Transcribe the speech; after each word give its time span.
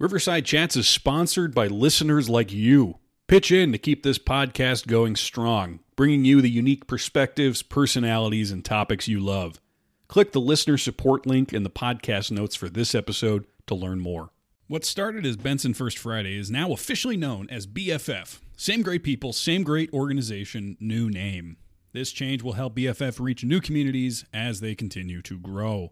Riverside 0.00 0.44
Chats 0.44 0.76
is 0.76 0.86
sponsored 0.86 1.52
by 1.52 1.66
listeners 1.66 2.30
like 2.30 2.52
you. 2.52 2.98
Pitch 3.26 3.50
in 3.50 3.72
to 3.72 3.78
keep 3.78 4.04
this 4.04 4.16
podcast 4.16 4.86
going 4.86 5.16
strong, 5.16 5.80
bringing 5.96 6.24
you 6.24 6.40
the 6.40 6.48
unique 6.48 6.86
perspectives, 6.86 7.62
personalities, 7.62 8.52
and 8.52 8.64
topics 8.64 9.08
you 9.08 9.18
love. 9.18 9.60
Click 10.06 10.30
the 10.30 10.40
listener 10.40 10.78
support 10.78 11.26
link 11.26 11.52
in 11.52 11.64
the 11.64 11.68
podcast 11.68 12.30
notes 12.30 12.54
for 12.54 12.68
this 12.68 12.94
episode 12.94 13.44
to 13.66 13.74
learn 13.74 13.98
more. 13.98 14.30
What 14.68 14.84
started 14.84 15.26
as 15.26 15.36
Benson 15.36 15.74
First 15.74 15.98
Friday 15.98 16.38
is 16.38 16.48
now 16.48 16.70
officially 16.70 17.16
known 17.16 17.48
as 17.50 17.66
BFF. 17.66 18.38
Same 18.56 18.82
great 18.82 19.02
people, 19.02 19.32
same 19.32 19.64
great 19.64 19.92
organization, 19.92 20.76
new 20.78 21.10
name. 21.10 21.56
This 21.92 22.12
change 22.12 22.44
will 22.44 22.52
help 22.52 22.76
BFF 22.76 23.18
reach 23.18 23.42
new 23.42 23.60
communities 23.60 24.24
as 24.32 24.60
they 24.60 24.76
continue 24.76 25.22
to 25.22 25.40
grow. 25.40 25.90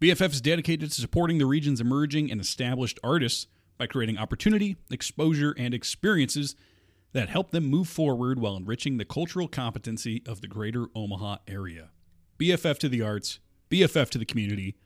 BFF 0.00 0.32
is 0.32 0.40
dedicated 0.42 0.90
to 0.90 1.00
supporting 1.00 1.38
the 1.38 1.46
region's 1.46 1.80
emerging 1.80 2.30
and 2.30 2.38
established 2.38 2.98
artists 3.02 3.46
by 3.78 3.86
creating 3.86 4.18
opportunity, 4.18 4.76
exposure, 4.90 5.54
and 5.56 5.72
experiences 5.72 6.54
that 7.14 7.30
help 7.30 7.50
them 7.50 7.64
move 7.64 7.88
forward 7.88 8.38
while 8.38 8.56
enriching 8.56 8.98
the 8.98 9.06
cultural 9.06 9.48
competency 9.48 10.22
of 10.26 10.42
the 10.42 10.48
greater 10.48 10.88
Omaha 10.94 11.38
area. 11.48 11.90
BFF 12.38 12.76
to 12.78 12.90
the 12.90 13.00
arts, 13.00 13.38
BFF 13.70 14.10
to 14.10 14.18
the 14.18 14.26
community, 14.26 14.76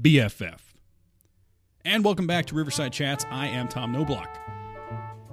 BFF. 0.00 0.60
And 1.84 2.04
welcome 2.04 2.28
back 2.28 2.46
to 2.46 2.54
Riverside 2.54 2.92
Chats. 2.92 3.26
I 3.32 3.48
am 3.48 3.66
Tom 3.66 3.92
Knoblauch. 3.92 4.63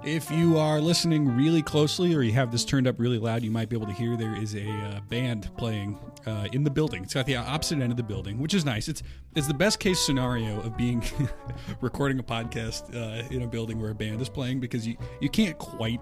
If 0.04 0.32
you 0.32 0.58
are 0.58 0.80
listening 0.80 1.28
really 1.36 1.62
closely 1.62 2.12
or 2.12 2.22
you 2.22 2.32
have 2.32 2.50
this 2.50 2.64
turned 2.64 2.88
up 2.88 2.98
really 2.98 3.18
loud, 3.18 3.44
you 3.44 3.52
might 3.52 3.68
be 3.68 3.76
able 3.76 3.86
to 3.86 3.92
hear 3.92 4.16
there 4.16 4.34
is 4.34 4.56
a 4.56 4.68
uh, 4.68 5.00
band 5.02 5.48
playing 5.56 5.96
uh, 6.26 6.48
in 6.52 6.64
the 6.64 6.70
building. 6.70 7.04
It's 7.04 7.14
at 7.14 7.24
the 7.24 7.36
opposite 7.36 7.80
end 7.80 7.92
of 7.92 7.96
the 7.96 8.02
building, 8.02 8.40
which 8.40 8.52
is 8.52 8.64
nice. 8.64 8.88
It's 8.88 9.04
it's 9.36 9.46
the 9.46 9.54
best 9.54 9.78
case 9.78 10.00
scenario 10.00 10.60
of 10.62 10.76
being 10.76 11.04
recording 11.80 12.18
a 12.18 12.22
podcast 12.24 12.92
uh, 12.96 13.28
in 13.32 13.42
a 13.42 13.46
building 13.46 13.80
where 13.80 13.92
a 13.92 13.94
band 13.94 14.20
is 14.20 14.28
playing 14.28 14.58
because 14.58 14.84
you 14.84 14.96
you 15.20 15.28
can't 15.28 15.56
quite 15.58 16.00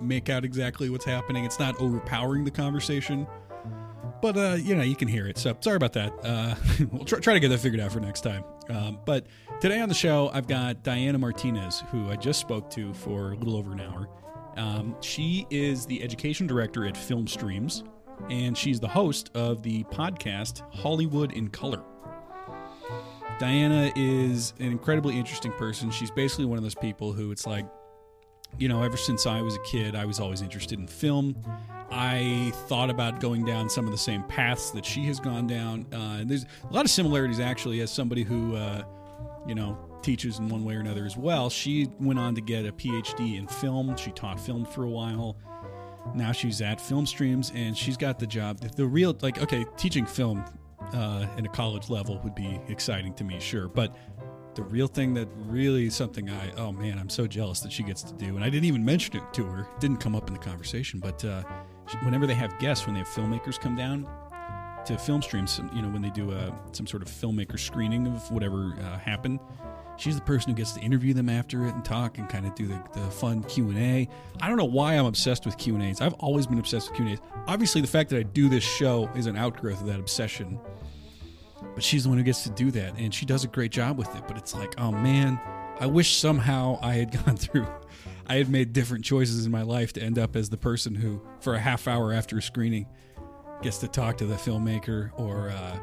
make 0.00 0.28
out 0.28 0.44
exactly 0.44 0.88
what's 0.88 1.04
happening. 1.04 1.44
It's 1.44 1.58
not 1.58 1.74
overpowering 1.80 2.44
the 2.44 2.52
conversation, 2.52 3.26
but 4.20 4.36
uh, 4.36 4.56
you 4.60 4.74
know 4.74 4.82
you 4.82 4.96
can 4.96 5.08
hear 5.08 5.26
it. 5.26 5.38
So 5.38 5.56
sorry 5.60 5.76
about 5.76 5.92
that. 5.94 6.12
Uh, 6.22 6.54
we'll 6.92 7.04
try, 7.04 7.18
try 7.20 7.34
to 7.34 7.40
get 7.40 7.48
that 7.48 7.58
figured 7.58 7.80
out 7.80 7.92
for 7.92 8.00
next 8.00 8.22
time. 8.22 8.44
Um, 8.68 8.98
but 9.04 9.26
today 9.60 9.80
on 9.80 9.88
the 9.88 9.94
show, 9.94 10.30
I've 10.32 10.46
got 10.46 10.82
Diana 10.82 11.18
Martinez, 11.18 11.82
who 11.90 12.10
I 12.10 12.16
just 12.16 12.40
spoke 12.40 12.70
to 12.70 12.94
for 12.94 13.32
a 13.32 13.36
little 13.36 13.56
over 13.56 13.72
an 13.72 13.80
hour. 13.80 14.08
Um, 14.56 14.96
she 15.00 15.46
is 15.50 15.86
the 15.86 16.02
education 16.02 16.46
director 16.46 16.86
at 16.86 16.96
Film 16.96 17.26
Streams, 17.26 17.84
and 18.28 18.56
she's 18.56 18.80
the 18.80 18.88
host 18.88 19.30
of 19.34 19.62
the 19.62 19.84
podcast 19.84 20.62
Hollywood 20.74 21.32
in 21.32 21.48
Color. 21.48 21.82
Diana 23.38 23.90
is 23.96 24.52
an 24.58 24.66
incredibly 24.66 25.16
interesting 25.16 25.52
person. 25.52 25.90
She's 25.90 26.10
basically 26.10 26.44
one 26.44 26.58
of 26.58 26.62
those 26.62 26.74
people 26.74 27.12
who 27.12 27.30
it's 27.30 27.46
like, 27.46 27.64
you 28.58 28.68
know, 28.68 28.82
ever 28.82 28.96
since 28.96 29.26
I 29.26 29.40
was 29.40 29.56
a 29.56 29.62
kid, 29.62 29.94
I 29.94 30.04
was 30.04 30.20
always 30.20 30.42
interested 30.42 30.78
in 30.78 30.86
film. 30.86 31.36
I 31.90 32.52
thought 32.68 32.90
about 32.90 33.20
going 33.20 33.44
down 33.44 33.68
some 33.68 33.84
of 33.86 33.90
the 33.90 33.98
same 33.98 34.22
paths 34.24 34.70
that 34.70 34.84
she 34.84 35.04
has 35.06 35.18
gone 35.18 35.46
down. 35.46 35.86
Uh, 35.92 36.18
and 36.20 36.30
there's 36.30 36.46
a 36.68 36.72
lot 36.72 36.84
of 36.84 36.90
similarities, 36.90 37.40
actually, 37.40 37.80
as 37.80 37.90
somebody 37.90 38.22
who, 38.22 38.54
uh, 38.54 38.84
you 39.46 39.54
know, 39.54 39.78
teaches 40.02 40.38
in 40.38 40.48
one 40.48 40.64
way 40.64 40.76
or 40.76 40.80
another 40.80 41.04
as 41.04 41.16
well. 41.16 41.50
She 41.50 41.88
went 41.98 42.18
on 42.18 42.34
to 42.34 42.40
get 42.40 42.64
a 42.64 42.72
PhD 42.72 43.38
in 43.38 43.46
film. 43.46 43.96
She 43.96 44.12
taught 44.12 44.38
film 44.38 44.64
for 44.64 44.84
a 44.84 44.88
while. 44.88 45.36
Now 46.14 46.32
she's 46.32 46.62
at 46.62 46.80
Film 46.80 47.06
Streams, 47.06 47.52
and 47.54 47.76
she's 47.76 47.96
got 47.96 48.18
the 48.18 48.26
job. 48.26 48.58
The 48.58 48.86
real, 48.86 49.16
like, 49.20 49.40
okay, 49.42 49.66
teaching 49.76 50.06
film 50.06 50.44
uh, 50.94 51.26
in 51.36 51.44
a 51.44 51.48
college 51.48 51.90
level 51.90 52.20
would 52.24 52.34
be 52.34 52.60
exciting 52.68 53.14
to 53.14 53.24
me, 53.24 53.38
sure, 53.38 53.68
but 53.68 53.94
the 54.54 54.62
real 54.62 54.86
thing 54.86 55.14
that 55.14 55.28
really 55.46 55.90
something 55.90 56.28
I 56.28 56.52
oh 56.56 56.72
man 56.72 56.98
I'm 56.98 57.08
so 57.08 57.26
jealous 57.26 57.60
that 57.60 57.72
she 57.72 57.82
gets 57.82 58.02
to 58.04 58.12
do 58.14 58.36
and 58.36 58.44
I 58.44 58.50
didn't 58.50 58.64
even 58.64 58.84
mention 58.84 59.16
it 59.16 59.22
to 59.34 59.44
her 59.44 59.60
it 59.60 59.80
didn't 59.80 59.98
come 59.98 60.14
up 60.14 60.28
in 60.28 60.34
the 60.34 60.40
conversation 60.40 61.00
but 61.00 61.24
uh, 61.24 61.42
whenever 62.02 62.26
they 62.26 62.34
have 62.34 62.58
guests 62.58 62.86
when 62.86 62.94
they 62.94 63.00
have 63.00 63.08
filmmakers 63.08 63.60
come 63.60 63.76
down 63.76 64.08
to 64.84 64.96
film 64.96 65.22
streams 65.22 65.60
you 65.74 65.82
know 65.82 65.88
when 65.88 66.02
they 66.02 66.10
do 66.10 66.32
a, 66.32 66.52
some 66.72 66.86
sort 66.86 67.02
of 67.02 67.08
filmmaker 67.08 67.58
screening 67.58 68.06
of 68.06 68.30
whatever 68.30 68.74
uh, 68.80 68.98
happened 68.98 69.38
she's 69.96 70.16
the 70.16 70.22
person 70.22 70.50
who 70.50 70.56
gets 70.56 70.72
to 70.72 70.80
interview 70.80 71.12
them 71.12 71.28
after 71.28 71.66
it 71.66 71.74
and 71.74 71.84
talk 71.84 72.18
and 72.18 72.28
kind 72.28 72.46
of 72.46 72.54
do 72.54 72.66
the, 72.66 72.82
the 72.94 73.10
fun 73.10 73.42
q&a 73.44 74.08
i 74.40 74.48
don't 74.48 74.56
know 74.56 74.64
why 74.64 74.94
i'm 74.94 75.04
obsessed 75.04 75.44
with 75.44 75.56
q&as 75.58 76.00
i've 76.00 76.14
always 76.14 76.46
been 76.46 76.58
obsessed 76.58 76.90
with 76.90 76.96
q&as 76.96 77.18
obviously 77.46 77.80
the 77.80 77.86
fact 77.86 78.08
that 78.08 78.18
i 78.18 78.22
do 78.22 78.48
this 78.48 78.64
show 78.64 79.08
is 79.14 79.26
an 79.26 79.36
outgrowth 79.36 79.80
of 79.80 79.86
that 79.86 80.00
obsession 80.00 80.58
but 81.74 81.82
she's 81.82 82.04
the 82.04 82.08
one 82.08 82.18
who 82.18 82.24
gets 82.24 82.42
to 82.42 82.50
do 82.50 82.70
that 82.70 82.94
and 82.98 83.14
she 83.14 83.24
does 83.26 83.44
a 83.44 83.48
great 83.48 83.70
job 83.70 83.98
with 83.98 84.14
it 84.16 84.22
but 84.26 84.36
it's 84.36 84.54
like 84.54 84.74
oh 84.78 84.90
man 84.90 85.40
i 85.78 85.86
wish 85.86 86.16
somehow 86.16 86.78
i 86.82 86.94
had 86.94 87.10
gone 87.24 87.36
through 87.36 87.66
i 88.26 88.34
had 88.34 88.48
made 88.48 88.72
different 88.72 89.04
choices 89.04 89.46
in 89.46 89.52
my 89.52 89.62
life 89.62 89.92
to 89.92 90.02
end 90.02 90.18
up 90.18 90.36
as 90.36 90.48
the 90.50 90.56
person 90.56 90.94
who 90.94 91.20
for 91.40 91.54
a 91.54 91.58
half 91.58 91.86
hour 91.88 92.12
after 92.12 92.38
a 92.38 92.42
screening 92.42 92.86
gets 93.62 93.78
to 93.78 93.88
talk 93.88 94.16
to 94.16 94.26
the 94.26 94.36
filmmaker 94.36 95.10
or 95.18 95.50
uh, 95.50 95.78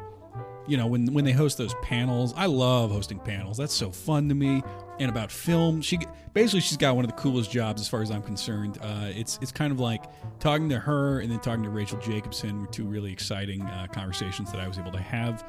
you 0.68 0.76
know 0.76 0.86
when 0.86 1.12
when 1.12 1.24
they 1.24 1.32
host 1.32 1.58
those 1.58 1.74
panels 1.82 2.32
i 2.36 2.46
love 2.46 2.90
hosting 2.90 3.18
panels. 3.18 3.56
That's 3.56 3.74
so 3.74 3.90
fun 3.90 4.28
to 4.28 4.34
me. 4.34 4.62
And 5.00 5.10
about 5.10 5.30
film 5.32 5.80
she 5.80 5.98
basically 6.34 6.60
she's 6.60 6.76
got 6.76 6.94
one 6.94 7.04
of 7.04 7.10
the 7.10 7.16
coolest 7.16 7.50
jobs 7.50 7.80
as 7.80 7.88
far 7.88 8.02
as 8.02 8.10
i'm 8.10 8.22
concerned. 8.22 8.78
Uh, 8.82 9.08
it's 9.08 9.38
it's 9.40 9.52
kind 9.52 9.72
of 9.72 9.80
like 9.80 10.04
talking 10.38 10.68
to 10.68 10.78
her 10.78 11.20
and 11.20 11.30
then 11.30 11.40
talking 11.40 11.64
to 11.64 11.70
rachel 11.70 11.98
jacobson 11.98 12.60
were 12.60 12.66
two 12.66 12.84
really 12.84 13.12
exciting 13.12 13.62
uh, 13.62 13.86
conversations 13.92 14.52
that 14.52 14.60
i 14.60 14.68
was 14.68 14.78
able 14.78 14.92
to 14.92 15.00
have. 15.00 15.44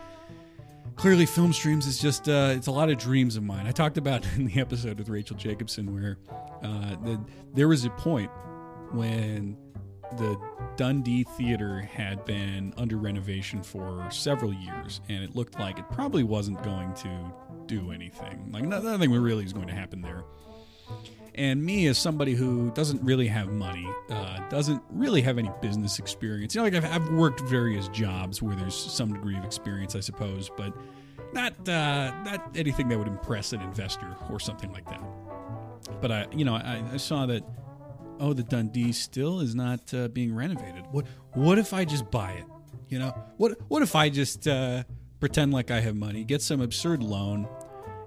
Clearly 0.96 1.26
film 1.26 1.54
streams 1.54 1.88
is 1.88 1.98
just 1.98 2.28
uh, 2.28 2.54
it's 2.56 2.68
a 2.68 2.72
lot 2.72 2.90
of 2.90 2.98
dreams 2.98 3.38
of 3.38 3.44
mine. 3.44 3.66
I 3.68 3.72
talked 3.72 3.98
about 3.98 4.26
in 4.36 4.46
the 4.46 4.60
episode 4.60 4.98
with 4.98 5.10
rachel 5.10 5.36
jacobson 5.36 5.94
where 5.94 6.18
uh, 6.64 6.96
the, 7.04 7.22
there 7.54 7.68
was 7.68 7.86
a 7.86 7.90
point 7.92 8.32
when 8.92 9.58
the 10.18 10.40
dundee 10.76 11.24
theater 11.24 11.82
had 11.82 12.26
been 12.26 12.74
under 12.78 12.98
renovation 12.98 13.62
for 13.62 14.08
several 14.10 14.54
years 14.54 15.02
and 15.10 15.24
it 15.24 15.36
looked 15.36 15.60
like 15.60 15.78
it 15.78 15.86
probably 15.92 16.24
wasn't 16.24 16.62
going 16.64 16.94
to 16.96 17.34
do 17.66 17.92
anything. 17.92 18.50
Like 18.52 18.64
nothing 18.64 19.12
really 19.12 19.46
is 19.46 19.54
going 19.54 19.68
to 19.68 19.74
happen 19.74 20.02
there. 20.02 20.24
And 21.36 21.64
me 21.64 21.88
as 21.88 21.98
somebody 21.98 22.34
who 22.34 22.72
doesn't 22.72 23.02
really 23.04 23.28
have 23.28 23.50
money 23.50 23.88
uh, 24.10 24.40
doesn't 24.50 24.82
really 24.90 25.22
have 25.22 25.38
any 25.38 25.52
business 25.62 26.00
experience 26.00 26.56
you 26.56 26.60
know 26.60 26.66
like 26.66 26.74
I've, 26.74 26.86
I've, 26.86 27.10
worked 27.12 27.42
various 27.42 27.88
jobs 27.90 28.42
where 28.42 28.56
there's 28.56 28.76
some 28.76 29.14
degree 29.14 29.38
of 29.38 29.46
experience 29.46 29.96
i 29.96 30.00
suppose 30.00 30.50
but 30.58 30.74
not 31.34 31.54
uh, 31.70 32.12
not 32.24 32.50
anything 32.56 32.90
that 32.90 32.98
would 32.98 33.08
impress 33.08 33.54
an 33.54 33.62
investor 33.62 34.16
or 34.32 34.40
something 34.40 34.72
like 34.72 34.86
that. 34.90 35.02
But 36.02 36.12
i 36.12 36.28
you 36.32 36.44
know 36.44 36.56
i, 36.56 36.84
I 36.92 36.98
saw 36.98 37.26
that 37.28 37.44
oh 38.20 38.34
the 38.34 38.44
dundee 38.44 38.92
still 38.92 39.40
is 39.40 39.56
not 39.56 39.94
uh, 39.94 40.08
being 40.10 40.34
renovated 40.34 40.86
what 40.92 41.06
what 41.34 41.58
if 41.58 41.74
i 41.74 41.84
just 41.86 42.10
buy 42.12 42.32
it 42.32 42.46
you 42.88 43.00
know 43.00 43.10
what 43.38 43.58
what 43.70 43.82
if 43.82 43.96
i 43.96 44.10
just 44.10 44.48
uh, 44.48 44.84
pretend 45.20 45.52
like 45.54 45.72
i 45.72 45.80
have 45.80 45.96
money 45.96 46.24
get 46.24 46.42
some 46.42 46.62
absurd 46.62 47.02
loan 47.04 47.48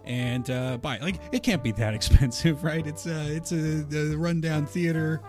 and 0.04 0.50
uh, 0.50 0.78
buy 0.78 0.96
it. 0.96 1.02
Like 1.02 1.20
it 1.32 1.42
can't 1.42 1.62
be 1.62 1.72
that 1.72 1.94
expensive, 2.02 2.64
right? 2.64 2.86
It's 2.86 3.06
a 3.06 3.36
it's 3.36 3.52
a, 3.52 3.86
a 3.92 4.16
rundown 4.16 4.66
theater. 4.66 5.20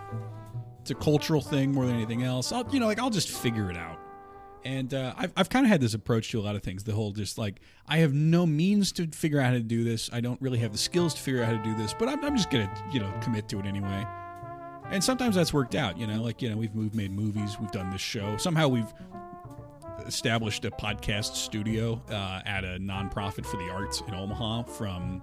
It's 0.80 0.90
a 0.90 0.94
cultural 0.94 1.40
thing 1.40 1.72
more 1.72 1.86
than 1.86 1.96
anything 1.96 2.22
else. 2.22 2.52
I'll 2.52 2.68
you 2.70 2.80
know 2.80 2.86
like 2.86 2.98
I'll 2.98 3.10
just 3.10 3.30
figure 3.30 3.70
it 3.70 3.76
out. 3.76 3.98
And 4.64 4.94
uh, 4.94 5.12
I've 5.16 5.32
I've 5.36 5.48
kind 5.48 5.66
of 5.66 5.70
had 5.70 5.80
this 5.80 5.94
approach 5.94 6.30
to 6.30 6.40
a 6.40 6.42
lot 6.42 6.56
of 6.56 6.62
things. 6.62 6.84
The 6.84 6.92
whole 6.92 7.12
just 7.12 7.38
like 7.38 7.60
I 7.86 7.98
have 7.98 8.12
no 8.12 8.46
means 8.46 8.92
to 8.92 9.06
figure 9.08 9.40
out 9.40 9.46
how 9.46 9.52
to 9.52 9.60
do 9.60 9.84
this. 9.84 10.10
I 10.12 10.20
don't 10.20 10.40
really 10.40 10.58
have 10.58 10.72
the 10.72 10.78
skills 10.78 11.14
to 11.14 11.20
figure 11.20 11.42
out 11.42 11.46
how 11.46 11.56
to 11.56 11.62
do 11.62 11.74
this, 11.74 11.94
but 11.94 12.08
I'm, 12.08 12.24
I'm 12.24 12.36
just 12.36 12.50
gonna 12.50 12.72
you 12.92 13.00
know 13.00 13.12
commit 13.22 13.48
to 13.50 13.58
it 13.60 13.66
anyway. 13.66 14.06
And 14.94 15.02
sometimes 15.02 15.34
that's 15.34 15.52
worked 15.52 15.74
out. 15.74 15.98
You 15.98 16.06
know, 16.06 16.22
like 16.22 16.40
you 16.40 16.48
know 16.48 16.56
we've 16.56 16.72
moved, 16.72 16.94
made 16.94 17.10
movies, 17.10 17.58
we've 17.60 17.72
done 17.72 17.90
this 17.90 18.00
show. 18.00 18.36
Somehow 18.36 18.68
we've 18.68 18.92
established 20.06 20.64
a 20.64 20.70
podcast 20.70 21.34
studio 21.34 22.00
uh, 22.10 22.42
at 22.46 22.62
a 22.62 22.78
nonprofit 22.78 23.44
for 23.44 23.56
the 23.56 23.68
arts 23.70 24.04
in 24.06 24.14
Omaha 24.14 24.62
from 24.62 25.20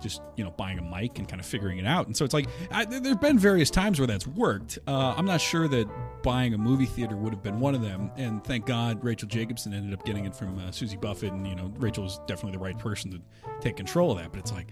just 0.00 0.22
you 0.36 0.44
know 0.44 0.50
buying 0.52 0.78
a 0.78 0.82
mic 0.82 1.18
and 1.18 1.28
kind 1.28 1.40
of 1.40 1.46
figuring 1.46 1.78
it 1.78 1.86
out 1.86 2.06
and 2.06 2.16
so 2.16 2.24
it's 2.24 2.32
like 2.32 2.46
I, 2.70 2.84
there've 2.84 3.20
been 3.20 3.38
various 3.38 3.68
times 3.68 3.98
where 3.98 4.06
that's 4.06 4.28
worked 4.28 4.78
uh, 4.86 5.14
i'm 5.16 5.26
not 5.26 5.40
sure 5.40 5.66
that 5.66 5.88
buying 6.22 6.54
a 6.54 6.58
movie 6.58 6.86
theater 6.86 7.16
would 7.16 7.32
have 7.32 7.42
been 7.42 7.58
one 7.58 7.74
of 7.74 7.82
them 7.82 8.08
and 8.16 8.44
thank 8.44 8.64
god 8.64 9.02
rachel 9.02 9.28
jacobson 9.28 9.74
ended 9.74 9.92
up 9.92 10.04
getting 10.06 10.24
it 10.24 10.36
from 10.36 10.56
uh, 10.60 10.70
susie 10.70 10.96
buffett 10.96 11.32
and 11.32 11.44
you 11.48 11.56
know 11.56 11.72
rachel 11.78 12.04
was 12.04 12.20
definitely 12.28 12.52
the 12.52 12.62
right 12.62 12.78
person 12.78 13.10
to 13.10 13.20
take 13.60 13.76
control 13.76 14.12
of 14.12 14.18
that 14.18 14.30
but 14.30 14.38
it's 14.38 14.52
like 14.52 14.68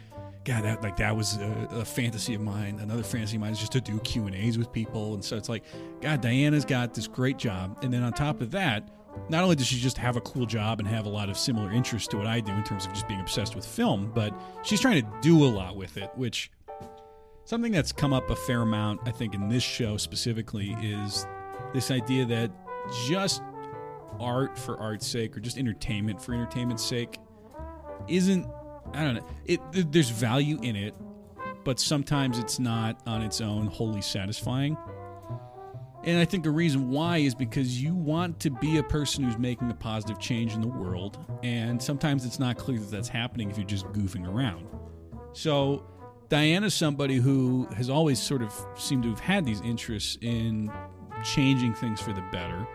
god 0.51 0.65
that 0.65 0.83
like 0.83 0.97
that 0.97 1.17
was 1.17 1.37
a, 1.37 1.69
a, 1.71 1.85
fantasy 1.85 2.35
of 2.35 2.41
mine 2.41 2.79
another 2.81 3.03
fantasy 3.03 3.37
of 3.37 3.41
mine 3.41 3.53
is 3.53 3.59
just 3.59 3.73
to 3.73 3.81
do 3.81 3.99
q 4.01 4.27
and 4.27 4.35
a's 4.35 4.59
with 4.59 4.73
people. 4.73 5.15
And 5.15 5.25
so 5.25 5.37
it's 5.37 5.49
like 5.49 5.65
god 6.01 6.21
diana's 6.21 6.65
got 6.65 6.95
this 6.95 7.07
great 7.07 7.37
job. 7.39 7.79
And 7.83 7.93
then 7.93 8.03
on 8.03 8.13
top 8.13 8.41
of 8.41 8.51
that 8.53 8.91
not 9.29 9.43
only 9.43 9.57
does 9.57 9.67
she 9.67 9.77
just 9.77 9.99
have 9.99 10.17
a 10.17 10.21
cool 10.21 10.47
job 10.47 10.81
and 10.81 10.89
have 10.89 11.07
a 11.07 11.09
lot 11.09 11.29
of 11.29 11.37
similar 11.37 11.73
interests 11.73 12.09
to 12.09 12.17
what 12.17 12.27
I 12.27 12.41
do 12.41 12.53
in 12.53 12.65
terms 12.65 12.87
of 12.87 12.93
just 12.93 13.09
being 13.09 13.21
obsessed 13.21 13.55
with 13.55 13.67
film, 13.67 14.13
but 14.15 14.33
she's 14.63 14.81
trying 14.81 15.03
to 15.03 15.11
do 15.21 15.45
a 15.45 15.51
lot 15.51 15.77
with 15.77 15.97
it, 15.97 16.11
which 16.15 16.51
something 17.45 17.73
that's 17.73 17.93
come 17.93 18.13
up 18.13 18.31
a 18.31 18.37
fair 18.37 18.63
amount, 18.63 19.01
I 19.07 19.11
think, 19.11 19.35
in 19.35 19.49
this 19.49 19.65
show 19.65 19.97
specifically 19.97 20.77
is 20.81 21.27
this 21.75 21.91
idea 21.91 22.25
that 22.27 22.51
just 23.09 23.43
art 24.19 24.57
for 24.59 24.79
art's 24.79 25.07
sake 25.07 25.37
or 25.37 25.41
just 25.41 25.59
entertainment 25.59 26.21
for 26.23 26.33
entertainment's 26.33 26.85
sake 26.85 27.19
isn't 28.09 28.47
I 28.95 29.05
don't 29.05 29.15
know. 29.15 29.27
It 29.47 29.61
there's 29.93 30.11
value 30.11 30.59
in 30.63 30.77
it, 30.77 30.95
but 31.65 31.79
sometimes 31.79 32.39
it's 32.39 32.59
not 32.59 33.01
on 33.07 33.23
its 33.23 33.41
own 33.41 33.67
wholly 33.67 34.03
satisfying. 34.03 34.77
And 36.03 36.19
I 36.19 36.25
think 36.25 36.45
the 36.45 36.51
reason 36.51 36.89
why 36.89 37.19
is 37.19 37.35
because 37.35 37.83
you 37.83 37.95
want 37.95 38.41
to 38.41 38.51
be 38.51 38.79
a 38.79 38.83
person 38.83 39.23
who's 39.23 39.37
making 39.37 39.71
a 39.71 39.75
positive 39.75 40.19
change 40.19 40.55
in 40.55 40.63
the 40.63 40.69
world, 40.69 41.19
and 41.43 41.81
sometimes 41.81 42.25
it's 42.25 42.39
not 42.39 42.57
clear 42.57 42.79
that 42.79 42.91
that's 42.91 43.09
happening 43.09 43.51
if 43.51 43.59
you're 43.59 43.67
just 43.67 43.85
goofing 43.89 44.27
around. 44.27 44.67
So, 45.35 45.85
Diana's 46.31 46.75
somebody 46.75 47.17
who 47.17 47.67
has 47.77 47.91
always 47.91 48.19
sort 48.21 48.41
of 48.41 48.55
seemed 48.77 49.03
to 49.03 49.11
have 49.11 49.21
had 49.21 49.45
these 49.45 49.61
interests 49.61 50.17
in 50.23 50.73
changing 51.23 51.75
things 51.75 52.01
for 52.01 52.15
the 52.15 52.23
better, 52.33 52.67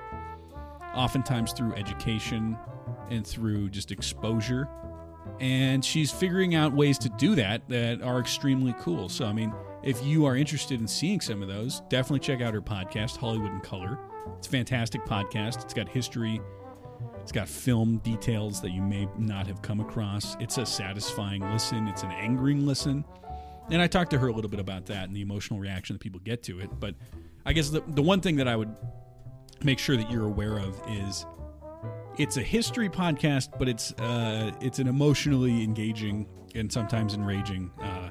oftentimes 0.94 1.52
through 1.54 1.74
education 1.74 2.58
and 3.10 3.26
through 3.26 3.70
just 3.70 3.92
exposure. 3.92 4.68
And 5.40 5.84
she's 5.84 6.12
figuring 6.12 6.56
out 6.56 6.74
ways 6.74 6.98
to 7.00 7.10
do 7.10 7.36
that 7.36 7.68
that 7.70 8.02
are 8.02 8.20
extremely 8.20 8.74
cool. 8.80 9.10
So, 9.10 9.26
I 9.26 9.34
mean, 9.34 9.54
if 9.84 10.04
you 10.04 10.26
are 10.26 10.36
interested 10.36 10.80
in 10.80 10.88
seeing 10.88 11.22
some 11.22 11.42
of 11.42 11.48
those, 11.48 11.82
definitely 11.90 12.20
check 12.20 12.42
out 12.42 12.54
her 12.54 12.62
podcast, 12.62 13.18
Hollywood 13.18 13.52
in 13.52 13.60
Color. 13.60 14.00
It's 14.38 14.48
a 14.48 14.50
fantastic 14.50 15.04
podcast. 15.06 15.64
It's 15.64 15.74
got 15.74 15.90
history, 15.90 16.42
it's 17.22 17.32
got 17.32 17.48
film 17.48 17.98
details 18.00 18.62
that 18.62 18.72
you 18.72 18.82
may 18.82 19.08
not 19.18 19.48
have 19.48 19.62
come 19.62 19.80
across. 19.80 20.36
It's 20.40 20.58
a 20.58 20.66
satisfying 20.66 21.42
listen, 21.52 21.88
it's 21.88 22.04
an 22.04 22.12
angering 22.12 22.66
listen. 22.66 23.04
And 23.72 23.82
I 23.82 23.88
talked 23.88 24.12
to 24.12 24.20
her 24.20 24.28
a 24.28 24.32
little 24.32 24.50
bit 24.50 24.60
about 24.60 24.86
that 24.88 25.08
and 25.08 25.16
the 25.16 25.22
emotional 25.22 25.60
reaction 25.60 25.96
that 25.96 26.00
people 26.00 26.22
get 26.24 26.44
to 26.44 26.60
it. 26.60 26.70
But 26.80 26.96
I 27.46 27.54
guess 27.54 27.70
the, 27.70 27.82
the 27.88 28.02
one 28.02 28.22
thing 28.22 28.36
that 28.36 28.48
I 28.48 28.56
would 28.56 28.76
make 29.64 29.80
sure 29.80 29.98
that 29.98 30.12
you're 30.12 30.26
aware 30.26 30.58
of 30.58 30.80
is 30.88 31.26
it's 32.18 32.38
a 32.38 32.42
history 32.42 32.90
podcast, 32.90 33.58
but 33.58 33.68
it's 33.68 33.92
uh, 33.94 34.52
it's 34.62 34.80
an 34.80 34.88
emotionally 34.88 35.64
engaging 35.64 36.28
and 36.54 36.72
sometimes 36.72 37.14
enraging 37.14 37.72
uh, 37.82 38.10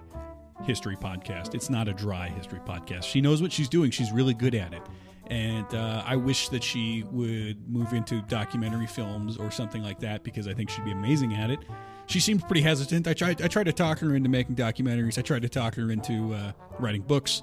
history 0.65 0.97
podcast. 0.97 1.55
It's 1.55 1.71
not 1.71 1.89
a 1.89 1.93
dry 1.93 2.29
history 2.29 2.61
podcast. 2.61 3.05
She 3.05 3.21
knows 3.21 3.43
what 3.43 3.53
she's 3.53 3.69
doing. 3.69 3.91
She's 3.91 4.13
really 4.13 4.35
good 4.35 4.55
at 4.55 4.73
it. 4.73 4.83
And 5.29 5.75
uh, 5.75 6.03
I 6.05 6.17
wish 6.17 6.51
that 6.51 6.63
she 6.63 7.05
would 7.11 7.67
move 7.67 7.95
into 7.95 8.21
documentary 8.23 8.87
films 8.87 9.39
or 9.39 9.51
something 9.51 9.83
like 9.83 9.99
that 10.01 10.23
because 10.23 10.47
I 10.47 10.53
think 10.53 10.69
she'd 10.69 10.85
be 10.85 10.93
amazing 10.93 11.35
at 11.35 11.51
it. 11.51 11.61
She 12.07 12.21
seems 12.21 12.43
pretty 12.45 12.61
hesitant. 12.61 13.09
I 13.09 13.15
tried. 13.15 13.41
I 13.41 13.49
tried 13.49 13.65
to 13.65 13.73
talk 13.73 13.99
her 14.01 14.15
into 14.15 14.29
making 14.29 14.57
documentaries. 14.57 15.19
I 15.19 15.23
tried 15.23 15.43
to 15.43 15.49
talk 15.49 15.75
her 15.77 15.91
into 15.91 16.35
uh, 16.35 16.53
writing 16.79 17.01
books, 17.01 17.43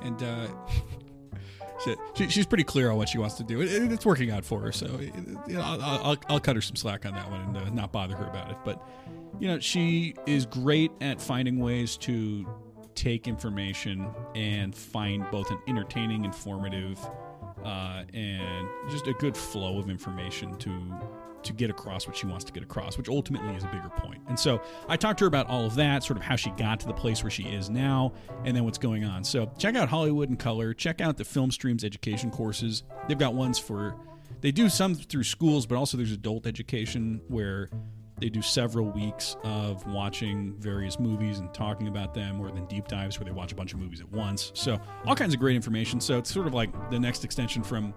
and 0.00 0.22
she, 2.14 2.28
she's 2.28 2.46
pretty 2.46 2.64
clear 2.64 2.90
on 2.90 2.96
what 2.96 3.08
she 3.08 3.18
wants 3.18 3.36
to 3.36 3.44
do. 3.44 3.60
It, 3.60 3.92
it's 3.92 4.06
working 4.06 4.30
out 4.30 4.44
for 4.44 4.60
her. 4.60 4.72
So 4.72 5.00
you 5.00 5.54
know, 5.54 5.62
I'll, 5.62 5.82
I'll, 5.82 6.16
I'll, 6.28 6.40
cut 6.40 6.56
her 6.56 6.62
some 6.62 6.76
slack 6.76 7.06
on 7.06 7.14
that 7.14 7.30
one 7.30 7.40
and 7.40 7.56
uh, 7.56 7.70
not 7.70 7.92
bother 7.92 8.16
her 8.16 8.26
about 8.26 8.50
it. 8.50 8.56
But 8.64 8.86
you 9.40 9.48
know, 9.48 9.58
she 9.58 10.14
is 10.26 10.46
great 10.46 10.92
at 11.00 11.20
finding 11.20 11.58
ways 11.58 11.96
to 11.98 12.46
take 12.94 13.26
information 13.26 14.08
and 14.34 14.74
find 14.74 15.28
both 15.30 15.50
an 15.50 15.58
entertaining, 15.66 16.24
informative, 16.24 16.98
uh, 17.64 18.04
and 18.12 18.68
just 18.90 19.06
a 19.06 19.14
good 19.14 19.36
flow 19.36 19.78
of 19.78 19.88
information 19.88 20.56
to 20.58 20.70
to 21.44 21.52
get 21.52 21.70
across 21.70 22.06
what 22.06 22.16
she 22.16 22.26
wants 22.26 22.44
to 22.44 22.52
get 22.52 22.62
across, 22.62 22.96
which 22.96 23.08
ultimately 23.08 23.54
is 23.54 23.64
a 23.64 23.68
bigger 23.68 23.90
point. 23.96 24.20
And 24.28 24.38
so 24.38 24.60
I 24.88 24.96
talked 24.96 25.18
to 25.18 25.24
her 25.24 25.28
about 25.28 25.48
all 25.48 25.66
of 25.66 25.74
that, 25.76 26.02
sort 26.04 26.16
of 26.16 26.22
how 26.22 26.36
she 26.36 26.50
got 26.50 26.80
to 26.80 26.86
the 26.86 26.92
place 26.92 27.22
where 27.22 27.30
she 27.30 27.44
is 27.44 27.70
now, 27.70 28.12
and 28.44 28.56
then 28.56 28.64
what's 28.64 28.78
going 28.78 29.04
on. 29.04 29.24
So 29.24 29.50
check 29.58 29.74
out 29.74 29.88
Hollywood 29.88 30.30
in 30.30 30.36
Color. 30.36 30.74
Check 30.74 31.00
out 31.00 31.16
the 31.16 31.24
Film 31.24 31.50
Streams 31.50 31.84
education 31.84 32.30
courses. 32.30 32.82
They've 33.08 33.18
got 33.18 33.34
ones 33.34 33.58
for, 33.58 33.96
they 34.40 34.52
do 34.52 34.68
some 34.68 34.94
through 34.94 35.24
schools, 35.24 35.66
but 35.66 35.76
also 35.76 35.96
there's 35.96 36.12
adult 36.12 36.46
education 36.46 37.20
where 37.28 37.68
they 38.18 38.28
do 38.28 38.40
several 38.40 38.86
weeks 38.86 39.36
of 39.42 39.84
watching 39.86 40.54
various 40.58 41.00
movies 41.00 41.40
and 41.40 41.52
talking 41.52 41.88
about 41.88 42.14
them, 42.14 42.40
or 42.40 42.52
then 42.52 42.66
deep 42.66 42.86
dives 42.86 43.18
where 43.18 43.24
they 43.24 43.32
watch 43.32 43.50
a 43.50 43.56
bunch 43.56 43.72
of 43.72 43.80
movies 43.80 44.00
at 44.00 44.08
once. 44.12 44.52
So 44.54 44.80
all 45.04 45.16
kinds 45.16 45.34
of 45.34 45.40
great 45.40 45.56
information. 45.56 46.00
So 46.00 46.18
it's 46.18 46.32
sort 46.32 46.46
of 46.46 46.54
like 46.54 46.70
the 46.90 47.00
next 47.00 47.24
extension 47.24 47.64
from 47.64 47.92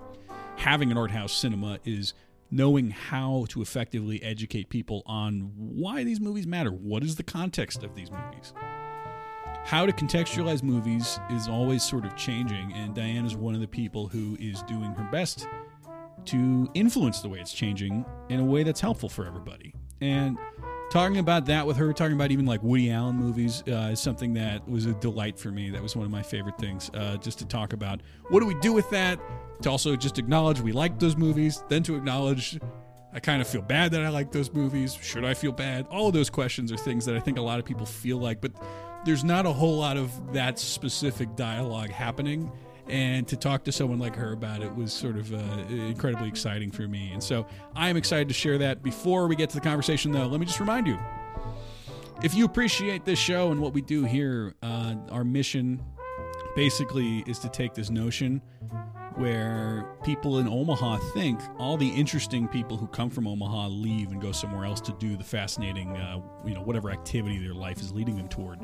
having 0.56 0.90
an 0.90 0.98
art 0.98 1.12
house 1.12 1.32
cinema 1.32 1.78
is 1.86 2.14
knowing 2.52 2.92
how 2.92 3.46
to 3.50 3.62
effectively 3.62 4.22
educate 4.24 4.70
people 4.70 5.04
on 5.06 5.52
why 5.56 6.04
these 6.04 6.20
movies 6.20 6.48
matter. 6.48 6.72
What 6.72 7.04
is 7.04 7.16
the 7.16 7.24
context 7.24 7.84
of 7.84 7.96
these 7.96 8.12
movies? 8.12 8.54
How 9.66 9.86
to 9.86 9.92
contextualize 9.92 10.62
movies 10.62 11.20
is 11.32 11.48
always 11.48 11.84
sort 11.84 12.06
of 12.06 12.16
changing, 12.16 12.72
and 12.74 12.94
Diane 12.94 13.26
is 13.26 13.36
one 13.36 13.56
of 13.56 13.62
the 13.62 13.68
people 13.68 14.08
who 14.08 14.38
is 14.40 14.62
doing 14.64 14.94
her 14.94 15.08
best 15.12 15.48
to 16.26 16.70
influence 16.74 17.22
the 17.22 17.30
way 17.30 17.40
it's 17.40 17.54
changing 17.54 18.06
in 18.30 18.40
a 18.40 18.44
way 18.44 18.64
that's 18.64 18.80
helpful 18.82 19.10
for 19.10 19.26
everybody. 19.26 19.74
And 20.02 20.38
talking 20.92 21.18
about 21.18 21.46
that 21.48 21.66
with 21.66 21.78
her, 21.78 21.92
talking 21.94 22.16
about 22.16 22.32
even 22.32 22.46
like 22.46 22.62
Woody 22.64 22.92
Allen 22.92 23.16
movies, 23.16 23.64
uh, 23.68 23.90
is 23.92 24.00
something 24.00 24.34
that 24.36 24.68
was 24.70 24.86
a 24.86 24.94
delight 24.94 25.40
for 25.40 25.50
me. 25.50 25.70
That 25.70 25.82
was 25.82 25.96
one 25.96 26.06
of 26.06 26.12
my 26.12 26.22
favorite 26.22 26.58
things. 26.58 26.92
Uh, 26.94 27.18
just 27.18 27.40
to 27.40 27.46
talk 27.46 27.74
about 27.74 28.02
what 28.30 28.40
do 28.42 28.46
we 28.46 28.56
do 28.56 28.74
with 28.74 28.90
that? 28.92 29.20
To 29.62 29.70
also 29.70 29.96
just 29.96 30.20
acknowledge 30.20 30.60
we 30.60 30.72
like 30.72 31.00
those 31.00 31.16
movies, 31.16 31.64
then 31.70 31.84
to 31.84 31.96
acknowledge 31.96 32.60
I 33.14 33.20
kind 33.22 33.42
of 33.42 33.48
feel 33.48 33.62
bad 33.62 33.92
that 33.92 34.04
I 34.04 34.10
like 34.10 34.34
those 34.34 34.52
movies. 34.52 34.98
Should 35.02 35.24
I 35.24 35.34
feel 35.34 35.54
bad? 35.54 35.88
All 35.90 36.08
of 36.08 36.14
those 36.14 36.30
questions 36.30 36.72
are 36.74 36.78
things 36.78 37.06
that 37.06 37.16
I 37.16 37.22
think 37.22 37.38
a 37.38 37.42
lot 37.42 37.60
of 37.60 37.66
people 37.66 37.86
feel 37.86 38.18
like, 38.18 38.42
but 38.42 38.52
there's 39.06 39.24
not 39.24 39.46
a 39.46 39.54
whole 39.54 39.78
lot 39.78 39.96
of 39.96 40.34
that 40.34 40.60
specific 40.60 41.34
dialogue 41.38 41.92
happening 41.92 42.52
and 42.88 43.28
to 43.28 43.38
talk 43.38 43.64
to 43.64 43.72
someone 43.72 44.00
like 44.00 44.16
her 44.16 44.34
about 44.34 44.62
it 44.62 44.76
was 44.76 44.94
sort 44.94 45.16
of 45.16 45.34
uh, 45.34 45.38
incredibly 45.70 46.28
exciting 46.28 46.72
for 46.72 46.88
me. 46.88 47.12
And 47.14 47.24
so 47.24 47.48
I 47.76 47.90
am 47.90 47.98
excited 47.98 48.28
to 48.28 48.34
share 48.34 48.58
that. 48.60 48.84
Before 48.84 49.28
we 49.28 49.36
get 49.36 49.50
to 49.52 49.56
the 49.56 49.62
conversation, 49.62 50.12
though, 50.12 50.28
let 50.28 50.40
me 50.40 50.46
just 50.46 50.60
remind 50.60 50.86
you 50.86 51.00
if 52.22 52.34
you 52.34 52.46
appreciate 52.46 53.06
this 53.06 53.20
show 53.20 53.52
and 53.52 53.60
what 53.62 53.74
we 53.74 53.82
do 53.82 54.04
here, 54.04 54.56
uh, 54.62 54.96
our 55.10 55.24
mission 55.24 55.82
basically 56.56 57.20
is 57.28 57.40
to 57.40 57.50
take 57.50 57.74
this 57.74 57.90
notion 57.90 58.42
where 59.16 59.88
people 60.04 60.40
in 60.40 60.48
Omaha 60.48 60.98
think 61.14 61.40
all 61.58 61.78
the 61.78 61.88
interesting 61.88 62.48
people 62.48 62.76
who 62.76 62.88
come 62.88 63.10
from 63.10 63.28
Omaha 63.28 63.68
leave 63.68 64.12
and 64.12 64.22
go 64.22 64.32
somewhere 64.32 64.66
else 64.66 64.82
to 64.82 64.94
do 64.94 65.16
the 65.16 65.24
fascinating, 65.24 65.96
uh, 65.96 66.20
you 66.46 66.54
know, 66.54 66.62
whatever 66.62 66.92
activity 66.92 67.38
their 67.38 67.54
life 67.54 67.80
is 67.80 67.94
leading 67.94 68.18
them 68.18 68.28
toward. 68.28 68.60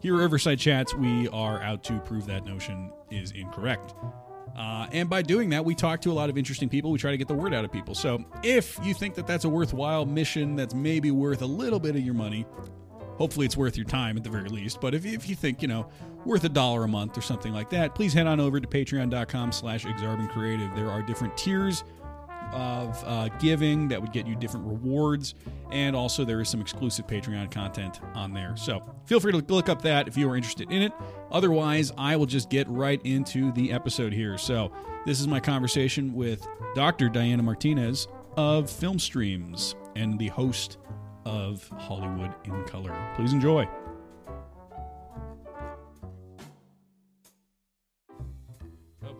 Here 0.00 0.14
at 0.14 0.18
Riverside 0.18 0.58
Chats, 0.58 0.94
we 0.94 1.28
are 1.28 1.62
out 1.62 1.84
to 1.84 1.98
prove 2.00 2.26
that 2.26 2.44
notion 2.44 2.92
is 3.10 3.30
incorrect. 3.32 3.94
Uh, 4.56 4.86
and 4.92 5.08
by 5.08 5.22
doing 5.22 5.50
that, 5.50 5.64
we 5.64 5.74
talk 5.74 6.00
to 6.00 6.10
a 6.10 6.14
lot 6.14 6.30
of 6.30 6.38
interesting 6.38 6.68
people. 6.68 6.90
We 6.90 6.98
try 6.98 7.10
to 7.10 7.16
get 7.16 7.28
the 7.28 7.34
word 7.34 7.54
out 7.54 7.64
of 7.64 7.70
people. 7.70 7.94
So 7.94 8.24
if 8.42 8.78
you 8.82 8.94
think 8.94 9.14
that 9.14 9.26
that's 9.26 9.44
a 9.44 9.48
worthwhile 9.48 10.06
mission 10.06 10.56
that's 10.56 10.74
maybe 10.74 11.10
worth 11.10 11.42
a 11.42 11.46
little 11.46 11.78
bit 11.78 11.94
of 11.94 12.02
your 12.02 12.14
money, 12.14 12.46
hopefully 13.16 13.46
it's 13.46 13.56
worth 13.56 13.76
your 13.76 13.86
time 13.86 14.16
at 14.16 14.24
the 14.24 14.30
very 14.30 14.48
least. 14.48 14.80
But 14.80 14.94
if, 14.94 15.04
if 15.04 15.28
you 15.28 15.36
think, 15.36 15.62
you 15.62 15.68
know, 15.68 15.88
worth 16.26 16.44
a 16.44 16.48
dollar 16.48 16.84
a 16.84 16.88
month 16.88 17.16
or 17.16 17.22
something 17.22 17.52
like 17.52 17.70
that, 17.70 17.94
please 17.94 18.12
head 18.12 18.26
on 18.26 18.40
over 18.40 18.60
to 18.60 18.66
patreon.com 18.66 19.52
slash 19.52 19.84
exarbancreative. 19.84 20.74
There 20.74 20.90
are 20.90 21.02
different 21.02 21.36
tiers 21.36 21.84
of 22.52 23.02
uh, 23.06 23.28
giving 23.40 23.88
that 23.88 24.00
would 24.00 24.12
get 24.12 24.26
you 24.26 24.34
different 24.36 24.66
rewards. 24.66 25.34
And 25.70 25.96
also, 25.96 26.24
there 26.24 26.40
is 26.40 26.48
some 26.48 26.60
exclusive 26.60 27.06
Patreon 27.06 27.50
content 27.50 28.00
on 28.14 28.32
there. 28.32 28.56
So 28.56 28.82
feel 29.04 29.20
free 29.20 29.32
to 29.32 29.38
look 29.38 29.68
up 29.68 29.82
that 29.82 30.08
if 30.08 30.16
you 30.16 30.28
are 30.30 30.36
interested 30.36 30.70
in 30.70 30.82
it. 30.82 30.92
Otherwise, 31.30 31.92
I 31.98 32.16
will 32.16 32.26
just 32.26 32.50
get 32.50 32.68
right 32.68 33.00
into 33.04 33.52
the 33.52 33.72
episode 33.72 34.12
here. 34.12 34.38
So, 34.38 34.72
this 35.04 35.20
is 35.20 35.28
my 35.28 35.38
conversation 35.38 36.14
with 36.14 36.46
Dr. 36.74 37.08
Diana 37.08 37.42
Martinez 37.42 38.08
of 38.36 38.68
Film 38.68 38.98
Streams 38.98 39.76
and 39.94 40.18
the 40.18 40.28
host 40.28 40.78
of 41.24 41.68
Hollywood 41.78 42.34
in 42.44 42.64
Color. 42.64 42.94
Please 43.16 43.32
enjoy. 43.32 43.68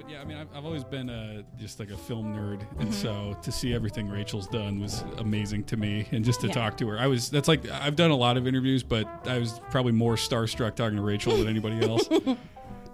Yeah, 0.08 0.20
I 0.20 0.24
mean, 0.24 0.36
I've, 0.36 0.48
I've 0.54 0.64
always 0.64 0.84
been 0.84 1.10
a, 1.10 1.44
just 1.58 1.80
like 1.80 1.90
a 1.90 1.96
film 1.96 2.34
nerd, 2.34 2.60
and 2.78 2.88
mm-hmm. 2.88 2.92
so 2.92 3.36
to 3.42 3.50
see 3.52 3.74
everything 3.74 4.08
Rachel's 4.08 4.46
done 4.46 4.80
was 4.80 5.04
amazing 5.18 5.64
to 5.64 5.76
me, 5.76 6.06
and 6.12 6.24
just 6.24 6.40
to 6.42 6.46
yeah. 6.48 6.54
talk 6.54 6.76
to 6.78 6.88
her, 6.88 6.98
I 6.98 7.06
was. 7.06 7.30
That's 7.30 7.48
like 7.48 7.68
I've 7.68 7.96
done 7.96 8.10
a 8.10 8.16
lot 8.16 8.36
of 8.36 8.46
interviews, 8.46 8.82
but 8.82 9.06
I 9.26 9.38
was 9.38 9.60
probably 9.70 9.92
more 9.92 10.14
starstruck 10.14 10.76
talking 10.76 10.96
to 10.96 11.02
Rachel 11.02 11.36
than 11.36 11.48
anybody 11.48 11.80
else. 11.88 12.08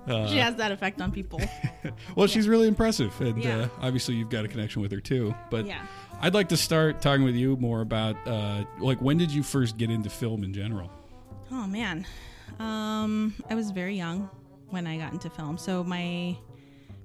Uh, 0.08 0.26
she 0.26 0.38
has 0.38 0.56
that 0.56 0.72
effect 0.72 1.00
on 1.00 1.12
people. 1.12 1.38
well, 2.16 2.26
yeah. 2.26 2.26
she's 2.26 2.48
really 2.48 2.66
impressive, 2.66 3.18
and 3.20 3.42
yeah. 3.42 3.58
uh, 3.58 3.68
obviously 3.80 4.14
you've 4.14 4.30
got 4.30 4.44
a 4.44 4.48
connection 4.48 4.82
with 4.82 4.90
her 4.90 5.00
too. 5.00 5.34
But 5.50 5.66
yeah. 5.66 5.86
I'd 6.20 6.34
like 6.34 6.48
to 6.48 6.56
start 6.56 7.00
talking 7.00 7.24
with 7.24 7.36
you 7.36 7.56
more 7.56 7.82
about 7.82 8.16
uh, 8.26 8.64
like 8.78 9.00
when 9.00 9.18
did 9.18 9.30
you 9.30 9.42
first 9.42 9.76
get 9.76 9.90
into 9.90 10.10
film 10.10 10.44
in 10.44 10.52
general? 10.52 10.90
Oh 11.50 11.66
man, 11.66 12.06
um, 12.58 13.34
I 13.50 13.54
was 13.54 13.70
very 13.70 13.96
young 13.96 14.30
when 14.70 14.86
I 14.86 14.96
got 14.96 15.12
into 15.12 15.28
film. 15.30 15.58
So 15.58 15.84
my 15.84 16.36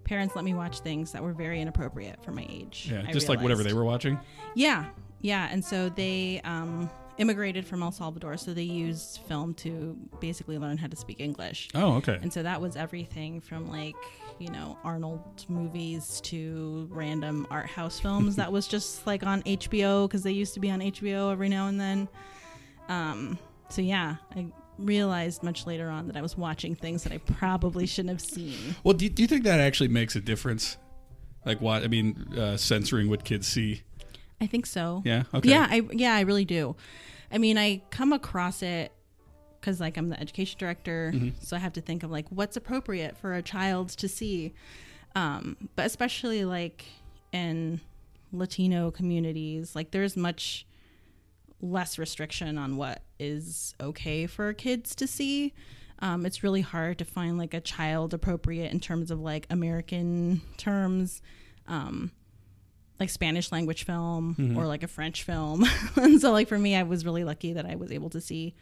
parents 0.07 0.35
let 0.35 0.45
me 0.45 0.53
watch 0.53 0.79
things 0.79 1.11
that 1.11 1.21
were 1.21 1.33
very 1.33 1.61
inappropriate 1.61 2.23
for 2.23 2.31
my 2.31 2.45
age. 2.49 2.87
Yeah, 2.89 2.99
I 2.99 3.01
just 3.01 3.07
realized. 3.07 3.29
like 3.29 3.41
whatever 3.41 3.63
they 3.63 3.73
were 3.73 3.85
watching. 3.85 4.19
Yeah, 4.55 4.85
yeah, 5.21 5.49
and 5.51 5.63
so 5.63 5.89
they 5.89 6.41
um, 6.43 6.89
immigrated 7.17 7.65
from 7.65 7.83
El 7.83 7.91
Salvador, 7.91 8.37
so 8.37 8.53
they 8.53 8.63
used 8.63 9.19
film 9.27 9.53
to 9.55 9.97
basically 10.19 10.57
learn 10.57 10.77
how 10.77 10.87
to 10.87 10.95
speak 10.95 11.19
English. 11.19 11.69
Oh, 11.75 11.95
okay. 11.95 12.17
And 12.21 12.31
so 12.31 12.41
that 12.43 12.61
was 12.61 12.75
everything 12.75 13.41
from 13.41 13.69
like 13.69 13.95
you 14.39 14.49
know 14.49 14.77
Arnold 14.83 15.45
movies 15.49 16.21
to 16.21 16.87
random 16.91 17.45
art 17.49 17.67
house 17.67 17.99
films 17.99 18.35
that 18.37 18.51
was 18.51 18.67
just 18.67 19.05
like 19.05 19.23
on 19.23 19.43
HBO 19.43 20.07
because 20.07 20.23
they 20.23 20.31
used 20.31 20.53
to 20.53 20.59
be 20.59 20.71
on 20.71 20.79
HBO 20.79 21.31
every 21.31 21.49
now 21.49 21.67
and 21.67 21.79
then. 21.79 22.07
Um, 22.87 23.37
so 23.69 23.81
yeah, 23.81 24.15
I 24.35 24.47
realized 24.77 25.43
much 25.43 25.65
later 25.65 25.89
on 25.89 26.07
that 26.07 26.17
I 26.17 26.21
was 26.21 26.37
watching 26.37 26.75
things 26.75 27.03
that 27.03 27.11
I 27.11 27.17
probably 27.17 27.85
shouldn't 27.85 28.11
have 28.11 28.21
seen. 28.21 28.75
Well, 28.83 28.93
do 28.93 29.05
you, 29.05 29.09
do 29.09 29.21
you 29.21 29.27
think 29.27 29.43
that 29.43 29.59
actually 29.59 29.89
makes 29.89 30.15
a 30.15 30.21
difference? 30.21 30.77
Like 31.45 31.61
what? 31.61 31.83
I 31.83 31.87
mean, 31.87 32.33
uh, 32.37 32.57
censoring 32.57 33.09
what 33.09 33.23
kids 33.23 33.47
see. 33.47 33.83
I 34.39 34.47
think 34.47 34.65
so. 34.65 35.01
Yeah. 35.05 35.23
Okay. 35.33 35.49
Yeah, 35.49 35.67
I 35.69 35.81
yeah, 35.91 36.13
I 36.15 36.21
really 36.21 36.45
do. 36.45 36.75
I 37.31 37.37
mean, 37.37 37.57
I 37.57 37.81
come 37.89 38.13
across 38.13 38.61
it 38.61 38.91
because 39.59 39.79
like 39.79 39.97
I'm 39.97 40.09
the 40.09 40.19
education 40.19 40.57
director, 40.59 41.13
so 41.39 41.55
I 41.55 41.59
have 41.59 41.73
to 41.73 41.81
think 41.81 42.03
of 42.03 42.11
like 42.11 42.25
what's 42.29 42.55
appropriate 42.55 43.17
for 43.17 43.33
a 43.33 43.41
child 43.41 43.89
to 43.89 44.07
see. 44.07 44.53
Um, 45.15 45.69
but 45.75 45.85
especially 45.85 46.45
like 46.45 46.85
in 47.31 47.81
Latino 48.31 48.91
communities, 48.91 49.75
like 49.75 49.91
there's 49.91 50.15
much 50.15 50.65
less 51.61 51.97
restriction 51.97 52.57
on 52.57 52.77
what 52.77 53.01
is 53.19 53.73
okay 53.81 54.27
for 54.27 54.53
kids 54.53 54.95
to 54.95 55.07
see. 55.07 55.53
Um, 55.99 56.25
it's 56.25 56.43
really 56.43 56.61
hard 56.61 56.99
to 56.99 57.05
find 57.05 57.37
like 57.37 57.53
a 57.53 57.61
child 57.61 58.13
appropriate 58.13 58.71
in 58.71 58.79
terms 58.79 59.09
of 59.09 59.19
like 59.19 59.47
American 59.49 60.41
terms. 60.57 61.21
Um, 61.67 62.11
like 62.99 63.09
Spanish 63.09 63.51
language 63.51 63.83
film 63.85 64.35
or 64.57 64.65
like 64.65 64.83
a 64.83 64.87
French 64.87 65.23
film. 65.23 65.63
and 65.95 66.19
so 66.19 66.31
like 66.31 66.47
for 66.47 66.57
me 66.57 66.75
I 66.75 66.83
was 66.83 67.05
really 67.05 67.23
lucky 67.23 67.53
that 67.53 67.65
I 67.65 67.75
was 67.75 67.91
able 67.91 68.09
to 68.11 68.21
see 68.21 68.55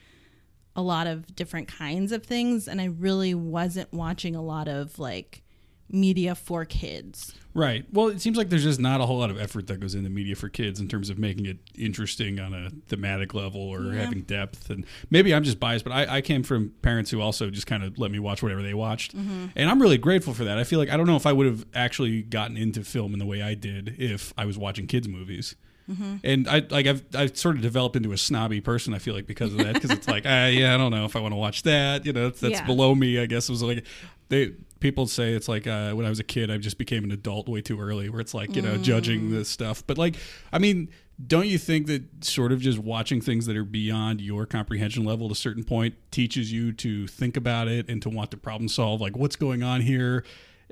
a 0.76 0.82
lot 0.82 1.08
of 1.08 1.36
different 1.36 1.70
kinds 1.70 2.12
of 2.12 2.26
things 2.26 2.68
and 2.68 2.82
I 2.82 2.86
really 2.86 3.34
wasn't 3.34 3.94
watching 3.94 4.36
a 4.36 4.42
lot 4.42 4.68
of 4.68 5.00
like 5.00 5.42
media 5.90 6.36
for 6.36 6.66
kids. 6.66 7.34
Right. 7.54 7.86
Well, 7.94 8.08
it 8.08 8.20
seems 8.20 8.38
like 8.38 8.50
there's 8.50 8.64
just 8.64 8.82
not 8.82 9.00
a 9.00 9.06
whole 9.06 9.20
lot 9.20 9.30
of 9.30 9.40
effort 9.40 9.68
that 9.68 9.80
goes 9.80 9.96
into 9.96 10.10
media 10.10 10.36
for 10.36 10.50
kids 10.50 10.80
in 10.82 10.88
terms 10.90 11.10
of 11.10 11.18
making 11.18 11.46
it 11.46 11.58
interesting 11.78 12.38
on 12.40 12.54
a 12.54 12.70
thematic 12.88 13.34
level 13.34 13.62
or 13.62 13.94
Yeah. 13.94 14.02
having 14.04 14.22
depth. 14.24 14.70
And 14.70 14.86
maybe 15.10 15.34
I'm 15.34 15.44
just 15.44 15.58
biased, 15.60 15.86
but 15.86 15.94
I, 15.94 16.18
I 16.18 16.22
came 16.22 16.44
from 16.44 16.72
parents 16.82 17.12
who 17.12 17.22
also 17.22 17.50
just 17.50 17.66
kind 17.68 17.84
of 17.84 17.98
let 17.98 18.12
me 18.12 18.20
watch 18.20 18.44
whatever 18.44 18.62
they 18.62 18.74
watched. 18.74 19.16
Mm-hmm. 19.16 19.46
And 19.56 19.70
I'm 19.70 19.82
really 19.82 19.98
grateful 19.98 20.34
for 20.34 20.44
that. 20.44 20.58
I 20.58 20.66
feel 20.66 20.80
like 20.80 20.90
I 20.90 20.98
don't 20.98 21.08
know 21.08 21.16
if 21.16 21.26
I 21.26 21.32
would 21.32 21.46
have 21.46 21.66
actually 21.74 22.24
gotten 22.24 22.58
into 22.58 22.84
film 22.84 23.14
in 23.14 23.20
the 23.20 23.26
way 23.26 23.42
I 23.42 23.54
did 23.54 23.96
if 24.00 24.34
I 24.38 24.46
was 24.46 24.58
watching 24.58 24.88
kids' 24.88 25.08
movies. 25.08 25.56
Mm-hmm. 25.90 26.16
And 26.24 26.48
I 26.50 26.64
like 26.72 26.88
I've 26.88 27.06
I've 27.16 27.38
sort 27.38 27.56
of 27.58 27.62
developed 27.62 27.96
into 27.96 28.12
a 28.12 28.18
snobby 28.18 28.60
person. 28.60 28.94
I 28.96 28.98
feel 28.98 29.14
like 29.14 29.28
because 29.28 29.52
of 29.54 29.60
that, 29.60 29.76
because 29.76 29.92
it's 29.92 30.08
like, 30.08 30.24
ah, 30.26 30.48
yeah, 30.48 30.74
I 30.74 30.78
don't 30.78 30.90
know 30.92 31.06
if 31.06 31.16
I 31.16 31.20
want 31.20 31.34
to 31.34 31.38
watch 31.38 31.62
that. 31.62 32.08
You 32.08 32.12
know, 32.12 32.24
that's, 32.30 32.40
that's 32.42 32.54
Yeah. 32.54 32.66
below 32.66 32.96
me. 32.96 33.20
I 33.20 33.28
guess 33.28 33.48
it 33.48 33.52
was 33.52 33.62
like 33.62 33.86
they 34.30 34.54
people 34.80 35.08
say 35.08 35.34
it's 35.34 35.48
like 35.48 35.68
uh, 35.68 35.92
when 35.94 36.06
I 36.06 36.10
was 36.10 36.20
a 36.20 36.24
kid, 36.24 36.52
I 36.52 36.58
just 36.58 36.78
became 36.78 37.04
an 37.04 37.12
adult 37.12 37.48
way 37.48 37.62
too 37.62 37.80
early, 37.80 38.10
where 38.10 38.22
it's 38.22 38.34
like 38.34 38.56
you 38.56 38.62
know 38.62 38.78
judging 38.78 39.32
this 39.32 39.50
stuff. 39.50 39.86
But 39.86 39.98
like, 39.98 40.16
I 40.52 40.60
mean, 40.60 40.90
don't 41.26 41.48
you 41.48 41.58
think 41.58 41.88
that 41.88 42.24
sort 42.26 42.52
of 42.52 42.60
just 42.60 42.78
watching 42.78 43.22
things 43.22 43.46
that 43.46 43.56
are 43.56 43.64
beyond 43.64 44.22
your 44.22 44.46
comprehension 44.46 45.06
level 45.06 45.28
at 45.28 45.32
a 45.32 45.36
certain 45.36 45.64
point 45.64 45.96
teaches 46.12 46.52
you 46.52 46.74
to 46.74 47.08
think 47.08 47.38
about 47.38 47.68
it 47.68 47.90
and 47.90 48.02
to 48.02 48.10
want 48.10 48.32
to 48.32 48.38
problem 48.38 48.68
solve, 48.68 49.02
like 49.02 49.16
what's 49.16 49.36
going 49.36 49.64
on 49.64 49.82
here? 49.82 50.26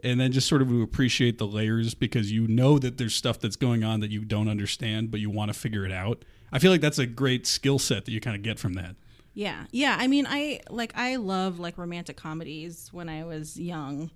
And 0.04 0.20
then 0.20 0.34
just 0.34 0.50
sort 0.50 0.62
of 0.62 0.68
to 0.68 0.82
appreciate 0.82 1.38
the 1.38 1.48
layers 1.48 1.94
because 1.94 2.30
you 2.30 2.46
know 2.48 2.78
that 2.78 2.98
there's 2.98 3.16
stuff 3.16 3.40
that's 3.40 3.56
going 3.56 3.86
on 3.86 4.02
that 4.02 4.12
you 4.12 4.26
don't 4.26 4.50
understand, 4.50 5.12
but 5.12 5.22
you 5.22 5.30
want 5.30 5.54
to 5.54 5.58
figure 5.58 5.86
it 5.86 5.94
out. 5.94 6.26
I 6.52 6.60
feel 6.60 6.72
like 6.72 6.82
that's 6.82 7.00
a 7.00 7.06
great 7.06 7.48
skill 7.48 7.80
set 7.80 8.04
that 8.06 8.12
you 8.12 8.20
kind 8.20 8.36
of 8.36 8.44
get 8.44 8.60
from 8.60 8.74
that. 8.74 8.98
Yeah. 9.34 9.66
Yeah, 9.72 9.96
I 10.00 10.08
mean 10.08 10.26
I 10.28 10.62
like 10.70 10.94
I 10.96 11.16
love 11.18 11.60
like 11.60 11.78
romantic 11.78 12.18
comedies 12.18 12.90
when 12.92 13.10
I 13.10 13.24
was 13.24 13.60
young. 13.60 14.12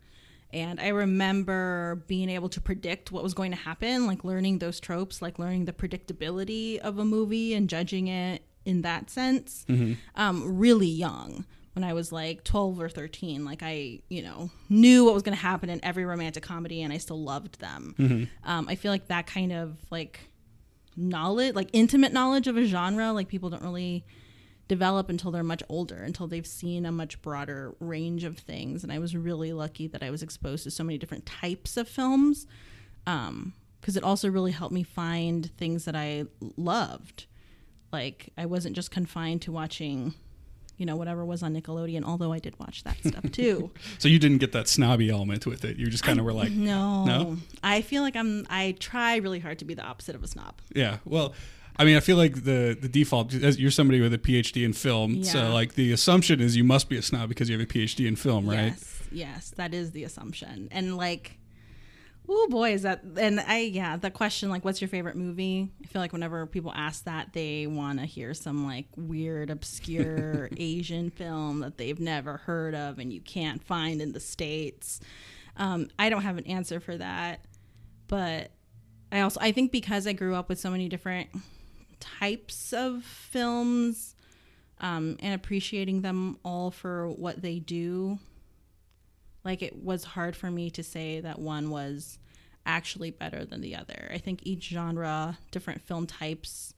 And 0.54 0.80
I 0.80 0.90
remember 0.90 2.04
being 2.08 2.30
able 2.30 2.48
to 2.50 2.62
predict 2.62 3.12
what 3.12 3.22
was 3.22 3.34
going 3.34 3.52
to 3.52 3.58
happen, 3.58 4.08
like 4.08 4.24
learning 4.24 4.60
those 4.60 4.80
tropes, 4.80 5.22
like 5.22 5.38
learning 5.40 5.66
the 5.66 5.74
predictability 5.74 6.78
of 6.78 7.00
a 7.00 7.04
movie 7.06 7.54
and 7.54 7.68
judging 7.70 8.08
it 8.08 8.44
in 8.64 8.82
that 8.84 9.10
sense. 9.10 9.66
Um, 10.16 10.58
really 10.58 10.88
young 10.88 11.46
when 11.74 11.84
I 11.84 11.92
was 11.92 12.14
like 12.14 12.46
12 12.46 12.80
or 12.80 12.88
13. 12.88 13.44
Like 13.44 13.60
I, 13.62 14.00
you 14.08 14.22
know, 14.22 14.50
knew 14.70 15.04
what 15.04 15.14
was 15.14 15.22
going 15.22 15.36
to 15.36 15.42
happen 15.42 15.70
in 15.70 15.84
every 15.84 16.06
romantic 16.06 16.44
comedy 16.44 16.82
and 16.82 16.94
I 16.94 16.98
still 16.98 17.22
loved 17.22 17.60
them. 17.60 18.30
Um, 18.46 18.68
I 18.70 18.76
feel 18.76 18.92
like 18.92 19.10
that 19.10 19.28
kind 19.28 19.52
of 19.52 19.78
like 19.92 20.22
knowledge, 20.96 21.56
like 21.56 21.70
intimate 21.74 22.14
knowledge 22.14 22.48
of 22.48 22.56
a 22.56 22.64
genre, 22.64 23.12
like 23.12 23.28
people 23.28 23.50
don't 23.50 23.64
really 23.64 24.06
develop 24.68 25.10
until 25.10 25.32
they're 25.32 25.44
much 25.44 25.64
older, 25.70 25.96
until 25.98 26.28
they've 26.28 26.46
seen 26.48 26.86
a 26.86 26.92
much 26.92 27.22
broader 27.22 27.74
range 27.80 28.24
of 28.24 28.38
things. 28.38 28.84
And 28.84 28.92
I 28.92 29.00
was 29.00 29.16
really 29.16 29.54
lucky 29.54 29.88
that 29.88 30.04
I 30.04 30.10
was 30.10 30.22
exposed 30.22 30.64
to 30.66 30.72
so 30.72 30.84
many 30.84 30.98
different 30.98 31.26
types 31.26 31.78
of 31.78 31.88
films 31.88 32.46
um, 33.06 33.54
because 33.80 33.96
it 33.96 34.04
also 34.04 34.30
really 34.30 34.52
helped 34.52 34.74
me 34.74 34.84
find 34.84 35.50
things 35.58 35.86
that 35.86 35.96
I 35.96 36.26
loved. 36.58 37.26
Like 37.92 38.30
I 38.38 38.46
wasn't 38.46 38.76
just 38.76 38.92
confined 38.92 39.42
to 39.44 39.52
watching, 39.54 40.14
you 40.76 40.86
know, 40.86 40.98
whatever 40.98 41.24
was 41.24 41.42
on 41.42 41.56
Nickelodeon, 41.56 42.04
although 42.04 42.34
I 42.34 42.40
did 42.40 42.60
watch 42.60 42.84
that 42.84 42.98
stuff 43.06 43.32
too. 43.32 43.72
So 44.00 44.10
you 44.10 44.20
didn't 44.20 44.40
get 44.40 44.52
that 44.52 44.68
snobby 44.68 45.10
element 45.10 45.46
with 45.46 45.64
it. 45.64 45.78
You 45.78 45.88
just 45.88 46.04
kind 46.04 46.20
of 46.20 46.26
were 46.26 46.34
like, 46.34 46.52
no, 46.52 47.06
No? 47.06 47.38
I 47.64 47.82
feel 47.82 48.02
like 48.04 48.18
I'm. 48.18 48.46
I 48.50 48.76
try 48.80 49.16
really 49.16 49.40
hard 49.40 49.60
to 49.60 49.66
be 49.66 49.74
the 49.74 49.84
opposite 49.84 50.16
of 50.16 50.24
a 50.24 50.28
snob. 50.28 50.56
Yeah, 50.76 50.98
well, 51.06 51.34
I 51.80 51.86
mean, 51.86 51.96
I 51.96 52.00
feel 52.00 52.18
like 52.18 52.44
the 52.44 52.78
the 52.80 52.90
default 52.90 53.34
as 53.34 53.60
you're 53.60 53.72
somebody 53.72 54.02
with 54.02 54.14
a 54.14 54.18
PhD 54.18 54.66
in 54.66 54.74
film, 54.74 55.24
so 55.24 55.52
like 55.54 55.76
the 55.76 55.92
assumption 55.92 56.42
is 56.42 56.56
you 56.56 56.64
must 56.64 56.90
be 56.90 56.98
a 56.98 57.02
snob 57.02 57.30
because 57.30 57.50
you 57.50 57.58
have 57.58 57.68
a 57.68 57.72
PhD 57.72 58.08
in 58.08 58.16
film, 58.16 58.50
right? 58.50 58.74
Yes, 58.74 59.04
yes, 59.12 59.54
that 59.58 59.74
is 59.74 59.92
the 59.92 60.04
assumption. 60.04 60.70
And 60.72 60.98
like, 60.98 61.38
oh 62.28 62.48
boy, 62.50 62.74
is 62.74 62.82
that? 62.82 63.04
And 63.04 63.40
I, 63.40 63.60
yeah, 63.60 63.96
the 63.96 64.10
question 64.10 64.50
like, 64.50 64.66
what's 64.66 64.82
your 64.82 64.88
favorite 64.88 65.16
movie? 65.16 65.70
I 65.84 65.88
feel 65.88 66.02
like 66.02 66.14
whenever 66.14 66.46
people 66.48 66.74
ask 66.76 67.04
that, 67.06 67.34
they 67.34 67.68
want 67.68 68.00
to 68.00 68.06
hear 68.06 68.34
some 68.34 68.66
like 68.66 68.88
weird, 68.96 69.50
obscure 69.52 70.50
Asian 70.58 71.12
film 71.12 71.60
that 71.60 71.78
they've 71.78 72.00
never 72.00 72.38
heard 72.38 72.74
of 72.74 72.98
and 72.98 73.14
you 73.14 73.22
can't 73.22 73.64
find 73.64 74.02
in 74.02 74.14
the 74.14 74.20
states. 74.20 75.00
Um, 75.58 75.90
I 75.98 76.10
don't 76.10 76.24
have 76.24 76.38
an 76.38 76.48
answer 76.48 76.80
for 76.80 76.98
that, 76.98 77.46
but 78.08 78.52
I 79.12 79.22
also 79.22 79.40
I 79.42 79.52
think 79.52 79.72
because 79.72 80.08
I 80.08 80.14
grew 80.14 80.36
up 80.36 80.50
with 80.50 80.60
so 80.60 80.70
many 80.70 80.90
different 80.90 81.30
types 82.00 82.74
of 82.74 83.04
films 83.04 84.16
um, 84.80 85.18
and 85.22 85.34
appreciating 85.34 86.02
them 86.02 86.38
all 86.44 86.72
for 86.72 87.10
what 87.10 87.42
they 87.42 87.60
do. 87.60 88.20
Like 89.44 89.62
it 89.62 89.82
was 89.84 90.04
hard 90.04 90.36
for 90.36 90.52
me 90.52 90.70
to 90.72 90.84
say 90.84 91.20
that 91.22 91.40
one 91.40 91.70
was 91.70 92.20
actually 92.66 93.12
better 93.12 93.46
than 93.46 93.62
the 93.62 93.76
other. 93.76 94.10
I 94.14 94.18
think 94.18 94.42
each 94.44 94.66
genre 94.70 95.38
different 95.52 95.82
film 95.82 96.06
types 96.06 96.74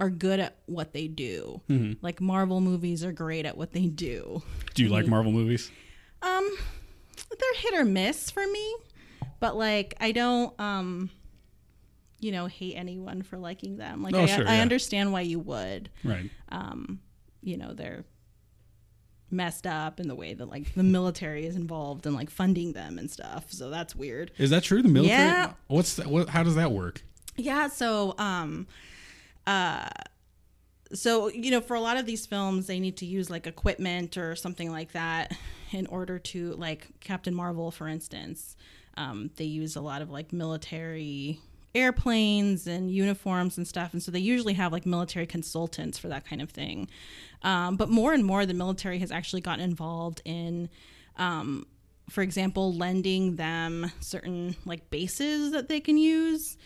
are 0.00 0.10
good 0.10 0.40
at 0.40 0.56
what 0.66 0.92
they 0.92 1.06
do. 1.08 1.60
Like 2.02 2.20
marvel 2.20 2.60
movies 2.60 3.04
are 3.04 3.12
great 3.12 3.46
at 3.46 3.56
what 3.56 3.72
they 3.72 3.86
do. 3.86 4.42
Do 4.74 4.82
you 4.82 4.88
like 4.88 5.06
Marvel 5.06 5.32
movies? 5.32 5.70
um 6.22 6.56
they're 7.30 7.60
hit 7.60 7.74
or 7.74 7.84
miss 7.84 8.30
for 8.30 8.46
me 8.46 8.76
but 9.40 9.56
like 9.58 9.94
i 10.00 10.10
don't 10.10 10.58
um 10.58 11.10
you 12.24 12.32
know 12.32 12.46
hate 12.46 12.74
anyone 12.84 13.22
for 13.22 13.36
liking 13.38 13.76
them 13.76 14.02
like 14.02 14.14
Oh, 14.14 14.22
I, 14.22 14.26
sure, 14.26 14.48
I 14.48 14.56
yeah. 14.56 14.62
understand 14.62 15.12
why 15.12 15.20
you 15.32 15.38
would 15.40 15.90
Right. 16.02 16.30
um, 16.48 17.00
you 17.42 17.56
know, 17.58 17.74
they're 17.74 18.04
messed 19.30 19.66
up 19.66 19.98
in 20.00 20.06
the 20.08 20.14
way 20.14 20.32
that 20.34 20.46
like 20.46 20.72
the 20.74 20.82
military 20.82 21.44
is 21.46 21.56
involved 21.56 22.06
in 22.06 22.14
like 22.14 22.30
funding 22.30 22.72
them 22.72 22.98
and 22.98 23.10
stuff. 23.10 23.46
So 23.50 23.68
that's 23.68 23.94
weird. 23.96 24.30
Is 24.38 24.50
that 24.50 24.62
true? 24.62 24.80
The 24.82 24.88
military? 24.88 25.28
Yeah. 25.28 25.52
What's 25.66 25.94
that? 25.96 26.06
What, 26.06 26.28
how 26.28 26.42
does 26.42 26.54
that 26.54 26.70
work? 26.72 27.02
Yeah, 27.36 27.68
so 27.68 28.14
um 28.18 28.66
uh 29.46 29.88
so 30.92 31.28
you 31.28 31.50
know 31.50 31.60
for 31.60 31.74
a 31.74 31.80
lot 31.80 31.96
of 31.96 32.06
these 32.06 32.24
films 32.26 32.66
they 32.68 32.78
need 32.78 32.96
to 32.98 33.06
use 33.06 33.28
like 33.28 33.46
equipment 33.46 34.16
or 34.16 34.36
something 34.36 34.70
like 34.70 34.92
that 34.92 35.36
in 35.72 35.86
order 35.88 36.18
to 36.20 36.52
like 36.52 36.86
Captain 37.00 37.34
Marvel 37.34 37.70
for 37.70 37.88
instance. 37.88 38.56
Um 38.96 39.30
they 39.36 39.44
use 39.44 39.74
a 39.76 39.80
lot 39.80 40.00
of 40.00 40.10
like 40.10 40.32
military 40.32 41.40
airplanes 41.74 42.66
and 42.66 42.90
uniforms 42.90 43.56
and 43.58 43.66
stuff 43.66 43.92
and 43.92 44.02
so 44.02 44.10
they 44.10 44.18
usually 44.18 44.54
have 44.54 44.72
like 44.72 44.86
military 44.86 45.26
consultants 45.26 45.98
for 45.98 46.08
that 46.08 46.24
kind 46.24 46.40
of 46.40 46.50
thing. 46.50 46.88
Um 47.42 47.76
but 47.76 47.88
more 47.88 48.12
and 48.12 48.24
more 48.24 48.46
the 48.46 48.54
military 48.54 48.98
has 49.00 49.10
actually 49.10 49.40
gotten 49.40 49.64
involved 49.64 50.22
in 50.24 50.68
um 51.16 51.66
for 52.10 52.22
example, 52.22 52.74
lending 52.74 53.36
them 53.36 53.90
certain 54.00 54.56
like 54.64 54.90
bases 54.90 55.52
that 55.52 55.68
they 55.68 55.80
can 55.80 55.96
use. 55.96 56.56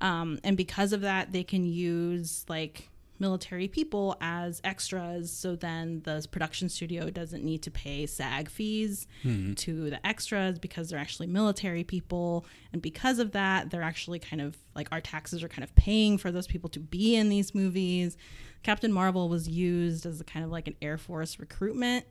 Um, 0.00 0.38
and 0.44 0.56
because 0.56 0.92
of 0.92 1.02
that, 1.02 1.32
they 1.32 1.44
can 1.44 1.64
use 1.64 2.44
like 2.48 2.88
military 3.20 3.68
people 3.68 4.16
as 4.20 4.60
extras. 4.64 5.32
So 5.32 5.56
then 5.56 6.02
the 6.04 6.26
production 6.30 6.68
studio 6.68 7.10
doesn't 7.10 7.44
need 7.44 7.62
to 7.62 7.70
pay 7.70 8.06
SAG 8.06 8.48
fees 8.48 9.06
hmm. 9.22 9.54
to 9.54 9.90
the 9.90 10.06
extras 10.06 10.58
because 10.58 10.88
they're 10.90 10.98
actually 10.98 11.26
military 11.28 11.84
people. 11.84 12.46
And 12.72 12.80
because 12.82 13.18
of 13.18 13.32
that, 13.32 13.70
they're 13.70 13.82
actually 13.82 14.18
kind 14.18 14.40
of 14.42 14.56
like 14.74 14.88
our 14.92 15.00
taxes 15.00 15.42
are 15.42 15.48
kind 15.48 15.64
of 15.64 15.74
paying 15.74 16.18
for 16.18 16.30
those 16.30 16.46
people 16.46 16.70
to 16.70 16.80
be 16.80 17.16
in 17.16 17.28
these 17.28 17.54
movies. 17.54 18.16
Captain 18.62 18.92
Marvel 18.92 19.28
was 19.28 19.48
used 19.48 20.06
as 20.06 20.20
a 20.20 20.24
kind 20.24 20.44
of 20.44 20.50
like 20.50 20.66
an 20.66 20.76
Air 20.82 20.98
Force 20.98 21.38
recruitment 21.38 22.04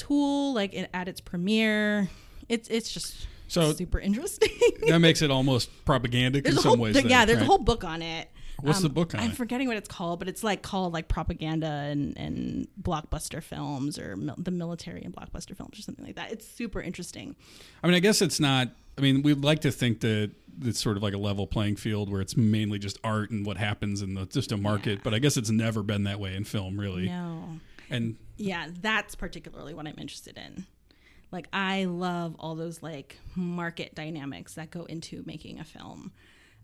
tool 0.00 0.54
like 0.54 0.72
it, 0.72 0.88
at 0.94 1.08
its 1.08 1.20
premiere 1.20 2.08
it's 2.48 2.68
it's 2.68 2.90
just 2.90 3.28
So- 3.48 3.72
super 3.74 4.00
interesting 4.00 4.48
That 4.88 4.98
makes 4.98 5.20
it 5.22 5.30
almost 5.30 5.68
propagandic 5.84 6.44
there's 6.44 6.56
in 6.56 6.62
some 6.62 6.68
whole 6.70 6.78
ways. 6.78 6.94
then, 6.94 7.08
yeah 7.08 7.24
there's 7.24 7.38
right? 7.38 7.44
a 7.44 7.46
whole 7.46 7.58
book 7.58 7.84
on 7.84 8.00
it 8.02 8.30
What's 8.62 8.80
the 8.80 8.88
book 8.88 9.14
on 9.14 9.20
I'm 9.20 9.30
it? 9.30 9.36
forgetting 9.36 9.68
what 9.68 9.76
it's 9.76 9.88
called, 9.88 10.18
but 10.18 10.28
it's 10.28 10.42
like 10.44 10.62
called 10.62 10.92
like 10.92 11.08
propaganda 11.08 11.66
and, 11.66 12.16
and 12.18 12.68
blockbuster 12.80 13.42
films 13.42 13.98
or 13.98 14.16
mil- 14.16 14.36
the 14.38 14.50
military 14.50 15.02
and 15.02 15.14
blockbuster 15.14 15.56
films 15.56 15.78
or 15.78 15.82
something 15.82 16.04
like 16.04 16.16
that. 16.16 16.32
It's 16.32 16.46
super 16.46 16.80
interesting. 16.80 17.36
I 17.82 17.86
mean, 17.86 17.94
I 17.96 18.00
guess 18.00 18.22
it's 18.22 18.40
not. 18.40 18.68
I 18.98 19.00
mean, 19.02 19.22
we'd 19.22 19.38
like 19.42 19.60
to 19.60 19.70
think 19.70 20.00
that 20.00 20.32
it's 20.62 20.80
sort 20.80 20.96
of 20.96 21.02
like 21.02 21.14
a 21.14 21.18
level 21.18 21.46
playing 21.46 21.76
field 21.76 22.10
where 22.10 22.20
it's 22.20 22.36
mainly 22.36 22.78
just 22.78 22.98
art 23.02 23.30
and 23.30 23.46
what 23.46 23.56
happens 23.56 24.02
in 24.02 24.14
the 24.14 24.26
just 24.26 24.52
a 24.52 24.56
market. 24.56 25.02
But 25.02 25.14
I 25.14 25.18
guess 25.20 25.36
it's 25.36 25.50
never 25.50 25.82
been 25.82 26.04
that 26.04 26.20
way 26.20 26.34
in 26.34 26.44
film, 26.44 26.78
really. 26.78 27.06
No. 27.06 27.60
And 27.88 28.16
Yeah, 28.36 28.68
that's 28.82 29.14
particularly 29.14 29.72
what 29.74 29.86
I'm 29.86 29.98
interested 29.98 30.36
in. 30.36 30.66
Like 31.32 31.46
I 31.52 31.84
love 31.84 32.34
all 32.38 32.56
those 32.56 32.82
like 32.82 33.16
market 33.36 33.94
dynamics 33.94 34.54
that 34.54 34.70
go 34.70 34.84
into 34.84 35.22
making 35.24 35.60
a 35.60 35.64
film. 35.64 36.12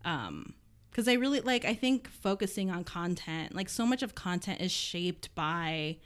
Um 0.04 0.54
because 0.96 1.08
I 1.08 1.12
really 1.12 1.40
like 1.42 1.66
I 1.66 1.74
think 1.74 2.08
focusing 2.08 2.70
on 2.70 2.82
content, 2.82 3.54
like 3.54 3.68
so 3.68 3.84
much 3.84 4.02
of 4.02 4.14
content 4.14 4.62
is 4.62 4.72
shaped 4.72 5.34
by 5.34 5.98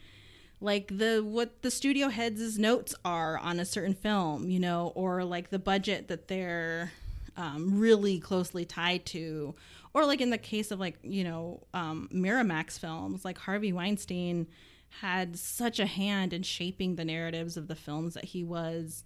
like 0.61 0.99
the 0.99 1.21
what 1.25 1.63
the 1.63 1.71
studio 1.71 2.09
heads' 2.09 2.59
notes 2.59 2.93
are 3.05 3.39
on 3.39 3.61
a 3.61 3.65
certain 3.65 3.95
film, 3.95 4.51
you 4.51 4.59
know, 4.59 4.91
or 4.97 5.23
like 5.23 5.51
the 5.51 5.61
budget 5.61 6.09
that 6.09 6.27
they're 6.27 6.91
um, 7.37 7.79
really 7.79 8.19
closely 8.19 8.65
tied 8.65 9.07
to, 9.07 9.55
or 9.95 10.05
like 10.07 10.21
in 10.21 10.31
the 10.31 10.39
case 10.39 10.73
of 10.73 10.81
like 10.81 10.99
you 11.05 11.23
know 11.23 11.63
um, 11.73 12.09
Miramax 12.13 12.77
films, 12.77 13.25
like 13.25 13.39
Harvey 13.39 13.73
Weinstein 13.73 14.49
had 15.03 15.39
such 15.39 15.79
a 15.79 15.87
hand 15.87 16.33
in 16.33 16.43
shaping 16.43 16.97
the 16.97 17.05
narratives 17.05 17.57
of 17.57 17.69
the 17.69 17.77
films 17.77 18.15
that 18.15 18.25
he 18.25 18.43
was 18.43 19.05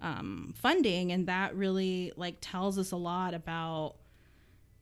um, 0.00 0.54
funding, 0.56 1.12
and 1.12 1.26
that 1.26 1.54
really 1.54 2.14
like 2.16 2.38
tells 2.40 2.78
us 2.78 2.92
a 2.92 2.96
lot 2.96 3.34
about 3.34 3.96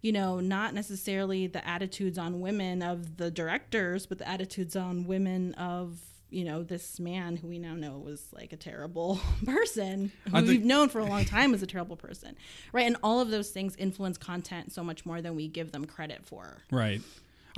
you 0.02 0.12
know, 0.12 0.40
not 0.40 0.74
necessarily 0.74 1.46
the 1.46 1.66
attitudes 1.66 2.18
on 2.18 2.40
women 2.40 2.82
of 2.82 3.16
the 3.16 3.30
directors, 3.30 4.06
but 4.06 4.18
the 4.18 4.28
attitudes 4.28 4.76
on 4.76 5.06
women 5.06 5.54
of, 5.54 5.98
you 6.30 6.44
know, 6.44 6.62
this 6.62 7.00
man 7.00 7.36
who 7.36 7.48
we 7.48 7.58
now 7.58 7.74
know 7.74 7.98
was 7.98 8.26
like 8.32 8.52
a 8.52 8.56
terrible 8.56 9.18
person, 9.44 10.12
who 10.24 10.30
think- 10.30 10.46
we've 10.48 10.64
known 10.64 10.88
for 10.88 11.00
a 11.00 11.04
long 11.06 11.24
time 11.24 11.54
as 11.54 11.62
a 11.62 11.66
terrible 11.66 11.96
person. 11.96 12.36
Right. 12.72 12.86
And 12.86 12.96
all 13.02 13.20
of 13.20 13.30
those 13.30 13.50
things 13.50 13.74
influence 13.76 14.18
content 14.18 14.72
so 14.72 14.84
much 14.84 15.04
more 15.06 15.20
than 15.22 15.34
we 15.34 15.48
give 15.48 15.72
them 15.72 15.84
credit 15.86 16.24
for. 16.24 16.58
Right. 16.70 17.00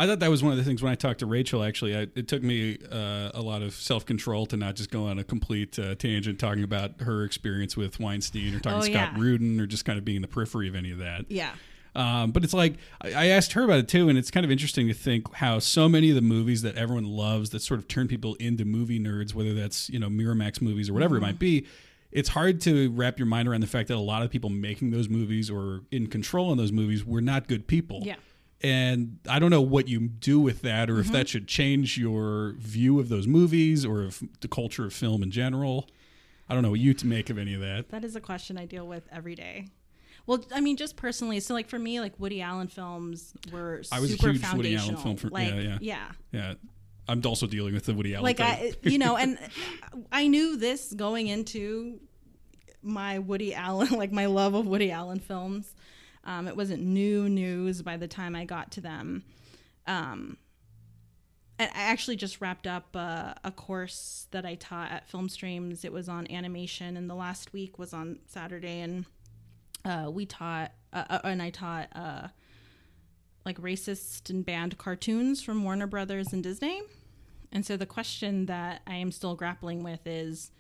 I 0.01 0.07
thought 0.07 0.21
that 0.21 0.31
was 0.31 0.45
one 0.45 0.53
of 0.53 0.59
the 0.59 0.63
things 0.65 0.81
when 0.81 0.93
I 0.93 0.95
talked 0.95 1.19
to 1.21 1.27
Rachel. 1.27 1.65
Actually, 1.65 1.97
I, 1.97 2.03
it 2.15 2.29
took 2.29 2.41
me 2.41 2.79
uh, 2.89 3.33
a 3.35 3.43
lot 3.43 3.63
of 3.63 3.75
self 3.75 4.07
control 4.07 4.47
to 4.47 4.57
not 4.57 4.77
just 4.77 4.93
go 4.93 5.07
on 5.07 5.19
a 5.19 5.25
complete 5.25 5.77
uh, 5.77 5.97
tangent 5.97 6.39
talking 6.39 6.63
about 6.63 7.01
her 7.01 7.25
experience 7.25 7.77
with 7.77 7.99
Weinstein 7.99 8.55
or 8.55 8.61
talking 8.61 8.79
Oh, 8.79 8.83
Scott 8.83 9.15
yeah. 9.15 9.21
Rudin 9.21 9.59
or 9.59 9.67
just 9.67 9.85
kind 9.85 9.99
of 9.99 10.05
being 10.05 10.15
in 10.17 10.23
the 10.23 10.29
periphery 10.29 10.69
of 10.69 10.77
any 10.77 10.93
of 10.93 10.99
that. 10.99 11.25
Yeah. 11.29 11.51
Um, 11.95 12.31
but 12.31 12.45
it's 12.45 12.55
like 12.55 12.75
I 13.01 13.27
asked 13.29 13.53
her 13.55 13.65
about 13.65 13.79
it 13.79 13.89
too, 13.89 14.09
and 14.09 14.17
it's 14.19 14.31
kind 14.31 14.45
of 14.45 14.51
interesting 14.53 14.87
to 14.89 14.95
think 14.95 15.35
how 15.35 15.59
so 15.59 15.89
many 15.89 16.11
of 16.11 16.15
the 16.15 16.23
movies 16.23 16.63
that 16.63 16.77
everyone 16.77 17.05
loves 17.07 17.51
that 17.51 17.61
sort 17.61 17.81
of 17.81 17.89
turn 17.89 18.07
people 18.09 18.35
into 18.37 18.65
movie 18.65 19.01
nerds, 19.01 19.35
whether 19.35 19.55
that's 19.55 19.89
you 19.91 19.99
know 19.99 20.09
Miramax 20.09 20.61
movies 20.63 20.89
or 20.89 20.93
whatever 20.93 21.17
Mm-hmm. 21.17 21.25
it 21.25 21.27
might 21.29 21.39
be, 21.39 21.67
it's 22.13 22.29
hard 22.31 22.61
to 22.63 22.91
wrap 22.93 23.19
your 23.19 23.27
mind 23.27 23.49
around 23.49 23.61
the 23.63 23.67
fact 23.67 23.89
that 23.89 23.97
a 23.97 23.99
lot 23.99 24.23
of 24.23 24.31
people 24.31 24.49
making 24.51 24.91
those 24.91 25.09
movies 25.09 25.51
or 25.51 25.83
in 25.91 26.07
control 26.07 26.53
in 26.53 26.59
those 26.59 26.73
movies 26.73 27.05
were 27.05 27.21
not 27.21 27.49
good 27.49 27.67
people. 27.67 28.01
Yeah. 28.05 28.17
And 28.61 29.19
I 29.29 29.39
don't 29.39 29.51
know 29.51 29.61
what 29.63 29.87
you 29.89 30.01
do 30.01 30.41
with 30.41 30.63
that, 30.63 30.91
or 30.91 30.95
Mm-hmm. 30.95 31.01
if 31.03 31.13
that 31.13 31.29
should 31.29 31.47
change 31.47 31.97
your 31.99 32.55
view 32.59 32.99
of 32.99 33.09
those 33.09 33.27
movies, 33.27 33.85
or 33.85 34.03
if 34.05 34.23
the 34.41 34.49
culture 34.49 34.85
of 34.85 34.93
film 34.93 35.23
in 35.23 35.31
general. 35.31 35.89
I 36.49 36.55
don't 36.55 36.63
know 36.63 36.71
what 36.71 36.81
you 36.81 36.95
to 36.95 37.07
make 37.07 37.29
of 37.31 37.37
any 37.39 37.53
of 37.55 37.61
that. 37.61 37.91
That 37.91 38.05
is 38.05 38.17
a 38.17 38.21
question 38.23 38.57
I 38.57 38.65
deal 38.65 38.87
with 38.89 39.07
every 39.13 39.35
day. 39.35 39.67
Well, 40.29 40.45
I 40.53 40.61
mean, 40.61 40.77
just 40.77 40.97
personally, 40.97 41.41
so 41.41 41.55
like 41.55 41.71
for 41.71 41.79
me, 41.79 42.01
like 42.01 42.13
Woody 42.21 42.43
Allen 42.43 42.69
films 42.69 43.33
were 43.51 43.83
I 43.91 43.99
was 43.99 44.13
a 44.13 44.19
super 44.19 44.33
huge 44.33 44.53
Woody 44.53 44.77
Allen 44.77 44.99
film 44.99 45.17
for- 45.17 45.31
like, 45.31 45.49
yeah, 45.49 45.59
yeah. 45.59 45.79
yeah. 45.81 46.09
Yeah, 46.33 46.55
I'm 47.09 47.23
also 47.25 47.47
dealing 47.47 47.73
with 47.73 47.87
the 47.87 47.95
Woody 47.95 48.15
Allen. 48.15 48.25
like 48.25 48.37
thing. 48.37 48.47
I, 48.47 48.75
you 48.83 48.99
know, 48.99 49.17
and 49.17 49.39
I 50.13 50.27
knew 50.27 50.59
this 50.59 50.93
going 50.93 51.29
into 51.29 51.99
my 52.83 53.21
Woody 53.21 53.55
Allen, 53.55 53.89
like 53.93 54.13
my 54.13 54.27
love 54.27 54.53
of 54.53 54.67
Woody 54.67 54.91
Allen 54.91 55.19
films. 55.19 55.75
Um, 56.25 56.47
it 56.47 56.55
wasn't 56.55 56.83
new 56.83 57.31
news 57.31 57.81
by 57.81 57.97
the 57.97 58.07
time 58.07 58.37
I 58.37 58.45
got 58.45 58.71
to 58.73 58.83
them. 58.83 59.25
Um, 59.87 60.37
I 61.59 61.71
actually 61.73 62.17
just 62.17 62.43
wrapped 62.43 62.67
up 62.67 62.95
uh, 62.95 63.33
a 63.45 63.51
course 63.51 64.27
that 64.33 64.45
I 64.45 64.57
taught 64.57 64.93
at 64.93 65.09
Film 65.09 65.31
Streams. 65.31 65.87
It 65.87 65.93
was 65.93 66.07
on 66.07 66.31
animation, 66.31 66.99
and 66.99 67.09
the 67.09 67.15
last 67.15 67.55
week 67.55 67.79
was 67.79 67.95
on 67.95 68.19
Saturday, 68.27 68.81
and 68.81 69.07
uh, 69.89 70.11
we 70.11 70.27
taught, 70.27 70.73
uh, 70.93 71.05
uh, 71.09 71.21
and 71.25 71.43
I 71.43 71.51
taught 71.51 71.89
uh, 71.95 72.29
like 73.45 73.61
racist 73.61 74.29
and 74.31 74.45
banned 74.45 74.77
cartoons 74.77 75.43
from 75.43 75.65
Warner 75.65 75.87
Brothers 75.87 76.33
and 76.33 76.43
Disney. 76.43 76.83
And 77.51 77.65
so 77.65 77.77
the 77.77 77.87
question 77.87 78.47
that 78.47 78.83
I 78.87 78.97
am 78.97 79.11
still 79.11 79.35
grappling 79.35 79.83
with 79.83 80.07
is, 80.07 80.51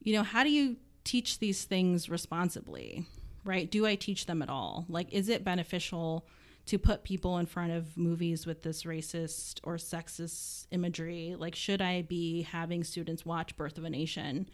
you 0.00 0.12
know, 0.12 0.22
how 0.22 0.44
do 0.44 0.50
you 0.50 0.76
teach 1.02 1.40
these 1.40 1.64
things 1.64 2.08
responsibly? 2.08 3.06
Right? 3.44 3.70
Do 3.70 3.86
I 3.86 3.96
teach 3.96 4.26
them 4.26 4.42
at 4.42 4.48
all? 4.48 4.84
Like, 4.88 5.12
is 5.12 5.28
it 5.28 5.44
beneficial 5.44 6.26
to 6.66 6.78
put 6.78 7.02
people 7.02 7.38
in 7.38 7.46
front 7.46 7.72
of 7.72 7.96
movies 7.96 8.46
with 8.46 8.62
this 8.62 8.84
racist 8.84 9.58
or 9.64 9.76
sexist 9.76 10.66
imagery? 10.70 11.34
Like, 11.36 11.56
should 11.56 11.82
I 11.82 12.02
be 12.02 12.42
having 12.42 12.84
students 12.84 13.24
watch 13.24 13.56
Birth 13.56 13.78
of 13.78 13.84
a 13.84 13.90
Nation? 13.90 14.48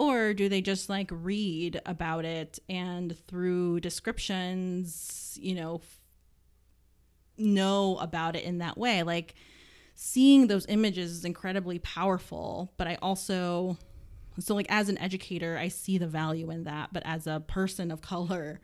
Or 0.00 0.32
do 0.32 0.48
they 0.48 0.62
just 0.62 0.88
like 0.88 1.10
read 1.12 1.82
about 1.84 2.24
it 2.24 2.58
and 2.70 3.14
through 3.28 3.80
descriptions, 3.80 5.38
you 5.38 5.54
know, 5.54 5.82
know 7.36 7.98
about 7.98 8.34
it 8.34 8.44
in 8.44 8.58
that 8.58 8.78
way? 8.78 9.02
Like, 9.02 9.34
seeing 9.94 10.46
those 10.46 10.64
images 10.70 11.10
is 11.10 11.26
incredibly 11.26 11.80
powerful, 11.80 12.72
but 12.78 12.86
I 12.86 12.96
also 13.02 13.76
so 14.38 14.54
like 14.54 14.68
as 14.70 14.88
an 14.88 14.96
educator, 14.96 15.58
I 15.58 15.68
see 15.68 15.98
the 15.98 16.06
value 16.06 16.50
in 16.50 16.64
that, 16.64 16.94
but 16.94 17.02
as 17.04 17.26
a 17.26 17.44
person 17.46 17.90
of 17.90 18.00
color, 18.14 18.58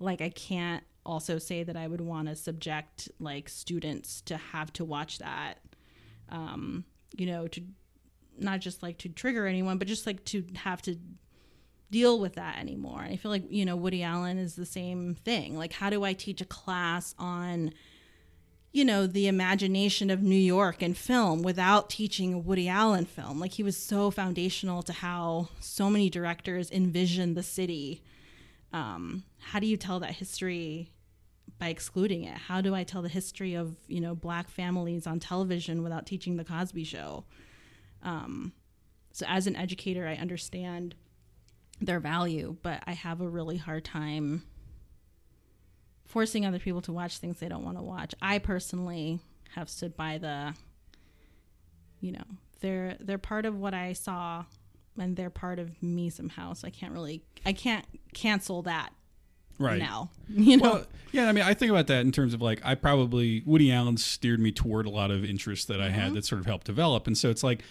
like 0.00 0.20
I 0.20 0.30
can't 0.30 0.82
also 1.06 1.38
say 1.38 1.62
that 1.62 1.76
I 1.76 1.86
would 1.86 2.00
want 2.00 2.26
to 2.26 2.34
subject 2.34 3.08
like 3.20 3.48
students 3.48 4.22
to 4.22 4.36
have 4.36 4.72
to 4.72 4.84
watch 4.84 5.18
that 5.18 5.58
um 6.30 6.84
you 7.16 7.26
know 7.26 7.46
to 7.46 7.62
not 8.40 8.60
just 8.60 8.82
like 8.82 8.98
to 8.98 9.08
trigger 9.08 9.46
anyone, 9.46 9.78
but 9.78 9.88
just 9.88 10.06
like 10.06 10.24
to 10.26 10.44
have 10.56 10.82
to 10.82 10.96
deal 11.90 12.20
with 12.20 12.34
that 12.34 12.58
anymore. 12.58 13.02
And 13.02 13.12
I 13.12 13.16
feel 13.16 13.30
like, 13.30 13.50
you 13.50 13.64
know, 13.64 13.76
Woody 13.76 14.02
Allen 14.02 14.38
is 14.38 14.54
the 14.54 14.66
same 14.66 15.14
thing. 15.14 15.56
Like 15.56 15.72
how 15.72 15.90
do 15.90 16.04
I 16.04 16.12
teach 16.12 16.40
a 16.40 16.46
class 16.46 17.14
on 17.18 17.72
you 18.72 18.84
know, 18.84 19.06
the 19.06 19.26
imagination 19.26 20.10
of 20.10 20.22
New 20.22 20.36
York 20.36 20.80
and 20.80 20.96
film 20.96 21.42
without 21.42 21.90
teaching 21.90 22.32
a 22.32 22.38
Woody 22.38 22.68
Allen 22.68 23.04
film. 23.04 23.40
Like 23.40 23.52
he 23.52 23.62
was 23.62 23.76
so 23.76 24.10
foundational 24.10 24.82
to 24.84 24.92
how 24.92 25.48
so 25.58 25.90
many 25.90 26.08
directors 26.08 26.70
envision 26.70 27.34
the 27.34 27.42
city. 27.42 28.02
Um, 28.72 29.24
how 29.38 29.58
do 29.58 29.66
you 29.66 29.76
tell 29.76 29.98
that 30.00 30.12
history 30.12 30.92
by 31.58 31.68
excluding 31.68 32.22
it? 32.22 32.36
How 32.36 32.60
do 32.60 32.74
I 32.74 32.84
tell 32.84 33.02
the 33.02 33.08
history 33.08 33.54
of, 33.54 33.74
you 33.88 34.00
know, 34.00 34.14
black 34.14 34.48
families 34.48 35.06
on 35.06 35.18
television 35.18 35.82
without 35.82 36.06
teaching 36.06 36.36
the 36.36 36.44
Cosby 36.44 36.84
show? 36.84 37.24
Um, 38.02 38.52
so 39.12 39.26
as 39.28 39.46
an 39.46 39.56
educator, 39.56 40.06
I 40.06 40.14
understand 40.14 40.94
their 41.80 42.00
value, 42.00 42.56
but 42.62 42.82
I 42.86 42.92
have 42.92 43.20
a 43.20 43.28
really 43.28 43.56
hard 43.56 43.84
time 43.84 44.44
forcing 46.04 46.44
other 46.44 46.58
people 46.58 46.80
to 46.82 46.92
watch 46.92 47.18
things 47.18 47.38
they 47.38 47.48
don't 47.48 47.64
want 47.64 47.76
to 47.78 47.82
watch. 47.82 48.14
I 48.20 48.38
personally 48.38 49.20
have 49.54 49.68
stood 49.68 49.96
by 49.96 50.18
the 50.18 50.54
you 52.00 52.12
know, 52.12 52.24
they're 52.60 52.96
they're 53.00 53.18
part 53.18 53.44
of 53.46 53.58
what 53.58 53.74
I 53.74 53.92
saw 53.92 54.44
and 54.98 55.16
they're 55.16 55.30
part 55.30 55.58
of 55.58 55.82
me 55.82 56.08
somehow. 56.10 56.54
So 56.54 56.66
I 56.66 56.70
can't 56.70 56.92
really 56.92 57.22
I 57.44 57.52
can't 57.52 57.84
cancel 58.14 58.62
that 58.62 58.90
right 59.58 59.78
now. 59.78 60.10
You 60.28 60.56
know. 60.58 60.62
Well, 60.72 60.84
yeah, 61.12 61.28
I 61.28 61.32
mean, 61.32 61.44
I 61.44 61.54
think 61.54 61.70
about 61.70 61.88
that 61.88 62.02
in 62.02 62.12
terms 62.12 62.34
of 62.34 62.40
like, 62.40 62.60
I 62.64 62.76
probably, 62.76 63.42
Woody 63.44 63.72
Allen 63.72 63.96
steered 63.96 64.38
me 64.38 64.52
toward 64.52 64.86
a 64.86 64.90
lot 64.90 65.10
of 65.10 65.24
interests 65.24 65.66
that 65.66 65.80
I 65.80 65.88
Mm-hmm. 65.88 65.98
had 66.00 66.14
that 66.14 66.24
sort 66.24 66.40
of 66.40 66.46
helped 66.46 66.66
develop. 66.66 67.08
And 67.08 67.18
so 67.18 67.30
it's 67.30 67.42
like, 67.42 67.62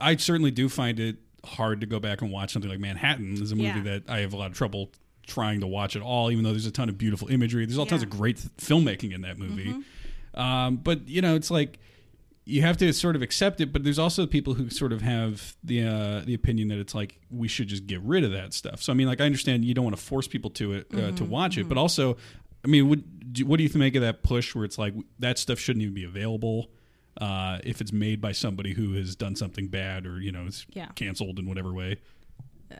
I 0.00 0.16
certainly 0.16 0.50
do 0.50 0.68
find 0.68 0.98
it 1.00 1.16
hard 1.44 1.80
to 1.80 1.86
go 1.86 1.98
back 2.00 2.22
and 2.22 2.30
watch 2.30 2.52
something 2.52 2.70
like 2.70 2.80
Manhattan 2.80 3.34
is 3.42 3.52
a 3.52 3.56
movie 3.56 3.68
Yeah. 3.68 3.82
that 3.82 4.02
I 4.08 4.20
have 4.20 4.32
a 4.32 4.36
lot 4.36 4.50
of 4.50 4.56
trouble 4.56 4.90
trying 5.26 5.60
to 5.60 5.66
watch 5.66 5.96
at 5.96 6.02
all, 6.02 6.30
even 6.30 6.44
though 6.44 6.50
there's 6.50 6.66
a 6.66 6.70
ton 6.70 6.88
of 6.88 6.98
beautiful 6.98 7.28
imagery. 7.28 7.64
There's 7.66 7.78
all 7.78 7.86
tons 7.86 8.02
of 8.02 8.10
great 8.10 8.36
th- 8.38 8.48
filmmaking 8.58 9.14
in 9.14 9.22
that 9.22 9.38
movie. 9.38 9.66
Mm-hmm. 9.72 10.40
Um, 10.40 10.76
but, 10.76 11.08
you 11.08 11.22
know, 11.22 11.34
it's 11.34 11.50
like, 11.50 11.78
you 12.46 12.62
have 12.62 12.76
to 12.78 12.92
sort 12.92 13.14
of 13.16 13.22
accept 13.22 13.60
it, 13.60 13.72
but 13.72 13.84
there's 13.84 13.98
also 13.98 14.26
people 14.26 14.54
who 14.54 14.70
sort 14.70 14.92
of 14.92 15.02
have 15.02 15.54
the 15.62 15.84
uh, 15.84 16.22
the 16.24 16.34
opinion 16.34 16.68
that 16.68 16.78
it's 16.78 16.94
like 16.94 17.20
we 17.30 17.46
should 17.46 17.68
just 17.68 17.86
get 17.86 18.00
rid 18.00 18.24
of 18.24 18.32
that 18.32 18.52
stuff. 18.54 18.82
So 18.82 18.92
I 18.92 18.96
mean, 18.96 19.06
like 19.06 19.20
I 19.20 19.24
understand 19.26 19.64
you 19.64 19.72
don't 19.72 19.84
want 19.84 19.96
to 19.96 20.02
force 20.02 20.26
people 20.26 20.50
to 20.52 20.72
it 20.72 20.86
uh, 20.92 20.96
Mm-hmm, 20.96 21.16
to 21.16 21.24
watch 21.26 21.58
it, 21.58 21.68
but 21.68 21.78
also, 21.78 22.16
I 22.64 22.68
mean, 22.68 22.88
would, 22.88 23.32
do, 23.34 23.46
what 23.46 23.58
do 23.58 23.62
you 23.64 23.70
make 23.78 23.94
of 23.94 24.02
that 24.02 24.22
push 24.24 24.52
where 24.54 24.64
it's 24.64 24.78
like 24.78 24.94
that 25.20 25.38
stuff 25.38 25.60
shouldn't 25.60 25.82
even 25.82 25.94
be 25.94 26.02
available 26.04 26.70
uh, 27.18 27.58
if 27.64 27.80
it's 27.80 27.92
made 27.92 28.20
by 28.20 28.32
somebody 28.32 28.72
who 28.74 28.92
has 28.94 29.16
done 29.16 29.34
something 29.36 29.68
bad 29.68 30.06
or 30.06 30.20
you 30.20 30.32
know 30.32 30.46
is 30.46 30.66
Yeah. 30.72 30.86
canceled 30.94 31.38
in 31.38 31.46
whatever 31.48 31.72
way? 31.72 31.96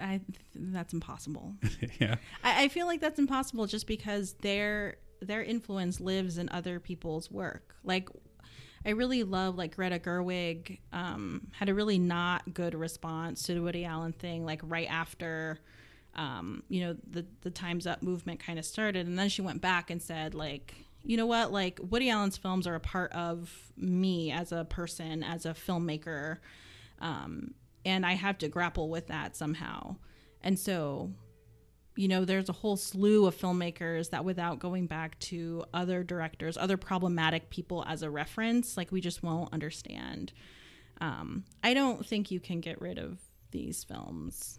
I 0.00 0.20
that's 0.54 0.92
impossible. 0.92 1.54
yeah, 2.00 2.16
I, 2.44 2.64
I 2.64 2.68
feel 2.68 2.86
like 2.86 3.00
that's 3.00 3.18
impossible 3.18 3.66
just 3.66 3.86
because 3.86 4.34
they're 4.40 4.96
their 5.20 5.42
influence 5.42 6.00
lives 6.00 6.38
in 6.38 6.48
other 6.50 6.78
people's 6.80 7.30
work. 7.30 7.74
Like 7.84 8.08
I 8.86 8.90
really 8.90 9.24
love 9.24 9.56
like 9.58 9.76
Greta 9.76 9.98
Gerwig 9.98 10.78
um, 10.92 11.48
had 11.52 11.68
a 11.68 11.74
really 11.74 11.98
not 11.98 12.54
good 12.54 12.74
response 12.74 13.42
to 13.44 13.54
the 13.54 13.60
Woody 13.62 13.84
Allen 13.84 14.12
thing, 14.12 14.46
like 14.46 14.60
right 14.62 14.88
after 14.90 15.58
um, 16.14 16.62
you 16.68 16.80
know 16.82 16.96
the 17.10 17.26
the 17.42 17.50
Times 17.50 17.86
Up 17.86 18.00
movement 18.02 18.40
kind 18.40 18.58
of 18.60 18.64
started, 18.64 19.06
and 19.08 19.18
then 19.18 19.28
she 19.28 19.42
went 19.42 19.60
back 19.60 19.90
and 19.90 20.00
said 20.00 20.34
like, 20.34 20.74
you 21.04 21.16
know 21.16 21.26
what, 21.26 21.52
like 21.52 21.80
Woody 21.82 22.10
Allen's 22.10 22.36
films 22.36 22.66
are 22.66 22.74
a 22.74 22.80
part 22.80 23.12
of 23.12 23.72
me 23.76 24.30
as 24.30 24.52
a 24.52 24.64
person, 24.64 25.22
as 25.22 25.46
a 25.46 25.50
filmmaker, 25.50 26.38
um, 27.00 27.54
and 27.84 28.04
I 28.04 28.12
have 28.12 28.38
to 28.38 28.48
grapple 28.48 28.88
with 28.88 29.06
that 29.08 29.36
somehow, 29.36 29.96
and 30.42 30.58
so 30.58 31.10
you 31.96 32.08
know, 32.08 32.24
there's 32.24 32.48
a 32.48 32.52
whole 32.52 32.78
slew 32.78 33.26
of 33.26 33.36
filmmakers 33.36 34.08
that 34.08 34.24
without 34.24 34.58
going 34.58 34.86
back 34.86 35.18
to 35.18 35.64
other 35.74 36.02
directors, 36.02 36.56
other 36.56 36.78
problematic 36.78 37.50
people 37.50 37.84
as 37.86 38.02
a 38.02 38.08
reference, 38.10 38.76
like 38.76 38.90
we 38.90 39.02
just 39.02 39.22
won't 39.22 39.52
understand. 39.52 40.32
Um, 41.00 41.44
I 41.62 41.74
don't 41.74 42.06
think 42.06 42.30
you 42.30 42.40
can 42.40 42.60
get 42.60 42.80
rid 42.80 42.98
of 42.98 43.18
these 43.50 43.84
films. 43.84 44.58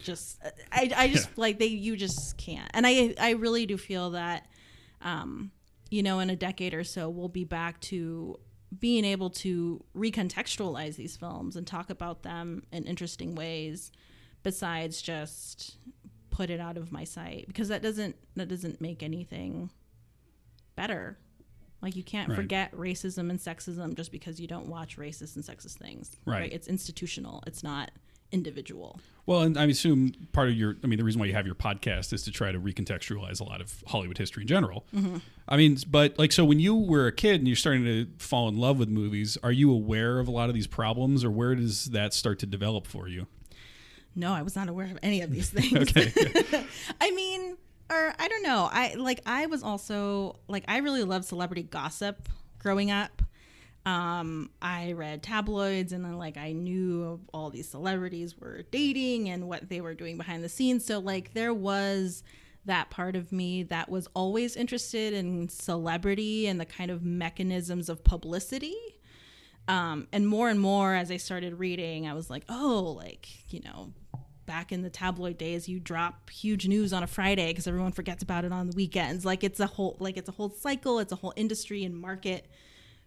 Just, 0.00 0.42
I, 0.72 0.90
I 0.94 1.08
just 1.08 1.28
yeah. 1.28 1.34
like 1.36 1.58
they, 1.58 1.66
you 1.66 1.96
just 1.96 2.36
can't. 2.36 2.70
And 2.74 2.86
I, 2.86 3.14
I 3.18 3.30
really 3.30 3.64
do 3.64 3.78
feel 3.78 4.10
that, 4.10 4.46
um, 5.02 5.50
you 5.90 6.02
know, 6.02 6.20
in 6.20 6.30
a 6.30 6.36
decade 6.36 6.74
or 6.74 6.84
so, 6.84 7.08
we'll 7.08 7.28
be 7.28 7.44
back 7.44 7.80
to 7.80 8.38
being 8.78 9.04
able 9.04 9.28
to 9.28 9.84
recontextualize 9.94 10.96
these 10.96 11.16
films 11.16 11.56
and 11.56 11.66
talk 11.66 11.90
about 11.90 12.22
them 12.22 12.62
in 12.72 12.84
interesting 12.84 13.34
ways 13.34 13.92
besides 14.42 15.02
just 15.02 15.76
put 16.30 16.48
it 16.48 16.58
out 16.58 16.78
of 16.78 16.90
my 16.90 17.04
sight 17.04 17.44
because 17.46 17.68
that 17.68 17.82
doesn't 17.82 18.16
that 18.36 18.48
doesn't 18.48 18.80
make 18.80 19.02
anything 19.02 19.70
better. 20.74 21.18
Like 21.82 21.96
you 21.96 22.02
can't 22.02 22.28
right. 22.28 22.36
forget 22.36 22.72
racism 22.72 23.28
and 23.28 23.38
sexism 23.38 23.94
just 23.94 24.12
because 24.12 24.40
you 24.40 24.46
don't 24.46 24.68
watch 24.68 24.96
racist 24.96 25.36
and 25.36 25.44
sexist 25.44 25.74
things. 25.74 26.16
Right. 26.24 26.40
right. 26.40 26.52
It's 26.52 26.68
institutional. 26.68 27.42
It's 27.46 27.62
not 27.62 27.90
individual. 28.32 28.98
Well, 29.24 29.42
and 29.42 29.56
I 29.56 29.66
assume 29.66 30.12
part 30.32 30.48
of 30.48 30.54
your, 30.56 30.76
I 30.82 30.88
mean, 30.88 30.98
the 30.98 31.04
reason 31.04 31.20
why 31.20 31.26
you 31.26 31.34
have 31.34 31.46
your 31.46 31.54
podcast 31.54 32.12
is 32.12 32.24
to 32.24 32.32
try 32.32 32.50
to 32.50 32.58
recontextualize 32.58 33.40
a 33.40 33.44
lot 33.44 33.60
of 33.60 33.84
Hollywood 33.86 34.18
history 34.18 34.42
in 34.42 34.48
general. 34.48 34.84
Mm-hmm. 34.94 35.18
I 35.48 35.56
mean, 35.56 35.78
but 35.88 36.18
like, 36.18 36.32
so 36.32 36.44
when 36.44 36.58
you 36.58 36.74
were 36.74 37.06
a 37.06 37.12
kid 37.12 37.36
and 37.36 37.46
you're 37.46 37.56
starting 37.56 37.84
to 37.84 38.08
fall 38.18 38.48
in 38.48 38.56
love 38.56 38.78
with 38.80 38.88
movies, 38.88 39.38
are 39.44 39.52
you 39.52 39.70
aware 39.70 40.18
of 40.18 40.26
a 40.26 40.32
lot 40.32 40.48
of 40.48 40.54
these 40.54 40.66
problems 40.66 41.22
or 41.24 41.30
where 41.30 41.54
does 41.54 41.86
that 41.90 42.14
start 42.14 42.40
to 42.40 42.46
develop 42.46 42.86
for 42.86 43.06
you? 43.06 43.26
no, 44.14 44.32
I 44.32 44.42
was 44.42 44.56
not 44.56 44.68
aware 44.68 44.86
of 44.86 44.98
any 45.02 45.22
of 45.22 45.30
these 45.30 45.50
things. 45.56 45.72
okay. 45.74 46.12
I 47.00 47.10
mean, 47.12 47.56
or 47.90 48.14
I 48.18 48.28
don't 48.28 48.42
know. 48.42 48.68
I 48.70 48.94
like 48.94 49.20
I 49.26 49.46
was 49.46 49.62
also 49.62 50.36
like 50.48 50.64
I 50.68 50.78
really 50.78 51.04
loved 51.04 51.24
celebrity 51.24 51.62
gossip 51.62 52.28
growing 52.58 52.90
up. 52.90 53.22
Um, 53.84 54.50
I 54.60 54.92
read 54.92 55.22
tabloids 55.22 55.92
and 55.92 56.04
then 56.04 56.16
like 56.16 56.36
I 56.36 56.52
knew 56.52 57.20
all 57.34 57.50
these 57.50 57.68
celebrities 57.68 58.38
were 58.38 58.62
dating 58.70 59.28
and 59.28 59.48
what 59.48 59.68
they 59.68 59.80
were 59.80 59.94
doing 59.94 60.16
behind 60.16 60.44
the 60.44 60.48
scenes. 60.48 60.84
So 60.84 61.00
like 61.00 61.34
there 61.34 61.52
was 61.52 62.22
that 62.64 62.90
part 62.90 63.16
of 63.16 63.32
me 63.32 63.64
that 63.64 63.88
was 63.88 64.06
always 64.14 64.54
interested 64.54 65.12
in 65.12 65.48
celebrity 65.48 66.46
and 66.46 66.60
the 66.60 66.64
kind 66.64 66.92
of 66.92 67.02
mechanisms 67.02 67.88
of 67.88 68.04
publicity. 68.04 68.76
Um, 69.66 70.06
and 70.12 70.28
more 70.28 70.48
and 70.48 70.60
more 70.60 70.94
as 70.94 71.10
I 71.10 71.16
started 71.16 71.58
reading, 71.58 72.06
I 72.06 72.14
was 72.14 72.30
like, 72.30 72.44
oh, 72.48 72.96
like, 72.96 73.28
you 73.52 73.60
know, 73.60 73.92
back 74.46 74.72
in 74.72 74.82
the 74.82 74.90
tabloid 74.90 75.38
days 75.38 75.68
you 75.68 75.78
drop 75.78 76.28
huge 76.28 76.66
news 76.66 76.92
on 76.92 77.02
a 77.04 77.06
friday 77.06 77.46
because 77.48 77.68
everyone 77.68 77.92
forgets 77.92 78.24
about 78.24 78.44
it 78.44 78.52
on 78.52 78.66
the 78.66 78.74
weekends 78.74 79.24
like 79.24 79.44
it's 79.44 79.60
a 79.60 79.66
whole 79.66 79.96
like 80.00 80.16
it's 80.16 80.28
a 80.28 80.32
whole 80.32 80.50
cycle 80.50 80.98
it's 80.98 81.12
a 81.12 81.16
whole 81.16 81.32
industry 81.36 81.84
and 81.84 81.96
market 81.96 82.48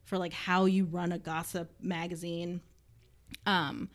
for 0.05 0.17
like 0.17 0.33
how 0.33 0.65
you 0.65 0.85
run 0.85 1.11
a 1.11 1.19
gossip 1.19 1.71
magazine. 1.81 2.61
Um 3.45 3.89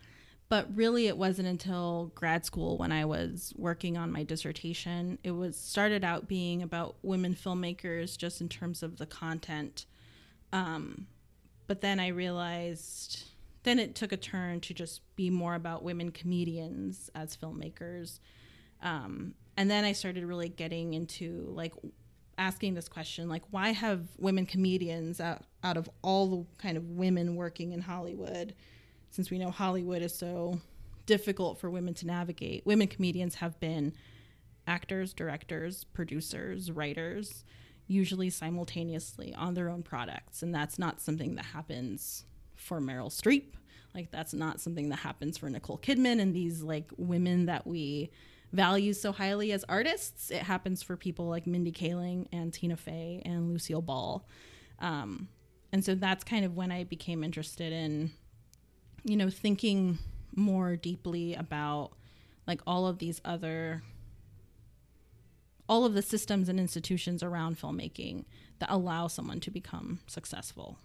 but 0.49 0.67
really 0.75 1.07
it 1.07 1.17
wasn't 1.17 1.47
until 1.47 2.11
grad 2.13 2.45
school 2.45 2.77
when 2.77 2.91
i 2.91 3.05
was 3.05 3.53
working 3.57 3.97
on 3.97 4.11
my 4.11 4.23
dissertation. 4.23 5.17
It 5.23 5.31
was 5.31 5.57
started 5.57 6.03
out 6.03 6.27
being 6.27 6.61
about 6.61 6.95
women 7.01 7.33
filmmakers 7.35 8.17
just 8.17 8.41
in 8.41 8.49
terms 8.49 8.83
of 8.83 8.97
the 8.97 9.05
content. 9.05 9.85
Um 10.51 11.07
but 11.67 11.81
then 11.81 11.99
i 11.99 12.07
realized 12.09 13.23
then 13.63 13.79
it 13.79 13.95
took 13.95 14.11
a 14.11 14.17
turn 14.17 14.59
to 14.61 14.73
just 14.73 15.01
be 15.15 15.29
more 15.29 15.55
about 15.55 15.83
women 15.83 16.11
comedians 16.11 17.09
as 17.13 17.37
filmmakers. 17.37 18.19
Um, 18.81 19.35
and 19.55 19.69
then 19.69 19.83
I 19.85 19.91
started 19.91 20.25
really 20.25 20.49
getting 20.49 20.93
into 20.93 21.45
like 21.49 21.73
asking 22.37 22.73
this 22.73 22.87
question 22.87 23.29
like 23.29 23.43
why 23.51 23.69
have 23.69 24.07
women 24.17 24.47
comedians 24.47 25.19
out 25.63 25.77
of 25.77 25.89
all 26.01 26.27
the 26.27 26.45
kind 26.57 26.77
of 26.77 26.89
women 26.89 27.35
working 27.35 27.71
in 27.71 27.81
Hollywood 27.81 28.55
since 29.09 29.29
we 29.29 29.37
know 29.37 29.51
Hollywood 29.51 30.01
is 30.01 30.15
so 30.15 30.59
difficult 31.05 31.59
for 31.59 31.69
women 31.69 31.93
to 31.95 32.07
navigate 32.07 32.65
women 32.65 32.87
comedians 32.87 33.35
have 33.35 33.59
been 33.59 33.93
actors 34.67 35.13
directors 35.13 35.83
producers 35.83 36.71
writers 36.71 37.43
usually 37.87 38.29
simultaneously 38.29 39.33
on 39.35 39.53
their 39.53 39.67
own 39.67 39.83
products 39.83 40.43
and 40.43 40.53
that's 40.53 40.79
not 40.79 41.01
something 41.01 41.35
that 41.35 41.45
happens 41.45 42.25
for 42.61 42.79
Meryl 42.79 43.09
Streep. 43.09 43.53
Like 43.93 44.11
that's 44.11 44.33
not 44.33 44.61
something 44.61 44.89
that 44.89 44.97
happens 44.99 45.37
for 45.37 45.49
Nicole 45.49 45.77
Kidman 45.77 46.21
and 46.21 46.33
these 46.33 46.61
like 46.61 46.91
women 46.97 47.47
that 47.47 47.67
we 47.67 48.11
value 48.53 48.93
so 48.93 49.11
highly 49.11 49.51
as 49.51 49.65
artists. 49.67 50.31
It 50.31 50.43
happens 50.43 50.83
for 50.83 50.95
people 50.95 51.27
like 51.27 51.47
Mindy 51.47 51.71
Kaling 51.71 52.27
and 52.31 52.53
Tina 52.53 52.77
Fey 52.77 53.21
and 53.25 53.49
Lucille 53.49 53.81
Ball. 53.81 54.25
Um, 54.79 55.27
and 55.71 55.83
so 55.83 55.95
that's 55.95 56.23
kind 56.23 56.45
of 56.45 56.55
when 56.55 56.71
I 56.71 56.83
became 56.83 57.23
interested 57.23 57.71
in, 57.71 58.11
you 59.03 59.15
know, 59.15 59.29
thinking 59.29 59.99
more 60.35 60.75
deeply 60.75 61.33
about 61.33 61.91
like 62.47 62.61
all 62.65 62.87
of 62.87 62.99
these 62.99 63.21
other 63.23 63.83
all 65.69 65.85
of 65.85 65.93
the 65.93 66.01
systems 66.01 66.49
and 66.49 66.59
institutions 66.59 67.23
around 67.23 67.57
filmmaking 67.57 68.25
that 68.59 68.69
allow 68.69 69.07
someone 69.07 69.39
to 69.39 69.49
become 69.49 69.99
successful. 70.05 70.77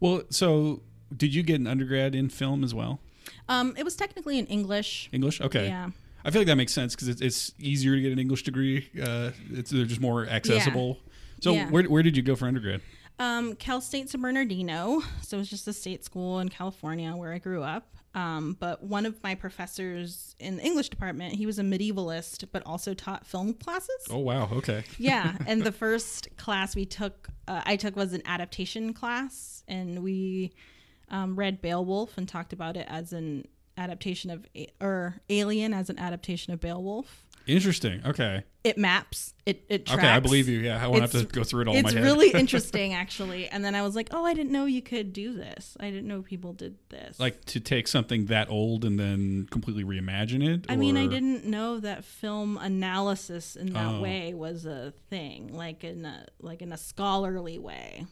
Well, 0.00 0.22
so 0.30 0.82
did 1.14 1.34
you 1.34 1.42
get 1.42 1.60
an 1.60 1.66
undergrad 1.66 2.14
in 2.14 2.30
film 2.30 2.64
as 2.64 2.74
well? 2.74 3.00
Um, 3.48 3.74
it 3.76 3.84
was 3.84 3.96
technically 3.96 4.38
in 4.38 4.46
English. 4.46 5.10
English, 5.12 5.42
okay. 5.42 5.66
Yeah. 5.68 5.90
I 6.24 6.30
feel 6.30 6.40
like 6.40 6.46
that 6.46 6.56
makes 6.56 6.72
sense 6.72 6.94
because 6.94 7.08
it's, 7.08 7.20
it's, 7.20 7.52
easier 7.58 7.94
to 7.94 8.00
get 8.00 8.12
an 8.12 8.18
English 8.18 8.42
degree. 8.44 8.88
Uh, 9.00 9.30
it's 9.50 9.70
they're 9.70 9.84
just 9.84 10.00
more 10.00 10.26
accessible. 10.26 10.98
Yeah. 10.98 11.12
So 11.42 11.52
yeah. 11.52 11.70
where 11.70 11.84
where 11.84 12.02
did 12.02 12.16
you 12.16 12.22
go 12.22 12.36
for 12.36 12.46
undergrad? 12.46 12.80
Um, 13.20 13.54
Cal 13.54 13.80
State 13.80 14.08
San 14.08 14.22
Bernardino. 14.22 15.02
So 15.20 15.36
it 15.36 15.40
was 15.40 15.50
just 15.50 15.68
a 15.68 15.72
state 15.72 16.04
school 16.04 16.40
in 16.40 16.48
California 16.48 17.12
where 17.12 17.32
I 17.32 17.38
grew 17.38 17.62
up. 17.62 17.94
Um, 18.14 18.56
but 18.58 18.82
one 18.82 19.06
of 19.06 19.22
my 19.22 19.34
professors 19.34 20.34
in 20.40 20.56
the 20.56 20.62
English 20.64 20.88
department, 20.88 21.34
he 21.34 21.46
was 21.46 21.58
a 21.58 21.62
medievalist, 21.62 22.46
but 22.50 22.62
also 22.66 22.94
taught 22.94 23.24
film 23.26 23.54
classes. 23.54 24.06
Oh 24.10 24.18
wow! 24.18 24.48
Okay. 24.50 24.82
yeah, 24.98 25.36
and 25.46 25.62
the 25.62 25.70
first 25.70 26.36
class 26.36 26.74
we 26.74 26.84
took, 26.84 27.28
uh, 27.46 27.62
I 27.64 27.76
took 27.76 27.94
was 27.94 28.12
an 28.12 28.22
adaptation 28.24 28.94
class, 28.94 29.62
and 29.68 30.02
we 30.02 30.52
um, 31.08 31.36
read 31.36 31.62
Beowulf 31.62 32.18
and 32.18 32.28
talked 32.28 32.52
about 32.52 32.76
it 32.76 32.86
as 32.88 33.12
an 33.12 33.46
adaptation 33.76 34.30
of 34.30 34.44
or 34.80 35.20
Alien 35.28 35.72
as 35.72 35.88
an 35.88 35.98
adaptation 35.98 36.52
of 36.52 36.60
Beowulf. 36.60 37.24
Interesting. 37.50 38.00
Okay. 38.06 38.44
It 38.62 38.78
maps. 38.78 39.34
It 39.44 39.64
it 39.68 39.86
tracks. 39.86 40.00
Okay, 40.00 40.08
I 40.08 40.20
believe 40.20 40.48
you. 40.48 40.60
Yeah, 40.60 40.82
I 40.82 40.86
won't 40.86 41.02
it's, 41.02 41.12
have 41.12 41.26
to 41.26 41.32
go 41.32 41.42
through 41.42 41.62
it 41.62 41.68
all. 41.68 41.74
It's 41.74 41.94
really 41.94 42.30
interesting, 42.34 42.94
actually. 42.94 43.48
And 43.48 43.64
then 43.64 43.74
I 43.74 43.82
was 43.82 43.96
like, 43.96 44.08
oh, 44.12 44.24
I 44.24 44.34
didn't 44.34 44.52
know 44.52 44.66
you 44.66 44.82
could 44.82 45.12
do 45.12 45.34
this. 45.34 45.76
I 45.80 45.90
didn't 45.90 46.06
know 46.06 46.22
people 46.22 46.52
did 46.52 46.76
this. 46.90 47.18
Like 47.18 47.44
to 47.46 47.58
take 47.58 47.88
something 47.88 48.26
that 48.26 48.48
old 48.50 48.84
and 48.84 49.00
then 49.00 49.48
completely 49.50 49.82
reimagine 49.82 50.46
it. 50.46 50.66
I 50.68 50.76
mean, 50.76 50.96
I 50.96 51.06
didn't 51.06 51.44
know 51.44 51.80
that 51.80 52.04
film 52.04 52.56
analysis 52.58 53.56
in 53.56 53.72
that 53.72 53.94
oh. 53.94 54.00
way 54.00 54.32
was 54.32 54.64
a 54.64 54.92
thing, 55.08 55.52
like 55.52 55.82
in 55.82 56.04
a 56.04 56.26
like 56.40 56.62
in 56.62 56.72
a 56.72 56.78
scholarly 56.78 57.58
way. 57.58 58.06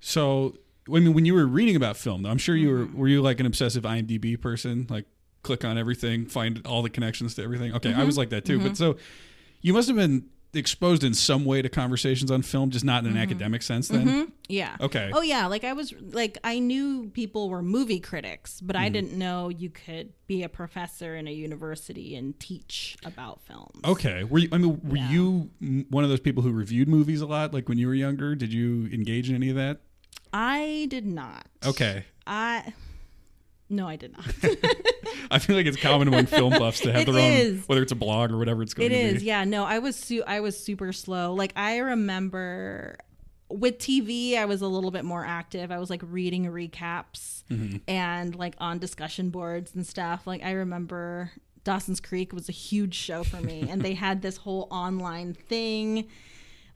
So 0.00 0.56
I 0.88 0.98
mean, 0.98 1.14
when 1.14 1.24
you 1.24 1.34
were 1.34 1.46
reading 1.46 1.76
about 1.76 1.96
film, 1.96 2.26
I'm 2.26 2.38
sure 2.38 2.56
you 2.56 2.70
were 2.70 2.86
mm-hmm. 2.86 2.98
were 2.98 3.08
you 3.08 3.22
like 3.22 3.38
an 3.38 3.46
obsessive 3.46 3.84
IMDb 3.84 4.40
person, 4.40 4.86
like 4.90 5.06
click 5.42 5.64
on 5.64 5.78
everything, 5.78 6.26
find 6.26 6.64
all 6.66 6.82
the 6.82 6.90
connections 6.90 7.34
to 7.34 7.42
everything. 7.42 7.74
Okay, 7.74 7.90
mm-hmm. 7.90 8.00
I 8.00 8.04
was 8.04 8.16
like 8.16 8.30
that 8.30 8.44
too. 8.44 8.58
Mm-hmm. 8.58 8.68
But 8.68 8.76
so 8.76 8.96
you 9.60 9.72
must 9.72 9.88
have 9.88 9.96
been 9.96 10.28
exposed 10.54 11.02
in 11.02 11.14
some 11.14 11.44
way 11.46 11.62
to 11.62 11.68
conversations 11.68 12.30
on 12.30 12.42
film, 12.42 12.70
just 12.70 12.84
not 12.84 13.02
in 13.02 13.06
an 13.06 13.12
mm-hmm. 13.14 13.22
academic 13.22 13.62
sense. 13.62 13.88
Then, 13.88 14.06
mm-hmm. 14.06 14.30
yeah, 14.48 14.76
okay. 14.80 15.10
Oh 15.12 15.22
yeah, 15.22 15.46
like 15.46 15.64
I 15.64 15.72
was 15.72 15.92
like 16.00 16.38
I 16.44 16.58
knew 16.58 17.08
people 17.08 17.48
were 17.48 17.62
movie 17.62 18.00
critics, 18.00 18.60
but 18.60 18.76
I 18.76 18.84
mm-hmm. 18.84 18.92
didn't 18.92 19.12
know 19.14 19.48
you 19.48 19.70
could 19.70 20.12
be 20.26 20.42
a 20.42 20.48
professor 20.48 21.16
in 21.16 21.26
a 21.26 21.32
university 21.32 22.14
and 22.16 22.38
teach 22.38 22.96
about 23.04 23.42
films. 23.42 23.80
Okay, 23.84 24.24
were 24.24 24.38
you? 24.38 24.48
I 24.52 24.58
mean, 24.58 24.80
were 24.84 24.96
yeah. 24.96 25.10
you 25.10 25.50
one 25.90 26.04
of 26.04 26.10
those 26.10 26.20
people 26.20 26.42
who 26.42 26.52
reviewed 26.52 26.88
movies 26.88 27.20
a 27.20 27.26
lot? 27.26 27.54
Like 27.54 27.68
when 27.68 27.78
you 27.78 27.86
were 27.86 27.94
younger, 27.94 28.34
did 28.34 28.52
you 28.52 28.88
engage 28.92 29.28
in 29.28 29.36
any 29.36 29.50
of 29.50 29.56
that? 29.56 29.80
I 30.32 30.86
did 30.88 31.06
not. 31.06 31.46
Okay. 31.64 32.04
I 32.26 32.72
no, 33.72 33.88
I 33.88 33.96
did 33.96 34.12
not. 34.12 34.26
I, 35.30 35.38
feel 35.38 35.56
like 35.56 35.66
it's 35.66 35.76
common 35.76 36.08
among 36.08 36.26
film 36.26 36.50
buffs 36.52 36.80
to 36.80 36.92
have 36.92 37.02
It 37.08 37.12
their 37.12 37.18
is. 37.18 37.52
own, 37.54 37.64
whether 37.66 37.82
it's 37.82 37.92
a 37.92 37.96
blog 37.96 38.30
or 38.30 38.38
whatever 38.38 38.62
it's 38.62 38.74
going 38.74 38.90
It 38.92 38.94
to 38.94 39.00
is, 39.00 39.20
be. 39.20 39.26
yeah. 39.26 39.44
No, 39.44 39.64
I 39.64 39.78
was 39.78 39.96
su- 39.96 40.22
I 40.26 40.40
was 40.40 40.58
super 40.62 40.92
slow. 40.92 41.34
Like 41.34 41.52
I 41.56 41.78
remember 41.78 42.96
with 43.48 43.78
TV, 43.78 44.36
I 44.36 44.44
was 44.44 44.62
a 44.62 44.66
little 44.68 44.90
bit 44.90 45.04
more 45.04 45.24
active. 45.24 45.70
I 45.70 45.78
was 45.78 45.90
like 45.90 46.02
reading 46.04 46.44
recaps 46.46 47.42
Mm-hmm. 47.50 47.78
and 47.86 48.34
like 48.34 48.54
on 48.58 48.78
discussion 48.78 49.28
boards 49.30 49.74
and 49.74 49.86
stuff. 49.86 50.26
Like 50.26 50.42
I 50.42 50.52
remember 50.52 51.32
Dawson's 51.64 52.00
Creek 52.00 52.32
was 52.32 52.48
a 52.48 52.52
huge 52.52 52.94
show 52.94 53.24
for 53.24 53.36
me, 53.42 53.66
and 53.68 53.82
they 53.82 53.92
had 53.94 54.22
this 54.22 54.38
whole 54.38 54.68
online 54.70 55.34
thing. 55.34 56.08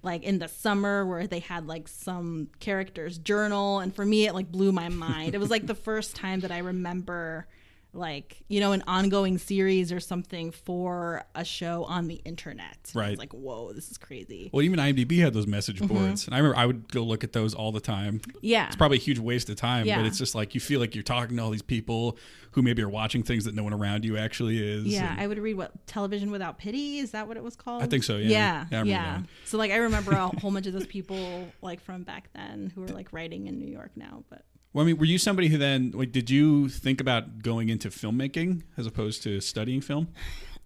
Like 0.07 0.23
in 0.23 0.39
the 0.39 0.47
summer, 0.47 1.05
where 1.05 1.27
they 1.27 1.41
had 1.41 1.67
like 1.67 1.89
some 1.89 2.49
character's 2.61 3.19
journal, 3.19 3.81
and 3.81 3.95
for 3.95 4.07
me, 4.07 4.27
it 4.27 4.35
like 4.35 4.51
blew 4.53 4.71
my 4.71 4.89
mind. 4.89 5.35
it 5.35 5.39
was 5.39 5.51
like 5.51 5.67
the 5.67 5.75
first 5.89 6.15
time 6.15 6.41
that 6.41 6.53
I 6.53 6.59
remember 6.59 7.49
like 7.97 8.43
you 8.49 8.61
know 8.61 8.73
an 8.73 8.83
ongoing 8.87 9.39
series 9.39 9.91
or 9.91 10.01
something 10.01 10.51
for 10.51 11.25
a 11.35 11.45
show 11.45 11.85
on 11.85 12.07
the 12.09 12.17
internet 12.25 12.77
Right. 12.95 13.19
like 13.19 13.33
whoa 13.33 13.73
this 13.73 13.91
is 13.91 13.99
crazy 13.99 14.51
Well, 14.53 14.63
even 14.63 14.79
IMDb 14.79 15.19
had 15.21 15.33
those 15.35 15.47
message 15.47 15.81
Mm-hmm. 15.81 15.95
boards, 15.95 16.27
and 16.27 16.35
I 16.35 16.39
remember 16.39 16.59
I 16.59 16.67
would 16.67 16.91
go 16.93 17.03
look 17.03 17.25
at 17.25 17.33
those 17.33 17.55
all 17.55 17.73
the 17.73 17.81
time. 17.81 18.21
yeah 18.43 18.67
It's 18.67 18.77
probably 18.77 18.99
a 18.99 19.01
huge 19.01 19.19
waste 19.19 19.49
of 19.51 19.57
time, 19.57 19.87
Yeah. 19.87 19.97
but 19.99 20.07
it's 20.07 20.19
just 20.19 20.35
like 20.35 20.55
you 20.55 20.61
feel 20.61 20.81
like 20.81 20.95
you're 20.95 21.03
talking 21.03 21.37
to 21.39 21.43
all 21.43 21.51
these 21.51 21.63
people 21.63 22.19
who 22.53 22.63
maybe 22.63 22.83
are 22.83 22.89
watching 22.89 23.23
things 23.23 23.45
that 23.45 23.55
no 23.55 23.63
one 23.63 23.73
around 23.75 24.05
you 24.05 24.17
actually 24.17 24.57
is. 24.59 24.87
yeah 24.87 25.11
and- 25.13 25.21
i 25.21 25.27
would 25.27 25.39
read 25.39 25.57
what 25.57 25.87
television 25.87 26.31
without 26.31 26.59
pity 26.59 26.99
is 26.99 27.11
that 27.11 27.27
what 27.29 27.37
it 27.37 27.43
was 27.43 27.57
called 27.57 27.83
I 27.83 27.87
think 27.87 28.03
so, 28.05 28.17
yeah. 28.17 28.29
yeah 28.29 28.67
Yeah, 28.71 28.83
yeah, 28.85 29.23
so 29.45 29.59
like 29.59 29.71
i 29.73 29.77
remember 29.77 30.13
a 30.13 30.29
whole 30.29 30.51
bunch 30.51 30.67
of 30.67 30.73
those 30.73 30.87
people 30.87 31.49
like 31.63 31.81
from 31.81 32.03
back 32.03 32.29
then 32.35 32.73
who 32.75 32.85
are 32.85 32.89
like 32.89 33.13
writing 33.13 33.47
in 33.47 33.59
new 33.59 33.71
york 33.71 33.91
now 33.97 34.25
but 34.31 34.43
well, 34.77 34.85
I 34.85 34.89
mean, 34.89 34.99
were 34.99 35.07
you 35.07 35.17
somebody 35.17 35.49
who 35.49 35.57
then 35.57 35.93
like 35.95 36.13
did 36.13 36.29
you 36.29 36.69
think 36.69 37.01
about 37.01 37.43
going 37.43 37.71
into 37.71 37.89
filmmaking 37.89 38.63
as 38.77 38.87
opposed 38.87 39.23
to 39.23 39.41
studying 39.41 39.81
film? 39.81 40.09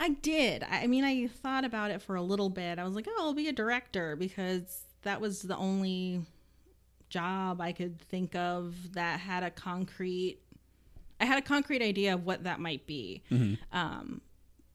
I 0.01 0.09
did. 0.09 0.64
I 0.68 0.88
mean, 0.88 1.05
I 1.05 1.29
thought 1.29 1.64
about 1.64 1.92
it 1.92 2.03
for 2.03 2.16
a 2.16 2.23
little 2.23 2.49
bit. 2.51 2.81
I 2.81 2.85
was 2.85 2.96
like, 2.96 3.07
oh, 3.09 3.16
I'll 3.20 3.35
be 3.35 3.46
a 3.46 3.53
director 3.53 4.16
because 4.16 4.83
that 5.03 5.20
was 5.20 5.42
the 5.42 5.57
only 5.57 6.23
job 7.09 7.61
I 7.61 7.70
could 7.70 8.01
think 8.01 8.35
of 8.35 8.75
that 8.94 9.20
had 9.20 9.44
a 9.44 9.51
concrete. 9.51 10.38
I 11.20 11.25
had 11.25 11.38
a 11.38 11.42
concrete 11.42 11.81
idea 11.81 12.14
of 12.14 12.27
what 12.27 12.42
that 12.42 12.59
might 12.59 12.88
be. 12.88 13.23
Um, 13.70 14.23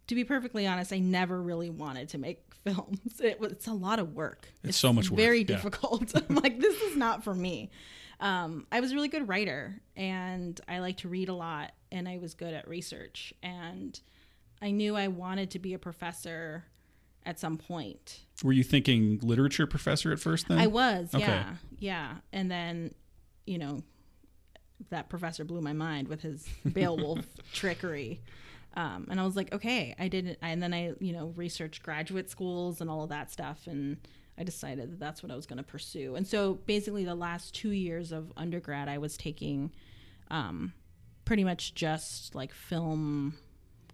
to 0.07 0.15
be 0.15 0.23
perfectly 0.23 0.65
honest, 0.65 0.93
I 0.93 0.99
never 0.99 1.41
really 1.41 1.69
wanted 1.69 2.07
to 2.09 2.17
make 2.17 2.39
films. 2.63 3.19
It 3.21 3.41
was 3.41 3.51
it's 3.51 3.67
a 3.67 3.73
lot 3.73 3.99
of 3.99 4.13
work. 4.13 4.47
It's 4.63 4.77
so 4.77 4.93
much 4.93 5.11
work, 5.11 5.17
Very 5.17 5.39
yeah. 5.39 5.45
difficult. 5.45 6.13
I'm 6.29 6.35
like, 6.35 6.61
this 6.61 6.81
is 6.83 6.95
not 6.95 7.21
for 7.25 7.35
me. 7.35 7.69
Um, 8.19 8.65
I 8.71 8.79
was 8.79 8.91
a 8.91 8.95
really 8.95 9.07
good 9.07 9.27
writer, 9.27 9.75
and 9.95 10.59
I 10.67 10.79
like 10.79 10.97
to 10.97 11.09
read 11.09 11.29
a 11.29 11.33
lot, 11.33 11.71
and 11.91 12.07
I 12.07 12.17
was 12.17 12.33
good 12.33 12.53
at 12.53 12.67
research, 12.67 13.33
and 13.43 13.99
I 14.61 14.71
knew 14.71 14.95
I 14.95 15.07
wanted 15.09 15.51
to 15.51 15.59
be 15.59 15.73
a 15.73 15.79
professor 15.79 16.65
at 17.25 17.39
some 17.39 17.57
point. 17.57 18.21
Were 18.43 18.53
you 18.53 18.63
thinking 18.63 19.19
literature 19.21 19.67
professor 19.67 20.11
at 20.11 20.19
first 20.19 20.47
then? 20.47 20.57
I 20.59 20.67
was, 20.67 21.13
Okay. 21.13 21.23
yeah, 21.25 21.55
yeah, 21.79 22.13
and 22.31 22.49
then, 22.49 22.93
you 23.45 23.57
know, 23.57 23.81
that 24.89 25.09
professor 25.09 25.43
blew 25.43 25.61
my 25.61 25.73
mind 25.73 26.07
with 26.07 26.21
his 26.21 26.47
Beowulf 26.73 27.25
trickery. 27.53 28.21
Um, 28.77 29.07
and 29.09 29.21
I 29.21 29.23
was 29.25 29.37
like, 29.37 29.53
okay, 29.53 29.95
I 29.97 30.09
didn't. 30.09 30.37
And 30.41 30.61
then 30.61 30.73
I, 30.73 30.93
you 30.99 31.13
know, 31.13 31.33
researched 31.37 31.81
graduate 31.81 32.29
schools 32.29 32.81
and 32.81 32.89
all 32.89 33.03
of 33.03 33.09
that 33.09 33.31
stuff, 33.31 33.67
and 33.67 33.97
I 34.37 34.43
decided 34.43 34.91
that 34.91 34.99
that's 34.99 35.23
what 35.23 35.31
I 35.31 35.35
was 35.35 35.45
going 35.45 35.57
to 35.57 35.63
pursue. 35.63 36.15
And 36.15 36.27
so, 36.27 36.55
basically, 36.65 37.05
the 37.05 37.15
last 37.15 37.55
two 37.55 37.69
years 37.71 38.11
of 38.11 38.33
undergrad, 38.35 38.89
I 38.89 38.97
was 38.97 39.15
taking 39.17 39.71
um, 40.29 40.73
pretty 41.23 41.43
much 41.43 41.73
just 41.75 42.35
like 42.35 42.51
film 42.53 43.35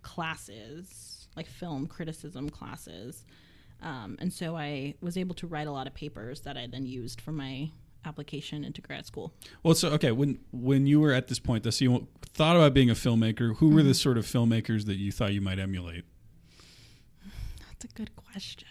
classes, 0.01 1.27
like 1.35 1.47
film 1.47 1.87
criticism 1.87 2.49
classes. 2.49 3.23
Um, 3.81 4.15
and 4.19 4.31
so 4.31 4.55
I 4.55 4.95
was 5.01 5.17
able 5.17 5.33
to 5.35 5.47
write 5.47 5.67
a 5.67 5.71
lot 5.71 5.87
of 5.87 5.93
papers 5.93 6.41
that 6.41 6.57
I 6.57 6.67
then 6.67 6.85
used 6.85 7.19
for 7.21 7.31
my 7.31 7.69
application 8.05 8.63
into 8.63 8.81
grad 8.81 9.05
school. 9.05 9.33
Well, 9.63 9.73
so 9.75 9.89
okay, 9.89 10.11
when 10.11 10.39
when 10.51 10.85
you 10.87 10.99
were 10.99 11.13
at 11.13 11.27
this 11.27 11.39
point, 11.39 11.71
so 11.71 11.83
you 11.85 12.07
thought 12.33 12.55
about 12.55 12.73
being 12.73 12.89
a 12.89 12.93
filmmaker. 12.95 13.55
Who 13.57 13.67
Mm-hmm. 13.67 13.75
were 13.75 13.83
the 13.83 13.93
sort 13.93 14.17
of 14.17 14.25
filmmakers 14.25 14.85
that 14.85 14.95
you 14.97 15.11
thought 15.11 15.33
you 15.33 15.41
might 15.41 15.59
emulate? 15.59 16.05
That's 17.69 17.85
a 17.85 17.87
good 17.97 18.15
question. 18.15 18.67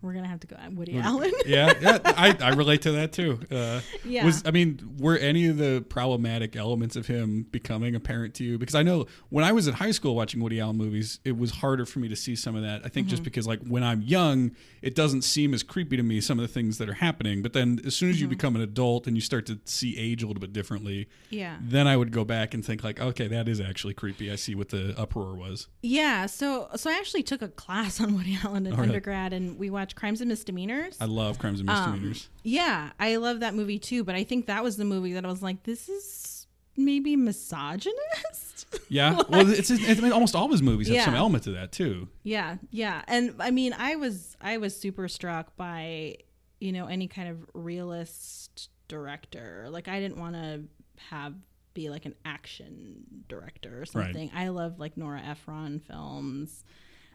We're 0.00 0.12
gonna 0.14 0.28
have 0.28 0.38
to 0.40 0.46
go 0.46 0.54
at 0.56 0.72
Woody 0.72 0.96
Allen. 0.98 1.32
yeah, 1.44 1.72
yeah, 1.80 1.98
I, 2.04 2.36
I 2.40 2.48
relate 2.50 2.82
to 2.82 2.92
that 2.92 3.12
too. 3.12 3.40
Uh, 3.50 3.80
Yeah. 4.04 4.24
Was 4.24 4.42
I 4.46 4.52
mean, 4.52 4.96
were 4.98 5.16
any 5.18 5.46
of 5.46 5.56
the 5.58 5.84
problematic 5.88 6.54
elements 6.54 6.94
of 6.94 7.08
him 7.08 7.46
becoming 7.50 7.94
apparent 7.96 8.34
to 8.34 8.44
you? 8.44 8.58
Because 8.58 8.74
I 8.76 8.82
know 8.84 9.06
when 9.30 9.44
I 9.44 9.50
was 9.52 9.66
in 9.66 9.74
high 9.74 9.90
school 9.90 10.14
watching 10.14 10.40
Woody 10.40 10.60
Allen 10.60 10.76
movies, 10.76 11.18
it 11.24 11.36
was 11.36 11.50
harder 11.50 11.84
for 11.84 11.98
me 11.98 12.08
to 12.08 12.16
see 12.16 12.36
some 12.36 12.54
of 12.54 12.62
that. 12.62 12.82
I 12.84 12.88
think 12.88 13.06
Mm-hmm. 13.06 13.10
just 13.10 13.22
because 13.24 13.46
like 13.48 13.60
when 13.66 13.82
I'm 13.82 14.02
young, 14.02 14.52
it 14.82 14.94
doesn't 14.94 15.22
seem 15.22 15.52
as 15.54 15.62
creepy 15.64 15.96
to 15.96 16.02
me 16.02 16.20
some 16.20 16.38
of 16.38 16.46
the 16.46 16.52
things 16.52 16.78
that 16.78 16.88
are 16.88 16.94
happening. 16.94 17.42
But 17.42 17.52
then 17.52 17.80
as 17.84 17.96
soon 17.96 18.10
as 18.10 18.16
Mm-hmm. 18.16 18.22
you 18.22 18.28
become 18.28 18.54
an 18.56 18.62
adult 18.62 19.06
and 19.08 19.16
you 19.16 19.20
start 19.20 19.46
to 19.46 19.58
see 19.64 19.96
age 19.98 20.22
a 20.22 20.26
little 20.28 20.40
bit 20.40 20.52
differently, 20.52 21.08
yeah. 21.30 21.56
then 21.60 21.86
I 21.88 21.96
would 21.96 22.12
go 22.12 22.24
back 22.24 22.54
and 22.54 22.64
think 22.64 22.84
like, 22.84 23.00
okay, 23.00 23.26
that 23.28 23.48
is 23.48 23.60
actually 23.60 23.94
creepy. 23.94 24.30
I 24.30 24.36
see 24.36 24.54
what 24.54 24.68
the 24.68 24.94
uproar 24.96 25.34
was. 25.34 25.66
Yeah. 25.82 26.26
So 26.26 26.68
so 26.76 26.88
I 26.88 26.94
actually 26.94 27.24
took 27.24 27.42
a 27.42 27.48
class 27.48 28.00
on 28.04 28.14
Woody 28.14 28.38
Allen 28.44 28.66
in 28.66 28.72
really? 28.74 28.88
undergrad 28.88 29.32
and 29.32 29.58
we 29.58 29.70
watched 29.70 29.87
Crimes 29.96 30.20
and 30.20 30.28
Misdemeanors. 30.28 30.96
I 31.00 31.04
love 31.06 31.38
crimes 31.38 31.60
and 31.60 31.68
Um, 31.70 31.76
misdemeanors. 31.92 32.28
Yeah, 32.42 32.90
I 32.98 33.16
love 33.16 33.40
that 33.40 33.54
movie 33.54 33.78
too, 33.78 34.04
but 34.04 34.14
I 34.14 34.24
think 34.24 34.46
that 34.46 34.62
was 34.62 34.76
the 34.76 34.84
movie 34.84 35.12
that 35.14 35.24
I 35.24 35.28
was 35.28 35.42
like, 35.42 35.62
this 35.64 35.88
is 35.88 36.46
maybe 36.76 37.16
misogynist. 37.16 38.66
yeah, 38.88 39.22
well, 39.28 39.48
it's, 39.50 39.70
it's 39.70 39.98
I 39.98 40.02
mean, 40.02 40.12
almost 40.12 40.34
all 40.36 40.44
of 40.46 40.50
his 40.52 40.62
movies 40.62 40.88
have 40.88 40.96
Yeah. 40.96 41.04
some 41.04 41.14
element 41.14 41.44
to 41.44 41.52
that 41.52 41.72
too. 41.72 42.08
yeah, 42.22 42.56
yeah. 42.70 43.02
And 43.08 43.34
I 43.40 43.50
mean, 43.50 43.72
I 43.76 43.96
was 43.96 44.36
I 44.40 44.58
was 44.58 44.78
super 44.78 45.08
struck 45.08 45.56
by, 45.56 46.16
you 46.60 46.72
know, 46.72 46.86
any 46.86 47.08
kind 47.08 47.28
of 47.28 47.46
realist 47.54 48.70
director. 48.88 49.66
Like 49.70 49.88
I 49.88 50.00
didn't 50.00 50.18
want 50.18 50.34
to 50.34 50.64
have 51.10 51.34
be 51.74 51.90
like 51.90 52.06
an 52.06 52.14
action 52.24 53.04
director 53.28 53.76
or 53.76 53.78
Right. 53.80 54.06
something. 54.06 54.30
I 54.34 54.48
love 54.48 54.78
like 54.80 54.96
Nora 54.96 55.20
Ephron 55.20 55.78
films. 55.80 56.64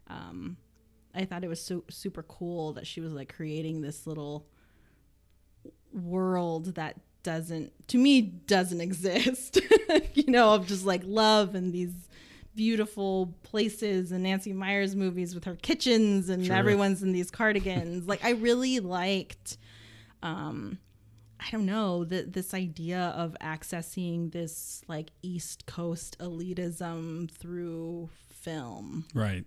Um 0.08 0.58
I 1.16 1.26
thought 1.26 1.44
it 1.44 1.48
was 1.48 1.62
so 1.62 1.84
super 1.90 2.24
cool 2.24 2.74
that 2.74 2.88
she 2.88 3.00
was 3.02 3.14
like 3.14 3.34
creating 3.34 3.82
this 3.82 4.08
little 4.08 4.48
world 5.92 6.76
that 6.76 7.00
doesn't 7.22 7.72
to 7.88 7.98
me 7.98 8.22
doesn't 8.22 8.82
exist 8.90 9.60
you 10.14 10.26
know 10.28 10.54
of 10.56 10.68
just 10.68 10.86
like 10.86 11.02
love 11.06 11.56
and 11.56 11.72
these 11.74 11.94
beautiful 12.56 13.34
places 13.44 14.12
and 14.12 14.24
Nancy 14.24 14.54
Meyers 14.54 14.96
movies 14.96 15.34
with 15.34 15.46
her 15.46 15.56
kitchens 15.56 16.30
and 16.30 16.46
Sure. 16.46 16.56
everyone's 16.56 17.02
in 17.02 17.12
these 17.12 17.32
cardigans 17.32 18.08
like 18.08 18.24
I 18.24 18.32
really 18.32 18.80
liked 18.80 19.58
um 20.22 20.78
I 21.40 21.50
don't 21.52 21.66
know 21.66 22.06
that 22.06 22.32
this 22.34 22.54
idea 22.54 23.14
of 23.18 23.36
accessing 23.42 24.32
this 24.32 24.82
like 24.88 25.10
East 25.24 25.66
Coast 25.66 26.18
elitism 26.20 27.30
through 27.32 28.10
film. 28.30 29.06
Right. 29.14 29.44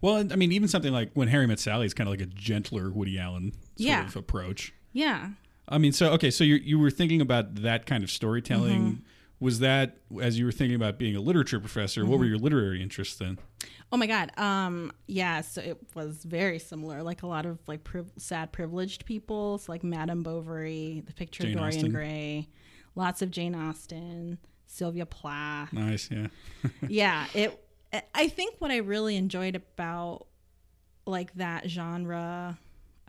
Well, 0.00 0.26
I 0.32 0.36
mean, 0.36 0.52
even 0.52 0.68
something 0.68 0.92
like 0.92 1.10
when 1.14 1.28
Harry 1.28 1.46
Met 1.46 1.58
Sally 1.58 1.86
is 1.86 1.94
kind 1.94 2.08
of 2.08 2.12
like 2.12 2.20
a 2.22 2.26
gentler 2.30 2.90
Woody 2.90 3.18
Allen 3.18 3.52
sort 3.52 3.60
Yeah. 3.76 4.06
of 4.06 4.16
approach. 4.16 4.72
Yeah. 4.92 5.30
I 5.68 5.78
mean, 5.78 5.92
so 5.92 6.12
okay, 6.12 6.30
so 6.30 6.42
you 6.44 6.56
you 6.56 6.78
were 6.78 6.90
thinking 6.90 7.20
about 7.20 7.56
that 7.56 7.86
kind 7.86 8.02
of 8.02 8.10
storytelling. 8.10 8.80
Mm-hmm. 8.82 9.00
Was 9.40 9.60
that 9.60 9.98
as 10.20 10.38
you 10.38 10.44
were 10.44 10.52
thinking 10.52 10.74
about 10.76 10.98
being 10.98 11.16
a 11.16 11.20
literature 11.20 11.60
professor? 11.60 12.04
What 12.04 12.18
were 12.18 12.24
Mm-hmm. 12.24 12.30
your 12.30 12.38
literary 12.38 12.82
interests 12.82 13.16
then? 13.16 13.38
Oh 13.92 13.96
my 13.96 14.06
god. 14.06 14.32
Um 14.38 14.90
yeah, 15.06 15.40
so 15.42 15.60
it 15.60 15.78
was 15.94 16.24
very 16.24 16.58
similar. 16.58 17.02
Like 17.02 17.22
a 17.22 17.26
lot 17.26 17.46
of 17.46 17.58
like 17.68 17.84
priv- 17.84 18.10
sad 18.18 18.52
privileged 18.52 19.04
people, 19.04 19.58
so 19.58 19.70
like 19.72 19.84
Madame 19.84 20.22
Bovary, 20.22 21.02
The 21.06 21.12
Picture 21.14 21.44
Jane 21.44 21.52
of 21.52 21.58
Dorian 21.58 21.76
Austen. 21.78 21.92
Gray, 21.92 22.48
lots 22.96 23.22
of 23.22 23.30
Jane 23.30 23.54
Austen, 23.54 24.38
Sylvia 24.66 25.06
Plath. 25.06 25.72
Nice, 25.72 26.10
yeah. 26.10 26.26
yeah, 26.88 27.26
it 27.34 27.62
I 28.14 28.28
think 28.28 28.56
what 28.58 28.70
I 28.70 28.76
really 28.78 29.16
enjoyed 29.16 29.56
about 29.56 30.26
like 31.06 31.34
that 31.34 31.68
genre 31.68 32.58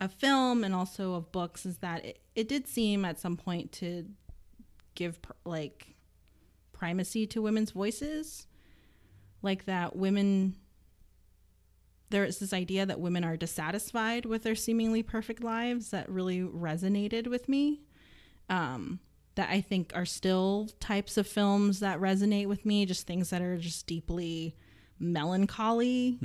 of 0.00 0.12
film 0.12 0.64
and 0.64 0.74
also 0.74 1.14
of 1.14 1.30
books 1.30 1.64
is 1.64 1.78
that 1.78 2.04
it, 2.04 2.20
it 2.34 2.48
did 2.48 2.66
seem 2.66 3.04
at 3.04 3.20
some 3.20 3.36
point 3.36 3.70
to 3.72 4.06
give 4.94 5.20
like 5.44 5.94
primacy 6.72 7.26
to 7.28 7.42
women's 7.42 7.70
voices. 7.70 8.46
Like 9.40 9.66
that 9.66 9.94
women 9.94 10.56
there 12.12 12.24
is 12.24 12.38
this 12.38 12.52
idea 12.52 12.84
that 12.84 13.00
women 13.00 13.24
are 13.24 13.38
dissatisfied 13.38 14.26
with 14.26 14.42
their 14.42 14.54
seemingly 14.54 15.02
perfect 15.02 15.42
lives 15.42 15.90
that 15.90 16.08
really 16.10 16.40
resonated 16.40 17.26
with 17.26 17.48
me 17.48 17.80
um, 18.50 19.00
that 19.34 19.48
i 19.48 19.62
think 19.62 19.90
are 19.94 20.04
still 20.04 20.68
types 20.78 21.16
of 21.16 21.26
films 21.26 21.80
that 21.80 21.98
resonate 21.98 22.46
with 22.46 22.66
me 22.66 22.84
just 22.84 23.06
things 23.06 23.30
that 23.30 23.40
are 23.40 23.56
just 23.56 23.86
deeply 23.86 24.54
melancholy 25.02 26.18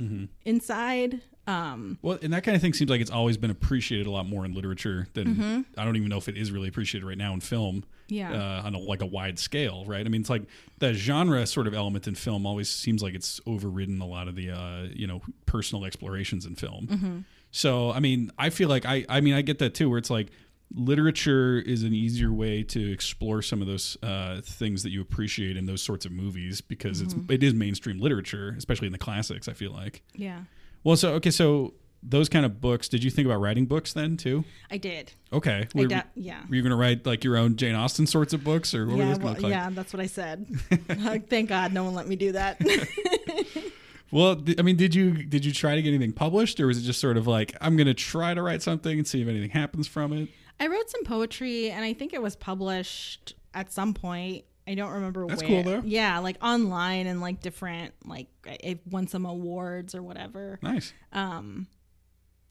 inside 0.44 1.20
Um, 1.46 1.98
Well, 2.02 2.18
and 2.22 2.32
that 2.34 2.44
kind 2.44 2.54
of 2.54 2.60
thing 2.60 2.74
seems 2.74 2.90
like 2.90 3.00
it's 3.00 3.10
always 3.10 3.36
been 3.38 3.50
appreciated 3.50 4.06
a 4.06 4.10
lot 4.10 4.26
more 4.28 4.44
in 4.44 4.52
literature 4.54 5.08
than 5.14 5.26
Mm-hmm. 5.28 5.60
I 5.78 5.84
don't 5.84 5.96
even 5.96 6.08
know 6.08 6.18
if 6.18 6.28
it 6.28 6.36
is 6.36 6.52
really 6.52 6.68
appreciated 6.68 7.06
right 7.06 7.16
now 7.18 7.32
in 7.34 7.40
film. 7.40 7.84
Yeah. 8.10 8.32
Uh, 8.32 8.62
on 8.66 8.74
a, 8.74 8.78
like 8.78 9.02
a 9.02 9.06
wide 9.06 9.38
scale, 9.38 9.84
right? 9.86 10.04
I 10.04 10.08
mean, 10.08 10.22
it's 10.22 10.30
like 10.30 10.44
that 10.78 10.94
genre 10.94 11.46
sort 11.46 11.66
of 11.66 11.74
element 11.74 12.08
in 12.08 12.14
film 12.14 12.46
always 12.46 12.68
seems 12.70 13.02
like 13.02 13.14
it's 13.14 13.38
overridden 13.46 14.00
a 14.00 14.06
lot 14.06 14.28
of 14.28 14.34
the 14.34 14.50
uh, 14.50 14.84
you 14.94 15.06
know 15.06 15.20
personal 15.44 15.84
explorations 15.84 16.46
in 16.46 16.54
film. 16.54 16.86
Mm-hmm. 16.90 17.18
So, 17.50 17.92
I 17.92 18.00
mean, 18.00 18.30
I 18.38 18.48
feel 18.50 18.68
like 18.70 18.86
I 18.86 19.04
I 19.10 19.20
mean 19.20 19.34
I 19.34 19.42
get 19.42 19.58
that 19.58 19.74
too, 19.74 19.90
where 19.90 19.98
it's 19.98 20.08
like 20.10 20.28
literature 20.74 21.58
is 21.58 21.82
an 21.82 21.94
easier 21.94 22.32
way 22.32 22.62
to 22.62 22.92
explore 22.92 23.40
some 23.42 23.60
of 23.62 23.66
those 23.68 23.96
uh, 24.02 24.40
things 24.42 24.82
that 24.82 24.90
you 24.90 25.00
appreciate 25.00 25.56
in 25.56 25.66
those 25.66 25.82
sorts 25.82 26.04
of 26.04 26.12
movies 26.12 26.60
because 26.60 27.02
Mm-hmm. 27.02 27.20
it's 27.20 27.30
it 27.32 27.42
is 27.42 27.54
mainstream 27.54 27.98
literature, 28.00 28.54
especially 28.58 28.86
in 28.86 28.92
the 28.92 28.98
classics. 28.98 29.48
I 29.48 29.52
feel 29.54 29.72
like. 29.72 30.02
yeah, 30.14 30.40
Well, 30.84 30.96
so 30.96 31.14
okay, 31.14 31.30
so 31.30 31.74
those 32.02 32.28
kind 32.28 32.46
of 32.46 32.60
books. 32.60 32.88
Did 32.88 33.02
you 33.02 33.10
think 33.10 33.26
about 33.26 33.40
writing 33.40 33.66
books 33.66 33.92
then 33.92 34.16
too? 34.16 34.44
I 34.70 34.76
did. 34.76 35.12
Okay, 35.32 35.66
I 35.74 35.78
were, 35.78 35.86
de- 35.88 36.04
yeah. 36.14 36.42
were 36.48 36.54
you 36.54 36.62
going 36.62 36.70
to 36.70 36.76
write 36.76 37.04
like 37.06 37.24
your 37.24 37.36
own 37.36 37.56
Jane 37.56 37.74
Austen 37.74 38.06
sorts 38.06 38.32
of 38.32 38.44
books, 38.44 38.72
or 38.74 38.86
what 38.86 38.98
were 38.98 39.02
Yeah, 39.02 39.08
those 39.14 39.18
well, 39.18 39.32
like? 39.34 39.50
yeah, 39.50 39.70
that's 39.70 39.92
what 39.92 40.00
I 40.00 40.06
said. 40.06 40.46
Like, 40.98 41.28
Thank 41.28 41.48
God 41.48 41.72
no 41.72 41.84
one 41.84 41.94
let 41.94 42.06
me 42.06 42.14
do 42.16 42.32
that. 42.32 42.60
Well, 44.10 44.36
th- 44.36 44.58
I 44.58 44.62
mean, 44.62 44.76
did 44.76 44.94
you 44.94 45.12
did 45.22 45.44
you 45.44 45.52
try 45.52 45.74
to 45.74 45.82
get 45.82 45.90
anything 45.90 46.12
published, 46.14 46.58
or 46.60 46.66
was 46.66 46.78
it 46.78 46.82
just 46.82 46.98
sort 46.98 47.18
of 47.18 47.26
like 47.26 47.54
I'm 47.60 47.76
going 47.76 47.88
to 47.88 47.94
try 47.94 48.32
to 48.32 48.40
write 48.40 48.62
something 48.62 48.96
and 48.98 49.06
see 49.06 49.20
if 49.20 49.28
anything 49.28 49.50
happens 49.50 49.86
from 49.86 50.14
it? 50.14 50.28
I 50.60 50.66
wrote 50.66 50.90
some 50.90 51.04
poetry 51.04 51.70
and 51.70 51.84
I 51.84 51.92
think 51.92 52.12
it 52.12 52.22
was 52.22 52.36
published 52.36 53.34
at 53.54 53.72
some 53.72 53.94
point. 53.94 54.44
I 54.66 54.74
don't 54.74 54.90
remember 54.90 55.26
That's 55.26 55.42
where. 55.42 55.62
cool, 55.62 55.72
though. 55.72 55.82
Yeah, 55.84 56.18
like 56.18 56.36
online 56.42 57.06
and 57.06 57.20
like 57.20 57.40
different 57.40 57.94
like 58.04 58.28
I 58.46 58.58
I 58.64 58.78
won 58.90 59.06
some 59.06 59.24
awards 59.24 59.94
or 59.94 60.02
whatever. 60.02 60.58
Nice. 60.62 60.92
Um 61.12 61.66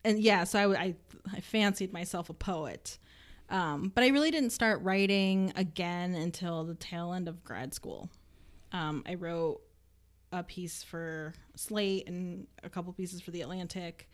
and 0.04 0.20
yeah, 0.20 0.44
so 0.46 0.72
I 0.72 0.78
I, 0.78 0.96
I 1.34 1.40
fancied 1.42 1.94
myself 1.94 2.30
a 2.30 2.34
poet. 2.34 2.98
Um 3.50 3.92
but 3.94 4.04
I 4.04 4.08
really 4.08 4.32
didn't 4.32 4.50
start 4.52 4.82
writing 4.82 5.54
again 5.56 6.16
until 6.16 6.64
the 6.64 6.76
tail 6.76 7.14
end 7.14 7.28
of 7.28 7.44
grad 7.44 7.74
school. 7.74 8.10
Um 8.72 9.04
I 9.08 9.14
wrote 9.14 9.62
a 10.32 10.44
piece 10.44 10.84
for 10.84 11.34
Slate 11.56 12.08
and 12.08 12.48
a 12.64 12.70
couple 12.70 12.92
pieces 12.94 13.22
for 13.22 13.32
the 13.32 13.42
Atlantic. 13.42 14.10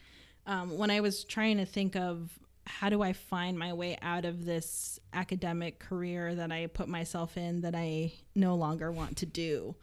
Um, 0.45 0.77
when 0.77 0.91
I 0.91 0.99
was 0.99 1.23
trying 1.23 1.57
to 1.57 1.65
think 1.65 1.95
of 1.95 2.37
how 2.65 2.89
do 2.89 3.01
I 3.01 3.13
find 3.13 3.57
my 3.59 3.73
way 3.73 3.97
out 4.01 4.25
of 4.25 4.45
this 4.45 4.99
academic 5.11 5.79
career 5.79 6.33
that 6.35 6.51
I 6.51 6.67
put 6.67 6.87
myself 6.87 7.37
in 7.37 7.61
that 7.61 7.75
I 7.75 8.13
no 8.35 8.55
longer 8.55 8.91
want 8.91 9.17
to 9.17 9.25
do, 9.25 9.75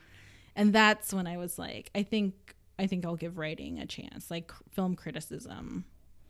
and 0.57 0.73
that's 0.73 1.13
when 1.13 1.27
I 1.27 1.37
was 1.37 1.59
like, 1.59 1.91
I 1.95 2.03
think 2.03 2.55
I 2.79 2.87
think 2.87 3.05
I'll 3.05 3.17
give 3.17 3.37
writing 3.39 3.79
a 3.79 3.87
chance, 3.87 4.31
like 4.31 4.51
film 4.71 4.97
criticism. 4.97 5.85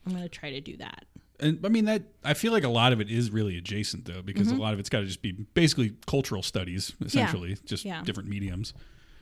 I'm 0.05 0.11
gonna 0.13 0.27
try 0.29 0.51
to 0.51 0.61
do 0.61 0.75
that. 0.77 1.05
And 1.39 1.59
I 1.65 1.69
mean 1.69 1.85
that 1.85 2.03
I 2.23 2.33
feel 2.33 2.51
like 2.51 2.63
a 2.65 2.69
lot 2.69 2.91
of 2.93 2.99
it 3.01 3.09
is 3.09 3.31
really 3.31 3.57
adjacent 3.57 4.05
though, 4.05 4.21
because 4.21 4.49
Mm-hmm. 4.49 4.59
a 4.59 4.61
lot 4.61 4.73
of 4.73 4.79
it's 4.79 4.89
got 4.89 4.99
to 4.99 5.05
just 5.05 5.21
be 5.21 5.31
basically 5.31 5.93
cultural 6.05 6.43
studies, 6.43 6.93
essentially, 7.01 7.57
just 7.65 7.85
Yeah. 7.85 8.03
different 8.03 8.27
mediums. 8.29 8.73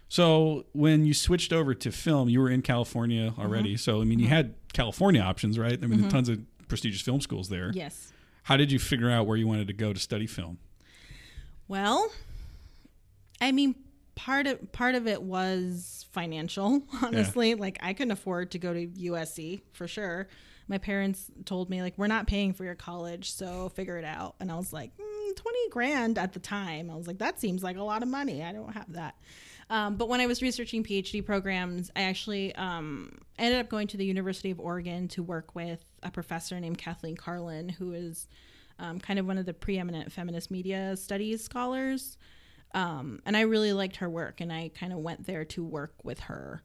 So 0.09 0.65
when 0.73 1.05
you 1.05 1.13
switched 1.13 1.53
over 1.53 1.73
to 1.75 1.91
film, 1.91 2.29
you 2.29 2.39
were 2.39 2.49
in 2.49 2.61
California 2.63 3.29
Mm-hmm. 3.31 3.41
already. 3.41 3.77
So 3.77 4.01
I 4.01 4.05
mean, 4.05 4.19
you 4.19 4.27
had 4.27 4.55
California 4.73 5.21
options, 5.21 5.59
right? 5.59 5.77
I 5.81 5.85
mean, 5.87 6.09
tons 6.09 6.29
of 6.29 6.39
prestigious 6.69 7.01
film 7.01 7.19
schools 7.19 7.49
there. 7.49 7.71
Yes. 7.73 8.13
How 8.43 8.55
did 8.55 8.71
you 8.71 8.79
figure 8.79 9.10
out 9.10 9.27
where 9.27 9.36
you 9.36 9.47
wanted 9.47 9.67
to 9.67 9.73
go 9.73 9.91
to 9.91 9.99
study 9.99 10.25
film? 10.25 10.60
Well, 11.67 12.10
I 13.41 13.51
mean, 13.51 13.75
part 14.15 14.47
of 14.47 14.71
part 14.71 14.95
of 14.95 15.08
it 15.08 15.21
was 15.21 16.05
financial. 16.12 16.82
Honestly, 17.03 17.55
like 17.55 17.77
I 17.82 17.93
couldn't 17.93 18.12
afford 18.12 18.51
to 18.51 18.60
go 18.60 18.73
to 18.73 18.88
USC 18.88 19.62
for 19.73 19.88
sure. 19.88 20.27
My 20.67 20.77
parents 20.77 21.32
told 21.45 21.69
me 21.69 21.82
like 21.82 21.97
we're 21.97 22.08
not 22.08 22.27
paying 22.27 22.53
for 22.53 22.63
your 22.63 22.75
college, 22.75 23.32
so 23.32 23.69
figure 23.69 23.97
it 23.97 24.05
out. 24.05 24.36
And 24.39 24.51
I 24.51 24.55
was 24.55 24.71
like, 24.71 24.91
mm, 24.97 25.36
twenty 25.36 25.69
grand 25.69 26.17
at 26.17 26.34
the 26.34 26.39
time. 26.39 26.89
I 26.89 26.95
was 26.95 27.08
like, 27.08 27.19
that 27.19 27.39
seems 27.39 27.63
like 27.63 27.77
a 27.77 27.84
lot 27.84 28.03
of 28.03 28.10
money. 28.10 28.43
I 28.43 28.51
don't 28.51 28.73
have 28.73 28.93
that. 28.93 29.15
Um, 29.71 29.97
but 29.97 30.10
when 30.10 30.19
I 30.19 30.25
was 30.25 30.41
researching 30.41 30.84
PhD 30.84 31.23
programs, 31.23 31.91
I 31.95 32.01
actually 32.03 32.55
um, 32.55 33.19
ended 33.38 33.60
up 33.60 33.69
going 33.69 33.88
to 33.88 33.97
the 33.97 34.05
University 34.05 34.49
of 34.49 34.60
Oregon 34.60 35.08
to 35.10 35.21
work 35.21 35.53
with 35.53 35.84
a 36.03 36.12
professor 36.12 36.59
named 36.59 36.77
Kathleen 36.77 37.15
Karlyn, 37.15 37.71
who 37.71 37.93
is 37.93 38.27
um, 38.79 38.99
kind 38.99 39.19
of 39.19 39.27
one 39.27 39.38
of 39.38 39.45
the 39.45 39.53
preeminent 39.53 40.12
feminist 40.12 40.49
media 40.49 40.95
studies 40.95 41.43
scholars. 41.43 42.17
Um, 42.73 43.21
and 43.25 43.35
I 43.35 43.41
really 43.41 43.73
liked 43.73 43.97
her 43.97 44.09
work, 44.09 44.41
and 44.41 44.53
I 44.53 44.71
kind 44.79 44.93
of 44.93 44.99
went 44.99 45.25
there 45.25 45.43
to 45.45 45.63
work 45.63 45.93
with 46.03 46.19
her. 46.21 46.62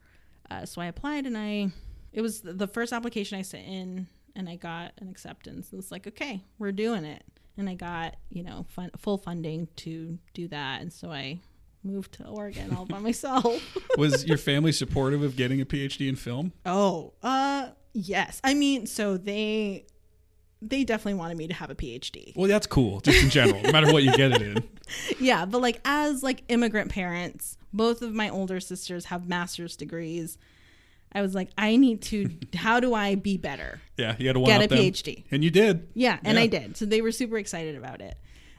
Uh, 0.50 0.66
so 0.66 0.80
I 0.80 0.86
applied, 0.86 1.26
and 1.26 1.36
I 1.36 1.70
it 2.12 2.20
was 2.20 2.42
the 2.42 2.68
first 2.68 2.92
application 2.92 3.38
I 3.38 3.42
sent 3.42 3.66
in, 3.66 4.06
and 4.36 4.48
I 4.48 4.56
got 4.56 4.92
an 4.98 5.08
acceptance. 5.08 5.72
It 5.72 5.76
was 5.76 5.90
like, 5.90 6.06
okay, 6.06 6.44
we're 6.58 6.72
doing 6.72 7.04
it, 7.04 7.24
and 7.56 7.68
I 7.68 7.74
got 7.74 8.16
you 8.28 8.42
know 8.42 8.66
fun, 8.68 8.90
full 8.98 9.16
funding 9.18 9.68
to 9.76 10.18
do 10.34 10.48
that, 10.48 10.82
and 10.82 10.92
so 10.92 11.10
I 11.10 11.40
moved 11.82 12.12
to 12.12 12.26
Oregon 12.26 12.74
all 12.74 12.86
by 12.86 12.98
myself. 13.00 13.62
Was 13.96 14.24
your 14.26 14.38
family 14.38 14.72
supportive 14.72 15.22
of 15.22 15.36
getting 15.36 15.60
a 15.60 15.66
PhD 15.66 16.08
in 16.08 16.16
film? 16.16 16.52
Oh, 16.66 17.14
uh, 17.22 17.68
yes. 17.94 18.40
I 18.44 18.52
mean, 18.54 18.86
so 18.86 19.16
they 19.16 19.86
they 20.60 20.82
definitely 20.84 21.14
wanted 21.14 21.36
me 21.36 21.46
to 21.48 21.54
have 21.54 21.70
a 21.70 21.74
PhD. 21.74 22.34
Well, 22.36 22.48
that's 22.48 22.66
cool, 22.66 23.00
just 23.00 23.22
in 23.22 23.28
general, 23.30 23.60
no 23.62 23.70
matter 23.72 23.92
what 23.92 24.02
you 24.02 24.12
get 24.16 24.32
it 24.32 24.42
in. 24.42 24.62
Yeah, 25.18 25.46
but 25.46 25.62
like 25.62 25.80
as 25.86 26.22
like 26.22 26.42
immigrant 26.48 26.90
parents, 26.90 27.56
both 27.72 28.02
of 28.02 28.12
my 28.12 28.28
older 28.28 28.60
sisters 28.60 29.06
have 29.06 29.26
master's 29.26 29.76
degrees. 29.76 30.36
I 31.10 31.22
was 31.22 31.34
like, 31.34 31.48
I 31.56 31.76
need 31.76 32.02
to. 32.02 32.28
How 32.54 32.80
do 32.80 32.92
I 32.92 33.14
be 33.14 33.38
better? 33.38 33.80
Yeah, 33.96 34.14
you 34.18 34.26
had 34.26 34.34
to 34.36 34.44
Get 34.44 34.62
a 34.62 34.66
them. 34.66 34.78
PhD. 34.78 35.24
and 35.30 35.42
you 35.42 35.50
did. 35.50 35.88
Yeah, 35.94 36.18
and 36.22 36.36
Yeah. 36.36 36.42
I 36.44 36.46
did. 36.48 36.76
So 36.76 36.84
they 36.84 37.00
were 37.00 37.12
super 37.12 37.38
excited 37.38 37.76
about 37.76 38.02
it. 38.02 38.18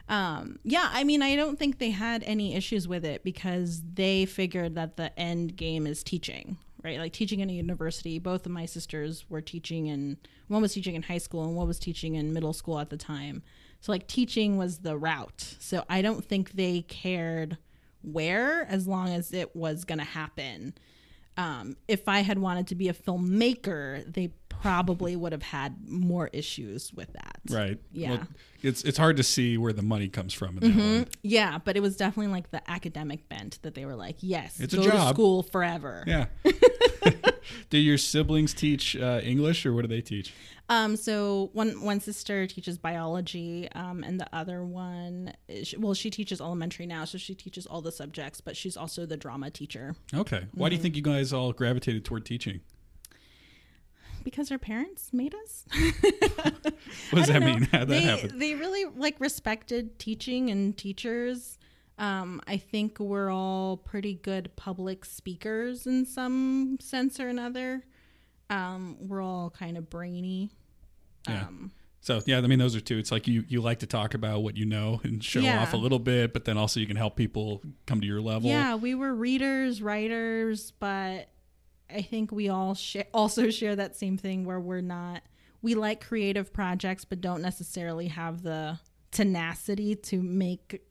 Um, 0.10 0.58
yeah, 0.64 0.90
I 0.92 1.04
mean, 1.04 1.22
I 1.22 1.36
don't 1.36 1.60
think 1.60 1.78
they 1.78 1.92
had 1.92 2.24
any 2.24 2.56
issues 2.56 2.88
with 2.88 3.06
it 3.06 3.24
because 3.24 3.84
they 3.94 4.26
figured 4.26 4.74
that 4.76 4.98
the 4.98 5.18
end 5.20 5.56
game 5.56 5.86
is 5.86 6.04
teaching, 6.04 6.58
right? 6.86 7.00
Like 7.00 7.12
teaching 7.12 7.40
in 7.42 7.50
a 7.50 7.54
university. 7.54 8.20
Both 8.20 8.46
of 8.46 8.52
my 8.52 8.66
sisters 8.66 9.26
were 9.28 9.42
teaching 9.42 9.88
in 9.88 10.18
one 10.48 10.62
was 10.62 10.74
teaching 10.74 10.96
in 10.96 11.02
high 11.02 11.18
school 11.18 11.44
and 11.44 11.56
one 11.56 11.68
was 11.68 11.80
teaching 11.80 12.16
in 12.16 12.32
middle 12.32 12.54
school 12.54 12.80
at 12.80 12.90
the 12.92 12.98
time. 12.98 13.42
So 13.82 13.92
like 13.92 14.08
teaching 14.08 14.58
was 14.58 14.80
the 14.80 14.96
route. 14.96 15.56
So 15.60 15.84
I 15.90 16.02
don't 16.02 16.24
think 16.24 16.52
they 16.52 16.84
cared 16.84 17.58
where 18.04 18.66
as 18.70 18.88
long 18.88 19.10
as 19.10 19.34
it 19.34 19.56
was 19.56 19.84
going 19.84 19.98
to 19.98 20.06
happen. 20.06 20.76
Um, 21.38 21.76
if 21.88 22.08
I 22.08 22.22
had 22.22 22.40
wanted 22.40 22.68
to 22.68 22.76
be 22.76 22.88
a 22.88 22.94
filmmaker, 22.94 24.12
they 24.14 24.32
probably 24.48 25.16
would 25.16 25.32
have 25.32 25.44
had 25.44 25.88
more 25.88 26.30
issues 26.32 26.94
with 26.94 27.12
that. 27.14 27.40
Right. 27.50 27.80
Yeah. 27.92 28.12
Well, 28.12 28.28
it's 28.62 28.84
it's 28.84 28.98
hard 28.98 29.18
to 29.18 29.24
see 29.24 29.58
where 29.58 29.74
the 29.74 29.82
money 29.84 30.08
comes 30.08 30.34
from 30.34 30.58
in 30.58 30.72
that 30.72 30.78
one. 30.78 31.08
Yeah, 31.22 31.60
but 31.64 31.76
it 31.78 31.82
was 31.82 31.98
definitely 31.98 32.32
like 32.32 32.52
the 32.52 32.68
academic 32.70 33.30
bent 33.30 33.60
that 33.62 33.76
they 33.76 33.86
were 33.86 33.96
like, 33.96 34.18
yes, 34.22 34.60
It's 34.60 34.74
a 34.74 34.78
go 34.78 34.90
to 34.90 35.10
school 35.10 35.44
forever. 35.44 36.04
Yeah. 36.08 36.26
do 37.70 37.78
your 37.78 37.98
siblings 37.98 38.54
teach 38.54 38.96
uh, 38.96 39.20
English 39.24 39.66
or 39.66 39.74
what 39.74 39.82
do 39.84 39.88
they 39.88 40.02
teach? 40.02 40.34
Um, 40.68 40.96
so 40.96 41.52
one 41.54 41.82
one 41.84 42.00
sister 42.00 42.48
teaches 42.48 42.78
biology, 42.80 43.70
um, 43.76 44.04
and 44.04 44.20
the 44.20 44.28
other 44.36 44.64
one, 44.66 45.32
is, 45.48 45.76
well, 45.78 45.94
she 45.94 46.10
teaches 46.10 46.42
elementary 46.42 46.88
now, 46.88 47.06
so 47.06 47.20
she 47.20 47.36
teaches 47.36 47.68
all 47.68 47.82
the 47.82 47.92
subjects, 47.92 48.42
but 48.42 48.58
she's 48.58 48.76
also 48.76 49.06
the 49.06 49.16
drama 49.18 49.52
teacher 49.52 49.96
Okay. 50.14 50.48
Why 50.54 50.68
Mm-hmm. 50.68 50.70
do 50.70 50.76
you 50.76 50.82
think 50.82 50.96
you 50.96 51.02
guys 51.04 51.32
all 51.34 51.54
gravitated 51.54 52.04
toward 52.06 52.26
teaching? 52.26 52.62
because 54.24 54.52
our 54.52 54.58
parents 54.58 55.14
made 55.14 55.36
us. 55.36 55.66
What 57.12 57.20
does 57.20 57.28
that 57.28 57.42
know. 57.42 57.46
mean? 57.46 57.62
How'd 57.72 57.82
that 57.82 57.88
they, 57.88 58.02
happen? 58.02 58.40
They 58.40 58.56
really 58.56 58.86
like 58.86 59.20
respected 59.20 60.00
teaching 60.00 60.50
and 60.50 60.76
teachers. 60.76 61.60
Um, 61.98 62.42
I 62.46 62.58
think 62.58 63.00
we're 63.00 63.30
all 63.32 63.78
pretty 63.78 64.16
good 64.16 64.54
public 64.56 65.06
speakers 65.06 65.88
in 65.88 66.06
some 66.06 66.78
sense 66.82 67.20
or 67.20 67.30
another. 67.30 67.84
Um, 68.50 68.98
we're 69.00 69.22
all 69.22 69.50
kind 69.50 69.78
of 69.78 69.90
brainy. 69.90 70.52
Yeah. 71.28 71.46
Um, 71.48 71.72
So 72.02 72.22
yeah, 72.28 72.38
I 72.38 72.42
mean 72.42 72.60
those 72.60 72.76
are 72.76 72.82
two. 72.82 72.98
It's 73.00 73.12
like 73.12 73.28
you 73.28 73.46
you 73.48 73.62
like 73.62 73.80
to 73.80 73.88
talk 73.88 74.14
about 74.14 74.44
what 74.44 74.56
you 74.58 74.66
know 74.66 75.00
and 75.04 75.24
show 75.24 75.40
Yeah. 75.40 75.62
off 75.64 75.74
a 75.74 75.78
little 75.78 75.98
bit, 76.00 76.34
but 76.34 76.46
then 76.46 76.58
also 76.58 76.80
you 76.80 76.86
can 76.86 76.98
help 76.98 77.16
people 77.16 77.64
come 77.88 78.00
to 78.02 78.06
your 78.08 78.22
level. 78.22 78.50
yeah, 78.50 78.76
we 78.76 78.94
were 78.94 79.14
readers, 79.16 79.82
writers, 79.82 80.72
but 80.80 81.30
I 81.90 82.02
think 82.02 82.32
we 82.32 82.50
all 82.50 82.76
share, 82.76 83.06
also 83.14 83.50
share 83.60 83.76
that 83.76 83.96
same 83.96 84.18
thing 84.18 84.46
where 84.46 84.60
we're 84.60 84.82
not. 84.82 85.24
We 85.64 85.74
like 85.74 86.06
creative 86.06 86.54
projects, 86.54 87.06
but 87.06 87.22
don't 87.22 87.42
necessarily 87.42 88.10
have 88.10 88.44
the 88.44 88.80
tenacity 89.12 89.96
to 89.96 90.22
make 90.22 90.82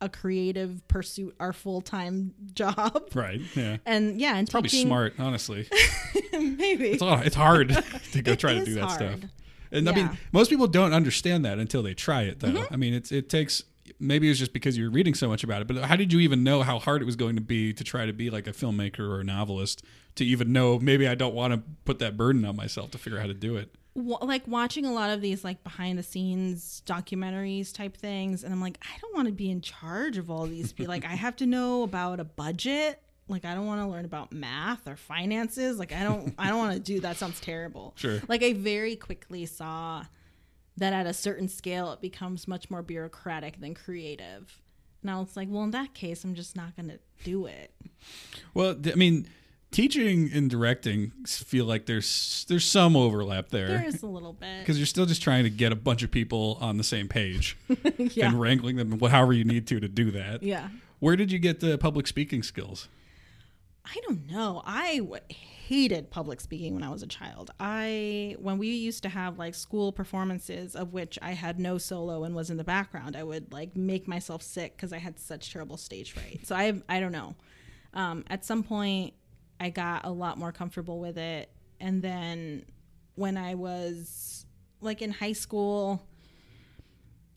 a 0.00 0.08
creative 0.08 0.86
pursuit 0.88 1.34
our 1.40 1.52
full 1.52 1.80
time 1.80 2.34
job. 2.54 3.10
Right. 3.14 3.40
Yeah. 3.54 3.76
And 3.86 4.20
yeah, 4.20 4.36
and 4.36 4.48
Probably 4.50 4.70
teaching, 4.70 4.86
smart, 4.86 5.14
honestly. 5.18 5.68
maybe. 6.32 6.88
It's, 6.90 7.02
it's 7.02 7.36
hard 7.36 7.68
to 8.12 8.22
go 8.22 8.34
try 8.34 8.54
to 8.54 8.64
do 8.64 8.74
that 8.74 8.84
hard. 8.84 8.94
stuff. 9.18 9.30
And 9.72 9.88
I 9.88 9.94
mean, 9.94 10.06
Mm-hmm. 10.06 10.14
most 10.32 10.50
people 10.50 10.66
don't 10.66 10.92
understand 10.92 11.44
that 11.44 11.58
until 11.58 11.82
they 11.82 11.94
try 11.94 12.22
it, 12.22 12.40
though. 12.40 12.64
I 12.70 12.76
mean, 12.76 12.92
it's 12.94 13.12
it 13.12 13.28
takes 13.28 13.62
maybe 13.98 14.26
it 14.26 14.30
was 14.30 14.38
just 14.38 14.52
because 14.52 14.76
you 14.78 14.84
were 14.84 14.90
reading 14.90 15.14
so 15.14 15.28
much 15.28 15.44
about 15.44 15.60
it. 15.62 15.68
But 15.68 15.84
how 15.84 15.94
did 15.96 16.12
you 16.12 16.20
even 16.20 16.42
know 16.42 16.62
how 16.62 16.78
hard 16.78 17.02
it 17.02 17.04
was 17.04 17.16
going 17.16 17.34
to 17.36 17.40
be 17.42 17.72
to 17.74 17.84
try 17.84 18.06
to 18.06 18.12
be 18.12 18.30
like 18.30 18.46
a 18.46 18.52
filmmaker 18.52 19.00
or 19.00 19.20
a 19.20 19.24
novelist 19.24 19.84
to 20.16 20.24
even 20.24 20.52
know 20.52 20.78
maybe 20.78 21.06
I 21.06 21.14
don't 21.14 21.34
want 21.34 21.52
to 21.54 21.62
put 21.84 21.98
that 22.00 22.16
burden 22.16 22.44
on 22.44 22.56
myself 22.56 22.90
to 22.92 22.98
figure 22.98 23.18
out 23.18 23.22
how 23.22 23.26
to 23.28 23.34
do 23.34 23.56
it? 23.56 23.74
Like 23.94 24.46
watching 24.46 24.86
a 24.86 24.92
lot 24.92 25.10
of 25.10 25.20
these 25.20 25.42
like 25.42 25.62
behind 25.64 25.98
the 25.98 26.02
scenes 26.02 26.82
documentaries 26.86 27.74
type 27.74 27.96
things 27.96 28.44
and 28.44 28.52
i'm 28.52 28.60
like 28.60 28.78
i 28.82 28.98
don't 29.00 29.14
want 29.14 29.26
to 29.26 29.32
be 29.32 29.50
in 29.50 29.60
charge 29.60 30.16
of 30.16 30.30
all 30.30 30.46
these 30.46 30.72
people 30.72 30.92
like 30.92 31.04
i 31.04 31.14
have 31.14 31.34
to 31.36 31.46
know 31.46 31.82
about 31.82 32.20
a 32.20 32.24
budget. 32.24 33.02
Like 33.28 33.44
i 33.44 33.54
don't 33.54 33.66
want 33.66 33.80
to 33.80 33.86
learn 33.86 34.04
about 34.04 34.32
math 34.32 34.86
or 34.86 34.96
finances. 34.96 35.78
Like 35.78 35.92
i 35.92 36.02
don't 36.04 36.34
i 36.38 36.48
don't 36.48 36.58
want 36.58 36.74
to 36.74 36.80
do 36.80 37.00
that 37.00 37.16
sounds 37.16 37.40
terrible. 37.40 37.92
Sure. 37.96 38.20
like 38.28 38.42
i 38.42 38.52
very 38.52 38.94
quickly 38.96 39.44
saw 39.46 40.04
that 40.76 40.92
at 40.92 41.06
a 41.06 41.12
certain 41.12 41.48
scale 41.48 41.92
it 41.92 42.00
becomes 42.00 42.46
much 42.48 42.70
more 42.70 42.82
bureaucratic 42.82 43.60
than 43.60 43.74
creative. 43.74 44.60
And 45.02 45.10
i 45.10 45.18
was 45.18 45.36
like 45.36 45.48
well 45.50 45.64
in 45.64 45.72
that 45.72 45.94
case 45.94 46.22
i'm 46.24 46.34
just 46.34 46.54
not 46.54 46.76
going 46.76 46.88
to 46.90 46.98
do 47.24 47.46
it. 47.46 47.72
Well, 48.54 48.76
I 48.86 48.94
mean, 48.94 49.28
teaching 49.70 50.30
and 50.32 50.50
directing 50.50 51.12
feel 51.26 51.64
like 51.64 51.86
there's 51.86 52.44
there's 52.48 52.64
some 52.64 52.96
overlap 52.96 53.50
there 53.50 53.68
there 53.68 53.86
is 53.86 54.02
a 54.02 54.06
little 54.06 54.32
bit 54.32 54.60
because 54.60 54.78
you're 54.78 54.86
still 54.86 55.06
just 55.06 55.22
trying 55.22 55.44
to 55.44 55.50
get 55.50 55.70
a 55.70 55.76
bunch 55.76 56.02
of 56.02 56.10
people 56.10 56.58
on 56.60 56.76
the 56.76 56.84
same 56.84 57.06
page 57.08 57.56
yeah 57.98 58.28
and 58.28 58.40
wrangling 58.40 58.76
them 58.76 58.98
however 58.98 59.32
you 59.32 59.44
need 59.44 59.66
to 59.68 59.78
to 59.78 59.88
do 59.88 60.10
that. 60.10 60.42
yeah 60.42 60.68
Where 60.98 61.14
did 61.16 61.30
you 61.30 61.38
get 61.38 61.60
the 61.60 61.78
public 61.78 62.06
speaking 62.06 62.42
skills? 62.42 62.88
I 63.82 63.96
don't 64.06 64.30
know. 64.30 64.62
I 64.66 64.98
w- 64.98 65.22
hated 65.28 66.10
public 66.10 66.40
speaking 66.40 66.74
when 66.74 66.82
I 66.84 66.90
was 66.90 67.02
a 67.02 67.06
child. 67.06 67.50
I 67.58 68.36
when 68.38 68.58
we 68.58 68.68
used 68.68 69.02
to 69.04 69.08
have 69.08 69.38
like 69.38 69.54
school 69.54 69.90
performances 69.90 70.76
of 70.76 70.92
which 70.92 71.18
I 71.22 71.30
had 71.32 71.58
no 71.58 71.78
solo 71.78 72.24
and 72.24 72.34
was 72.34 72.50
in 72.50 72.56
the 72.56 72.64
background, 72.64 73.16
I 73.16 73.22
would 73.24 73.52
like 73.52 73.74
make 73.76 74.06
myself 74.06 74.42
sick 74.42 74.76
because 74.76 74.92
I 74.92 74.98
had 74.98 75.18
such 75.18 75.52
terrible 75.52 75.76
stage 75.78 76.12
fright. 76.12 76.40
So 76.46 76.54
I 76.54 76.80
I 76.88 77.00
don't 77.00 77.12
know. 77.12 77.34
Um, 77.94 78.22
at 78.28 78.44
some 78.44 78.62
point, 78.62 79.14
I 79.60 79.70
got 79.70 80.04
a 80.04 80.10
lot 80.10 80.38
more 80.38 80.50
comfortable 80.50 80.98
with 80.98 81.18
it, 81.18 81.50
and 81.78 82.02
then 82.02 82.64
when 83.14 83.36
I 83.36 83.54
was 83.54 84.46
like 84.80 85.02
in 85.02 85.12
high 85.12 85.34
school. 85.34 86.02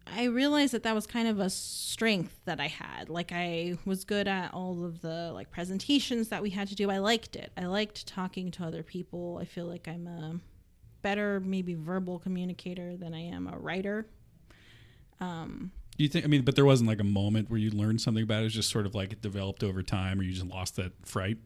I 0.05 0.25
realized 0.25 0.73
that 0.73 0.83
that 0.83 0.93
was 0.93 1.07
kind 1.07 1.29
of 1.29 1.39
a 1.39 1.49
strength 1.49 2.41
that 2.43 2.59
I 2.59 2.67
had. 2.67 3.09
Like 3.09 3.31
I 3.31 3.77
was 3.85 4.03
good 4.03 4.27
at 4.27 4.53
all 4.53 4.83
of 4.83 5.01
the 5.01 5.31
like 5.33 5.49
presentations 5.49 6.27
that 6.27 6.41
we 6.41 6.49
had 6.49 6.67
to 6.67 6.75
do. 6.75 6.91
I 6.91 6.97
liked 6.97 7.37
it. 7.37 7.51
I 7.55 7.65
liked 7.65 8.05
talking 8.05 8.51
to 8.51 8.65
other 8.65 8.83
people. 8.83 9.39
I 9.41 9.45
feel 9.45 9.65
like 9.65 9.87
I'm 9.87 10.07
a 10.07 10.39
better 11.01 11.39
maybe 11.39 11.73
verbal 11.73 12.19
communicator 12.19 12.97
than 12.97 13.13
I 13.13 13.21
am 13.21 13.47
a 13.47 13.57
writer. 13.57 14.05
Um 15.21 15.71
Do 15.97 16.03
you 16.03 16.09
think? 16.09 16.25
I 16.25 16.27
mean, 16.27 16.43
but 16.43 16.55
there 16.55 16.65
wasn't 16.65 16.89
like 16.89 16.99
a 16.99 17.05
moment 17.05 17.49
where 17.49 17.59
you 17.59 17.71
learned 17.71 18.01
something 18.01 18.23
about 18.23 18.39
it. 18.39 18.41
It 18.41 18.43
was 18.45 18.53
just 18.55 18.69
sort 18.69 18.85
of 18.85 18.93
like 18.93 19.13
it 19.13 19.21
developed 19.21 19.63
over 19.63 19.81
time, 19.81 20.19
or 20.19 20.23
you 20.23 20.33
just 20.33 20.45
lost 20.45 20.75
that 20.75 20.91
fright. 21.05 21.37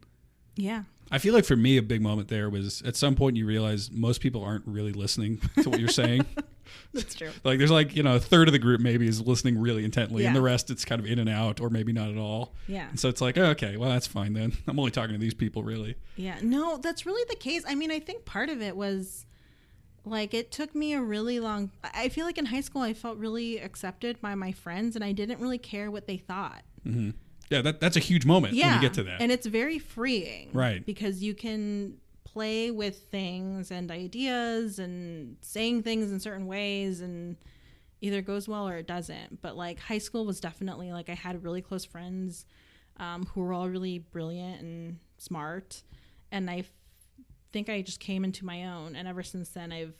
Yeah. 0.57 0.83
I 1.09 1.19
feel 1.19 1.33
like 1.33 1.45
for 1.45 1.55
me, 1.55 1.77
a 1.77 1.81
big 1.81 2.01
moment 2.01 2.27
there 2.27 2.49
was 2.49 2.81
at 2.81 2.95
some 2.95 3.15
point 3.15 3.37
you 3.37 3.45
realize 3.45 3.91
most 3.91 4.19
people 4.19 4.43
aren't 4.43 4.67
really 4.67 4.91
listening 4.91 5.39
to 5.61 5.69
what 5.69 5.79
you're 5.79 5.89
saying. 5.89 6.25
That's 6.93 7.15
true. 7.15 7.29
like 7.43 7.59
there's 7.59 7.71
like 7.71 7.95
you 7.95 8.03
know 8.03 8.15
a 8.15 8.19
third 8.19 8.49
of 8.49 8.51
the 8.51 8.59
group 8.59 8.81
maybe 8.81 9.07
is 9.07 9.21
listening 9.21 9.57
really 9.57 9.85
intently, 9.85 10.25
and 10.25 10.35
the 10.35 10.41
rest 10.41 10.69
it's 10.69 10.83
kind 10.83 10.99
of 10.99 11.07
in 11.07 11.19
and 11.19 11.29
out, 11.29 11.61
or 11.61 11.69
maybe 11.69 11.93
not 11.93 12.09
at 12.09 12.17
all. 12.17 12.55
Yeah. 12.67 12.89
And 12.89 12.99
so 12.99 13.07
it's 13.07 13.21
like, 13.21 13.37
oh, 13.37 13.45
okay, 13.51 13.77
well 13.77 13.89
that's 13.89 14.07
fine 14.07 14.33
then. 14.33 14.53
I'm 14.67 14.77
only 14.77 14.91
talking 14.91 15.13
to 15.13 15.19
these 15.19 15.33
people, 15.33 15.63
really. 15.63 15.95
Yeah, 16.17 16.37
no, 16.41 16.77
that's 16.77 17.05
really 17.05 17.23
the 17.29 17.35
case. 17.35 17.63
I 17.65 17.75
mean, 17.75 17.91
I 17.91 17.99
think 17.99 18.25
part 18.25 18.49
of 18.49 18.61
it 18.61 18.75
was 18.75 19.25
like 20.03 20.33
it 20.33 20.51
took 20.51 20.75
me 20.75 20.93
a 20.93 21.01
really 21.01 21.39
long 21.39 21.71
I 21.83 22.05
I 22.05 22.09
feel 22.09 22.25
like 22.25 22.37
in 22.37 22.45
high 22.45 22.61
school 22.61 22.81
I 22.81 22.93
felt 22.93 23.17
really 23.17 23.59
accepted 23.59 24.21
by 24.21 24.35
my 24.35 24.51
friends 24.51 24.95
and 24.95 25.03
I 25.03 25.11
didn't 25.11 25.39
really 25.39 25.57
care 25.57 25.89
what 25.89 26.07
they 26.07 26.17
thought. 26.17 26.63
Mm-hmm. 26.85 27.11
Yeah, 27.49 27.61
that 27.61 27.79
that's 27.79 27.95
a 27.95 28.01
huge 28.01 28.25
moment 28.25 28.53
Yeah. 28.53 28.67
when 28.67 28.75
you 28.75 28.81
get 28.81 28.93
to 28.95 29.03
that. 29.03 29.21
And 29.21 29.31
it's 29.31 29.45
very 29.45 29.79
freeing. 29.79 30.49
Right. 30.53 30.85
Because 30.85 31.23
you 31.23 31.33
can 31.33 31.97
play 32.23 32.71
with 32.71 32.97
things 33.09 33.71
and 33.71 33.89
ideas 33.89 34.79
and 34.79 35.37
saying 35.41 35.83
things 35.83 36.11
in 36.11 36.19
certain 36.19 36.45
ways 36.45 36.99
and 37.01 37.37
either 38.01 38.17
it 38.19 38.25
goes 38.25 38.47
well 38.47 38.67
or 38.67 38.77
it 38.77 38.85
doesn't. 38.85 39.41
But 39.41 39.55
like 39.55 39.79
high 39.79 39.97
school 39.97 40.25
was 40.25 40.39
definitely 40.39 40.91
like 40.91 41.09
I 41.09 41.13
had 41.15 41.43
really 41.43 41.61
close 41.61 41.85
friends 41.85 42.45
um, 42.97 43.25
who 43.27 43.41
were 43.41 43.53
all 43.53 43.69
really 43.69 43.99
brilliant 43.99 44.61
and 44.61 44.99
smart. 45.17 45.83
And 46.31 46.49
I 46.49 46.59
f- 46.59 46.71
think 47.53 47.69
I 47.69 47.81
just 47.81 47.99
came 47.99 48.23
into 48.23 48.45
my 48.45 48.65
own. 48.65 48.95
And 48.95 49.07
ever 49.07 49.23
since 49.23 49.49
then, 49.49 49.71
I've, 49.71 49.93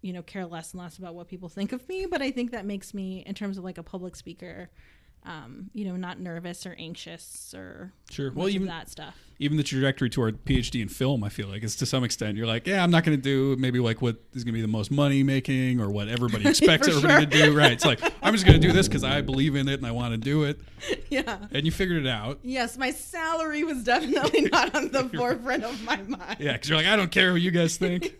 you 0.00 0.12
know, 0.12 0.22
care 0.22 0.46
less 0.46 0.72
and 0.72 0.82
less 0.82 0.98
about 0.98 1.14
what 1.14 1.28
people 1.28 1.48
think 1.48 1.72
of 1.72 1.86
me. 1.88 2.06
But 2.06 2.22
I 2.22 2.30
think 2.30 2.50
that 2.52 2.64
makes 2.64 2.94
me, 2.94 3.22
in 3.26 3.34
terms 3.34 3.58
of 3.58 3.62
like 3.64 3.78
a 3.78 3.82
public 3.82 4.16
speaker, 4.16 4.70
um, 5.24 5.70
you 5.72 5.84
know, 5.84 5.96
not 5.96 6.18
nervous 6.18 6.66
or 6.66 6.74
anxious 6.78 7.54
or 7.56 7.92
Sure. 8.10 8.32
Well, 8.32 8.46
of 8.48 8.52
even 8.54 8.66
that 8.66 8.90
stuff. 8.90 9.16
even 9.38 9.56
the 9.56 9.62
trajectory 9.62 10.10
toward 10.10 10.44
PhD 10.44 10.82
in 10.82 10.88
film, 10.88 11.22
I 11.24 11.28
feel 11.28 11.46
like 11.48 11.62
is 11.62 11.76
to 11.76 11.86
some 11.86 12.02
extent 12.04 12.36
you're 12.36 12.46
like, 12.46 12.66
yeah, 12.66 12.82
I'm 12.82 12.90
not 12.90 13.04
going 13.04 13.16
to 13.16 13.22
do 13.22 13.54
maybe 13.60 13.78
like 13.78 14.02
what 14.02 14.16
is 14.34 14.42
going 14.44 14.52
to 14.52 14.58
be 14.58 14.60
the 14.62 14.66
most 14.68 14.90
money 14.90 15.22
making 15.22 15.80
or 15.80 15.90
what 15.90 16.08
everybody 16.08 16.48
expects 16.48 16.88
everybody 16.88 17.12
sure. 17.12 17.20
to 17.20 17.26
do. 17.50 17.56
Right? 17.56 17.70
It's 17.72 17.84
like 17.84 18.00
I'm 18.22 18.32
just 18.34 18.44
going 18.44 18.60
to 18.60 18.66
do 18.66 18.72
this 18.72 18.88
because 18.88 19.04
I 19.04 19.20
believe 19.20 19.54
in 19.54 19.68
it 19.68 19.74
and 19.74 19.86
I 19.86 19.92
want 19.92 20.12
to 20.12 20.18
do 20.18 20.42
it, 20.42 20.60
Yeah. 21.08 21.38
and 21.52 21.64
you 21.64 21.70
figured 21.72 22.04
it 22.04 22.08
out. 22.08 22.40
Yes, 22.42 22.76
my 22.76 22.90
salary 22.90 23.62
was 23.64 23.84
definitely 23.84 24.42
not 24.52 24.74
on 24.74 24.90
the 24.90 25.08
forefront 25.16 25.62
of 25.64 25.82
my 25.84 25.96
mind. 26.02 26.36
Yeah, 26.40 26.54
because 26.54 26.68
you're 26.68 26.78
like, 26.78 26.86
I 26.88 26.96
don't 26.96 27.12
care 27.12 27.32
what 27.32 27.40
you 27.42 27.52
guys 27.52 27.76
think. 27.76 28.12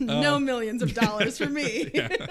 no 0.00 0.38
millions 0.40 0.82
of 0.82 0.92
dollars 0.92 1.38
for 1.38 1.46
me. 1.46 1.84
Uh, 1.86 1.90
yeah. 1.94 2.26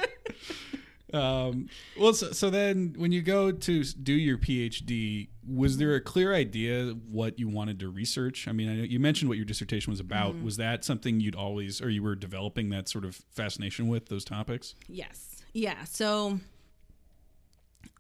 Um, 1.14 1.70
well, 1.97 2.14
so, 2.14 2.32
so 2.32 2.49
then 2.49 2.93
when 2.97 3.12
you 3.12 3.22
go 3.22 3.51
to 3.51 3.84
do 3.84 4.14
your 4.14 4.38
PhD, 4.38 5.30
was 5.47 5.78
there 5.78 5.95
a 5.95 6.01
clear 6.01 6.34
idea 6.34 6.95
what 7.10 7.39
you 7.39 7.47
wanted 7.47 7.80
to 7.80 7.89
research? 7.89 8.47
I 8.47 8.51
mean, 8.51 8.70
I 8.70 8.76
know 8.76 8.84
you 8.84 8.99
mentioned 8.99 9.30
what 9.30 9.38
your 9.38 9.45
dissertation 9.45 9.91
was 9.91 9.99
about. 9.99 10.36
Mm-hmm. 10.36 10.45
Was 10.45 10.57
that 10.57 10.86
something 10.86 11.20
you'd 11.20 11.36
always, 11.36 11.82
or 11.82 11.89
you 11.89 12.03
were 12.03 12.16
developing 12.16 12.70
that 12.70 12.89
sort 12.89 13.05
of 13.05 13.16
fascination 13.32 13.88
with 13.88 14.07
those 14.07 14.24
topics? 14.24 14.76
Yes. 14.88 15.43
Yeah. 15.53 15.84
So 15.86 16.39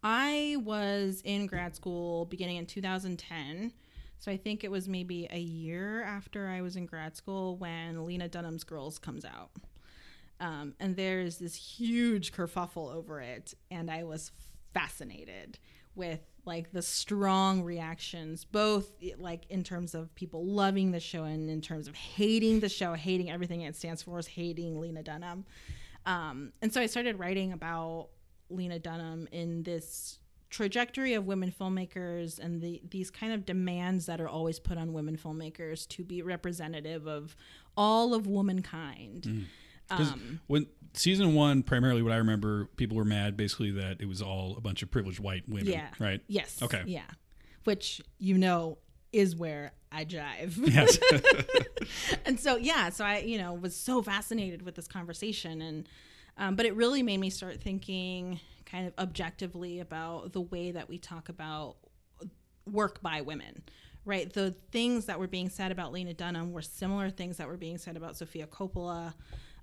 I 0.03 0.57
was 0.63 1.21
in 1.25 1.47
grad 1.47 1.75
school 1.75 2.25
beginning 2.25 2.57
in 2.57 2.65
2010. 2.65 3.73
So 4.19 4.31
I 4.31 4.37
think 4.37 4.63
it 4.63 4.71
was 4.71 4.87
maybe 4.87 5.27
a 5.31 5.39
year 5.39 6.03
after 6.03 6.47
I 6.47 6.61
was 6.61 6.75
in 6.75 6.85
grad 6.85 7.15
school 7.15 7.55
when 7.57 8.05
Lena 8.05 8.27
Dunham's 8.27 8.65
Girls 8.65 8.99
comes 8.99 9.23
out. 9.23 9.49
Um, 10.39 10.73
and 10.79 10.95
there's 10.95 11.37
this 11.37 11.55
huge 11.55 12.31
kerfuffle 12.31 12.93
over 12.93 13.19
it. 13.19 13.53
And 13.69 13.91
I 13.91 14.03
was 14.03 14.31
fascinated 14.73 15.59
with 15.95 16.21
like 16.45 16.71
the 16.71 16.81
strong 16.81 17.61
reactions, 17.61 18.45
both 18.45 18.91
like 19.17 19.45
in 19.49 19.63
terms 19.63 19.93
of 19.93 20.13
people 20.15 20.45
loving 20.45 20.91
the 20.91 20.99
show 20.99 21.23
and 21.25 21.49
in 21.49 21.61
terms 21.61 21.87
of 21.87 21.95
hating 21.95 22.61
the 22.61 22.69
show, 22.69 22.93
hating 22.93 23.29
everything 23.29 23.61
it 23.61 23.75
stands 23.75 24.01
for, 24.01 24.17
is 24.17 24.27
hating 24.27 24.79
Lena 24.79 25.03
Dunham. 25.03 25.45
Um, 26.05 26.53
and 26.61 26.73
so 26.73 26.81
I 26.81 26.85
started 26.85 27.19
writing 27.19 27.51
about 27.51 28.09
Lena 28.49 28.79
Dunham 28.79 29.27
in 29.31 29.63
this 29.63 30.19
trajectory 30.49 31.13
of 31.13 31.27
women 31.27 31.51
filmmakers 31.51 32.39
and 32.39 32.59
the 32.61 32.81
these 32.89 33.11
kind 33.11 33.31
of 33.33 33.45
demands 33.45 34.07
that 34.07 34.19
are 34.19 34.27
always 34.27 34.59
put 34.59 34.79
on 34.79 34.93
women 34.93 35.15
filmmakers 35.15 35.87
to 35.89 36.03
be 36.03 36.23
representative 36.23 37.07
of 37.07 37.35
all 37.77 38.15
of 38.15 38.25
womankind. 38.25 39.23
'Cause 39.23 39.68
Um, 39.91 40.39
when 40.47 40.67
season 40.93 41.33
one, 41.33 41.63
primarily 41.63 42.01
what 42.01 42.11
I 42.11 42.17
remember, 42.17 42.65
people 42.75 42.97
were 42.97 43.05
mad 43.05 43.37
basically 43.37 43.71
that 43.71 44.01
it 44.01 44.07
was 44.07 44.21
all 44.21 44.55
a 44.57 44.61
bunch 44.61 44.83
of 44.83 44.91
privileged 44.91 45.19
white 45.19 45.47
women. 45.47 45.67
Yeah. 45.67 45.87
Right. 45.99 46.21
yes. 46.27 46.61
Okay. 46.61 46.83
Yeah. 46.85 47.03
Which 47.63 48.01
you 48.17 48.37
know 48.37 48.77
is 49.11 49.35
where 49.35 49.71
I 49.91 50.05
jive. 50.05 50.55
Yes. 50.57 50.99
and 52.25 52.39
so 52.39 52.57
yeah 52.57 52.89
so 52.89 53.03
i 53.05 53.19
you 53.19 53.37
know 53.37 53.53
was 53.53 53.75
so 53.75 54.01
fascinated 54.01 54.61
with 54.61 54.75
this 54.75 54.87
conversation 54.87 55.61
and 55.61 55.89
um, 56.37 56.55
but 56.55 56.65
it 56.65 56.75
really 56.75 57.03
made 57.03 57.19
me 57.19 57.29
start 57.29 57.61
thinking 57.61 58.39
kind 58.65 58.87
of 58.87 58.93
objectively 58.97 59.79
about 59.79 60.31
the 60.31 60.41
way 60.41 60.71
that 60.71 60.87
we 60.87 60.97
talk 60.97 61.29
about 61.29 61.75
work 62.69 63.01
by 63.01 63.21
women 63.21 63.63
right 64.05 64.31
the 64.33 64.55
things 64.71 65.05
that 65.05 65.19
were 65.19 65.27
being 65.27 65.49
said 65.49 65.71
about 65.71 65.91
lena 65.91 66.13
dunham 66.13 66.51
were 66.51 66.61
similar 66.61 67.09
things 67.09 67.37
that 67.37 67.47
were 67.47 67.57
being 67.57 67.77
said 67.77 67.97
about 67.97 68.15
sofia 68.15 68.45
coppola 68.47 69.13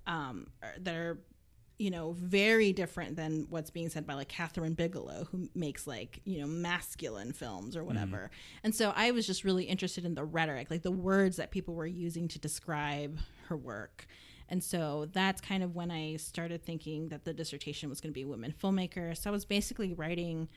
um, 0.07 0.49
that 0.79 0.95
are 0.95 1.19
you 1.79 1.91
know 1.91 2.13
very 2.13 2.73
different 2.73 3.17
than 3.17 3.47
what's 3.51 3.71
being 3.71 3.89
said 3.89 4.07
by 4.07 4.15
like 4.15 4.31
Kathryn 4.31 4.75
Bigelow 4.75 5.29
who 5.31 5.49
makes 5.55 5.87
like 5.87 6.21
you 6.25 6.41
know 6.41 6.47
masculine 6.47 7.33
films 7.33 7.77
or 7.77 7.85
whatever. 7.85 8.31
And 8.65 8.75
so 8.75 8.93
I 8.97 9.11
was 9.11 9.27
just 9.27 9.45
really 9.45 9.65
interested 9.65 10.05
in 10.05 10.15
the 10.15 10.25
rhetoric, 10.25 10.71
like 10.71 10.83
the 10.83 10.91
words 10.91 11.37
that 11.37 11.51
people 11.51 11.75
were 11.75 11.87
using 11.87 12.29
to 12.29 12.39
describe 12.39 13.19
her 13.49 13.57
work. 13.57 14.07
And 14.49 14.63
so 14.63 15.09
that's 15.13 15.41
kind 15.41 15.63
of 15.63 15.75
when 15.75 15.91
I 15.91 16.17
started 16.17 16.65
thinking 16.65 17.09
that 17.09 17.25
the 17.25 17.35
dissertation 17.35 17.89
was 17.91 18.01
going 18.01 18.13
to 18.13 18.15
be 18.15 18.25
women 18.25 18.55
filmmakers. 18.63 19.19
So 19.19 19.31
I 19.31 19.33
was 19.33 19.45
basically 19.45 19.93
writing 19.93 20.49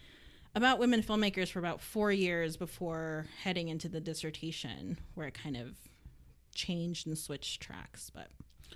about 0.56 0.80
women 0.80 1.02
filmmakers 1.02 1.50
for 1.50 1.60
about 1.60 1.82
4 1.82 2.12
years 2.12 2.56
before 2.56 3.26
heading 3.44 3.68
into 3.68 3.90
the 3.90 4.00
dissertation 4.00 5.00
where 5.16 5.28
it 5.28 5.34
kind 5.34 5.58
of 5.58 5.76
changed 6.54 7.08
and 7.08 7.18
switched 7.18 7.62
tracks, 7.62 8.10
but 8.10 8.30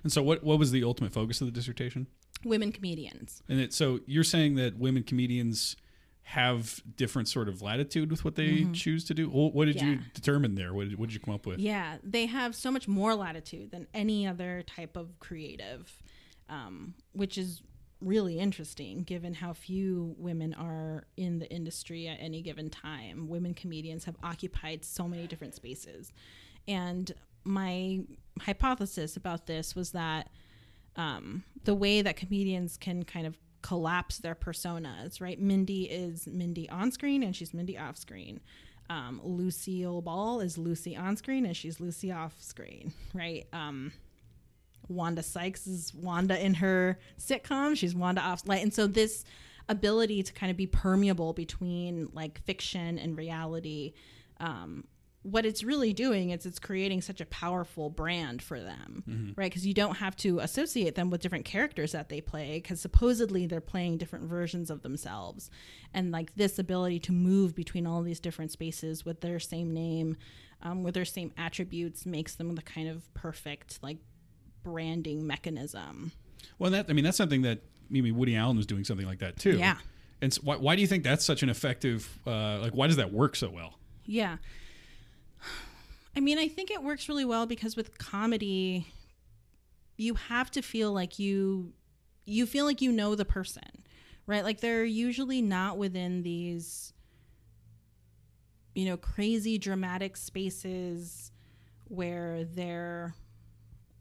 and 0.04 0.12
so, 0.12 0.22
what 0.22 0.44
what 0.44 0.60
was 0.60 0.72
the 0.72 0.84
ultimate 0.84 1.14
focus 1.14 1.42
of 1.42 1.48
the 1.48 1.52
dissertation? 1.52 2.08
women 2.46 2.72
comedians. 2.72 3.42
And 3.50 3.60
it, 3.60 3.74
so 3.74 4.00
you're 4.06 4.24
saying 4.24 4.56
that 4.56 4.78
women 4.78 5.04
comedians 5.04 5.76
have 6.24 6.82
different 6.96 7.28
sort 7.28 7.50
of 7.50 7.62
latitude 7.62 8.10
with 8.10 8.24
what 8.24 8.36
they 8.36 8.66
choose 8.74 9.04
to 9.06 9.14
do. 9.14 9.30
Well, 9.30 9.52
what 9.52 9.66
did 9.66 9.82
you 9.82 9.94
Mm-hmm. 9.94 10.04
Determine 10.14 10.56
there? 10.56 10.74
What 10.74 10.90
did, 10.90 10.98
what 10.98 11.10
did 11.10 11.16
you 11.16 11.20
come 11.20 11.34
up 11.34 11.46
with? 11.46 11.60
Yeah, 11.60 11.98
they 12.02 12.26
have 12.28 12.56
so 12.56 12.72
much 12.72 12.88
more 12.88 13.14
latitude 13.14 13.72
than 13.72 13.88
any 13.94 14.26
other 14.26 14.64
type 14.66 14.96
of 14.96 15.20
creative, 15.20 16.02
um, 16.50 16.94
which 17.12 17.38
is 17.38 17.62
really 18.00 18.40
interesting 18.40 19.04
given 19.04 19.34
how 19.34 19.54
few 19.54 20.16
women 20.18 20.54
are 20.54 21.06
in 21.18 21.40
the 21.40 21.50
industry 21.50 22.08
at 22.08 22.18
any 22.20 22.42
given 22.42 22.70
time. 22.70 23.28
Women 23.28 23.54
comedians 23.54 24.06
have 24.06 24.16
occupied 24.24 24.86
so 24.86 25.08
many 25.08 25.28
different 25.28 25.56
spaces. 25.56 26.12
And 26.68 27.12
my 27.44 28.02
hypothesis 28.42 29.16
about 29.16 29.46
this 29.46 29.76
was 29.76 29.92
that 29.92 30.30
um, 30.96 31.44
the 31.64 31.74
way 31.74 32.02
that 32.02 32.16
comedians 32.16 32.78
can 32.78 33.04
kind 33.04 33.28
of 33.28 33.38
collapse 33.62 34.18
their 34.18 34.36
personas, 34.36 35.22
right? 35.22 35.40
Mindy 35.40 35.84
is 35.84 36.28
Mindy 36.28 36.70
on 36.70 36.92
screen 36.92 37.24
and 37.24 37.36
she's 37.36 37.54
Mindy 37.54 37.78
off 37.78 37.98
screen. 37.98 38.42
Um, 38.90 39.22
Lucille 39.24 40.02
Ball 40.02 40.42
is 40.42 40.58
Lucy 40.58 40.96
on 40.96 41.16
screen 41.16 41.46
and 41.46 41.56
she's 41.56 41.80
Lucy 41.80 42.12
off 42.12 42.36
screen, 42.40 42.94
right? 43.14 43.48
Um, 43.54 43.94
Wanda 44.90 45.24
Sykes 45.24 45.66
is 45.66 45.94
Wanda 45.96 46.44
in 46.44 46.56
her 46.56 47.00
sitcom. 47.18 47.78
She's 47.78 47.96
Wanda 47.96 48.22
off 48.22 48.44
and 48.48 48.74
so 48.74 48.86
this 48.86 49.24
ability 49.70 50.24
to 50.24 50.34
kind 50.34 50.52
of 50.52 50.58
be 50.58 50.68
permeable 50.68 51.34
between 51.34 52.10
like 52.14 52.42
fiction 52.44 53.00
and 53.00 53.18
reality. 53.18 53.94
Um, 54.40 54.84
what 55.24 55.46
it's 55.46 55.64
really 55.64 55.94
doing 55.94 56.32
is 56.32 56.46
it's 56.46 56.60
creating 56.60 57.02
such 57.02 57.22
a 57.22 57.26
powerful 57.26 57.90
brand 57.90 58.42
for 58.42 58.60
them, 58.60 59.34
right? 59.38 59.50
Because 59.50 59.66
you 59.66 59.74
don't 59.74 59.96
have 59.96 60.16
to 60.18 60.40
associate 60.40 60.96
them 60.96 61.10
with 61.10 61.22
different 61.22 61.46
characters 61.46 61.94
that 61.94 62.10
they 62.10 62.22
play, 62.22 62.60
because 62.62 62.82
supposedly 62.82 63.48
they're 63.48 63.62
playing 63.62 63.98
different 63.98 64.26
versions 64.26 64.70
of 64.70 64.82
themselves, 64.82 65.50
and 65.94 66.12
like 66.12 66.36
this 66.36 66.60
ability 66.60 67.00
to 67.00 67.14
move 67.14 67.56
between 67.56 67.88
all 67.88 68.02
these 68.02 68.20
different 68.20 68.52
spaces 68.52 69.06
with 69.06 69.22
their 69.22 69.40
same 69.40 69.74
name, 69.74 70.18
um, 70.62 70.84
with 70.84 70.94
their 70.94 71.06
same 71.06 71.32
attributes, 71.38 72.06
makes 72.06 72.36
them 72.36 72.56
the 72.56 72.62
kind 72.62 72.90
of 72.90 73.14
perfect 73.14 73.80
like 73.82 73.98
branding 74.64 75.26
mechanism. 75.26 76.12
Well, 76.60 76.72
that 76.72 76.88
I 76.90 76.94
mean 76.94 77.06
that's 77.06 77.18
something 77.18 77.44
that 77.44 77.62
maybe 77.90 78.12
Woody 78.12 78.36
Allen 78.36 78.58
was 78.58 78.66
doing 78.66 78.84
something 78.84 79.06
like 79.06 79.20
that 79.20 79.38
too. 79.38 79.58
Yeah. 79.58 79.78
And 80.22 80.34
so 80.34 80.42
why, 80.44 80.56
why 80.58 80.76
do 80.76 80.82
you 80.82 80.88
think 80.88 81.04
that's 81.04 81.26
such 81.26 81.44
an 81.44 81.50
effective? 81.50 82.20
Uh, 82.26 82.60
like, 82.60 82.74
why 82.74 82.88
does 82.88 82.98
that 82.98 83.12
work 83.12 83.36
so 83.36 83.50
well? 83.50 83.80
Yeah. 84.06 84.38
I 86.16 86.20
mean, 86.20 86.38
I 86.38 86.48
think 86.48 86.72
it 86.72 86.84
works 86.84 87.10
really 87.10 87.26
well 87.26 87.46
because 87.46 87.76
with 87.76 87.98
comedy, 87.98 88.88
you 89.98 90.16
have 90.16 90.52
to 90.52 90.62
feel 90.62 90.94
like 90.94 91.20
you 91.20 91.74
you 92.26 92.46
feel 92.46 92.66
like 92.66 92.82
you 92.82 92.92
know 92.92 93.16
the 93.16 93.26
person, 93.26 93.84
right? 94.26 94.44
Like 94.44 94.62
they're 94.62 94.86
usually 94.86 95.42
not 95.42 95.78
within 95.78 96.24
these 96.24 96.94
you 98.76 98.86
know, 98.86 98.98
crazy 98.98 99.58
dramatic 99.58 100.18
spaces 100.18 101.32
where 101.86 102.44
they're 102.44 103.14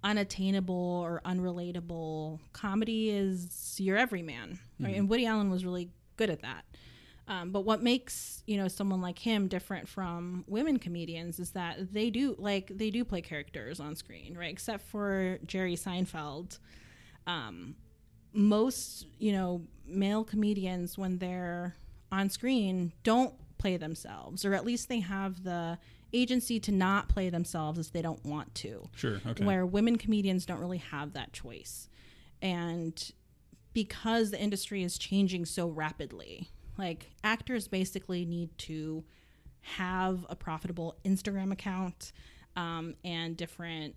unattainable 0.03 0.75
or 0.75 1.21
unrelatable. 1.25 2.41
Comedy 2.53 3.11
is 3.11 3.77
your 3.79 3.97
everyman, 3.97 4.59
right? 4.81 4.91
Mm-hmm. 4.91 4.99
And 5.01 5.09
Woody 5.09 5.27
Allen 5.27 5.51
was 5.51 5.65
really 5.65 5.91
good 6.17 6.31
at 6.31 6.43
that. 6.43 6.65
Um, 7.33 7.51
but 7.51 7.63
what 7.63 7.83
makes 7.83 8.43
you 8.47 8.59
know 8.59 8.69
someone 8.69 9.01
like 9.01 9.19
him 9.19 9.49
different 9.49 9.89
from 9.89 10.45
women 10.47 10.79
comedians 10.79 11.39
is 11.39 11.53
that 11.53 11.93
they 11.93 12.11
do 12.11 12.37
like 12.39 12.71
they 12.77 12.91
do 12.91 13.05
play 13.07 13.23
characters 13.23 13.81
on 13.81 13.97
screen, 13.97 14.37
right? 14.37 14.51
Except 14.51 14.83
for 14.83 15.39
Jerry 15.47 15.75
Seinfeld, 15.75 16.59
um, 17.27 17.75
most 18.35 19.07
you 19.19 19.33
know 19.33 19.63
male 19.87 20.25
comedians 20.25 20.99
when 20.99 21.17
they're 21.19 21.75
on 22.11 22.29
screen 22.29 22.93
don't 23.03 23.33
play 23.57 23.79
themselves, 23.79 24.45
or 24.45 24.53
at 24.53 24.67
least 24.67 24.91
they 24.91 25.01
have 25.01 25.43
the 25.43 25.79
agency 26.13 26.61
to 26.61 26.71
not 26.71 27.09
play 27.09 27.31
themselves 27.31 27.79
if 27.79 27.93
they 27.93 28.03
don't 28.03 28.23
want 28.27 28.55
to 28.55 28.87
Sure. 28.95 29.19
Okay. 29.27 29.47
where 29.47 29.65
women 29.65 29.97
comedians 29.97 30.45
don't 30.45 30.61
really 30.61 30.77
have 30.91 31.15
that 31.15 31.33
choice. 31.33 31.89
And 32.43 33.11
because 33.73 34.31
the 34.31 34.39
industry 34.39 34.83
is 34.83 34.99
changing 34.99 35.47
so 35.47 35.69
rapidly, 35.69 36.51
like 36.79 37.11
actors 37.23 37.69
basically 37.69 38.25
need 38.25 38.57
to 38.59 39.05
have 39.63 40.27
a 40.29 40.37
profitable 40.37 40.97
Instagram 41.05 41.53
account 41.53 42.13
um, 42.57 42.95
and 43.05 43.37
different, 43.37 43.95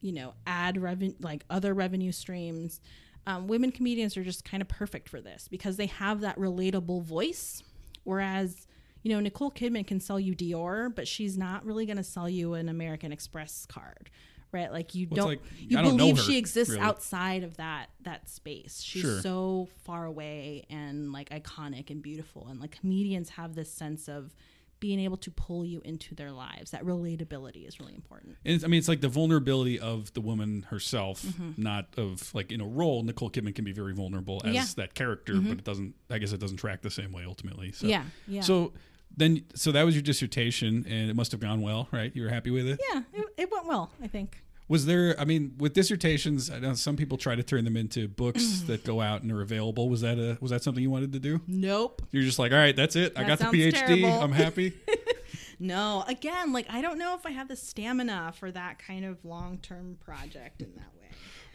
you 0.00 0.12
know, 0.12 0.34
ad 0.46 0.80
revenue, 0.80 1.14
like 1.20 1.44
other 1.50 1.74
revenue 1.74 2.12
streams. 2.12 2.80
Um, 3.26 3.46
women 3.48 3.72
comedians 3.72 4.16
are 4.16 4.24
just 4.24 4.44
kind 4.44 4.62
of 4.62 4.68
perfect 4.68 5.08
for 5.08 5.20
this 5.20 5.48
because 5.48 5.76
they 5.76 5.86
have 5.86 6.20
that 6.20 6.38
relatable 6.38 7.02
voice. 7.02 7.62
Whereas, 8.04 8.66
you 9.02 9.12
know, 9.12 9.20
Nicole 9.20 9.50
Kidman 9.50 9.86
can 9.86 10.00
sell 10.00 10.18
you 10.18 10.34
Dior, 10.34 10.94
but 10.94 11.06
she's 11.06 11.36
not 11.36 11.64
really 11.64 11.84
going 11.84 11.98
to 11.98 12.04
sell 12.04 12.28
you 12.28 12.54
an 12.54 12.68
American 12.68 13.12
Express 13.12 13.66
card, 13.66 14.10
right? 14.52 14.72
Like 14.72 14.94
you 14.94 15.06
Well, 15.10 15.16
don't, 15.16 15.26
like, 15.28 15.42
you 15.58 15.76
don't 15.76 15.96
believe 15.96 16.16
her, 16.16 16.22
she 16.22 16.38
exists 16.38 16.72
really. 16.74 16.84
outside 16.84 17.42
of 17.44 17.56
that 17.58 17.90
that 18.02 18.28
space. 18.28 18.82
She's 18.82 19.02
Sure. 19.02 19.20
so 19.20 19.68
far 19.84 20.04
away 20.06 20.64
and 20.70 21.12
like 21.12 21.30
iconic 21.30 21.90
and 21.90 22.02
beautiful, 22.02 22.46
and 22.48 22.60
like 22.60 22.78
comedians 22.80 23.30
have 23.30 23.54
this 23.54 23.70
sense 23.72 24.08
of 24.08 24.34
being 24.80 25.00
able 25.00 25.16
to 25.16 25.30
pull 25.32 25.64
you 25.66 25.80
into 25.84 26.14
their 26.14 26.30
lives. 26.30 26.70
That 26.70 26.84
relatability 26.84 27.66
is 27.66 27.80
really 27.80 27.96
important. 27.96 28.36
And 28.44 28.54
it's, 28.54 28.62
I 28.62 28.68
mean, 28.68 28.78
it's 28.78 28.86
like 28.86 29.00
the 29.00 29.08
vulnerability 29.08 29.80
of 29.80 30.12
the 30.14 30.20
woman 30.20 30.66
herself, 30.70 31.20
Mm-hmm. 31.22 31.60
not 31.60 31.88
of 31.96 32.32
like 32.32 32.52
in 32.52 32.60
a 32.60 32.64
role. 32.66 33.02
Nicole 33.02 33.28
Kidman 33.28 33.56
can 33.56 33.64
be 33.64 33.72
very 33.72 33.92
vulnerable 33.92 34.40
as 34.44 34.54
Yeah. 34.54 34.62
Mm-hmm. 34.62 34.80
that 34.80 34.94
character, 34.94 35.34
but 35.40 35.58
it 35.58 35.64
doesn't. 35.64 35.94
I 36.10 36.18
guess 36.18 36.32
it 36.32 36.38
doesn't 36.38 36.58
track 36.58 36.82
the 36.82 36.90
same 36.90 37.10
way 37.10 37.24
ultimately. 37.26 37.72
So, 37.72 37.88
Yeah, 37.88 38.04
yeah. 38.28 38.42
So 38.42 38.72
then, 39.16 39.44
so 39.54 39.72
that 39.72 39.82
was 39.84 39.94
your 39.94 40.02
dissertation, 40.02 40.84
and 40.88 41.10
it 41.10 41.16
must 41.16 41.32
have 41.32 41.40
gone 41.40 41.60
well, 41.60 41.88
right? 41.90 42.14
You 42.14 42.22
were 42.22 42.28
happy 42.28 42.50
with 42.50 42.68
it. 42.68 42.80
yeah, 42.92 43.02
it, 43.12 43.26
it 43.36 43.50
went 43.50 43.66
well. 43.66 43.90
I 44.02 44.06
think. 44.06 44.42
Was 44.68 44.84
there? 44.84 45.18
I 45.18 45.24
mean, 45.24 45.54
with 45.58 45.72
dissertations, 45.72 46.50
I 46.50 46.58
know 46.58 46.74
some 46.74 46.94
people 46.96 47.16
try 47.16 47.34
to 47.34 47.42
turn 47.42 47.64
them 47.64 47.76
into 47.76 48.06
books 48.06 48.60
that 48.66 48.84
go 48.84 49.00
out 49.00 49.22
and 49.22 49.32
are 49.32 49.40
available. 49.40 49.88
Was 49.88 50.02
that 50.02 50.18
a 50.18 50.36
was 50.40 50.50
that 50.50 50.62
something 50.62 50.82
you 50.82 50.90
wanted 50.90 51.12
to 51.14 51.18
do? 51.18 51.40
Nope. 51.46 52.02
You're 52.10 52.22
just 52.22 52.38
like, 52.38 52.52
all 52.52 52.58
right, 52.58 52.76
that's 52.76 52.94
it. 52.94 53.14
I 53.16 53.24
got 53.24 53.38
the 53.38 53.46
PhD. 53.46 53.72
terrible. 53.72 54.20
I'm 54.22 54.32
happy. 54.32 54.74
No. 55.60 56.04
Again, 56.06 56.52
like 56.52 56.66
I 56.70 56.80
don't 56.80 56.98
know 56.98 57.14
if 57.16 57.26
I 57.26 57.30
have 57.30 57.48
the 57.48 57.56
stamina 57.56 58.32
for 58.38 58.50
that 58.52 58.78
kind 58.78 59.04
of 59.04 59.24
long 59.24 59.58
term 59.58 59.96
project 60.04 60.62
in 60.62 60.72
that 60.76 60.92
way. 61.00 61.08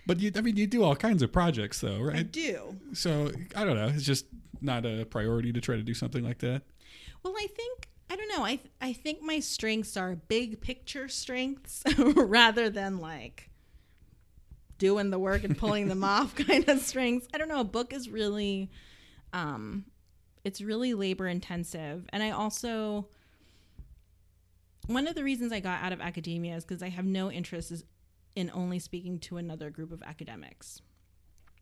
but 0.06 0.20
you, 0.20 0.30
I 0.36 0.42
mean, 0.42 0.58
you 0.58 0.68
do 0.68 0.84
all 0.84 0.96
kinds 0.96 1.24
of 1.24 1.32
projects, 1.32 1.80
though, 1.80 2.02
right? 2.02 2.18
I 2.18 2.24
do. 2.24 2.76
So 2.92 3.32
I 3.56 3.64
don't 3.64 3.78
know. 3.78 3.88
It's 3.88 4.04
just 4.04 4.26
not 4.62 4.86
a 4.86 5.06
priority 5.06 5.54
to 5.54 5.62
try 5.62 5.78
to 5.78 5.84
do 5.84 5.94
something 5.94 6.24
like 6.24 6.40
that. 6.40 6.64
Well, 7.24 7.34
I 7.38 7.48
think 7.48 7.88
I 8.10 8.16
don't 8.16 8.28
know. 8.28 8.46
I 8.46 8.60
I 8.82 8.94
think 8.94 9.22
my 9.22 9.40
strengths 9.40 9.98
are 9.98 10.16
big 10.16 10.62
picture 10.62 11.08
strengths 11.08 11.84
rather 11.98 12.70
than 12.70 13.00
like 13.00 13.50
doing 14.78 15.10
the 15.10 15.20
work 15.20 15.44
and 15.44 15.58
pulling 15.58 15.88
them 15.88 16.04
off 16.04 16.36
kind 16.36 16.68
of 16.68 16.80
strengths. 16.80 17.28
I 17.34 17.38
don't 17.38 17.48
know. 17.48 17.62
A 17.62 17.66
book 17.66 17.94
is 17.94 18.10
really 18.10 18.70
um 19.32 19.86
it's 20.44 20.62
really 20.62 20.94
labor 20.94 21.28
intensive 21.28 22.06
and 22.12 22.22
I 22.22 22.32
also 22.32 23.08
one 24.88 25.08
of 25.08 25.16
the 25.16 25.24
reasons 25.24 25.54
I 25.54 25.62
got 25.62 25.82
out 25.82 25.94
of 25.94 26.02
academia 26.02 26.58
is 26.58 26.66
because 26.66 26.84
I 26.84 26.90
have 26.90 27.06
no 27.06 27.32
interest 27.32 27.72
in 28.36 28.52
only 28.54 28.80
speaking 28.80 29.20
to 29.20 29.38
another 29.38 29.70
group 29.70 29.92
of 29.92 30.04
academics. 30.04 30.82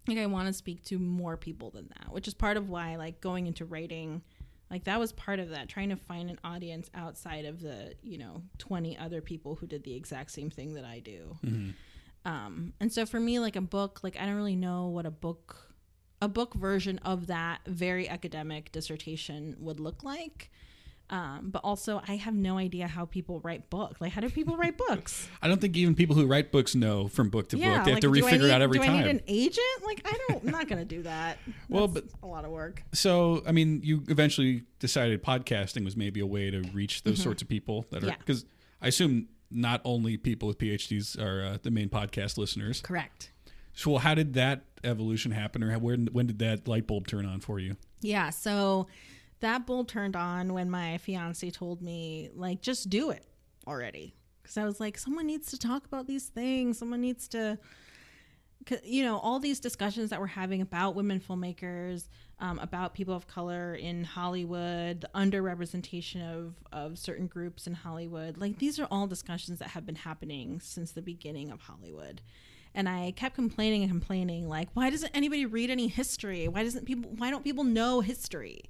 Like 0.07 0.17
I 0.17 0.25
want 0.25 0.47
to 0.47 0.53
speak 0.53 0.83
to 0.85 0.97
more 0.97 1.37
people 1.37 1.69
than 1.69 1.89
that, 1.89 2.11
which 2.11 2.27
is 2.27 2.33
part 2.33 2.57
of 2.57 2.69
why 2.69 2.95
like 2.95 3.21
going 3.21 3.45
into 3.45 3.65
writing 3.65 4.23
like 4.71 4.85
that 4.85 4.99
was 4.99 5.11
part 5.11 5.39
of 5.39 5.49
that 5.49 5.67
trying 5.69 5.89
to 5.89 5.95
find 5.97 6.29
an 6.31 6.39
audience 6.43 6.89
outside 6.95 7.45
of 7.45 7.61
the 7.61 7.93
you 8.01 8.17
know 8.17 8.41
20 8.57 8.97
other 8.97 9.21
people 9.21 9.55
who 9.55 9.67
did 9.67 9.83
the 9.83 9.93
exact 9.93 10.31
same 10.31 10.49
thing 10.49 10.73
that 10.73 10.85
i 10.85 10.99
do. 10.99 11.37
Um, 12.23 12.73
and 12.79 12.93
so 12.93 13.05
for 13.05 13.19
me 13.19 13.39
like 13.39 13.55
a 13.55 13.61
book 13.61 13.99
like 14.03 14.15
i 14.19 14.25
don't 14.25 14.35
really 14.35 14.55
know 14.55 14.87
what 14.87 15.05
a 15.05 15.11
book 15.11 15.73
a 16.21 16.27
book 16.27 16.53
version 16.53 16.99
of 16.99 17.27
that 17.27 17.61
very 17.65 18.07
academic 18.07 18.71
dissertation 18.71 19.55
would 19.59 19.79
look 19.79 20.03
like 20.03 20.51
um, 21.11 21.49
but 21.51 21.59
also 21.63 22.01
i 22.07 22.15
have 22.15 22.33
no 22.33 22.57
idea 22.57 22.87
how 22.87 23.05
people 23.05 23.39
write 23.41 23.69
books 23.69 23.99
like 24.01 24.11
how 24.13 24.21
do 24.21 24.29
people 24.29 24.55
write 24.57 24.77
books 24.77 25.27
I 25.41 25.47
don't 25.47 25.59
think 25.61 25.75
even 25.77 25.93
people 25.95 26.15
who 26.15 26.25
write 26.25 26.51
books 26.51 26.73
know 26.75 27.07
from 27.07 27.29
book 27.29 27.49
to 27.49 27.57
book. 27.57 27.83
They 27.85 27.91
have 27.91 27.99
to 28.01 28.09
refigure 28.11 28.33
it 28.33 28.41
need- 28.43 28.51
out 28.51 28.61
every 28.61 28.79
do 28.79 28.85
time. 28.85 28.95
I 28.95 29.01
need 29.03 29.09
an 29.09 29.21
agent? 29.27 29.83
Like, 29.85 30.01
I 30.05 30.17
don't. 30.27 30.43
I'm 30.45 30.51
not 30.51 30.67
gonna 30.67 30.85
do 30.85 31.01
that. 31.03 31.37
Well, 31.69 31.87
That's 31.87 32.13
a 32.23 32.27
lot 32.27 32.45
of 32.45 32.51
work. 32.51 32.83
so 32.93 33.41
I 33.47 33.51
mean, 33.51 33.81
you 33.83 34.03
eventually 34.07 34.63
decided 34.79 35.23
podcasting 35.23 35.83
was 35.83 35.95
maybe 35.97 36.19
a 36.19 36.25
way 36.25 36.51
to 36.51 36.61
reach 36.73 37.03
those 37.03 37.21
sorts 37.21 37.41
of 37.41 37.47
people 37.49 37.85
that 37.91 37.97
are 37.97 37.99
Mm-hmm. 38.01 38.07
Yeah. 38.09 38.15
because 38.19 38.45
I 38.81 38.87
assume 38.87 39.27
not 39.49 39.81
only 39.83 40.17
people 40.17 40.47
with 40.47 40.57
PhDs 40.57 41.19
are 41.19 41.43
uh, 41.45 41.57
the 41.61 41.71
main 41.71 41.89
podcast 41.89 42.37
listeners. 42.37 42.81
Correct. 42.81 43.31
So, 43.73 43.91
well, 43.91 43.99
how 43.99 44.13
did 44.15 44.33
that 44.35 44.63
evolution 44.83 45.31
happen, 45.31 45.63
or 45.63 45.71
how, 45.71 45.79
when 45.79 46.07
when 46.11 46.27
did 46.27 46.39
that 46.39 46.67
light 46.67 46.87
bulb 46.87 47.07
turn 47.07 47.25
on 47.25 47.39
for 47.39 47.59
you? 47.59 47.75
Yeah. 48.01 48.29
So 48.29 48.87
that 49.41 49.65
bulb 49.67 49.87
turned 49.87 50.15
on 50.15 50.53
when 50.53 50.69
my 50.69 50.97
fiance 50.99 51.49
told 51.51 51.81
me, 51.81 52.29
like, 52.33 52.61
just 52.61 52.89
do 52.89 53.09
it 53.11 53.25
already. 53.67 54.15
Because 54.41 54.57
I 54.57 54.65
was 54.65 54.79
like, 54.79 54.97
someone 54.97 55.27
needs 55.27 55.51
to 55.51 55.59
talk 55.59 55.85
about 55.85 56.07
these 56.07 56.25
things. 56.27 56.77
Someone 56.79 57.01
needs 57.01 57.27
to. 57.29 57.57
you 58.83 59.03
know 59.03 59.17
all 59.17 59.39
these 59.39 59.59
discussions 59.59 60.11
that 60.11 60.19
we're 60.19 60.27
having 60.27 60.61
about 60.61 60.93
women 60.95 61.19
filmmakers 61.19 62.09
um, 62.39 62.59
about 62.59 62.93
people 62.93 63.15
of 63.15 63.25
color 63.25 63.73
in 63.73 64.03
hollywood 64.03 65.01
the 65.01 65.09
underrepresentation 65.15 66.21
of 66.31 66.53
of 66.71 66.99
certain 66.99 67.25
groups 67.25 67.65
in 67.65 67.73
hollywood 67.73 68.37
like 68.37 68.59
these 68.59 68.79
are 68.79 68.87
all 68.91 69.07
discussions 69.07 69.57
that 69.57 69.69
have 69.69 69.83
been 69.83 69.95
happening 69.95 70.59
since 70.59 70.91
the 70.91 71.01
beginning 71.01 71.49
of 71.49 71.59
hollywood 71.61 72.21
and 72.75 72.87
i 72.87 73.11
kept 73.15 73.33
complaining 73.33 73.81
and 73.81 73.89
complaining 73.89 74.47
like 74.47 74.69
why 74.75 74.91
doesn't 74.91 75.11
anybody 75.15 75.43
read 75.47 75.71
any 75.71 75.87
history 75.87 76.47
why 76.47 76.63
doesn't 76.63 76.85
people 76.85 77.09
why 77.17 77.31
don't 77.31 77.43
people 77.43 77.63
know 77.63 77.99
history 78.01 78.69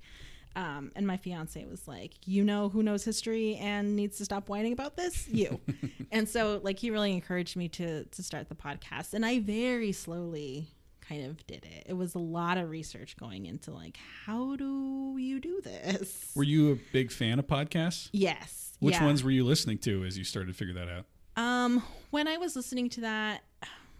um, 0.55 0.91
and 0.95 1.07
my 1.07 1.17
fiance 1.17 1.63
was 1.65 1.87
like, 1.87 2.13
"You 2.25 2.43
know 2.43 2.69
who 2.69 2.83
knows 2.83 3.03
history 3.03 3.55
and 3.55 3.95
needs 3.95 4.17
to 4.17 4.25
stop 4.25 4.49
whining 4.49 4.73
about 4.73 4.97
this? 4.97 5.27
You." 5.27 5.59
and 6.11 6.27
so, 6.27 6.59
like, 6.63 6.79
he 6.79 6.91
really 6.91 7.13
encouraged 7.13 7.55
me 7.55 7.69
to 7.69 8.05
to 8.05 8.23
start 8.23 8.49
the 8.49 8.55
podcast, 8.55 9.13
and 9.13 9.25
I 9.25 9.39
very 9.39 9.91
slowly 9.91 10.69
kind 11.11 11.25
of 11.25 11.45
did 11.45 11.65
it. 11.65 11.85
It 11.87 11.93
was 11.93 12.15
a 12.15 12.19
lot 12.19 12.57
of 12.57 12.69
research 12.69 13.17
going 13.17 13.45
into 13.45 13.71
like, 13.71 13.97
how 14.25 14.55
do 14.55 15.17
you 15.17 15.39
do 15.39 15.59
this? 15.61 16.31
Were 16.35 16.43
you 16.43 16.71
a 16.71 16.75
big 16.93 17.11
fan 17.11 17.37
of 17.37 17.47
podcasts? 17.47 18.09
Yes. 18.13 18.73
Which 18.79 18.95
yeah. 18.95 19.05
ones 19.05 19.23
were 19.23 19.31
you 19.31 19.43
listening 19.43 19.77
to 19.79 20.05
as 20.05 20.17
you 20.17 20.23
started 20.23 20.47
to 20.47 20.53
figure 20.53 20.73
that 20.75 20.87
out? 20.87 21.05
Um, 21.35 21.83
when 22.11 22.27
I 22.27 22.37
was 22.37 22.55
listening 22.55 22.89
to 22.91 23.01
that 23.01 23.43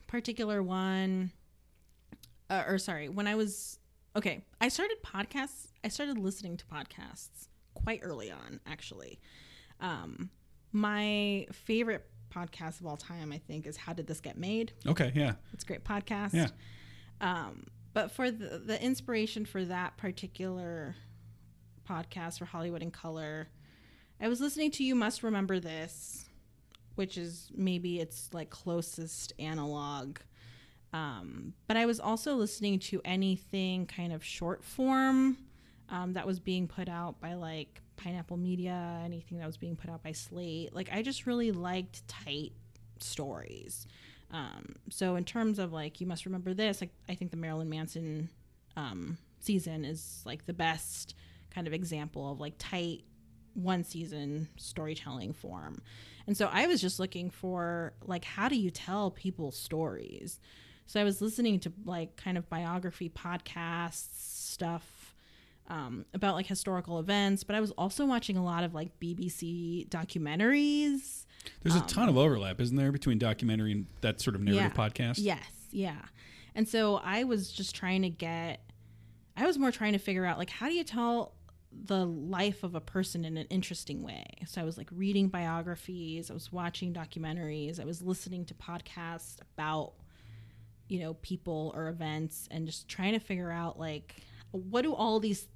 particular 0.07 0.63
one, 0.63 1.31
uh, 2.49 2.63
or 2.67 2.77
sorry, 2.77 3.09
when 3.09 3.27
I 3.27 3.35
was 3.35 3.79
okay, 4.15 4.43
I 4.59 4.69
started 4.69 4.97
podcasts. 5.03 5.67
I 5.83 5.87
started 5.87 6.17
listening 6.17 6.57
to 6.57 6.65
podcasts 6.65 7.47
quite 7.73 8.01
early 8.03 8.31
on, 8.31 8.59
actually. 8.65 9.19
Um, 9.79 10.29
my 10.71 11.47
favorite 11.51 12.05
podcast 12.33 12.79
of 12.79 12.85
all 12.85 12.97
time, 12.97 13.31
I 13.31 13.37
think, 13.37 13.67
is 13.67 13.77
How 13.77 13.93
Did 13.93 14.07
This 14.07 14.21
Get 14.21 14.37
Made? 14.37 14.73
Okay, 14.87 15.11
yeah. 15.15 15.33
It's 15.53 15.63
a 15.63 15.67
great 15.67 15.83
podcast. 15.83 16.33
Yeah. 16.33 16.47
Um, 17.19 17.67
but 17.93 18.11
for 18.11 18.31
the, 18.31 18.61
the 18.65 18.81
inspiration 18.81 19.45
for 19.45 19.65
that 19.65 19.97
particular 19.97 20.95
podcast 21.87 22.39
for 22.39 22.45
Hollywood 22.45 22.81
in 22.81 22.91
Color, 22.91 23.49
I 24.19 24.27
was 24.27 24.39
listening 24.39 24.71
to 24.71 24.83
You 24.83 24.95
Must 24.95 25.23
Remember 25.23 25.59
This, 25.59 26.25
which 26.95 27.17
is 27.17 27.51
maybe 27.53 27.99
its 27.99 28.29
like 28.33 28.49
closest 28.49 29.33
analog 29.39 30.19
um, 30.93 31.53
but 31.67 31.77
I 31.77 31.85
was 31.85 31.99
also 31.99 32.35
listening 32.35 32.79
to 32.79 33.01
anything 33.05 33.85
kind 33.85 34.11
of 34.11 34.23
short 34.23 34.63
form 34.63 35.37
um, 35.89 36.13
that 36.13 36.27
was 36.27 36.39
being 36.39 36.67
put 36.67 36.89
out 36.89 37.19
by 37.19 37.33
like 37.33 37.81
Pineapple 37.97 38.37
Media, 38.37 38.99
anything 39.03 39.37
that 39.39 39.45
was 39.45 39.57
being 39.57 39.75
put 39.75 39.89
out 39.89 40.03
by 40.03 40.11
Slate. 40.11 40.73
Like, 40.73 40.89
I 40.91 41.01
just 41.01 41.25
really 41.25 41.51
liked 41.51 42.07
tight 42.07 42.53
stories. 42.99 43.87
Um, 44.31 44.75
so, 44.89 45.15
in 45.15 45.25
terms 45.25 45.59
of 45.59 45.71
like, 45.71 46.01
you 46.01 46.07
must 46.07 46.25
remember 46.25 46.53
this, 46.53 46.81
like, 46.81 46.91
I 47.07 47.15
think 47.15 47.31
the 47.31 47.37
Marilyn 47.37 47.69
Manson 47.69 48.29
um, 48.75 49.17
season 49.39 49.85
is 49.85 50.21
like 50.25 50.45
the 50.45 50.53
best 50.53 51.15
kind 51.53 51.67
of 51.67 51.73
example 51.73 52.31
of 52.31 52.39
like 52.39 52.53
tight 52.57 53.03
one 53.53 53.83
season 53.83 54.47
storytelling 54.55 55.33
form. 55.33 55.81
And 56.27 56.37
so 56.37 56.49
I 56.51 56.67
was 56.67 56.79
just 56.79 56.99
looking 56.99 57.29
for 57.29 57.93
like 58.05 58.23
how 58.23 58.47
do 58.47 58.55
you 58.55 58.71
tell 58.71 59.11
people 59.11 59.51
stories? 59.51 60.39
So 60.85 60.99
I 60.99 61.03
was 61.03 61.21
listening 61.21 61.59
to 61.61 61.71
like 61.85 62.17
kind 62.17 62.37
of 62.37 62.49
biography 62.49 63.09
podcasts 63.09 64.09
stuff 64.19 65.15
um, 65.69 66.05
about 66.13 66.35
like 66.35 66.47
historical 66.47 66.99
events, 66.99 67.43
but 67.45 67.55
I 67.55 67.61
was 67.61 67.71
also 67.71 68.05
watching 68.05 68.35
a 68.35 68.43
lot 68.43 68.63
of 68.63 68.73
like 68.73 68.99
BBC 68.99 69.87
documentaries. 69.89 71.25
There's 71.63 71.75
a 71.75 71.81
ton 71.81 72.09
of 72.09 72.17
overlap, 72.17 72.59
isn't 72.59 72.75
there, 72.75 72.91
between 72.91 73.17
documentary 73.17 73.71
and 73.71 73.85
that 74.01 74.19
sort 74.21 74.35
of 74.35 74.41
narrative 74.41 74.73
Yeah. 74.75 74.89
podcast? 74.89 75.15
Yes, 75.19 75.45
yeah. 75.71 76.01
And 76.55 76.67
so 76.67 76.97
I 76.97 77.23
was 77.23 77.51
just 77.51 77.73
trying 77.75 78.01
to 78.01 78.09
get 78.09 78.61
I 79.37 79.45
was 79.47 79.57
more 79.57 79.71
trying 79.71 79.93
to 79.93 79.99
figure 79.99 80.25
out 80.25 80.37
like 80.37 80.49
how 80.49 80.67
do 80.67 80.73
you 80.73 80.83
tell 80.83 81.35
the 81.85 82.05
life 82.05 82.63
of 82.63 82.75
a 82.75 82.81
person 82.81 83.23
in 83.23 83.37
an 83.37 83.47
interesting 83.49 84.03
way. 84.03 84.25
So 84.45 84.59
I 84.59 84.65
was 84.65 84.77
like 84.77 84.89
reading 84.91 85.29
biographies, 85.29 86.29
I 86.29 86.33
was 86.33 86.51
watching 86.51 86.93
documentaries, 86.93 87.79
I 87.79 87.85
was 87.85 88.01
listening 88.01 88.43
to 88.45 88.53
podcasts 88.53 89.37
about 89.55 89.93
you 90.91 90.99
know 90.99 91.13
people 91.21 91.71
or 91.73 91.87
events 91.87 92.49
and 92.51 92.65
just 92.65 92.89
trying 92.89 93.13
to 93.13 93.19
figure 93.19 93.49
out 93.49 93.79
like 93.79 94.17
what 94.51 94.81
do 94.81 94.93
all 94.93 95.21
these 95.21 95.47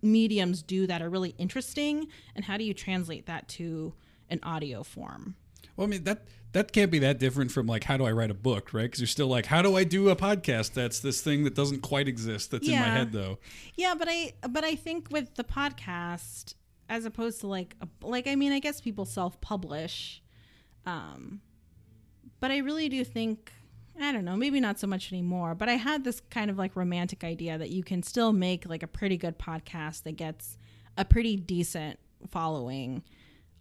mediums 0.00 0.62
do 0.62 0.86
that 0.86 1.02
are 1.02 1.10
really 1.10 1.34
interesting 1.36 2.08
and 2.34 2.46
how 2.46 2.56
do 2.56 2.64
you 2.64 2.72
translate 2.72 3.26
that 3.26 3.46
to 3.48 3.92
an 4.30 4.40
audio 4.42 4.82
form? 4.82 5.34
Well, 5.76 5.86
I 5.86 5.90
mean 5.90 6.04
that 6.04 6.22
that 6.52 6.72
can't 6.72 6.90
be 6.90 6.98
that 7.00 7.18
different 7.18 7.52
from 7.52 7.66
like 7.66 7.84
how 7.84 7.98
do 7.98 8.06
I 8.06 8.12
write 8.12 8.30
a 8.30 8.34
book, 8.34 8.72
right? 8.72 8.84
Because 8.84 9.00
you're 9.00 9.06
still 9.06 9.26
like, 9.26 9.44
how 9.44 9.60
do 9.60 9.76
I 9.76 9.84
do 9.84 10.08
a 10.08 10.16
podcast? 10.16 10.72
That's 10.72 11.00
this 11.00 11.20
thing 11.20 11.44
that 11.44 11.54
doesn't 11.54 11.82
quite 11.82 12.08
exist. 12.08 12.50
That's 12.50 12.66
in 12.66 12.78
my 12.78 12.86
head 12.86 13.12
though. 13.12 13.38
Yeah, 13.74 13.94
but 13.94 14.08
I 14.10 14.32
but 14.48 14.64
I 14.64 14.74
think 14.74 15.08
with 15.10 15.34
the 15.34 15.44
podcast, 15.44 16.54
as 16.88 17.04
opposed 17.04 17.40
to 17.40 17.46
like 17.46 17.76
a, 17.82 18.06
like 18.06 18.26
I 18.26 18.36
mean, 18.36 18.52
I 18.52 18.58
guess 18.58 18.80
people 18.80 19.04
self 19.04 19.38
publish, 19.42 20.22
um, 20.86 21.42
but 22.40 22.50
I 22.50 22.58
really 22.58 22.88
do 22.88 23.04
think 23.04 23.52
I 24.00 24.12
don't 24.12 24.24
know, 24.24 24.36
maybe 24.36 24.60
not 24.60 24.78
so 24.78 24.86
much 24.86 25.12
anymore. 25.12 25.54
But 25.54 25.68
I 25.68 25.74
had 25.74 26.04
this 26.04 26.20
kind 26.30 26.50
of 26.50 26.58
like 26.58 26.76
romantic 26.76 27.24
idea 27.24 27.58
that 27.58 27.70
you 27.70 27.82
can 27.82 28.02
still 28.02 28.32
make 28.32 28.68
like 28.68 28.82
a 28.82 28.86
pretty 28.86 29.16
good 29.16 29.38
podcast 29.38 30.04
that 30.04 30.12
gets 30.16 30.56
a 30.96 31.04
pretty 31.04 31.36
decent 31.36 31.98
following 32.30 33.02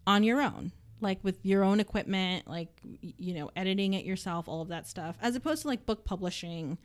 on 0.07 0.23
your 0.23 0.41
own 0.41 0.71
like 0.99 1.19
with 1.23 1.37
your 1.45 1.63
own 1.63 1.79
equipment 1.79 2.47
like 2.47 2.69
you 3.01 3.35
know 3.35 3.51
editing 3.55 3.93
it 3.93 4.03
yourself 4.03 4.47
all 4.47 4.63
of 4.63 4.69
that 4.69 4.87
stuff 4.87 5.15
as 5.21 5.35
opposed 5.35 5.61
to 5.61 5.67
like 5.67 5.85
book 5.85 6.03
publishing 6.05 6.75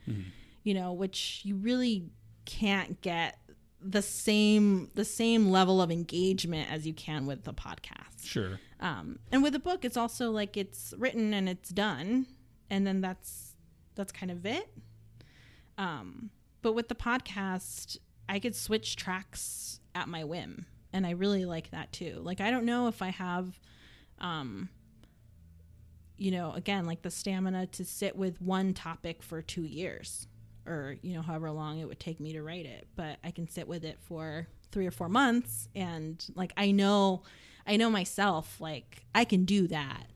you 0.61 0.73
know 0.75 0.93
which 0.93 1.41
you 1.43 1.55
really 1.55 2.05
can't 2.45 3.01
get 3.01 3.39
the 3.81 4.03
same 4.03 4.91
the 4.93 5.03
same 5.05 5.49
level 5.49 5.81
of 5.81 5.89
engagement 5.89 6.71
as 6.71 6.85
you 6.85 6.93
can 6.93 7.25
with 7.25 7.43
the 7.43 7.53
podcast 7.53 8.23
Sure. 8.23 8.59
um, 8.79 9.17
and 9.31 9.41
with 9.41 9.55
a 9.55 9.59
book 9.59 9.83
it's 9.83 9.97
also 9.97 10.29
like 10.29 10.57
it's 10.57 10.93
written 10.99 11.33
and 11.33 11.49
it's 11.49 11.69
done 11.69 12.27
and 12.73 12.87
then 12.87 13.01
that's 13.01 13.55
that's 13.95 14.11
kind 14.11 14.31
of 14.31 14.45
it. 14.47 14.67
Um, 15.77 16.31
but 16.63 16.73
with 16.73 16.87
the 16.87 16.95
podcast 16.95 17.97
i 18.29 18.39
could 18.39 18.55
switch 18.55 18.95
tracks 18.95 19.79
at 19.93 20.07
my 20.07 20.23
whim 20.23 20.65
and 20.93 21.05
i 21.05 21.11
really 21.11 21.45
like 21.45 21.69
that 21.71 21.91
too. 21.91 22.19
Like 22.23 22.41
i 22.41 22.49
don't 22.49 22.65
know 22.65 22.87
if 22.87 23.01
i 23.01 23.09
have 23.09 23.59
um, 24.19 24.69
you 26.17 26.31
know 26.31 26.53
again 26.53 26.85
like 26.85 27.01
the 27.01 27.11
stamina 27.11 27.67
to 27.67 27.83
sit 27.85 28.15
with 28.15 28.41
one 28.41 28.73
topic 28.73 29.21
for 29.21 29.41
two 29.41 29.63
years 29.63 30.27
or 30.65 30.95
you 31.01 31.13
know 31.13 31.21
however 31.21 31.51
long 31.51 31.79
it 31.79 31.87
would 31.87 31.99
take 31.99 32.19
me 32.19 32.31
to 32.33 32.41
write 32.41 32.65
it 32.65 32.87
but 32.95 33.17
i 33.23 33.31
can 33.31 33.47
sit 33.49 33.67
with 33.67 33.83
it 33.83 33.97
for 33.99 34.47
three 34.71 34.87
or 34.87 34.91
four 34.91 35.09
months 35.09 35.67
and 35.75 36.27
like 36.35 36.53
i 36.55 36.71
know 36.71 37.23
i 37.67 37.75
know 37.77 37.89
myself 37.89 38.59
like 38.59 39.05
i 39.15 39.23
can 39.25 39.45
do 39.45 39.67
that 39.67 40.07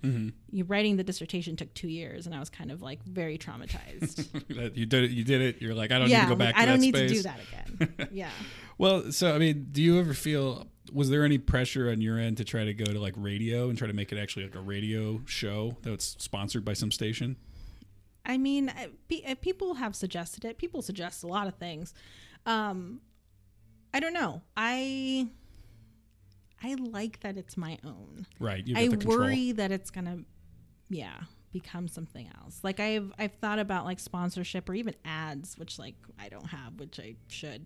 you 0.51 0.63
writing 0.65 0.95
the 0.97 1.03
dissertation 1.03 1.55
took 1.55 1.73
two 1.73 1.87
years 1.89 2.25
and 2.25 2.33
i 2.35 2.39
was 2.39 2.49
kind 2.49 2.71
of 2.71 2.81
like 2.81 3.03
very 3.03 3.37
traumatized 3.37 4.27
you 4.77 4.85
did 4.85 5.03
it. 5.03 5.11
You 5.11 5.23
did 5.23 5.41
it. 5.41 5.61
You're 5.61 5.75
like, 5.75 5.91
I 5.91 5.99
don't 5.99 6.09
yeah 6.09 6.21
need 6.25 6.29
to 6.29 6.35
go 6.35 6.43
like, 6.45 6.53
back. 6.53 6.55
to 6.55 6.61
i 6.61 6.65
don't 6.65 6.79
that 6.79 6.85
need 6.85 6.95
space. 6.95 7.11
to 7.11 7.15
do 7.17 7.23
that 7.23 7.39
again 7.41 8.07
yeah 8.11 8.29
Well, 8.77 9.11
so 9.11 9.33
I 9.33 9.37
mean, 9.39 9.67
do 9.71 9.81
you 9.81 9.99
ever 9.99 10.13
feel 10.13 10.67
was 10.93 11.09
there 11.09 11.25
any 11.25 11.37
pressure 11.39 11.89
on 11.89 11.99
your 11.99 12.17
end 12.19 12.37
to 12.37 12.45
try 12.45 12.63
to 12.63 12.73
go 12.73 12.85
to 12.85 12.99
like 12.99 13.13
radio 13.17 13.69
and 13.69 13.77
try 13.77 13.87
to 13.87 13.93
make 13.93 14.11
it 14.11 14.17
actually 14.19 14.43
like 14.45 14.55
a 14.55 14.61
radio 14.61 15.21
show 15.25 15.75
that's 15.81 16.15
sponsored 16.19 16.63
by 16.63 16.73
some 16.73 16.91
station? 16.91 17.35
I 18.25 18.37
mean, 18.37 18.69
uh, 18.69 19.35
people 19.41 19.73
have 19.75 19.95
suggested 19.95 20.45
it. 20.45 20.57
People 20.57 20.81
suggest 20.81 21.23
a 21.23 21.27
lot 21.27 21.47
of 21.47 21.55
things. 21.55 21.93
Um, 22.45 23.01
I 23.93 23.99
don't 23.99 24.13
know. 24.13 24.41
I 24.55 25.27
I 26.63 26.75
like 26.75 27.19
that 27.21 27.37
it's 27.37 27.57
my 27.57 27.77
own. 27.83 28.25
Right. 28.39 28.65
You 28.65 28.75
I 28.77 28.87
the 28.87 29.07
worry 29.07 29.51
that 29.53 29.71
it's 29.71 29.91
gonna, 29.91 30.19
yeah, 30.89 31.21
become 31.51 31.87
something 31.87 32.29
else. 32.41 32.59
Like 32.63 32.79
I've 32.79 33.11
I've 33.17 33.33
thought 33.33 33.59
about 33.59 33.85
like 33.85 33.99
sponsorship 33.99 34.69
or 34.69 34.73
even 34.73 34.95
ads, 35.05 35.57
which 35.57 35.77
like 35.77 35.95
I 36.19 36.29
don't 36.29 36.47
have, 36.47 36.79
which 36.79 36.99
I 36.99 37.15
should 37.27 37.65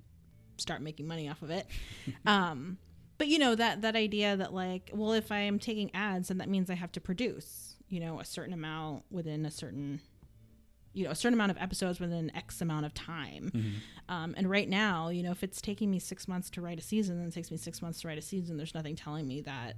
start 0.57 0.81
making 0.81 1.07
money 1.07 1.29
off 1.29 1.41
of 1.41 1.49
it. 1.49 1.67
um, 2.25 2.77
but 3.17 3.27
you 3.27 3.39
know 3.39 3.55
that 3.55 3.81
that 3.81 3.95
idea 3.95 4.35
that 4.35 4.53
like, 4.53 4.89
well, 4.93 5.13
if 5.13 5.31
I 5.31 5.39
am 5.39 5.59
taking 5.59 5.91
ads, 5.93 6.29
then 6.29 6.37
that 6.39 6.49
means 6.49 6.69
I 6.69 6.75
have 6.75 6.91
to 6.93 7.01
produce, 7.01 7.75
you 7.87 7.99
know, 7.99 8.19
a 8.19 8.25
certain 8.25 8.53
amount 8.53 9.03
within 9.09 9.45
a 9.45 9.51
certain 9.51 10.01
you 10.93 11.03
know 11.05 11.11
a 11.11 11.15
certain 11.15 11.33
amount 11.33 11.51
of 11.51 11.57
episodes 11.57 11.99
within 11.99 12.35
x 12.35 12.61
amount 12.61 12.85
of 12.85 12.93
time 12.93 13.51
Mm-hmm. 13.53 14.13
um, 14.13 14.33
and 14.37 14.49
right 14.49 14.67
now 14.67 15.09
you 15.09 15.23
know 15.23 15.31
if 15.31 15.43
it's 15.43 15.61
taking 15.61 15.89
me 15.89 15.99
six 15.99 16.27
months 16.27 16.49
to 16.51 16.61
write 16.61 16.79
a 16.79 16.81
season 16.81 17.17
then 17.19 17.27
it 17.27 17.33
takes 17.33 17.49
me 17.51 17.57
six 17.57 17.81
months 17.81 18.01
to 18.01 18.07
write 18.07 18.17
a 18.17 18.21
season 18.21 18.57
there's 18.57 18.75
nothing 18.75 18.95
telling 18.95 19.27
me 19.27 19.41
that 19.41 19.75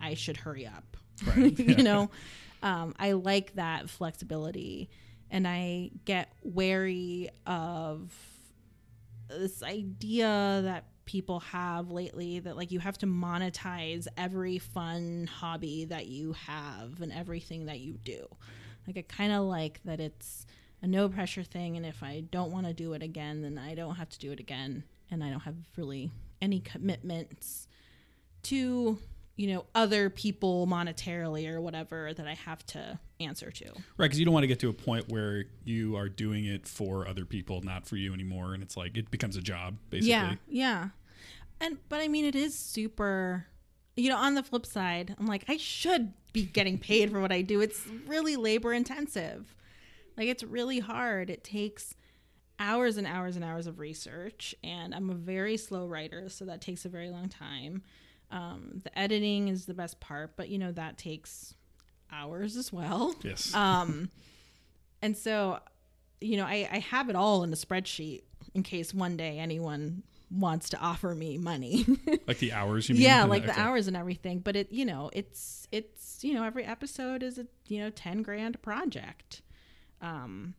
i 0.00 0.14
should 0.14 0.36
hurry 0.36 0.66
up 0.66 0.96
Right. 1.26 1.56
you 1.78 1.82
know 1.84 2.10
um, 2.62 2.94
i 2.98 3.12
like 3.12 3.54
that 3.54 3.88
flexibility 3.88 4.90
and 5.30 5.46
i 5.46 5.90
get 6.04 6.32
wary 6.42 7.30
of 7.46 8.12
this 9.28 9.62
idea 9.62 10.60
that 10.64 10.84
people 11.06 11.40
have 11.40 11.90
lately 11.90 12.38
that 12.40 12.56
like 12.56 12.70
you 12.72 12.78
have 12.80 12.96
to 12.98 13.06
monetize 13.06 14.06
every 14.16 14.58
fun 14.58 15.28
hobby 15.32 15.84
that 15.86 16.06
you 16.06 16.32
have 16.32 17.00
and 17.02 17.12
everything 17.12 17.66
that 17.66 17.78
you 17.80 17.98
do 18.04 18.26
like 18.86 18.96
i 18.98 19.02
kind 19.02 19.32
of 19.32 19.44
like 19.44 19.80
that 19.84 20.00
it's 20.00 20.46
a 20.84 20.86
no 20.86 21.08
pressure 21.08 21.42
thing. 21.42 21.76
And 21.76 21.86
if 21.86 22.02
I 22.02 22.24
don't 22.30 22.52
want 22.52 22.66
to 22.66 22.74
do 22.74 22.92
it 22.92 23.02
again, 23.02 23.40
then 23.40 23.58
I 23.58 23.74
don't 23.74 23.96
have 23.96 24.10
to 24.10 24.18
do 24.18 24.30
it 24.32 24.38
again. 24.38 24.84
And 25.10 25.24
I 25.24 25.30
don't 25.30 25.40
have 25.40 25.56
really 25.76 26.12
any 26.42 26.60
commitments 26.60 27.66
to, 28.44 28.98
you 29.36 29.46
know, 29.46 29.64
other 29.74 30.10
people 30.10 30.66
monetarily 30.66 31.50
or 31.50 31.60
whatever 31.62 32.12
that 32.12 32.28
I 32.28 32.34
have 32.34 32.64
to 32.66 32.98
answer 33.18 33.50
to. 33.50 33.64
Right, 33.96 34.06
because 34.06 34.18
you 34.18 34.26
don't 34.26 34.34
want 34.34 34.44
to 34.44 34.48
get 34.48 34.60
to 34.60 34.68
a 34.68 34.74
point 34.74 35.08
where 35.08 35.46
you 35.64 35.96
are 35.96 36.10
doing 36.10 36.44
it 36.44 36.68
for 36.68 37.08
other 37.08 37.24
people, 37.24 37.62
not 37.62 37.86
for 37.86 37.96
you 37.96 38.12
anymore, 38.12 38.52
and 38.52 38.62
it's 38.62 38.76
like 38.76 38.98
it 38.98 39.10
becomes 39.10 39.36
a 39.36 39.40
job, 39.40 39.78
basically. 39.88 40.10
Yeah, 40.10 40.34
yeah. 40.48 40.88
And 41.60 41.78
but 41.88 42.02
I 42.02 42.08
mean, 42.08 42.26
it 42.26 42.34
is 42.34 42.54
super. 42.54 43.46
You 43.96 44.08
know, 44.08 44.16
on 44.16 44.34
the 44.34 44.42
flip 44.42 44.66
side, 44.66 45.14
I'm 45.18 45.26
like, 45.26 45.44
I 45.48 45.56
should 45.56 46.12
be 46.32 46.44
getting 46.44 46.78
paid 46.78 47.10
for 47.10 47.20
what 47.20 47.30
I 47.32 47.42
do. 47.42 47.60
It's 47.60 47.86
really 48.06 48.36
labor 48.36 48.72
intensive. 48.72 49.54
Like 50.16 50.28
it's 50.28 50.42
really 50.42 50.80
hard. 50.80 51.30
It 51.30 51.44
takes 51.44 51.94
hours 52.58 52.96
and 52.96 53.06
hours 53.06 53.36
and 53.36 53.44
hours 53.44 53.66
of 53.66 53.78
research, 53.78 54.54
and 54.62 54.94
I'm 54.94 55.10
a 55.10 55.14
very 55.14 55.56
slow 55.56 55.86
writer, 55.86 56.28
so 56.28 56.44
that 56.44 56.60
takes 56.60 56.84
a 56.84 56.88
very 56.88 57.10
long 57.10 57.28
time. 57.28 57.82
Um, 58.30 58.80
the 58.82 58.96
editing 58.98 59.48
is 59.48 59.66
the 59.66 59.74
best 59.74 60.00
part, 60.00 60.36
but 60.36 60.48
you 60.48 60.58
know 60.58 60.72
that 60.72 60.98
takes 60.98 61.54
hours 62.10 62.56
as 62.56 62.72
well. 62.72 63.14
Yes. 63.22 63.54
Um, 63.54 64.10
and 65.02 65.16
so, 65.16 65.60
you 66.20 66.36
know, 66.36 66.44
I, 66.44 66.68
I 66.70 66.78
have 66.78 67.08
it 67.08 67.16
all 67.16 67.42
in 67.42 67.52
a 67.52 67.56
spreadsheet 67.56 68.22
in 68.54 68.62
case 68.62 68.94
one 68.94 69.16
day 69.16 69.38
anyone 69.38 70.02
wants 70.34 70.68
to 70.70 70.78
offer 70.78 71.14
me 71.14 71.38
money. 71.38 71.86
like 72.26 72.38
the 72.38 72.52
hours 72.52 72.88
you 72.88 72.94
mean? 72.94 73.04
yeah, 73.04 73.24
like 73.34 73.44
the 73.46 73.52
okay. 73.52 73.60
hours 73.60 73.86
and 73.88 73.96
everything. 73.96 74.40
But 74.40 74.56
it, 74.56 74.72
you 74.72 74.84
know, 74.84 75.10
it's 75.12 75.68
it's 75.72 76.22
you 76.24 76.34
know 76.34 76.44
every 76.44 76.64
episode 76.64 77.22
is 77.22 77.38
a 77.38 77.46
you 77.68 77.78
know 77.80 77.90
ten 77.90 78.22
grand 78.22 78.60
project. 78.62 79.42
Um, 80.00 80.54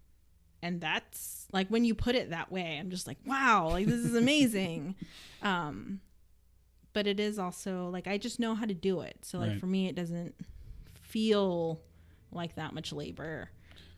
and 0.63 0.81
that's 0.81 1.47
like 1.53 1.67
when 1.69 1.85
you 1.85 1.93
put 1.93 2.15
it 2.15 2.31
that 2.31 2.51
way, 2.51 2.77
I'm 2.79 2.89
just 2.89 3.05
like, 3.05 3.17
wow, 3.25 3.69
like 3.69 3.85
this 3.85 3.99
is 3.99 4.15
amazing. 4.25 4.95
um, 5.41 5.99
but 6.93 7.05
it 7.07 7.19
is 7.19 7.37
also 7.37 7.89
like 7.89 8.07
I 8.07 8.17
just 8.17 8.39
know 8.39 8.55
how 8.55 8.65
to 8.65 8.73
do 8.73 9.01
it. 9.01 9.17
So 9.23 9.37
like 9.39 9.51
Right. 9.51 9.59
for 9.59 9.67
me, 9.67 9.87
it 9.87 9.95
doesn't 9.95 10.33
feel 11.01 11.81
like 12.31 12.55
that 12.55 12.73
much 12.73 12.91
labor, 12.93 13.49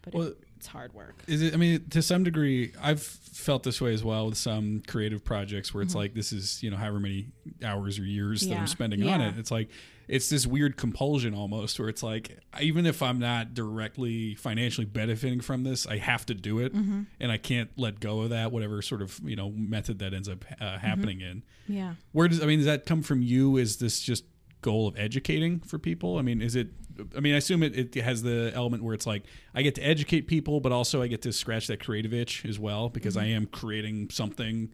but 0.02 0.14
Well, 0.14 0.28
it, 0.28 0.38
it's 0.58 0.68
hard 0.68 0.94
work. 0.94 1.16
Is 1.28 1.42
it? 1.42 1.54
I 1.54 1.58
mean, 1.58 1.86
to 1.92 2.02
some 2.02 2.24
degree, 2.24 2.74
I've 2.82 3.02
felt 3.02 3.64
this 3.64 3.80
way 3.80 3.94
as 3.94 4.04
well 4.04 4.26
with 4.28 4.38
some 4.38 4.82
creative 4.88 5.24
projects 5.24 5.74
where 5.74 5.82
it's 5.84 5.96
like 5.96 6.14
this 6.14 6.34
is 6.34 6.62
you 6.62 6.70
know 6.72 6.78
however 6.78 7.00
many 7.00 7.28
hours 7.64 7.98
or 8.00 8.04
years 8.04 8.42
that 8.42 8.50
Mm-hmm. 8.52 8.60
I'm 8.62 8.68
spending 8.68 9.08
on 9.08 9.22
it. 9.22 9.38
It's 9.38 9.52
like 9.52 9.70
it's 10.08 10.30
this 10.30 10.48
weird 10.48 10.78
compulsion 10.78 11.34
almost 11.34 11.78
where 11.80 11.90
it's 11.90 12.02
like 12.02 12.40
even 12.62 12.86
if 12.86 13.02
I'm 13.04 13.20
not 13.20 13.54
directly 13.54 14.36
financially 14.36 14.86
benefiting 14.86 15.42
from 15.42 15.64
this, 15.64 15.86
I 15.86 15.98
have 15.98 16.26
to 16.28 16.34
do 16.34 16.60
it, 16.60 16.74
Mm-hmm. 16.74 17.02
and 17.20 17.32
I 17.32 17.38
can't 17.38 17.70
let 17.78 18.00
go 18.00 18.22
of 18.22 18.30
that. 18.32 18.52
Whatever 18.52 18.82
sort 18.82 19.02
of 19.02 19.20
you 19.24 19.36
know 19.36 19.52
method 19.52 20.00
that 20.00 20.14
ends 20.14 20.28
up 20.30 20.40
Mm-hmm. 20.46 20.64
uh, 20.64 20.80
happening 20.80 21.22
in. 21.22 21.44
Yeah. 21.68 21.94
Where 22.12 22.28
does 22.28 22.42
I 22.42 22.46
mean? 22.46 22.60
Does 22.60 22.66
that 22.66 22.86
come 22.86 23.04
from 23.04 23.22
you? 23.22 23.58
Is 23.58 23.78
this 23.78 24.00
just 24.02 24.24
goal 24.62 24.88
of 24.88 24.98
educating 24.98 25.60
for 25.60 25.78
people? 25.78 26.18
I 26.18 26.22
mean, 26.24 26.42
is 26.42 26.56
it? 26.56 26.70
I 27.16 27.20
mean, 27.20 27.34
I 27.34 27.38
assume 27.38 27.64
it, 27.64 27.96
it 27.96 28.02
has 28.04 28.24
the 28.24 28.52
element 28.54 28.84
where 28.84 28.94
it's 28.94 29.08
like 29.08 29.24
I 29.54 29.62
get 29.62 29.76
to 29.76 29.82
educate 29.82 30.28
people, 30.28 30.60
but 30.60 30.72
also 30.72 31.02
I 31.02 31.08
get 31.08 31.22
to 31.24 31.34
scratch 31.34 31.68
that 31.68 31.84
creative 31.84 32.14
itch 32.14 32.46
as 32.46 32.60
well 32.60 32.90
because 32.90 33.18
I 33.18 33.26
mm-hmm. 33.26 33.36
am 33.36 33.46
creating 33.48 34.10
something 34.10 34.70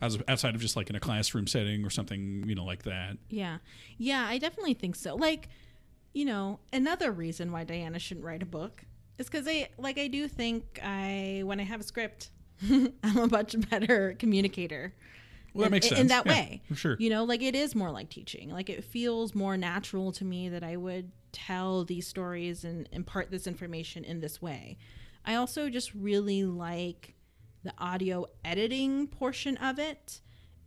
as 0.00 0.18
outside 0.28 0.54
of 0.54 0.60
just 0.60 0.76
like 0.76 0.90
in 0.90 0.96
a 0.96 1.00
classroom 1.00 1.46
setting 1.46 1.84
or 1.84 1.90
something, 1.90 2.44
you 2.46 2.54
know, 2.54 2.64
like 2.64 2.82
that. 2.82 3.16
Yeah. 3.28 3.58
Yeah, 3.98 4.26
I 4.28 4.38
definitely 4.38 4.74
think 4.74 4.96
so. 4.96 5.14
Like, 5.14 5.48
you 6.12 6.24
know, 6.24 6.60
another 6.72 7.12
reason 7.12 7.52
why 7.52 7.64
Diana 7.64 7.98
shouldn't 7.98 8.24
write 8.24 8.42
a 8.42 8.46
book 8.46 8.84
is 9.18 9.26
because 9.26 9.46
I 9.48 9.68
like 9.78 9.98
I 9.98 10.08
do 10.08 10.28
think 10.28 10.80
I 10.82 11.42
when 11.44 11.60
I 11.60 11.64
have 11.64 11.80
a 11.80 11.84
script, 11.84 12.30
I'm 12.70 13.16
a 13.16 13.26
much 13.26 13.54
better 13.70 14.14
communicator. 14.18 14.94
Well, 15.54 15.64
that 15.64 15.70
makes 15.70 15.86
in- 15.86 15.90
sense 15.90 16.00
In 16.00 16.08
that 16.08 16.26
Yeah, 16.26 16.32
way. 16.32 16.62
for 16.68 16.74
sure. 16.74 16.96
You 16.98 17.08
know, 17.10 17.24
like 17.24 17.42
it 17.42 17.54
is 17.54 17.74
more 17.74 17.90
like 17.90 18.10
teaching. 18.10 18.50
Like 18.50 18.68
it 18.68 18.84
feels 18.84 19.34
more 19.34 19.56
natural 19.56 20.12
to 20.12 20.24
me 20.24 20.50
that 20.50 20.62
I 20.62 20.76
would 20.76 21.10
tell 21.36 21.84
these 21.84 22.06
stories 22.06 22.64
and 22.64 22.88
impart 22.92 23.30
this 23.30 23.46
information 23.46 24.04
in 24.04 24.20
this 24.20 24.40
way. 24.40 24.78
I 25.24 25.34
also 25.34 25.68
just 25.68 25.92
really 25.94 26.44
like 26.44 27.14
the 27.62 27.74
audio 27.78 28.26
editing 28.44 29.06
portion 29.06 29.56
of 29.58 29.78
it. 29.78 30.20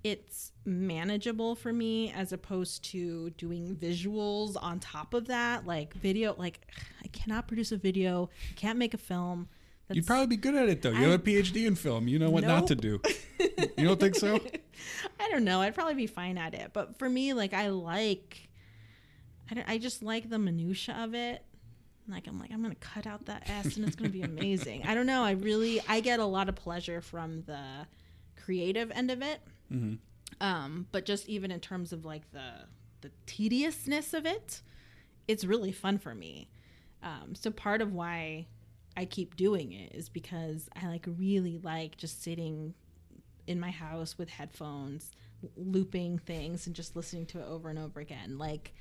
It's 0.04 0.52
manageable 0.66 1.56
for 1.56 1.74
me 1.74 2.12
as 2.12 2.32
opposed 2.32 2.84
to 2.92 3.32
doing 3.32 3.76
visuals 3.76 4.56
on 4.62 4.80
top 4.80 5.14
of 5.14 5.28
that, 5.28 5.66
like 5.66 5.94
video. 5.96 6.36
Like, 6.38 6.60
I 7.04 7.08
cannot 7.08 7.48
produce 7.48 7.72
a 7.72 7.78
video, 7.78 8.30
can't 8.56 8.78
make 8.78 8.94
a 8.94 8.98
film. 8.98 9.50
That's, 9.88 9.96
You'd 9.96 10.08
probably 10.08 10.28
be 10.28 10.38
good 10.38 10.54
at 10.56 10.70
it 10.70 10.84
though. 10.84 10.92
You 10.92 10.98
I- 11.08 11.10
have 11.10 11.20
a 11.20 11.24
PhD 11.24 11.66
in 11.66 11.76
film. 11.76 12.08
You 12.08 12.20
know 12.20 12.30
what 12.30 12.44
not 12.44 12.68
to 12.68 12.76
do. 12.76 13.02
You 13.40 13.86
don't 13.88 14.00
think 14.00 14.16
so? 14.16 14.40
I 15.20 15.30
don't 15.32 15.44
know. 15.44 15.62
I'd 15.62 15.74
probably 15.74 15.96
be 15.96 16.08
fine 16.08 16.38
at 16.38 16.54
it. 16.54 16.72
But 16.74 17.00
for 17.00 17.10
me, 17.10 17.34
like 17.34 17.54
I 17.54 17.70
like, 17.70 18.49
I, 19.52 19.74
I 19.74 19.78
just 19.78 20.04
like 20.04 20.30
the 20.30 20.40
minutia 20.40 20.96
of 21.00 21.14
it. 21.14 21.44
Like 22.08 22.28
I'm 22.28 22.40
like 22.40 22.52
I'm 22.52 22.62
gonna 22.62 22.76
cut 22.76 23.06
out 23.06 23.26
that 23.28 23.50
S 23.50 23.78
and 23.78 23.86
it's 23.86 23.96
gonna 23.96 24.10
be 24.10 24.24
amazing. 24.24 24.84
I 24.86 24.96
don't 24.96 25.06
know. 25.06 25.24
I 25.24 25.32
really 25.32 25.80
I 25.88 26.00
get 26.00 26.20
a 26.20 26.26
lot 26.26 26.50
of 26.50 26.56
pleasure 26.56 27.02
from 27.02 27.44
the 27.44 27.88
creative 28.44 28.92
end 28.92 29.12
of 29.12 29.22
it. 29.22 29.42
Mm-hmm. 29.72 29.96
Um, 30.42 30.88
but 30.92 31.06
just 31.06 31.30
even 31.30 31.52
in 31.52 31.60
terms 31.60 31.94
of 31.94 32.06
like 32.06 32.32
the 32.32 32.66
the 33.02 33.12
tediousness 33.26 34.14
of 34.14 34.26
it, 34.26 34.62
it's 35.28 35.46
really 35.46 35.72
fun 35.72 36.00
for 36.00 36.16
me. 36.16 36.50
Um, 37.04 37.36
so 37.36 37.52
part 37.52 37.82
of 37.82 37.94
why 37.94 38.48
I 38.98 39.06
keep 39.06 39.38
doing 39.38 39.72
it 39.72 39.96
is 39.96 40.10
because 40.10 40.70
I 40.76 40.88
like 40.88 41.06
really 41.18 41.60
like 41.60 41.96
just 41.98 42.22
sitting 42.24 42.74
in 43.48 43.60
my 43.60 43.72
house 43.72 44.18
with 44.18 44.30
headphones, 44.30 45.12
looping 45.56 46.20
things 46.20 46.68
and 46.68 46.76
just 46.76 46.96
listening 46.96 47.26
to 47.28 47.40
it 47.40 47.46
over 47.48 47.70
and 47.70 47.80
over 47.80 48.00
again. 48.00 48.38
Like, 48.38 48.74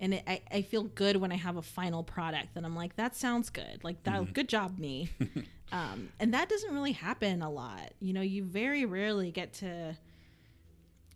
and 0.00 0.14
it, 0.14 0.24
I, 0.26 0.40
I 0.50 0.62
feel 0.62 0.84
good 0.84 1.16
when 1.16 1.30
I 1.30 1.36
have 1.36 1.56
a 1.56 1.62
final 1.62 2.02
product 2.02 2.54
that 2.54 2.64
I'm 2.64 2.74
like, 2.74 2.96
that 2.96 3.14
sounds 3.14 3.50
good. 3.50 3.84
Like 3.84 4.02
that, 4.04 4.32
good 4.32 4.48
job, 4.48 4.78
me. 4.78 5.10
um, 5.72 6.08
and 6.18 6.32
that 6.32 6.48
doesn't 6.48 6.72
really 6.72 6.92
happen 6.92 7.42
a 7.42 7.50
lot. 7.50 7.92
You 8.00 8.14
know, 8.14 8.22
you 8.22 8.42
very 8.42 8.86
rarely 8.86 9.30
get 9.30 9.52
to, 9.54 9.94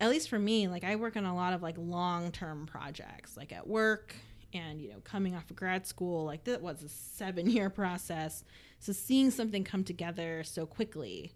at 0.01 0.11
least 0.11 0.29
for 0.29 0.39
me, 0.39 0.69
like 0.69 0.85
I 0.85 0.97
work 0.97 1.17
on 1.17 1.25
a 1.25 1.35
lot 1.35 1.55
of 1.55 1.63
like 1.63 1.77
long 1.79 2.31
term 2.31 2.67
projects, 2.67 3.39
like 3.39 3.53
at 3.53 3.67
work 3.67 4.15
and, 4.53 4.81
you 4.81 4.91
know, 4.91 5.01
coming 5.03 5.35
off 5.35 5.51
of 5.51 5.57
grad 5.57 5.87
school, 5.87 6.27
like 6.27 6.45
that 6.45 6.61
was 6.61 6.83
a 6.83 6.89
seven 6.89 7.49
year 7.49 7.71
process. 7.71 8.45
So 8.81 8.93
seeing 8.93 9.31
something 9.31 9.65
come 9.65 9.83
together 9.83 10.45
so 10.45 10.67
quickly 10.67 11.33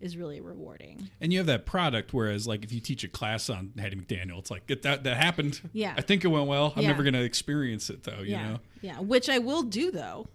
is 0.00 0.16
really 0.16 0.40
rewarding. 0.40 1.10
And 1.20 1.32
you 1.32 1.38
have 1.38 1.46
that 1.46 1.66
product, 1.66 2.12
whereas 2.14 2.46
like 2.46 2.64
if 2.64 2.72
you 2.72 2.80
teach 2.80 3.04
a 3.04 3.08
class 3.08 3.50
on 3.50 3.72
Hattie 3.78 3.96
McDaniel, 3.96 4.38
it's 4.38 4.50
like 4.50 4.62
it, 4.68 4.82
that 4.82 5.04
that 5.04 5.16
happened. 5.16 5.60
Yeah. 5.72 5.94
I 5.96 6.00
think 6.00 6.24
it 6.24 6.28
went 6.28 6.46
well. 6.46 6.72
I'm 6.76 6.82
Yeah. 6.82 6.88
never 6.88 7.02
gonna 7.02 7.20
experience 7.22 7.90
it 7.90 8.02
though. 8.04 8.20
You 8.20 8.30
yeah. 8.32 8.48
know. 8.48 8.58
Yeah. 8.80 9.00
Which 9.00 9.28
I 9.28 9.38
will 9.38 9.62
do 9.62 9.90
though. 9.90 10.26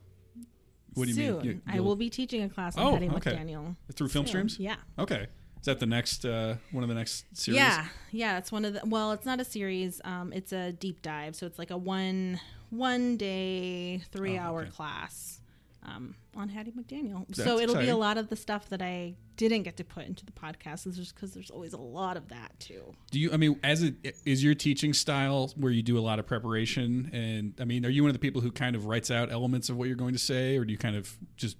What 0.93 1.05
do 1.05 1.09
you 1.09 1.15
soon. 1.15 1.37
mean? 1.39 1.45
You- 1.45 1.61
I 1.67 1.79
will 1.81 1.95
be 1.95 2.09
teaching 2.09 2.43
a 2.43 2.49
class 2.49 2.77
on 2.77 2.85
Oh, 2.85 2.93
Hattie 2.93 3.09
okay. 3.09 3.31
McDaniel. 3.35 3.75
through 3.93 4.07
film 4.09 4.25
soon. 4.25 4.47
streams. 4.49 4.59
Yeah. 4.59 4.75
Okay. 4.97 5.27
Is 5.59 5.65
that 5.65 5.79
the 5.79 5.87
next 5.87 6.25
uh, 6.25 6.57
one 6.71 6.83
of 6.83 6.89
the 6.89 6.95
next 6.95 7.25
series? 7.33 7.57
Yeah, 7.57 7.87
yeah, 8.11 8.37
it's 8.37 8.51
one 8.51 8.65
of 8.65 8.73
the. 8.73 8.81
Well, 8.85 9.13
it's 9.13 9.25
not 9.25 9.39
a 9.39 9.43
series. 9.43 9.99
Um, 10.05 10.31
it's 10.31 10.53
a 10.53 10.71
deep 10.73 11.01
dive. 11.01 11.35
So 11.35 11.47
it's 11.47 11.57
like 11.57 11.71
a 11.71 11.77
one 11.77 12.39
one 12.69 13.17
day 13.17 14.03
three 14.11 14.37
Oh, 14.37 14.41
hour 14.41 14.61
okay. 14.61 14.69
class 14.69 15.39
um, 15.85 16.15
on 16.35 16.49
Hattie 16.49 16.71
McDaniel. 16.71 17.25
That's 17.27 17.43
so 17.43 17.59
it'll 17.59 17.75
be 17.75 17.89
a 17.89 17.97
lot 17.97 18.17
of 18.17 18.29
the 18.29 18.35
stuff 18.35 18.69
that 18.69 18.81
I 18.81 19.15
didn't 19.37 19.63
get 19.63 19.77
to 19.77 19.83
put 19.83 20.05
into 20.05 20.25
the 20.25 20.31
podcast, 20.31 20.87
is 20.87 20.97
just 20.97 21.15
because 21.15 21.33
there's 21.33 21.51
always 21.51 21.73
a 21.73 21.77
lot 21.79 22.17
of 22.17 22.29
that 22.29 22.59
too. 22.59 22.93
Do 23.11 23.19
you? 23.19 23.31
I 23.31 23.37
mean, 23.37 23.59
as 23.63 23.83
it 23.83 23.95
is 24.25 24.43
your 24.43 24.55
teaching 24.55 24.93
style 24.93 25.51
where 25.55 25.71
you 25.71 25.83
do 25.83 25.97
a 25.97 26.01
lot 26.01 26.19
of 26.19 26.25
preparation, 26.25 27.09
and 27.13 27.53
I 27.59 27.65
mean, 27.65 27.85
are 27.85 27.89
you 27.89 28.03
one 28.03 28.09
of 28.09 28.13
the 28.13 28.19
people 28.19 28.41
who 28.41 28.51
kind 28.51 28.75
of 28.75 28.85
writes 28.85 29.11
out 29.11 29.31
elements 29.31 29.69
of 29.69 29.77
what 29.77 29.87
you're 29.87 29.97
going 29.97 30.13
to 30.13 30.19
say, 30.19 30.57
or 30.57 30.65
do 30.65 30.71
you 30.71 30.77
kind 30.77 30.95
of 30.95 31.17
just 31.37 31.57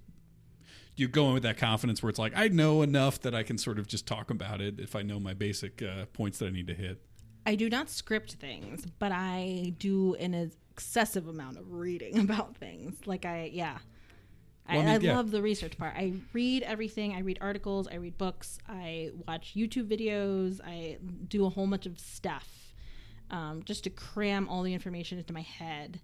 you 0.96 1.08
go 1.08 1.28
in 1.28 1.34
with 1.34 1.44
that 1.44 1.58
confidence 1.58 2.02
where 2.02 2.10
it's 2.10 2.20
like 2.20 2.34
I 2.36 2.48
know 2.48 2.82
enough 2.82 3.20
that 3.22 3.36
I 3.36 3.44
can 3.44 3.58
sort 3.58 3.80
of 3.80 3.88
just 3.88 4.08
talk 4.08 4.30
about 4.30 4.62
it 4.62 4.80
if 4.80 4.96
I 4.96 5.02
know 5.02 5.20
my 5.20 5.34
basic 5.34 5.82
uh, 5.82 6.06
points 6.14 6.40
that 6.40 6.48
I 6.48 6.52
need 6.52 6.68
to 6.68 6.74
hit? 6.74 7.02
I 7.46 7.56
do 7.56 7.70
not 7.70 7.90
script 7.90 8.34
things, 8.34 8.86
but 8.98 9.12
I 9.12 9.74
do 9.78 10.16
an 10.16 10.52
excessive 10.72 11.28
amount 11.28 11.58
of 11.58 11.72
reading 11.72 12.18
about 12.20 12.58
things. 12.58 12.96
Like 13.06 13.26
I, 13.26 13.52
yeah. 13.54 13.78
Well, 14.70 14.78
I 14.78 14.82
I, 14.82 14.86
mean, 14.86 14.89
I 14.89 14.97
yeah. 14.97 15.16
love 15.16 15.32
the 15.32 15.41
research 15.41 15.78
part. 15.78 15.93
I 15.95 16.13
read 16.34 16.63
everything. 16.63 17.13
I 17.13 17.20
read 17.20 17.38
articles. 17.41 17.88
I 17.88 17.95
read 17.95 18.18
books. 18.18 18.57
I 18.68 19.11
watch 19.28 19.53
YouTube 19.55 19.88
videos. 19.88 20.59
I 20.66 20.97
do 21.28 21.45
a 21.45 21.49
whole 21.49 21.68
bunch 21.68 21.86
of 21.86 21.99
stuff 21.99 22.74
um, 23.30 23.63
just 23.63 23.84
to 23.84 23.89
cram 23.89 24.47
all 24.49 24.63
the 24.63 24.74
information 24.74 25.18
into 25.18 25.34
my 25.34 25.41
head. 25.41 26.01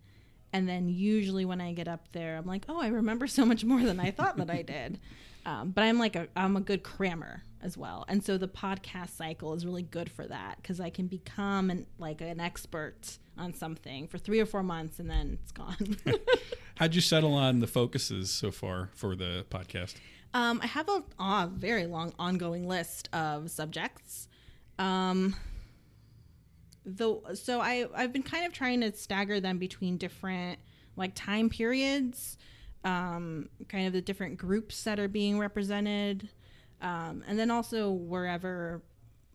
And 0.54 0.68
then 0.68 0.90
usually 0.90 1.46
when 1.46 1.62
I 1.62 1.74
get 1.74 1.88
up 1.88 2.12
there, 2.12 2.38
I'm 2.38 2.46
like, 2.46 2.66
oh, 2.68 2.80
I 2.82 2.88
remember 2.88 3.28
so 3.28 3.46
much 3.46 3.64
more 3.64 3.82
than 3.82 4.00
I 4.00 4.12
thought 4.12 4.38
that 4.38 4.50
I 4.50 4.62
did. 4.64 5.00
Um, 5.46 5.72
but 5.72 5.84
I'm 5.84 5.98
like 5.98 6.16
a 6.16 6.28
I'm 6.36 6.56
a 6.56 6.62
good 6.62 6.84
crammer 6.84 7.42
as 7.64 7.76
well, 7.76 8.06
and 8.08 8.24
so 8.24 8.38
the 8.38 8.48
podcast 8.48 9.10
cycle 9.10 9.56
is 9.56 9.66
really 9.66 9.82
good 9.82 10.12
for 10.12 10.28
that 10.28 10.58
because 10.58 10.80
I 10.80 10.92
can 10.92 11.08
become 11.08 11.72
an 11.72 11.88
like 11.98 12.22
an 12.22 12.40
expert 12.40 13.18
on 13.40 13.56
something 13.56 14.08
for 14.08 14.20
three 14.20 14.40
or 14.40 14.46
four 14.46 14.62
months 14.62 15.00
and 15.00 15.10
then 15.10 15.40
it's 15.42 15.52
gone. 15.52 15.98
How'd 16.82 16.96
you 16.96 17.02
settle 17.02 17.36
on 17.36 17.60
the 17.60 17.68
focuses 17.68 18.32
so 18.32 18.50
far 18.50 18.90
for 18.96 19.16
the 19.16 19.46
podcast? 19.52 19.98
Um, 20.34 20.60
I 20.64 20.66
have 20.66 20.90
a, 20.90 21.04
a 21.20 21.48
very 21.54 21.86
long 21.86 22.12
ongoing 22.18 22.68
list 22.68 23.08
of 23.14 23.52
subjects. 23.52 24.28
Um, 24.80 25.36
though, 26.84 27.22
so 27.36 27.62
I 27.62 27.86
I've 27.94 28.12
been 28.12 28.24
kind 28.24 28.48
of 28.48 28.54
trying 28.54 28.82
to 28.82 28.92
stagger 28.94 29.40
them 29.40 29.60
between 29.60 29.98
different 29.98 30.58
like 30.96 31.12
time 31.14 31.50
periods, 31.52 32.40
um, 32.84 33.50
kind 33.70 33.86
of 33.86 33.94
the 33.94 34.02
different 34.02 34.40
groups 34.40 34.84
that 34.86 35.00
are 35.00 35.08
being 35.08 35.38
represented, 35.38 36.30
um, 36.82 37.24
and 37.28 37.38
then 37.38 37.52
also 37.52 37.92
wherever 37.92 38.82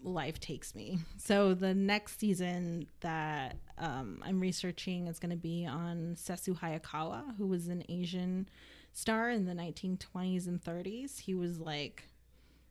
life 0.06 0.38
takes 0.40 0.74
me. 0.74 0.98
So 1.18 1.52
the 1.54 1.74
next 1.74 2.20
season 2.20 2.86
that 3.00 3.56
um, 3.78 4.22
I'm 4.24 4.40
researching 4.40 5.08
is 5.08 5.18
going 5.18 5.30
to 5.30 5.36
be 5.36 5.66
on 5.66 6.16
Sessue 6.16 6.58
Hayakawa, 6.60 7.36
who 7.36 7.46
was 7.46 7.68
an 7.68 7.82
Asian 7.88 8.48
star 8.92 9.28
in 9.30 9.44
the 9.44 9.52
1920s 9.52 10.46
and 10.46 10.62
30s. 10.62 11.20
He 11.20 11.34
was 11.34 11.58
like 11.58 12.08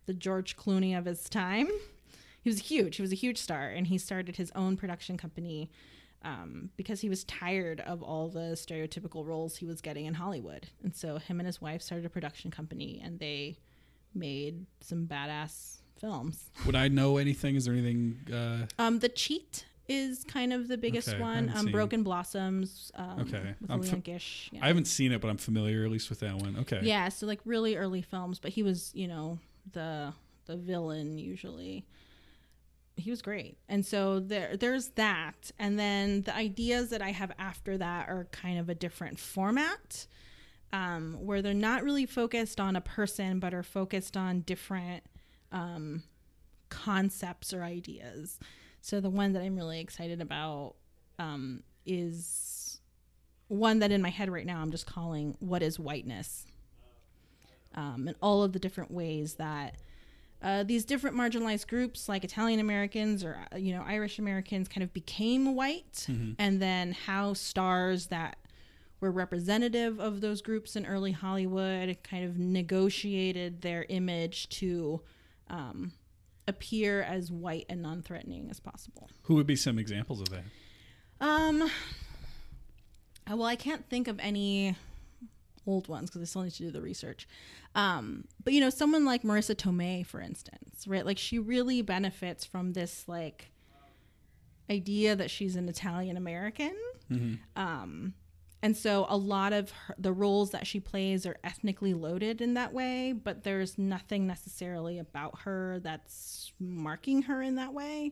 the 0.06 0.14
George 0.14 0.56
Clooney 0.56 0.98
of 0.98 1.06
his 1.06 1.30
time. 1.30 1.68
He 2.42 2.50
was 2.50 2.60
huge. 2.60 2.96
He 2.96 3.02
was 3.02 3.12
a 3.12 3.16
huge 3.16 3.38
star, 3.38 3.68
and 3.68 3.88
he 3.88 3.98
started 3.98 4.38
his 4.38 4.52
own 4.56 4.78
production 4.78 5.18
company 5.18 5.72
um, 6.24 6.70
because 6.78 7.02
he 7.02 7.10
was 7.10 7.24
tired 7.24 7.82
of 7.82 8.02
all 8.02 8.30
the 8.30 8.56
stereotypical 8.56 9.26
roles 9.26 9.58
he 9.58 9.66
was 9.66 9.82
getting 9.82 10.06
in 10.06 10.14
Hollywood. 10.14 10.68
And 10.84 10.96
so 10.96 11.18
him 11.18 11.40
and 11.40 11.48
his 11.48 11.60
wife 11.60 11.82
started 11.82 12.06
a 12.06 12.10
production 12.10 12.52
company, 12.52 13.02
and 13.04 13.20
they 13.20 13.58
made 14.14 14.66
some 14.80 15.06
badass 15.08 15.82
films. 16.00 16.50
Would 16.66 16.76
I 16.76 16.88
know 16.88 17.18
anything? 17.18 17.56
Is 17.56 17.66
there 17.66 17.74
anything? 17.74 18.20
Uh, 18.32 18.66
Um, 18.82 19.00
the 19.00 19.10
Cheat 19.10 19.66
is 19.88 20.24
kind 20.24 20.52
of 20.52 20.68
the 20.68 20.78
biggest 20.78 21.10
Okay, 21.10 21.20
one. 21.20 21.52
Um, 21.56 21.68
Broken 21.68 22.02
Blossoms. 22.04 22.92
Um, 22.96 23.20
Okay. 23.22 23.54
I'm 23.70 23.84
fa- 23.84 23.98
Gish. 23.98 24.50
Yeah. 24.52 24.64
I 24.64 24.68
haven't 24.68 24.86
seen 24.86 25.12
it, 25.12 25.22
but 25.22 25.30
I'm 25.30 25.38
familiar 25.38 25.86
at 25.86 25.92
least 25.92 26.10
with 26.10 26.20
that 26.22 26.36
one. 26.38 26.58
Okay. 26.62 26.80
Yeah, 26.84 27.10
so 27.10 27.28
like 27.28 27.40
really 27.46 27.76
early 27.76 28.02
films, 28.02 28.40
but 28.40 28.52
he 28.52 28.64
was, 28.64 28.92
you 28.96 29.08
know, 29.08 29.40
the 29.72 30.14
the 30.48 30.58
villain 30.58 31.18
usually. 31.18 31.86
He 32.98 33.10
was 33.10 33.22
great. 33.22 33.58
And 33.68 33.86
so 33.86 34.20
there 34.20 34.56
there's 34.58 34.90
that. 34.90 35.52
And 35.60 35.78
then 35.78 36.22
the 36.24 36.36
ideas 36.36 36.90
that 36.92 37.02
I 37.02 37.12
have 37.12 37.32
after 37.38 37.78
that 37.78 38.08
are 38.10 38.28
kind 38.32 38.58
of 38.58 38.70
a 38.70 38.76
different 38.76 39.20
format. 39.20 40.08
Um, 40.74 41.18
where 41.22 41.42
they're 41.42 41.54
not 41.54 41.84
really 41.84 42.06
focused 42.06 42.60
on 42.60 42.76
a 42.76 42.82
person, 42.82 43.40
but 43.40 43.54
are 43.54 43.64
focused 43.64 44.18
on 44.18 44.42
different 44.42 45.04
um, 45.56 46.04
concepts 46.70 47.54
or 47.54 47.64
ideas. 47.64 48.40
So 48.82 49.00
the 49.00 49.10
one 49.10 49.34
that 49.34 49.42
I'm 49.42 49.56
really 49.56 49.80
excited 49.80 50.22
about 50.22 50.76
um, 51.18 51.64
is 51.86 52.80
one 53.48 53.80
that 53.80 53.92
in 53.92 54.02
my 54.02 54.10
head 54.10 54.30
right 54.30 54.46
now 54.46 54.62
I'm 54.62 54.72
just 54.72 54.86
calling 54.86 55.36
"What 55.40 55.64
is 55.64 55.80
whiteness?" 55.80 56.46
um, 57.74 58.08
and 58.08 58.16
all 58.22 58.44
of 58.44 58.54
the 58.54 58.60
different 58.60 58.92
ways 58.92 59.36
that 59.36 59.78
uh, 60.42 60.64
these 60.64 60.86
different 60.86 61.16
marginalized 61.16 61.68
groups, 61.68 62.08
like 62.08 62.24
Italian 62.24 62.60
Americans 62.60 63.24
or 63.24 63.40
uh, 63.54 63.58
you 63.58 63.74
know 63.74 63.84
Irish 63.88 64.20
Americans, 64.20 64.68
kind 64.68 64.84
of 64.84 64.94
became 64.94 65.56
white, 65.56 66.06
and 66.38 66.62
then 66.62 66.92
how 66.92 67.34
stars 67.34 68.08
that 68.08 68.38
were 69.00 69.12
representative 69.12 70.00
of 70.00 70.22
those 70.22 70.42
groups 70.42 70.76
in 70.76 70.86
early 70.86 71.12
Hollywood 71.14 71.98
kind 72.04 72.26
of 72.26 72.38
negotiated 72.38 73.62
their 73.62 73.86
image 73.90 74.50
to 74.50 75.02
um, 75.50 75.92
appear 76.48 77.02
as 77.02 77.32
white 77.32 77.66
and 77.70 77.82
non-threatening 77.82 78.50
as 78.50 78.60
possible. 78.60 79.10
Who 79.24 79.36
would 79.36 79.48
be 79.48 79.56
some 79.56 79.78
examples 79.80 80.22
of 80.22 80.30
that? 80.30 80.44
Um. 81.22 81.62
uh, 81.64 81.70
Well, 83.36 83.44
I 83.48 83.56
can't 83.56 83.88
think 83.90 84.08
of 84.08 84.20
any 84.20 84.76
old 85.68 85.88
ones 85.88 86.10
because 86.10 86.22
I 86.22 86.26
still 86.26 86.44
need 86.44 86.52
to 86.54 86.64
do 86.64 86.72
the 86.72 86.82
research. 86.82 87.28
Um, 87.74 88.26
but 88.44 88.54
you 88.54 88.62
know, 88.62 88.70
someone 88.70 89.04
like 89.06 89.24
Marisa 89.24 89.56
Tomei, 89.56 90.06
for 90.06 90.22
instance, 90.22 90.88
right? 90.88 91.06
Like 91.06 91.18
she 91.18 91.40
really 91.40 91.82
benefits 91.82 92.46
from 92.46 92.74
this 92.74 93.08
like 93.08 93.52
idea 94.70 95.16
that 95.16 95.30
she's 95.32 95.56
an 95.56 95.68
Italian 95.70 96.18
American. 96.18 96.76
Um, 97.56 98.14
and 98.66 98.76
so 98.76 99.06
a 99.10 99.16
lot 99.16 99.54
of 99.54 99.70
her, 99.70 99.94
the 100.00 100.12
roles 100.12 100.50
that 100.50 100.66
she 100.66 100.80
plays 100.80 101.28
are 101.28 101.38
ethnically 101.44 101.94
loaded 101.94 102.42
in 102.42 102.56
that 102.56 102.74
way, 102.74 103.14
but 103.14 103.44
there's 103.44 103.78
nothing 103.78 104.26
necessarily 104.26 104.98
about 104.98 105.42
her 105.42 105.80
that's 105.84 106.52
marking 106.60 107.22
her 107.22 107.44
in 107.44 107.58
that 107.58 107.76
way. 107.76 108.12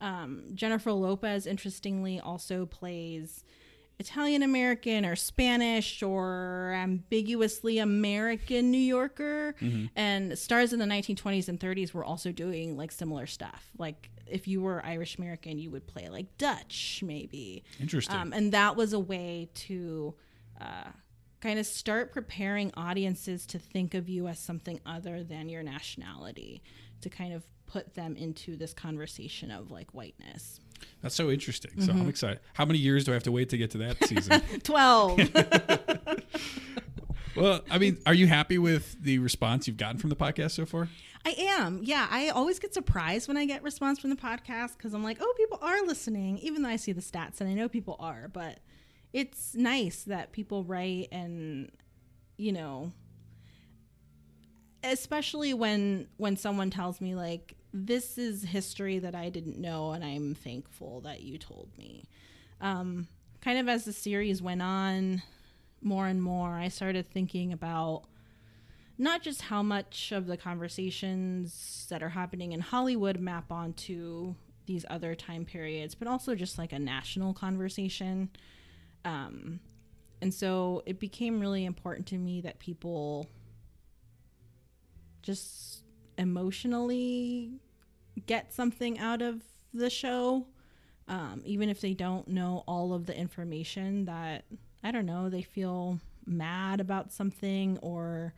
Um, 0.00 0.44
Jennifer 0.54 0.90
Lopez, 0.92 1.46
interestingly, 1.46 2.18
also 2.18 2.64
plays 2.64 3.44
Italian 3.98 4.42
American 4.42 5.04
or 5.04 5.16
Spanish 5.16 6.02
or 6.02 6.72
ambiguously 6.74 7.76
American 7.76 8.70
New 8.70 8.78
Yorker. 8.78 9.54
And 9.94 10.38
stars 10.38 10.72
in 10.72 10.78
the 10.78 10.86
1920s 10.86 11.46
and 11.50 11.60
30s 11.60 11.92
were 11.92 12.06
also 12.06 12.32
doing 12.32 12.74
like 12.74 12.90
similar 12.90 13.26
stuff. 13.26 13.70
Like 13.76 14.08
if 14.30 14.46
you 14.48 14.60
were 14.62 14.84
Irish 14.84 15.16
American, 15.18 15.58
you 15.58 15.70
would 15.70 15.86
play 15.86 16.08
like 16.08 16.36
Dutch, 16.38 17.02
maybe. 17.04 17.64
Interesting. 17.80 18.16
Um, 18.16 18.32
and 18.32 18.52
that 18.52 18.76
was 18.76 18.92
a 18.92 18.98
way 19.00 19.48
to 19.54 20.14
uh, 20.60 20.90
kind 21.40 21.58
of 21.58 21.66
start 21.66 22.12
preparing 22.12 22.70
audiences 22.76 23.46
to 23.46 23.58
think 23.58 23.94
of 23.94 24.08
you 24.08 24.28
as 24.28 24.38
something 24.38 24.80
other 24.86 25.22
than 25.22 25.48
your 25.48 25.62
nationality, 25.62 26.62
to 27.00 27.08
kind 27.08 27.32
of 27.32 27.44
put 27.66 27.94
them 27.94 28.16
into 28.16 28.56
this 28.56 28.74
conversation 28.74 29.50
of 29.50 29.70
like 29.70 29.90
whiteness. 29.92 30.60
That's 31.02 31.14
so 31.14 31.30
interesting. 31.30 31.72
So 31.80 31.92
Mm-hmm. 31.92 32.00
I'm 32.02 32.08
excited. 32.08 32.40
How 32.54 32.64
many 32.64 32.78
years 32.78 33.04
do 33.04 33.12
I 33.12 33.14
have 33.14 33.22
to 33.24 33.32
wait 33.32 33.48
to 33.50 33.56
get 33.58 33.70
to 33.72 33.78
that 33.78 34.02
season? 34.06 34.40
12. 34.64 35.18
well, 37.36 37.60
I 37.70 37.78
mean, 37.78 37.98
are 38.06 38.14
you 38.14 38.26
happy 38.26 38.58
with 38.58 39.02
the 39.02 39.18
response 39.18 39.66
you've 39.66 39.76
gotten 39.76 39.98
from 39.98 40.10
the 40.10 40.16
podcast 40.16 40.52
so 40.52 40.66
far? 40.66 40.88
I 41.24 41.34
am. 41.38 41.80
Yeah. 41.82 42.06
I 42.10 42.30
always 42.30 42.58
get 42.58 42.72
surprised 42.72 43.28
when 43.28 43.36
I 43.36 43.44
get 43.44 43.62
response 43.62 43.98
from 43.98 44.10
the 44.10 44.16
podcast 44.16 44.76
because 44.76 44.94
I'm 44.94 45.04
like, 45.04 45.18
oh, 45.20 45.34
people 45.36 45.58
are 45.60 45.84
listening, 45.84 46.38
even 46.38 46.62
though 46.62 46.68
I 46.68 46.76
see 46.76 46.92
the 46.92 47.02
stats 47.02 47.40
and 47.40 47.50
I 47.50 47.54
know 47.54 47.68
people 47.68 47.96
are. 48.00 48.28
But 48.28 48.58
it's 49.12 49.54
nice 49.54 50.04
that 50.04 50.32
people 50.32 50.64
write 50.64 51.08
and, 51.12 51.70
you 52.36 52.52
know, 52.52 52.92
especially 54.82 55.52
when 55.52 56.08
when 56.16 56.36
someone 56.36 56.70
tells 56.70 57.02
me 57.02 57.14
like 57.14 57.54
this 57.72 58.16
is 58.16 58.42
history 58.42 58.98
that 58.98 59.14
I 59.14 59.28
didn't 59.28 59.58
know 59.58 59.92
and 59.92 60.02
I'm 60.02 60.34
thankful 60.34 61.02
that 61.02 61.22
you 61.22 61.38
told 61.38 61.68
me. 61.76 62.08
Um, 62.60 63.08
kind 63.40 63.58
of 63.58 63.68
as 63.68 63.84
the 63.84 63.92
series 63.92 64.42
went 64.42 64.62
on 64.62 65.22
more 65.82 66.06
and 66.06 66.22
more, 66.22 66.56
I 66.56 66.68
started 66.68 67.10
thinking 67.10 67.52
about 67.52 68.04
not 68.98 69.22
just 69.22 69.42
how 69.42 69.62
much 69.62 70.12
of 70.12 70.26
the 70.26 70.36
conversations 70.36 71.86
that 71.88 72.02
are 72.02 72.10
happening 72.10 72.52
in 72.52 72.60
Hollywood 72.60 73.18
map 73.18 73.50
onto 73.50 74.34
these 74.66 74.84
other 74.90 75.14
time 75.14 75.44
periods, 75.44 75.94
but 75.94 76.06
also 76.06 76.34
just 76.34 76.58
like 76.58 76.72
a 76.72 76.78
national 76.78 77.32
conversation. 77.32 78.28
Um, 79.04 79.60
and 80.20 80.32
so 80.34 80.82
it 80.84 81.00
became 81.00 81.40
really 81.40 81.64
important 81.64 82.06
to 82.08 82.18
me 82.18 82.42
that 82.42 82.58
people 82.58 83.26
just 85.22 85.82
emotionally 86.18 87.52
get 88.26 88.52
something 88.52 88.98
out 88.98 89.22
of 89.22 89.42
the 89.72 89.88
show, 89.88 90.46
um, 91.08 91.40
even 91.44 91.68
if 91.68 91.80
they 91.80 91.94
don't 91.94 92.28
know 92.28 92.64
all 92.66 92.92
of 92.92 93.06
the 93.06 93.16
information 93.16 94.04
that, 94.04 94.44
I 94.82 94.90
don't 94.90 95.06
know, 95.06 95.28
they 95.28 95.42
feel 95.42 96.00
mad 96.26 96.80
about 96.80 97.12
something 97.12 97.78
or 97.82 98.34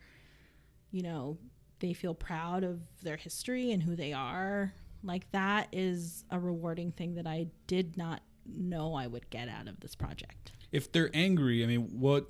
you 0.91 1.01
know, 1.01 1.37
they 1.79 1.93
feel 1.93 2.13
proud 2.13 2.63
of 2.63 2.79
their 3.01 3.17
history 3.17 3.71
and 3.71 3.81
who 3.81 3.95
they 3.95 4.13
are. 4.13 4.73
Like 5.03 5.29
that 5.31 5.67
is 5.71 6.23
a 6.29 6.39
rewarding 6.39 6.91
thing 6.91 7.15
that 7.15 7.25
I 7.27 7.47
did 7.67 7.97
not 7.97 8.21
know 8.45 8.93
I 8.93 9.07
would 9.07 9.29
get 9.29 9.49
out 9.49 9.67
of 9.67 9.79
this 9.79 9.95
project. 9.95 10.51
If 10.71 10.91
they're 10.91 11.09
angry, 11.13 11.63
I 11.63 11.67
mean, 11.67 11.99
what 11.99 12.29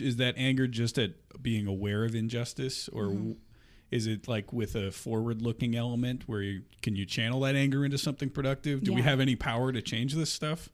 is 0.00 0.16
that 0.16 0.34
anger 0.36 0.66
just 0.66 0.98
at 0.98 1.12
being 1.42 1.66
aware 1.66 2.04
of 2.04 2.14
injustice 2.14 2.88
or 2.88 3.04
Mm-hmm. 3.08 3.32
is 3.90 4.06
it 4.06 4.26
like 4.26 4.52
with 4.52 4.74
a 4.74 4.90
forward-looking 4.90 5.76
element 5.76 6.24
where 6.26 6.42
you 6.42 6.62
can 6.82 6.96
you 6.96 7.06
channel 7.06 7.40
that 7.40 7.54
anger 7.56 7.84
into 7.84 7.98
something 7.98 8.30
productive? 8.30 8.82
Do 8.82 8.92
we 8.94 9.02
have 9.02 9.20
any 9.20 9.36
power 9.36 9.70
to 9.70 9.80
change 9.82 10.14
this 10.14 10.32
stuff? 10.32 10.70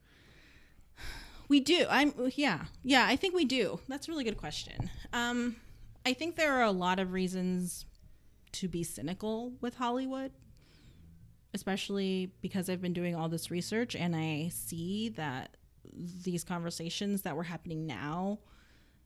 We 1.48 1.60
do. 1.60 1.86
I'm 1.88 2.12
yeah. 2.34 2.66
Yeah, 2.82 3.06
I 3.06 3.16
think 3.16 3.34
we 3.34 3.44
do. 3.44 3.80
That's 3.88 4.08
a 4.08 4.10
really 4.10 4.24
good 4.24 4.38
question. 4.38 4.90
Um 5.12 5.56
I 6.04 6.14
think 6.14 6.36
there 6.36 6.54
are 6.54 6.64
a 6.64 6.72
lot 6.72 6.98
of 6.98 7.12
reasons 7.12 7.84
to 8.52 8.68
be 8.68 8.82
cynical 8.82 9.52
with 9.60 9.76
Hollywood, 9.76 10.32
especially 11.54 12.32
because 12.42 12.68
I've 12.68 12.82
been 12.82 12.92
doing 12.92 13.14
all 13.14 13.28
this 13.28 13.50
research 13.50 13.94
and 13.94 14.14
I 14.16 14.50
see 14.52 15.10
that 15.10 15.56
these 15.94 16.44
conversations 16.44 17.22
that 17.22 17.36
were 17.36 17.42
happening 17.44 17.86
now 17.86 18.38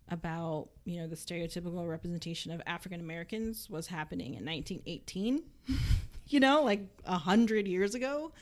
about, 0.08 0.68
you 0.84 1.00
know, 1.00 1.06
the 1.06 1.16
stereotypical 1.16 1.88
representation 1.88 2.52
of 2.52 2.62
African 2.66 3.00
Americans 3.00 3.68
was 3.68 3.88
happening 3.88 4.34
in 4.34 4.44
1918, 4.44 5.42
you 6.28 6.40
know, 6.40 6.62
like 6.62 6.86
a 7.04 7.18
hundred 7.18 7.66
years 7.66 7.94
ago, 7.94 8.32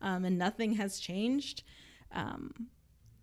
um, 0.00 0.24
and 0.24 0.38
nothing 0.38 0.74
has 0.74 0.98
changed. 0.98 1.62
Um, 2.12 2.68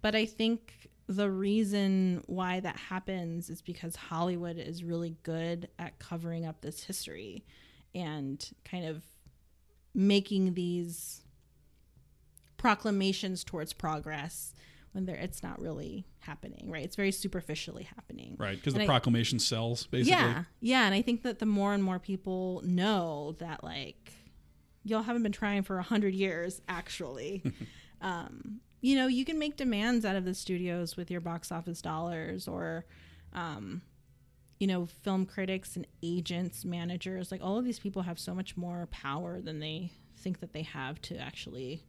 but 0.01 0.15
I 0.15 0.25
think 0.25 0.89
the 1.07 1.29
reason 1.31 2.23
why 2.27 2.59
that 2.59 2.77
happens 2.77 3.49
is 3.49 3.61
because 3.61 3.95
Hollywood 3.95 4.57
is 4.57 4.83
really 4.83 5.15
good 5.23 5.69
at 5.79 5.99
covering 5.99 6.45
up 6.45 6.61
this 6.61 6.83
history 6.83 7.45
and 7.95 8.45
kind 8.65 8.85
of 8.85 9.03
making 9.93 10.53
these 10.53 11.21
proclamations 12.57 13.43
towards 13.43 13.71
progress 13.71 14.53
when 14.91 15.05
there 15.05 15.15
it's 15.15 15.43
not 15.43 15.61
really 15.61 16.05
happening, 16.19 16.69
right? 16.69 16.83
It's 16.83 16.95
very 16.95 17.11
superficially 17.11 17.83
happening. 17.83 18.35
Right, 18.37 18.57
because 18.57 18.73
the 18.73 18.81
I- 18.81 18.85
proclamation 18.85 19.39
sells 19.39 19.85
basically. 19.87 20.19
Yeah, 20.19 20.43
yeah, 20.59 20.85
and 20.85 20.93
I 20.93 21.01
think 21.01 21.23
that 21.23 21.39
the 21.39 21.45
more 21.45 21.73
and 21.73 21.83
more 21.83 21.99
people 21.99 22.61
know 22.65 23.35
that, 23.39 23.63
like, 23.63 24.11
y'all 24.83 25.03
haven't 25.03 25.23
been 25.23 25.31
trying 25.31 25.63
for 25.63 25.77
a 25.77 25.83
hundred 25.83 26.13
years, 26.15 26.61
actually. 26.67 27.43
um, 28.01 28.59
you 28.81 28.95
know, 28.95 29.07
you 29.07 29.25
can 29.25 29.39
make 29.39 29.57
demands 29.57 30.05
out 30.05 30.15
of 30.15 30.25
the 30.25 30.33
studios 30.33 30.95
with 30.95 31.09
your 31.09 31.21
box 31.21 31.51
office 31.51 31.81
dollars, 31.81 32.47
or, 32.47 32.85
um, 33.33 33.81
you 34.59 34.67
know, 34.67 34.85
film 34.85 35.25
critics 35.25 35.75
and 35.75 35.87
agents, 36.03 36.63
managers. 36.65 37.31
Like, 37.31 37.41
all 37.43 37.57
of 37.57 37.65
these 37.65 37.79
people 37.79 38.03
have 38.03 38.19
so 38.19 38.33
much 38.33 38.55
more 38.55 38.87
power 38.91 39.41
than 39.41 39.59
they 39.59 39.91
think 40.17 40.39
that 40.39 40.53
they 40.53 40.63
have 40.63 41.01
to 41.03 41.17
actually 41.17 41.85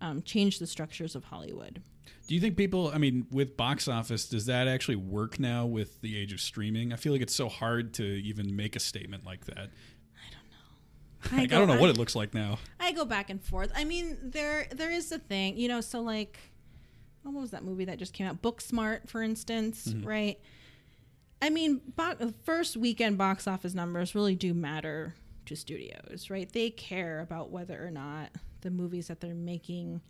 um, 0.00 0.22
change 0.22 0.58
the 0.58 0.66
structures 0.66 1.14
of 1.14 1.24
Hollywood. 1.24 1.82
Do 2.26 2.34
you 2.34 2.40
think 2.40 2.56
people, 2.56 2.90
I 2.92 2.98
mean, 2.98 3.26
with 3.30 3.56
box 3.56 3.86
office, 3.88 4.28
does 4.28 4.46
that 4.46 4.66
actually 4.66 4.96
work 4.96 5.38
now 5.38 5.66
with 5.66 6.00
the 6.00 6.18
age 6.18 6.32
of 6.32 6.40
streaming? 6.40 6.92
I 6.92 6.96
feel 6.96 7.12
like 7.12 7.22
it's 7.22 7.34
so 7.34 7.48
hard 7.48 7.94
to 7.94 8.04
even 8.04 8.56
make 8.56 8.74
a 8.74 8.80
statement 8.80 9.24
like 9.24 9.46
that. 9.46 9.70
Like, 11.30 11.52
I, 11.52 11.58
don't 11.58 11.68
know 11.68 11.78
what 11.80 11.90
it 11.90 11.98
looks 11.98 12.16
like 12.16 12.34
now. 12.34 12.58
I 12.80 12.92
go 12.92 13.04
back 13.04 13.30
and 13.30 13.42
forth. 13.42 13.70
I 13.76 13.84
mean, 13.84 14.16
there 14.22 14.66
there 14.72 14.90
is 14.90 15.12
a 15.12 15.18
thing, 15.18 15.56
you 15.56 15.68
know. 15.68 15.80
So 15.80 16.00
like, 16.00 16.38
what 17.22 17.32
was 17.34 17.50
that 17.52 17.64
movie 17.64 17.84
that 17.84 17.98
just 17.98 18.12
came 18.12 18.26
out? 18.26 18.42
Booksmart, 18.42 19.08
for 19.08 19.22
instance, 19.22 19.86
Mm-hmm. 19.88 20.06
right? 20.08 20.40
I 21.40 21.50
mean, 21.50 21.80
bo- 21.96 22.32
first 22.44 22.76
weekend 22.76 23.18
box 23.18 23.46
office 23.48 23.74
numbers 23.74 24.14
really 24.14 24.34
do 24.36 24.54
matter 24.54 25.14
to 25.46 25.56
studios, 25.56 26.28
right? 26.30 26.50
They 26.52 26.70
care 26.70 27.20
about 27.20 27.50
whether 27.50 27.84
or 27.84 27.90
not 27.90 28.30
the 28.60 28.70
movies 28.70 29.08
that 29.08 29.20
they're 29.20 29.34
making 29.34 30.00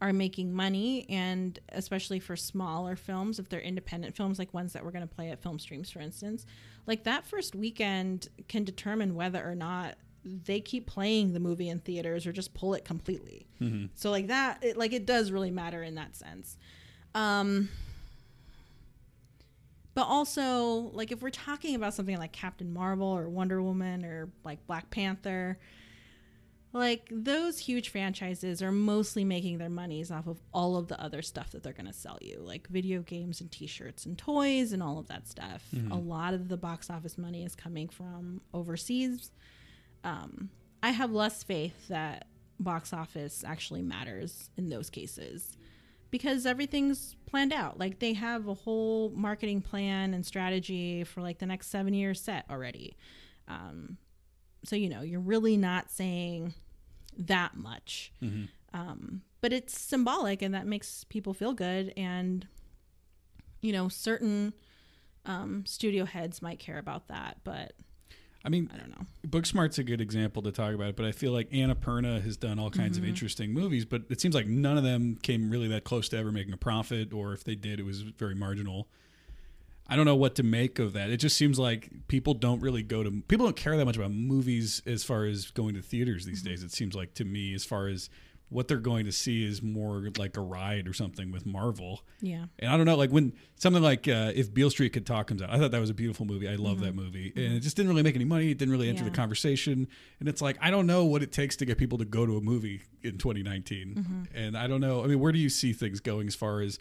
are 0.00 0.12
making 0.12 0.52
money, 0.52 1.06
and 1.08 1.58
especially 1.70 2.20
for 2.20 2.36
smaller 2.36 2.96
films, 2.96 3.38
if 3.38 3.48
they're 3.48 3.60
independent 3.60 4.14
films, 4.14 4.38
like 4.38 4.52
ones 4.52 4.74
that 4.74 4.84
we're 4.84 4.90
going 4.90 5.06
to 5.08 5.12
play 5.14 5.30
at 5.30 5.40
film 5.42 5.58
streams, 5.58 5.90
for 5.90 6.00
instance, 6.00 6.44
like 6.86 7.04
that 7.04 7.24
first 7.26 7.54
weekend 7.54 8.28
can 8.46 8.62
determine 8.62 9.14
whether 9.14 9.42
or 9.42 9.54
not 9.54 9.94
they 10.44 10.60
keep 10.60 10.86
playing 10.86 11.32
the 11.32 11.40
movie 11.40 11.68
in 11.68 11.78
theaters 11.78 12.26
or 12.26 12.32
just 12.32 12.52
pull 12.52 12.74
it 12.74 12.84
completely. 12.84 13.46
So 13.94 14.10
like 14.10 14.26
that, 14.26 14.64
it, 14.64 14.76
like 14.76 14.92
it 14.92 15.06
does 15.06 15.30
really 15.30 15.52
matter 15.52 15.82
in 15.82 15.94
that 15.94 16.16
sense. 16.16 16.56
Um, 17.14 17.68
but 19.94 20.02
also, 20.08 20.90
like 20.92 21.12
if 21.12 21.22
we're 21.22 21.30
talking 21.30 21.74
about 21.74 21.94
something 21.94 22.18
like 22.18 22.32
Captain 22.32 22.72
Marvel 22.72 23.06
or 23.06 23.28
Wonder 23.28 23.62
Woman 23.62 24.04
or 24.04 24.28
like 24.44 24.66
Black 24.66 24.90
Panther, 24.90 25.58
like 26.72 27.08
those 27.10 27.58
huge 27.58 27.88
franchises 27.88 28.60
are 28.60 28.72
mostly 28.72 29.24
making 29.24 29.56
their 29.56 29.70
monies 29.70 30.10
off 30.10 30.26
of 30.26 30.38
all 30.52 30.76
of 30.76 30.88
the 30.88 31.00
other 31.00 31.22
stuff 31.22 31.52
that 31.52 31.62
they're 31.62 31.72
going 31.72 31.86
to 31.86 31.92
sell 31.94 32.18
you, 32.20 32.38
like 32.40 32.68
video 32.68 33.00
games 33.00 33.40
and 33.40 33.50
t-shirts 33.50 34.04
and 34.04 34.18
toys 34.18 34.72
and 34.72 34.82
all 34.82 34.98
of 34.98 35.06
that 35.06 35.26
stuff. 35.26 35.64
A 35.90 35.94
lot 35.96 36.34
of 36.34 36.48
the 36.48 36.58
box 36.58 36.90
office 36.90 37.16
money 37.16 37.44
is 37.46 37.54
coming 37.54 37.88
from 37.88 38.42
overseas. 38.52 39.30
Um, 40.06 40.50
I 40.82 40.90
have 40.90 41.10
less 41.10 41.42
faith 41.42 41.88
that 41.88 42.28
box 42.60 42.92
office 42.92 43.42
actually 43.44 43.82
matters 43.82 44.50
in 44.56 44.68
those 44.68 44.88
cases 44.88 45.56
because 46.10 46.46
everything's 46.46 47.16
planned 47.26 47.52
out. 47.52 47.78
Like 47.78 47.98
they 47.98 48.12
have 48.12 48.46
a 48.46 48.54
whole 48.54 49.10
marketing 49.14 49.60
plan 49.62 50.14
and 50.14 50.24
strategy 50.24 51.02
for 51.02 51.20
like 51.22 51.38
the 51.38 51.46
next 51.46 51.66
seven 51.68 51.92
years 51.92 52.20
set 52.20 52.44
already. 52.48 52.96
Um, 53.48 53.98
so 54.64 54.76
you 54.76 54.88
know 54.88 55.02
you're 55.02 55.20
really 55.20 55.56
not 55.56 55.90
saying 55.90 56.54
that 57.18 57.56
much, 57.56 58.12
um, 58.72 59.22
but 59.40 59.52
it's 59.52 59.78
symbolic 59.78 60.40
and 60.40 60.54
that 60.54 60.66
makes 60.66 61.04
people 61.04 61.34
feel 61.34 61.52
good. 61.52 61.92
And 61.96 62.46
you 63.60 63.72
know 63.72 63.88
certain 63.88 64.52
um, 65.24 65.66
studio 65.66 66.04
heads 66.04 66.40
might 66.40 66.60
care 66.60 66.78
about 66.78 67.08
that, 67.08 67.38
but 67.42 67.72
I 68.46 68.48
mean, 68.48 68.70
I 68.72 68.78
don't 68.78 68.90
know. 68.90 69.04
Booksmart's 69.26 69.76
a 69.78 69.82
good 69.82 70.00
example 70.00 70.40
to 70.42 70.52
talk 70.52 70.72
about 70.72 70.90
it, 70.90 70.96
but 70.96 71.04
I 71.04 71.10
feel 71.10 71.32
like 71.32 71.50
Annapurna 71.50 72.22
has 72.22 72.36
done 72.36 72.60
all 72.60 72.70
kinds 72.70 72.96
Mm-hmm. 72.96 73.04
of 73.04 73.08
interesting 73.08 73.52
movies, 73.52 73.84
but 73.84 74.02
it 74.08 74.20
seems 74.20 74.36
like 74.36 74.46
none 74.46 74.78
of 74.78 74.84
them 74.84 75.18
came 75.20 75.50
really 75.50 75.66
that 75.68 75.82
close 75.82 76.08
to 76.10 76.16
ever 76.16 76.30
making 76.30 76.52
a 76.54 76.56
profit, 76.56 77.12
or 77.12 77.32
if 77.32 77.42
they 77.42 77.56
did, 77.56 77.80
it 77.80 77.84
was 77.84 78.02
very 78.02 78.36
marginal. 78.36 78.86
I 79.88 79.96
don't 79.96 80.04
know 80.04 80.16
what 80.16 80.36
to 80.36 80.42
make 80.44 80.78
of 80.78 80.92
that. 80.94 81.10
It 81.10 81.16
just 81.18 81.36
seems 81.36 81.58
like 81.58 81.90
people 82.08 82.34
don't 82.34 82.60
really 82.60 82.82
go 82.82 83.02
to 83.02 83.10
people 83.28 83.46
don't 83.46 83.56
care 83.56 83.76
that 83.76 83.84
much 83.84 83.96
about 83.96 84.12
movies 84.12 84.80
as 84.86 85.02
far 85.04 85.24
as 85.24 85.50
going 85.50 85.74
to 85.74 85.82
theaters 85.82 86.24
these 86.24 86.40
Mm-hmm. 86.42 86.48
days. 86.50 86.62
It 86.62 86.72
seems 86.72 86.94
like 86.94 87.14
to 87.14 87.24
me, 87.24 87.52
as 87.54 87.64
far 87.64 87.88
as 87.88 88.08
what 88.48 88.68
they're 88.68 88.78
going 88.78 89.06
to 89.06 89.12
see 89.12 89.44
is 89.44 89.60
more 89.60 90.08
like 90.18 90.36
a 90.36 90.40
ride 90.40 90.86
or 90.86 90.92
something 90.92 91.32
with 91.32 91.44
Marvel. 91.46 92.02
Yeah. 92.20 92.44
And 92.60 92.70
I 92.70 92.76
don't 92.76 92.86
know, 92.86 92.94
like 92.96 93.10
when 93.10 93.32
something 93.56 93.82
like 93.82 94.06
uh, 94.06 94.30
if 94.36 94.54
Beale 94.54 94.70
Street 94.70 94.92
Could 94.92 95.04
Talk 95.04 95.26
comes 95.26 95.42
out, 95.42 95.50
I 95.50 95.58
thought 95.58 95.72
that 95.72 95.80
was 95.80 95.90
a 95.90 95.94
beautiful 95.94 96.26
movie. 96.26 96.48
I 96.48 96.54
love 96.54 96.78
that 96.80 96.94
movie, 96.94 97.32
and 97.34 97.54
it 97.54 97.60
just 97.60 97.76
didn't 97.76 97.90
really 97.90 98.04
make 98.04 98.14
any 98.14 98.24
money. 98.24 98.50
It 98.52 98.58
didn't 98.58 98.70
really 98.72 98.88
enter 98.88 98.98
Mm-hmm. 99.00 99.06
Yeah. 99.06 99.10
the 99.12 99.16
conversation, 99.16 99.88
and 100.20 100.28
it's 100.28 100.40
like 100.40 100.56
I 100.60 100.70
don't 100.70 100.86
know 100.86 101.04
what 101.04 101.22
it 101.24 101.32
takes 101.32 101.56
to 101.56 101.64
get 101.64 101.76
people 101.76 101.98
to 101.98 102.04
go 102.04 102.24
to 102.24 102.36
a 102.36 102.40
movie 102.40 102.82
in 103.02 103.18
2019, 103.18 103.94
Mm-hmm. 103.96 104.22
and 104.36 104.56
I 104.56 104.66
don't 104.68 104.80
know. 104.80 105.02
I 105.02 105.08
mean, 105.08 105.18
where 105.18 105.32
do 105.32 105.38
you 105.40 105.48
see 105.48 105.72
things 105.72 105.98
going 106.00 106.28
as 106.28 106.34
far 106.36 106.60
as 106.60 106.78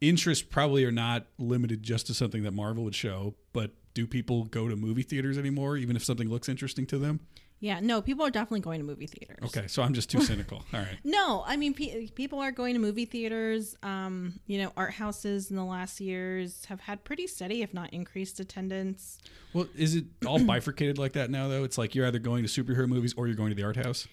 interest 0.00 0.50
Probably 0.50 0.84
are 0.84 0.92
not 0.92 1.26
limited 1.38 1.82
just 1.82 2.06
to 2.08 2.14
something 2.14 2.42
that 2.42 2.52
Marvel 2.52 2.84
would 2.84 2.94
show, 2.94 3.34
but 3.52 3.72
do 3.94 4.06
people 4.06 4.44
go 4.44 4.68
to 4.68 4.76
movie 4.76 5.02
theaters 5.02 5.36
anymore, 5.38 5.76
even 5.76 5.96
if 5.96 6.04
something 6.04 6.28
looks 6.28 6.48
interesting 6.48 6.86
to 6.86 6.98
them? 6.98 7.20
Yeah. 7.60 7.80
No, 7.80 8.00
people 8.02 8.24
are 8.24 8.30
definitely 8.30 8.60
going 8.60 8.80
to 8.80 8.86
movie 8.86 9.06
theaters. 9.06 9.38
Okay, 9.44 9.66
so 9.68 9.82
I'm 9.82 9.92
just 9.92 10.10
too 10.10 10.22
cynical. 10.22 10.64
All 10.74 10.80
right. 10.80 10.98
No, 11.04 11.44
I 11.46 11.56
mean 11.56 11.74
pe- 11.74 12.08
people 12.08 12.40
are 12.40 12.50
going 12.52 12.74
to 12.74 12.80
movie 12.80 13.04
theaters. 13.04 13.76
Um, 13.82 14.40
you 14.46 14.58
know, 14.58 14.72
art 14.76 14.92
houses 14.92 15.50
in 15.50 15.56
the 15.56 15.64
last 15.64 16.00
years 16.00 16.64
have 16.66 16.80
had 16.80 17.04
pretty 17.04 17.26
steady, 17.26 17.62
if 17.62 17.74
not 17.74 17.92
increased, 17.92 18.40
attendance. 18.40 19.18
Well, 19.52 19.68
is 19.76 19.94
it 19.94 20.06
all 20.26 20.38
bifurcated 20.44 20.98
like 20.98 21.12
that 21.12 21.30
now? 21.30 21.48
Though 21.48 21.64
it's 21.64 21.76
like 21.78 21.94
you're 21.94 22.06
either 22.06 22.18
going 22.18 22.46
to 22.46 22.48
superhero 22.48 22.88
movies 22.88 23.14
or 23.16 23.26
you're 23.26 23.36
going 23.36 23.50
to 23.50 23.54
the 23.56 23.64
art 23.64 23.76
house. 23.76 24.08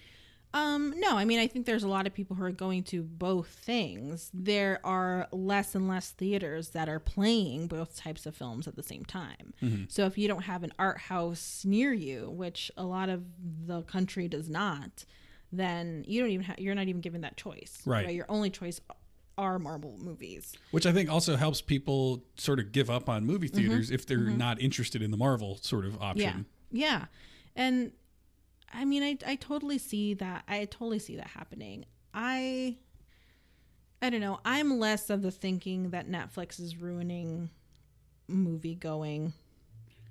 Um, 0.54 0.94
no, 0.96 1.16
I 1.16 1.24
mean 1.24 1.38
I 1.38 1.46
think 1.46 1.66
there's 1.66 1.82
a 1.82 1.88
lot 1.88 2.06
of 2.06 2.14
people 2.14 2.34
who 2.36 2.44
are 2.44 2.50
going 2.50 2.82
to 2.84 3.02
both 3.02 3.48
things. 3.48 4.30
There 4.32 4.80
are 4.82 5.28
less 5.30 5.74
and 5.74 5.88
less 5.88 6.10
theaters 6.10 6.70
that 6.70 6.88
are 6.88 6.98
playing 6.98 7.66
both 7.66 7.96
types 7.96 8.24
of 8.24 8.34
films 8.34 8.66
at 8.66 8.74
the 8.74 8.82
same 8.82 9.04
time. 9.04 9.52
Mm-hmm. 9.62 9.84
So 9.88 10.06
if 10.06 10.16
you 10.16 10.26
don't 10.26 10.42
have 10.42 10.62
an 10.62 10.72
art 10.78 10.98
house 10.98 11.64
near 11.66 11.92
you, 11.92 12.30
which 12.30 12.70
a 12.76 12.84
lot 12.84 13.08
of 13.08 13.24
the 13.66 13.82
country 13.82 14.26
does 14.26 14.48
not, 14.48 15.04
then 15.52 16.04
you 16.06 16.20
don't 16.20 16.30
even 16.30 16.46
ha- 16.46 16.56
you're 16.56 16.74
not 16.74 16.88
even 16.88 17.02
given 17.02 17.20
that 17.22 17.36
choice. 17.36 17.82
Right. 17.84 18.14
Your 18.14 18.26
only 18.28 18.50
choice 18.50 18.80
are 19.36 19.58
Marvel 19.58 19.96
movies. 19.98 20.56
which 20.72 20.84
I 20.84 20.92
think 20.92 21.08
also 21.08 21.36
helps 21.36 21.60
people 21.60 22.24
sort 22.36 22.58
of 22.58 22.72
give 22.72 22.90
up 22.90 23.08
on 23.08 23.24
movie 23.24 23.48
mm-hmm. 23.48 23.56
theaters 23.56 23.90
if 23.90 24.04
they're 24.04 24.18
mm-hmm. 24.18 24.36
not 24.36 24.60
interested 24.60 25.00
in 25.00 25.10
the 25.10 25.16
Marvel 25.16 25.58
sort 25.62 25.84
of 25.84 26.00
option. 26.02 26.46
Yeah. 26.70 26.88
Yeah. 26.88 27.04
And 27.54 27.92
I 28.72 28.84
mean 28.84 29.02
I 29.02 29.16
I 29.26 29.36
totally 29.36 29.78
see 29.78 30.14
that. 30.14 30.44
I 30.48 30.64
totally 30.66 30.98
see 30.98 31.16
that 31.16 31.28
happening. 31.28 31.84
I 32.14 32.76
I 34.00 34.10
don't 34.10 34.20
know. 34.20 34.38
I'm 34.44 34.78
less 34.78 35.10
of 35.10 35.22
the 35.22 35.30
thinking 35.30 35.90
that 35.90 36.08
Netflix 36.08 36.60
is 36.60 36.76
ruining 36.76 37.50
movie 38.28 38.74
going. 38.74 39.32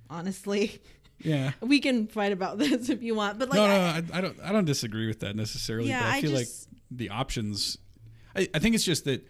Honestly, 0.10 0.82
Yeah. 1.20 1.52
we 1.62 1.80
can 1.80 2.08
fight 2.08 2.32
about 2.32 2.58
this 2.60 2.90
if 2.90 3.02
you 3.04 3.16
want, 3.16 3.40
but 3.40 3.50
like 3.50 3.58
no, 3.58 3.68
no, 3.68 3.74
I- 3.74 4.04
I, 4.14 4.18
I 4.18 4.22
don't. 4.22 4.40
I 4.42 4.52
don't 4.52 4.66
disagree 4.66 5.08
with 5.08 5.20
that 5.22 5.36
necessarily. 5.36 5.90
Yeah, 5.90 6.02
but 6.02 6.08
I 6.10 6.18
I 6.18 6.22
feel 6.22 6.32
just- 6.32 6.68
like 6.72 6.80
the 6.92 7.10
options. 7.10 7.78
I, 8.36 8.48
I 8.54 8.60
think 8.60 8.76
it's 8.76 8.84
just 8.86 9.06
that 9.06 9.26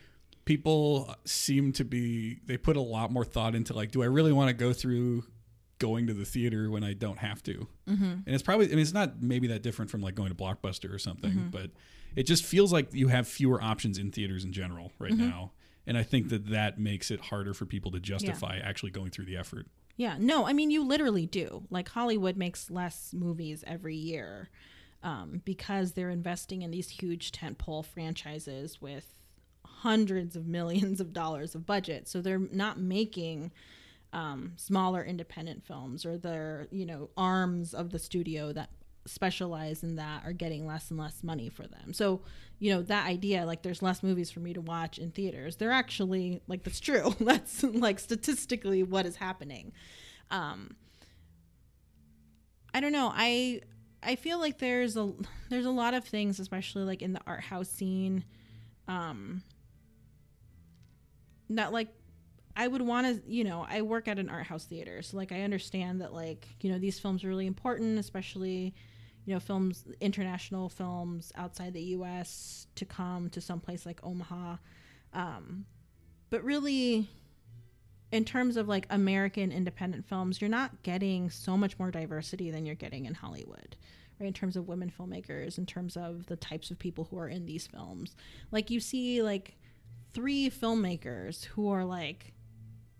people 0.45 1.13
seem 1.25 1.71
to 1.73 1.83
be. 1.85 2.39
They 2.45 2.57
put 2.57 2.77
a 2.77 2.81
lot 2.81 3.11
more 3.11 3.25
thought 3.25 3.55
into 3.55 3.73
like, 3.73 3.91
do 3.91 4.01
I 4.03 4.05
really 4.07 4.31
want 4.33 4.49
to 4.49 4.53
go 4.53 4.73
through 4.73 5.23
going 5.79 6.07
to 6.07 6.13
the 6.13 6.25
theater 6.25 6.69
when 6.71 6.83
I 6.83 6.93
don't 6.93 7.19
have 7.19 7.41
to? 7.43 7.67
Mm-hmm. 7.87 8.03
And 8.03 8.23
it's 8.27 8.43
probably. 8.43 8.67
I 8.67 8.69
mean, 8.69 8.79
it's 8.79 8.93
not 8.93 9.21
maybe 9.21 9.47
that 9.47 9.61
different 9.63 9.91
from 9.91 10.01
like 10.01 10.15
going 10.15 10.29
to 10.29 10.35
Blockbuster 10.35 10.93
or 10.93 10.99
something, 10.99 11.31
Mm-hmm. 11.31 11.49
but 11.49 11.71
it 12.15 12.23
just 12.23 12.43
feels 12.43 12.73
like 12.73 12.93
you 12.93 13.09
have 13.09 13.27
fewer 13.27 13.61
options 13.61 13.97
in 13.97 14.11
theaters 14.11 14.43
in 14.43 14.51
general 14.51 14.91
right 14.99 15.11
Mm-hmm. 15.11 15.29
now. 15.29 15.51
And 15.85 15.97
I 15.97 16.03
think 16.03 16.29
that 16.29 16.49
that 16.49 16.77
makes 16.79 17.11
it 17.11 17.21
harder 17.21 17.53
for 17.53 17.65
people 17.65 17.91
to 17.91 17.99
justify 17.99 18.57
actually 18.61 18.91
going 18.91 19.09
through 19.11 19.25
the 19.25 19.37
effort. 19.37 19.67
Yeah, 19.95 20.17
no, 20.19 20.45
I 20.45 20.51
mean 20.53 20.69
you 20.69 20.83
literally 20.85 21.25
do. 21.25 21.63
Like 21.69 21.87
Hollywood 21.89 22.35
makes 22.37 22.69
less 22.69 23.13
movies 23.13 23.63
every 23.65 23.95
year 23.95 24.49
um, 25.01 25.41
because 25.45 25.93
they're 25.93 26.09
investing 26.09 26.61
in 26.61 26.71
these 26.71 26.89
huge 26.89 27.31
tentpole 27.31 27.85
franchises 27.85 28.81
with 28.81 29.05
hundreds 29.65 30.35
of 30.35 30.45
millions 30.47 30.99
of 30.99 31.13
dollars 31.13 31.55
of 31.55 31.65
budget. 31.65 32.07
So 32.07 32.19
they're 32.21 32.37
not 32.51 32.79
making 32.79 33.51
um, 34.13 34.53
smaller 34.55 35.03
independent 35.03 35.65
films 35.65 36.05
or 36.05 36.17
they're 36.17 36.67
you 36.71 36.85
know 36.85 37.09
arms 37.17 37.73
of 37.73 37.91
the 37.91 37.99
studio 37.99 38.53
that 38.53 38.69
specialize 39.07 39.83
in 39.83 39.95
that 39.95 40.23
are 40.25 40.33
getting 40.33 40.65
less 40.67 40.91
and 40.91 40.99
less 40.99 41.23
money 41.23 41.49
for 41.49 41.65
them. 41.65 41.93
So, 41.93 42.21
you 42.59 42.73
know, 42.73 42.81
that 42.83 43.07
idea 43.07 43.45
like 43.45 43.63
there's 43.63 43.81
less 43.81 44.03
movies 44.03 44.29
for 44.29 44.39
me 44.39 44.53
to 44.53 44.61
watch 44.61 44.97
in 44.97 45.11
theaters. 45.11 45.55
They're 45.55 45.71
actually 45.71 46.41
like 46.47 46.63
that's 46.63 46.79
true. 46.79 47.15
that's 47.19 47.63
like 47.63 47.99
statistically 47.99 48.83
what 48.83 49.05
is 49.05 49.15
happening. 49.15 49.71
Um 50.29 50.75
I 52.73 52.79
don't 52.79 52.91
know. 52.91 53.11
I 53.13 53.61
I 54.03 54.15
feel 54.15 54.39
like 54.39 54.59
there's 54.59 54.97
a 54.97 55.13
there's 55.49 55.65
a 55.65 55.71
lot 55.71 55.93
of 55.93 56.03
things 56.03 56.39
especially 56.39 56.83
like 56.83 57.01
in 57.01 57.13
the 57.13 57.21
art 57.25 57.41
house 57.41 57.69
scene 57.69 58.23
um 58.87 59.41
that 61.49 61.71
like 61.71 61.89
I 62.59 62.67
would 62.67 62.81
want 62.81 63.05
to, 63.05 63.31
you 63.31 63.43
know, 63.43 63.67
I 63.69 63.83
work 63.83 64.07
at 64.07 64.17
an 64.17 64.29
art 64.29 64.47
house 64.47 64.65
theater, 64.65 65.03
so 65.03 65.15
like 65.15 65.31
I 65.31 65.43
understand 65.43 66.01
that 66.01 66.11
like, 66.11 66.47
you 66.59 66.71
know, 66.71 66.79
these 66.79 66.99
films 66.99 67.23
are 67.23 67.27
really 67.27 67.45
important, 67.45 67.99
especially, 67.99 68.73
you 69.25 69.33
know, 69.35 69.39
films 69.39 69.85
international 70.01 70.67
films 70.67 71.31
outside 71.35 71.73
the 71.73 71.81
US 71.81 72.65
to 72.73 72.83
come 72.83 73.29
to 73.29 73.39
some 73.39 73.59
place 73.59 73.85
like 73.85 74.03
Omaha. 74.03 74.57
Um 75.13 75.65
but 76.31 76.43
really 76.43 77.07
in 78.11 78.25
terms 78.25 78.57
of 78.57 78.67
like 78.67 78.87
American 78.89 79.51
independent 79.51 80.07
films, 80.07 80.41
you're 80.41 80.49
not 80.49 80.81
getting 80.81 81.29
so 81.29 81.57
much 81.57 81.77
more 81.77 81.91
diversity 81.91 82.49
than 82.49 82.65
you're 82.65 82.75
getting 82.75 83.05
in 83.05 83.13
Hollywood. 83.13 83.75
Right, 84.19 84.25
in 84.25 84.33
terms 84.33 84.55
of 84.55 84.67
women 84.67 84.91
filmmakers, 84.99 85.59
in 85.59 85.67
terms 85.67 85.95
of 85.95 86.25
the 86.25 86.37
types 86.37 86.71
of 86.71 86.79
people 86.79 87.07
who 87.11 87.19
are 87.19 87.27
in 87.27 87.45
these 87.45 87.67
films. 87.67 88.15
Like 88.49 88.71
you 88.71 88.79
see 88.79 89.21
like 89.21 89.57
three 90.15 90.49
filmmakers 90.49 91.45
who 91.45 91.69
are 91.69 91.85
like 91.85 92.33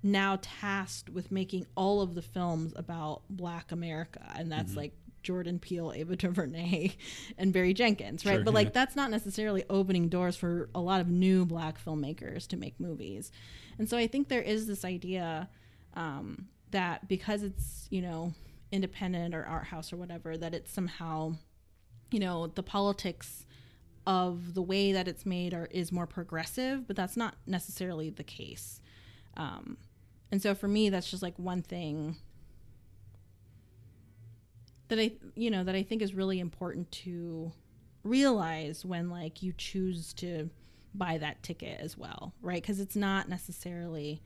now 0.04 0.38
tasked 0.42 1.10
with 1.10 1.32
making 1.32 1.66
all 1.76 2.02
of 2.02 2.16
the 2.16 2.22
films 2.22 2.74
about 2.76 3.22
black 3.30 3.72
america 3.72 4.22
and 4.36 4.52
that's 4.52 4.72
mm-hmm. 4.72 4.82
like 4.82 4.94
jordan 5.24 5.60
peele 5.60 5.92
ava 5.94 6.16
duvernay 6.16 6.92
and 7.38 7.52
barry 7.52 7.74
jenkins 7.74 8.26
right 8.26 8.36
sure, 8.36 8.44
but 8.44 8.54
like 8.54 8.68
yeah. 8.68 8.74
that's 8.74 8.96
not 8.96 9.12
necessarily 9.12 9.64
opening 9.70 10.08
doors 10.08 10.36
for 10.36 10.70
a 10.76 10.80
lot 10.80 11.02
of 11.02 11.10
new 11.10 11.46
black 11.46 11.84
filmmakers 11.84 12.48
to 12.48 12.56
make 12.56 12.80
movies 12.80 13.32
and 13.78 13.90
so 13.90 13.98
i 13.98 14.08
think 14.08 14.30
there 14.30 14.42
is 14.42 14.68
this 14.68 14.86
idea 14.86 15.50
um, 15.96 16.48
that 16.72 17.08
because 17.08 17.42
it's 17.44 17.88
you 17.90 18.02
know 18.02 18.34
independent 18.72 19.34
or 19.34 19.44
art 19.46 19.66
house 19.66 19.92
or 19.92 19.98
whatever 19.98 20.38
that 20.38 20.54
it's 20.54 20.72
somehow 20.72 21.34
you 22.12 22.20
know 22.20 22.48
the 22.48 22.64
politics 22.64 23.46
of 24.08 24.54
the 24.54 24.62
way 24.62 24.94
that 24.94 25.08
it's 25.08 25.26
made 25.26 25.54
are, 25.54 25.68
is 25.70 25.92
more 25.92 26.08
progressive, 26.08 26.88
but 26.88 26.96
that's 26.96 27.18
not 27.18 27.36
necessarily 27.46 28.10
the 28.10 28.24
case. 28.24 28.80
Um, 29.36 29.78
and 30.32 30.42
so 30.42 30.56
for 30.56 30.68
me, 30.68 30.90
that's 30.90 31.10
just 31.10 31.24
like 31.24 31.38
one 31.38 31.62
thing 31.62 32.18
that 34.90 35.00
I, 35.00 35.12
you 35.36 35.52
know, 35.52 35.64
that 35.64 35.76
I 35.76 35.84
think 35.84 36.02
is 36.02 36.14
really 36.14 36.40
important 36.40 36.92
to 36.92 37.52
realize 38.04 38.86
when 38.86 39.10
like 39.10 39.42
you 39.44 39.54
choose 39.58 40.14
to 40.14 40.50
buy 40.94 41.18
that 41.18 41.44
ticket 41.44 41.80
as 41.80 41.98
well, 41.98 42.34
right? 42.42 42.62
Because 42.62 42.80
it's 42.80 42.96
not 42.96 43.30
necessarily 43.30 44.22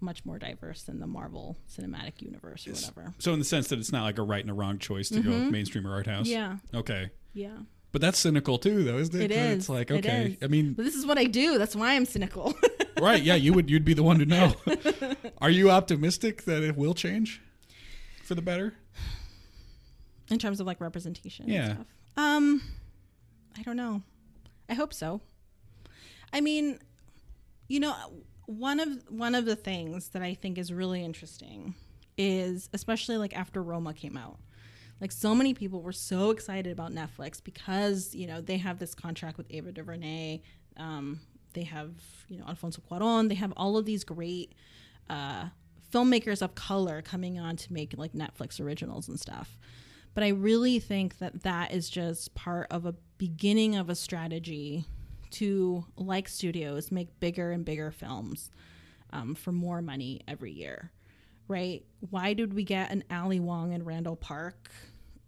much 0.00 0.24
more 0.24 0.38
diverse 0.38 0.82
than 0.82 1.00
the 1.00 1.06
Marvel 1.06 1.56
Cinematic 1.70 2.20
Universe 2.20 2.66
or 2.66 2.72
whatever. 2.72 3.14
So 3.18 3.32
in 3.32 3.38
the 3.38 3.44
sense 3.44 3.68
that 3.68 3.78
it's 3.78 3.92
not 3.92 4.04
like 4.04 4.18
a 4.18 4.22
right 4.22 4.42
and 4.42 4.50
a 4.50 4.54
wrong 4.54 4.78
choice 4.78 5.08
to 5.08 5.16
mm-hmm. 5.16 5.30
go 5.30 5.50
mainstream 5.50 5.86
or 5.86 5.94
art 5.94 6.06
house. 6.06 6.26
Yeah. 6.26 6.56
Okay. 6.74 7.10
Yeah. 7.32 7.56
But 7.92 8.02
that's 8.02 8.18
cynical 8.18 8.58
too, 8.58 8.84
though, 8.84 8.98
isn't 8.98 9.14
it? 9.14 9.30
It 9.30 9.34
is. 9.34 9.58
It's 9.58 9.68
like 9.68 9.90
okay. 9.90 10.36
I 10.42 10.48
mean, 10.48 10.74
but 10.74 10.84
this 10.84 10.94
is 10.94 11.06
what 11.06 11.16
I 11.16 11.24
do. 11.24 11.56
That's 11.56 11.74
why 11.74 11.94
I'm 11.94 12.04
cynical. 12.04 12.54
right? 13.00 13.22
Yeah, 13.22 13.34
you 13.34 13.52
would. 13.52 13.70
You'd 13.70 13.84
be 13.84 13.94
the 13.94 14.02
one 14.02 14.18
to 14.18 14.26
know. 14.26 14.54
Are 15.40 15.50
you 15.50 15.70
optimistic 15.70 16.42
that 16.44 16.62
it 16.62 16.76
will 16.76 16.94
change 16.94 17.40
for 18.22 18.34
the 18.34 18.42
better? 18.42 18.74
In 20.30 20.38
terms 20.38 20.60
of 20.60 20.66
like 20.66 20.80
representation. 20.80 21.50
And 21.50 21.64
stuff. 21.64 21.86
Yeah. 22.16 22.36
Um, 22.36 22.62
I 23.56 23.62
don't 23.62 23.76
know. 23.76 24.02
I 24.68 24.74
hope 24.74 24.92
so. 24.92 25.20
I 26.32 26.40
mean, 26.40 26.78
you 27.68 27.80
know, 27.80 27.94
one 28.46 28.80
of 28.80 28.88
one 29.08 29.34
of 29.34 29.44
the 29.44 29.56
things 29.56 30.08
that 30.10 30.22
I 30.22 30.34
think 30.34 30.58
is 30.58 30.72
really 30.72 31.04
interesting 31.04 31.74
is 32.18 32.68
especially 32.72 33.18
like 33.18 33.36
after 33.36 33.62
Roma 33.62 33.92
came 33.92 34.16
out 34.16 34.38
like 35.00 35.12
so 35.12 35.34
many 35.34 35.54
people 35.54 35.82
were 35.82 35.92
so 35.92 36.30
excited 36.30 36.72
about 36.72 36.92
Netflix 36.92 37.42
because 37.42 38.14
you 38.14 38.26
know 38.26 38.40
they 38.40 38.56
have 38.56 38.78
this 38.78 38.94
contract 38.94 39.36
with 39.36 39.46
Ava 39.50 39.72
DuVernay. 39.72 40.40
Um, 40.76 41.20
they 41.56 41.64
have 41.64 41.90
you 42.28 42.38
know 42.38 42.44
Alfonso 42.46 42.80
Cuarón. 42.88 43.28
They 43.28 43.34
have 43.34 43.52
all 43.56 43.76
of 43.76 43.84
these 43.84 44.04
great 44.04 44.52
uh, 45.10 45.46
filmmakers 45.92 46.42
of 46.42 46.54
color 46.54 47.02
coming 47.02 47.40
on 47.40 47.56
to 47.56 47.72
make 47.72 47.94
like 47.96 48.12
Netflix 48.12 48.60
originals 48.60 49.08
and 49.08 49.18
stuff. 49.18 49.58
But 50.14 50.22
I 50.22 50.28
really 50.28 50.78
think 50.78 51.18
that 51.18 51.42
that 51.42 51.72
is 51.72 51.90
just 51.90 52.34
part 52.34 52.68
of 52.70 52.86
a 52.86 52.94
beginning 53.18 53.76
of 53.76 53.90
a 53.90 53.94
strategy 53.94 54.84
to, 55.32 55.84
like 55.96 56.28
studios, 56.28 56.92
make 56.92 57.20
bigger 57.20 57.50
and 57.50 57.64
bigger 57.64 57.90
films 57.90 58.50
um, 59.12 59.34
for 59.34 59.52
more 59.52 59.82
money 59.82 60.22
every 60.28 60.52
year 60.52 60.92
right? 61.48 61.84
Why 62.10 62.32
did 62.32 62.54
we 62.54 62.64
get 62.64 62.90
an 62.90 63.04
Ali 63.10 63.40
Wong 63.40 63.72
and 63.72 63.86
Randall 63.86 64.16
Park 64.16 64.70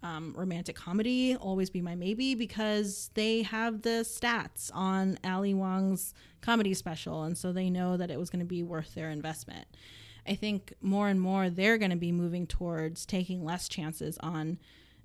um, 0.02 0.34
romantic 0.36 0.76
comedy, 0.76 1.36
Always 1.36 1.70
Be 1.70 1.82
My 1.82 1.94
Maybe, 1.94 2.34
because 2.34 3.10
they 3.14 3.42
have 3.42 3.82
the 3.82 4.04
stats 4.04 4.70
on 4.72 5.18
Ali 5.24 5.54
Wong's 5.54 6.14
comedy 6.40 6.74
special. 6.74 7.24
And 7.24 7.36
so 7.36 7.52
they 7.52 7.70
know 7.70 7.96
that 7.96 8.10
it 8.10 8.18
was 8.18 8.30
going 8.30 8.40
to 8.40 8.46
be 8.46 8.62
worth 8.62 8.94
their 8.94 9.10
investment. 9.10 9.66
I 10.26 10.34
think 10.34 10.74
more 10.80 11.08
and 11.08 11.20
more 11.20 11.50
they're 11.50 11.78
going 11.78 11.90
to 11.90 11.96
be 11.96 12.12
moving 12.12 12.46
towards 12.46 13.06
taking 13.06 13.44
less 13.44 13.68
chances 13.68 14.18
on 14.18 14.58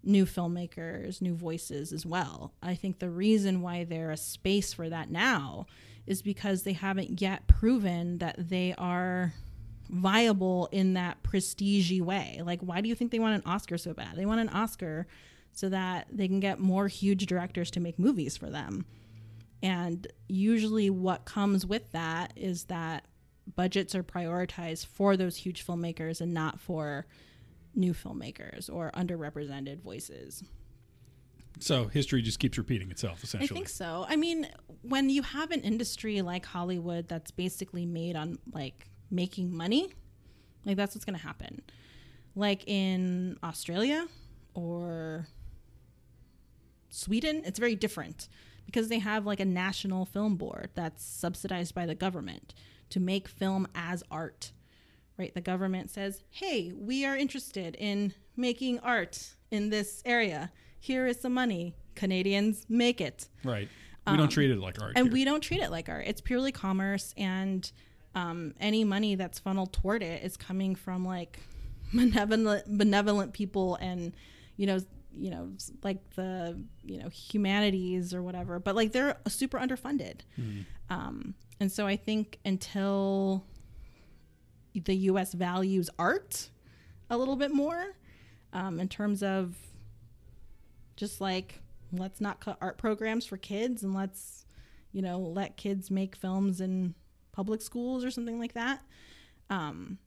new 0.04 0.26
filmmakers, 0.26 1.22
new 1.22 1.34
voices 1.34 1.94
as 1.94 2.06
well. 2.06 2.54
I 2.62 2.76
think 2.76 3.00
the 3.00 3.10
reason 3.10 3.62
why 3.62 3.86
there 3.86 4.12
a 4.12 4.18
space 4.18 4.74
for 4.74 4.90
that 4.90 5.10
now 5.10 5.66
is 6.06 6.22
because 6.22 6.64
they 6.64 6.74
haven't 6.74 7.22
yet 7.22 7.48
proven 7.48 8.18
that 8.18 8.36
they 8.50 8.76
are 8.78 9.34
viable 9.90 10.70
in 10.72 10.94
that 10.94 11.22
prestige 11.24 12.00
way. 12.00 12.42
Like, 12.44 12.62
why 12.62 12.82
do 12.82 12.90
you 12.90 12.96
think 12.96 13.12
they 13.12 13.20
want 13.20 13.36
an 13.36 13.52
Oscar 13.52 13.78
so 13.78 13.94
bad? 13.94 14.16
They 14.16 14.26
want 14.26 14.42
an 14.42 14.50
Oscar 14.50 15.08
so 15.52 15.70
that 15.70 16.08
they 16.12 16.28
can 16.28 16.40
get 16.40 16.60
more 16.60 16.88
huge 16.88 17.26
directors 17.26 17.70
to 17.72 17.80
make 17.80 18.00
movies 18.00 18.38
for 18.38 18.50
them. 18.50 18.86
And 19.62 20.08
usually, 20.28 20.90
what 20.90 21.26
comes 21.26 21.66
with 21.66 21.92
that 21.92 22.34
is 22.36 22.66
that 22.66 23.06
budgets 23.56 23.94
are 23.96 24.04
prioritized 24.04 24.86
for 24.88 25.16
those 25.16 25.38
huge 25.38 25.66
filmmakers 25.66 26.22
and 26.22 26.34
not 26.34 26.60
for 26.60 27.06
new 27.76 27.94
filmmakers 27.94 28.70
or 28.72 28.92
underrepresented 28.92 29.82
voices. 29.82 30.44
So 31.60 31.88
history 31.88 32.22
just 32.22 32.40
keeps 32.40 32.58
repeating 32.58 32.92
itself, 32.92 33.24
essentially. 33.24 33.50
I 33.50 33.54
think 33.54 33.70
so. 33.70 34.06
I 34.10 34.16
mean, 34.16 34.48
when 34.82 35.10
you 35.10 35.22
have 35.22 35.52
an 35.52 35.62
industry 35.62 36.22
like 36.22 36.46
Hollywood 36.46 37.08
that's 37.08 37.32
basically 37.32 37.86
made 37.86 38.16
on 38.16 38.40
like 38.52 38.90
making 39.14 39.56
money, 39.56 39.94
like 40.66 40.76
that's 40.76 40.96
what's 40.96 41.06
going 41.06 41.18
to 41.18 41.24
happen. 41.24 41.62
Like 42.36 42.68
in 42.68 43.38
Australia 43.44 44.08
or 44.54 45.28
Sweden, 46.90 47.44
it's 47.46 47.60
very 47.60 47.76
different 47.76 48.28
because 48.66 48.88
they 48.88 49.00
have 49.00 49.26
like 49.26 49.40
a 49.40 49.46
national 49.46 50.06
film 50.06 50.36
board 50.36 50.70
that's 50.74 51.04
subsidized 51.04 51.76
by 51.76 51.86
the 51.86 51.96
government 51.96 52.54
to 52.90 53.00
make 53.00 53.28
film 53.28 53.68
as 53.76 54.04
art. 54.10 54.52
Right? 55.18 55.34
The 55.34 55.42
government 55.42 55.92
says, 55.92 56.24
"Hey, 56.32 56.74
we 56.76 57.06
are 57.06 57.16
interested 57.16 57.76
in 57.76 58.14
making 58.36 58.80
art 58.80 59.36
in 59.52 59.70
this 59.70 60.02
area. 60.06 60.52
Here 60.80 61.06
is 61.06 61.22
some 61.22 61.34
money. 61.34 61.76
Canadians 61.94 62.66
make 62.68 63.00
it." 63.00 63.30
Right. 63.44 63.70
We 64.08 64.14
um, 64.14 64.18
don't 64.18 64.30
treat 64.30 64.50
it 64.50 64.58
like 64.58 64.82
art. 64.82 64.94
And 64.96 65.08
here. 65.08 65.14
we 65.14 65.24
don't 65.24 65.42
treat 65.42 65.62
it 65.62 65.70
like 65.70 65.88
art. 65.88 66.06
It's 66.08 66.20
purely 66.20 66.52
commerce 66.52 67.14
and 67.16 67.72
um, 68.16 68.54
any 68.60 68.84
money 68.84 69.16
that's 69.16 69.40
funneled 69.40 69.74
toward 69.74 70.04
it 70.04 70.24
is 70.24 70.38
coming 70.38 70.76
from 70.76 71.06
like 71.06 71.40
benevolent 71.94 72.78
benevolent 72.78 73.34
people 73.34 73.76
and 73.76 74.14
you 74.58 74.66
know 74.66 74.80
you 75.16 75.30
know 75.30 75.52
like 75.84 75.98
the 76.16 76.60
you 76.84 76.98
know 76.98 77.10
humanities 77.10 78.14
or 78.14 78.24
whatever 78.24 78.60
but 78.60 78.76
like 78.76 78.92
they're 78.92 79.18
super 79.28 79.60
underfunded 79.60 80.22
mm. 80.40 80.66
um, 80.90 81.36
and 81.60 81.72
so 81.72 81.86
i 81.86 81.96
think 81.96 82.40
until 82.46 83.46
the 84.74 84.96
us 84.96 85.34
values 85.34 85.90
art 86.00 86.50
a 87.10 87.18
little 87.18 87.36
bit 87.36 87.54
more 87.54 87.96
um, 88.54 88.80
in 88.80 88.88
terms 88.88 89.22
of 89.22 89.56
just 90.96 91.22
like 91.22 91.60
let's 91.92 92.20
not 92.20 92.40
cut 92.40 92.58
art 92.60 92.78
programs 92.78 93.26
for 93.26 93.38
kids 93.38 93.84
and 93.84 93.94
let's 93.94 94.46
you 94.92 95.02
know 95.02 95.20
let 95.20 95.58
kids 95.58 95.92
make 95.92 96.16
films 96.16 96.60
and 96.60 96.94
public 97.34 97.62
schools 97.62 98.06
or 98.06 98.10
something 98.10 98.40
like 98.40 98.54
that, 98.54 98.82
um, 99.50 99.98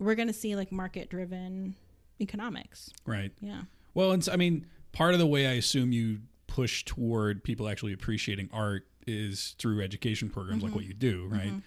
we're 0.00 0.16
going 0.16 0.26
to 0.26 0.34
see 0.34 0.56
like 0.56 0.72
market 0.72 1.08
driven 1.08 1.76
economics. 2.20 2.90
Right. 3.06 3.30
Yeah. 3.40 3.62
Well, 3.94 4.10
and 4.10 4.28
I 4.32 4.34
mean, 4.34 4.66
part 4.90 5.14
of 5.14 5.20
the 5.20 5.26
way 5.26 5.46
I 5.46 5.52
assume 5.52 5.92
you 5.92 6.18
push 6.48 6.84
toward 6.84 7.44
people 7.44 7.68
actually 7.68 7.92
appreciating 7.92 8.50
art 8.52 8.88
is 9.06 9.54
through 9.60 9.80
education 9.82 10.28
programs 10.28 10.64
mm-hmm. 10.64 10.72
like 10.72 10.74
what 10.74 10.84
you 10.84 10.94
do, 10.94 11.28
right? 11.30 11.46
Mm-hmm. 11.46 11.58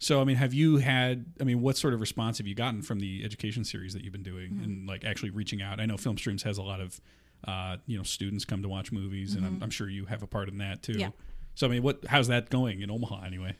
So, 0.00 0.20
I 0.20 0.24
mean, 0.24 0.36
have 0.36 0.52
you 0.52 0.78
had, 0.78 1.26
I 1.40 1.44
mean, 1.44 1.60
what 1.60 1.76
sort 1.76 1.94
of 1.94 2.00
response 2.00 2.38
have 2.38 2.48
you 2.48 2.56
gotten 2.56 2.82
from 2.82 2.98
the 2.98 3.24
education 3.24 3.64
series 3.64 3.92
that 3.94 4.02
you've 4.02 4.12
been 4.12 4.24
doing 4.24 4.50
mm-hmm. 4.50 4.64
and 4.64 4.88
like 4.88 5.04
actually 5.04 5.30
reaching 5.30 5.62
out? 5.62 5.78
I 5.78 5.86
know 5.86 5.96
Film 5.96 6.18
Streams 6.18 6.42
has 6.42 6.58
a 6.58 6.62
lot 6.62 6.80
of 6.80 7.00
Uh, 7.46 7.76
you 7.86 7.96
know, 7.96 8.02
students 8.02 8.44
come 8.46 8.62
to 8.62 8.68
watch 8.68 8.90
movies, 8.90 9.36
and 9.36 9.44
I'm, 9.46 9.62
I'm 9.62 9.70
sure 9.70 9.88
you 9.88 10.06
have 10.06 10.22
a 10.22 10.26
part 10.26 10.48
in 10.48 10.58
that 10.58 10.82
too. 10.82 10.92
Mm-hmm. 10.92 11.00
Yeah. 11.00 11.10
So 11.54 11.66
I 11.66 11.70
mean, 11.70 11.82
what 11.82 12.04
how's 12.08 12.28
that 12.28 12.48
going 12.48 12.80
in 12.80 12.90
Omaha 12.90 13.24
anyway? 13.24 13.54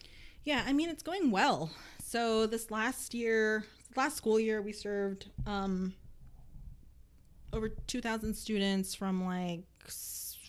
Yeah, 0.47 0.62
I 0.64 0.73
mean 0.73 0.89
it's 0.89 1.02
going 1.02 1.32
well. 1.32 1.70
So 2.02 2.47
this 2.47 2.70
last 2.70 3.14
year, 3.14 3.64
last 3.97 4.16
school 4.16 4.39
year, 4.39 4.62
we 4.62 4.70
served 4.70 5.28
um, 5.44 5.93
over 7.52 7.68
2,000 7.68 8.32
students 8.32 8.94
from 8.94 9.24
like 9.24 9.64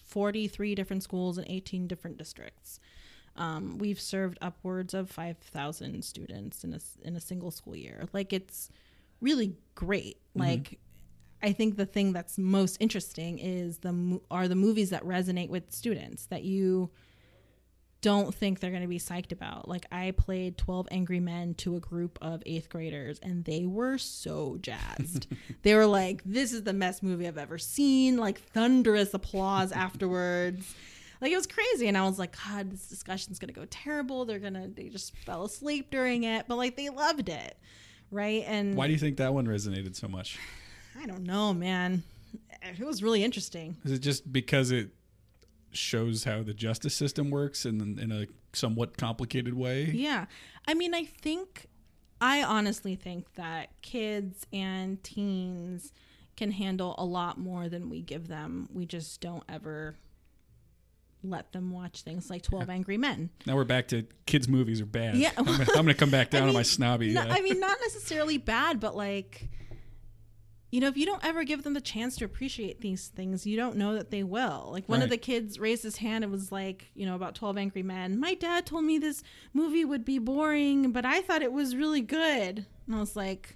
43 0.06 0.76
different 0.76 1.02
schools 1.02 1.40
and 1.40 1.48
18 1.50 1.88
different 1.88 2.18
districts. 2.18 2.80
Um, 3.38 3.80
we've 3.80 4.00
served 4.00 4.38
upwards 4.40 4.94
of 4.94 5.10
5,000 5.10 6.04
students 6.06 6.64
in 6.64 6.76
a 6.76 6.80
in 7.04 7.16
a 7.16 7.20
single 7.20 7.50
school 7.50 7.76
year. 7.76 8.06
Like 8.14 8.34
it's 8.34 8.70
really 9.20 9.56
great. 9.74 10.18
Like 10.36 10.80
I 11.42 11.54
think 11.54 11.76
the 11.76 11.88
thing 11.88 12.14
that's 12.14 12.38
most 12.38 12.78
interesting 12.80 13.40
is 13.40 13.80
the 13.80 14.22
are 14.30 14.48
the 14.48 14.56
movies 14.56 14.92
that 14.92 15.04
resonate 15.04 15.50
with 15.50 15.72
students 15.72 16.28
that 16.28 16.44
you 16.44 16.92
don't 18.02 18.34
think 18.34 18.60
they're 18.60 18.72
going 18.72 18.84
to 18.84 18.88
be 18.88 19.00
psyched 19.00 19.32
about. 19.32 19.68
Like 19.68 19.86
I 19.92 20.12
played 20.12 20.58
12 20.58 20.88
Angry 20.92 21.20
Men 21.20 21.56
to 21.56 21.76
a 21.76 21.80
group 21.80 22.20
of 22.22 22.42
8th 22.42 22.70
graders 22.70 23.20
and 23.22 23.44
they 23.46 23.66
were 23.66 23.98
so 23.98 24.58
jazzed. 24.62 25.28
they 25.64 25.76
were 25.76 25.86
like, 25.86 26.22
"This 26.24 26.54
is 26.54 26.64
the 26.64 26.74
best 26.74 27.02
movie 27.04 27.28
I've 27.28 27.38
ever 27.38 27.58
seen." 27.58 28.18
Like 28.18 28.42
thunderous 28.52 29.14
applause 29.14 29.72
afterwards. 29.74 30.76
Like 31.22 31.32
it 31.32 31.36
was 31.36 31.48
crazy 31.48 31.88
and 31.88 31.98
I 31.98 32.04
was 32.04 32.20
like, 32.20 32.36
"God, 32.46 32.72
this 32.72 32.88
discussion's 32.88 33.40
going 33.40 33.54
to 33.54 33.60
go 33.60 33.66
terrible. 33.70 34.26
They're 34.26 34.40
going 34.40 34.54
to 34.54 34.68
they 34.68 34.90
just 34.90 35.16
fell 35.18 35.46
asleep 35.46 35.90
during 35.90 36.24
it." 36.24 36.46
But 36.48 36.58
like 36.58 36.76
they 36.76 36.90
loved 36.90 37.30
it. 37.30 37.58
Right? 38.10 38.44
And 38.48 38.76
Why 38.76 38.88
do 38.88 38.94
you 38.94 39.00
think 39.00 39.18
that 39.18 39.34
one 39.34 39.48
resonated 39.48 39.96
so 39.96 40.08
much? 40.08 40.38
I 41.00 41.06
don't 41.06 41.24
know, 41.24 41.54
man. 41.54 42.04
It 42.62 42.80
was 42.80 43.04
really 43.04 43.24
interesting. 43.24 43.78
Is 43.84 43.92
it 43.92 44.00
just 44.00 44.32
because 44.32 44.72
it 44.72 44.90
shows 45.72 46.24
how 46.24 46.44
the 46.44 46.54
justice 46.54 46.96
system 46.96 47.30
works 47.30 47.66
in 47.66 48.00
in 48.00 48.12
a 48.12 48.28
somewhat 48.54 48.98
complicated 48.98 49.54
way? 49.54 49.86
Yeah. 49.86 50.26
I 50.68 50.74
mean, 50.74 50.94
I 50.94 51.06
think, 51.06 51.68
I 52.20 52.44
honestly 52.44 52.96
think 52.96 53.34
that 53.36 53.82
kids 53.82 54.46
and 54.52 55.02
teens 55.04 55.94
can 56.36 56.52
handle 56.52 56.96
a 56.98 57.06
lot 57.06 57.38
more 57.38 57.70
than 57.70 57.90
we 57.90 58.02
give 58.02 58.28
them. 58.28 58.70
We 58.72 58.86
just 58.86 59.22
don't 59.22 59.44
ever 59.50 59.96
let 61.24 61.52
them 61.52 61.72
watch 61.72 62.04
things 62.04 62.30
like 62.30 62.44
12 62.44 62.70
Angry 62.70 62.98
Men. 62.98 63.30
Now 63.46 63.56
we're 63.56 63.64
back 63.64 63.88
to 63.90 64.06
kids' 64.26 64.48
movies 64.48 64.82
are 64.82 64.86
bad. 64.86 65.16
Yeah. 65.16 65.32
I'm, 65.38 65.46
gonna, 65.46 65.94
come 65.94 66.12
back 66.12 66.30
down 66.32 66.44
I 66.44 66.48
on 66.48 66.54
my 66.54 66.64
snobby. 66.64 67.14
No, 67.14 67.22
uh, 67.22 67.28
I 67.30 67.42
mean, 67.42 67.60
not 67.60 67.78
necessarily 67.82 68.38
bad, 68.38 68.80
but 68.80 68.96
like, 68.96 69.50
you 70.70 70.82
know, 70.82 70.88
if 70.88 70.98
you 70.98 71.06
don't 71.06 71.24
ever 71.24 71.44
give 71.46 71.64
them 71.64 71.74
the 71.74 71.82
chance 71.82 72.18
to 72.18 72.26
appreciate 72.26 72.82
these 72.82 73.08
things, 73.08 73.46
you 73.48 73.56
don't 73.56 73.78
know 73.78 73.94
that 73.96 74.12
they 74.12 74.24
will. 74.24 74.68
Like, 74.72 74.88
one 74.90 75.00
Right. 75.00 75.06
of 75.06 75.10
the 75.10 75.18
kids 75.18 75.60
raised 75.60 75.84
his 75.84 75.98
hand 75.98 76.24
and 76.26 76.32
was 76.32 76.52
like, 76.52 76.88
you 76.94 77.06
know, 77.06 77.16
about 77.16 77.36
12 77.36 77.58
Angry 77.58 77.84
Men. 77.84 78.20
My 78.20 78.34
dad 78.34 78.66
told 78.66 78.84
me 78.84 78.98
this 78.98 79.24
movie 79.54 79.86
would 79.86 80.04
be 80.04 80.20
boring, 80.20 80.92
but 80.92 81.06
I 81.06 81.22
thought 81.22 81.42
it 81.42 81.54
was 81.54 81.76
really 81.76 82.02
good. 82.02 82.66
And 82.86 82.96
I 82.96 83.00
was 83.00 83.16
like, 83.16 83.56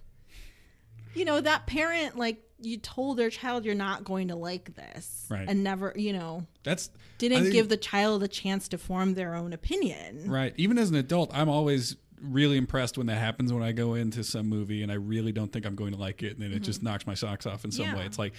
you 1.13 1.25
know, 1.25 1.41
that 1.41 1.67
parent, 1.67 2.17
like, 2.17 2.41
you 2.63 2.77
told 2.77 3.17
their 3.17 3.29
child 3.31 3.65
you're 3.65 3.73
not 3.75 4.03
going 4.03 4.27
to 4.29 4.35
like 4.35 4.75
this. 4.75 5.25
Right. 5.29 5.45
And 5.49 5.63
never, 5.63 5.93
you 5.95 6.13
know, 6.13 6.45
That's 6.63 6.91
didn't 7.17 7.41
think- 7.41 7.53
give 7.53 7.69
the 7.69 7.75
child 7.77 8.21
a 8.23 8.27
chance 8.27 8.67
to 8.69 8.77
form 8.77 9.15
their 9.15 9.33
own 9.35 9.51
opinion. 9.51 10.29
Right. 10.29 10.53
Even 10.57 10.77
as 10.77 10.89
an 10.91 10.95
adult, 10.95 11.31
I'm 11.33 11.49
always 11.49 11.95
really 12.21 12.57
impressed 12.57 12.97
when 12.97 13.07
that 13.07 13.17
happens 13.17 13.51
when 13.51 13.63
I 13.63 13.71
go 13.71 13.95
into 13.95 14.23
some 14.23 14.47
movie 14.47 14.83
and 14.83 14.91
I 14.91 14.95
really 14.95 15.31
don't 15.31 15.51
think 15.51 15.65
I'm 15.65 15.75
going 15.75 15.91
to 15.93 15.99
like 15.99 16.21
it 16.23 16.33
and 16.33 16.41
then 16.41 16.51
it 16.53 16.59
just 16.61 16.83
knocks 16.83 17.07
my 17.07 17.13
socks 17.15 17.45
off 17.45 17.65
in 17.65 17.71
some 17.71 17.85
Mm-hmm. 17.85 17.95
Yeah. 17.95 17.99
way. 18.01 18.05
It's 18.05 18.19
like 18.19 18.33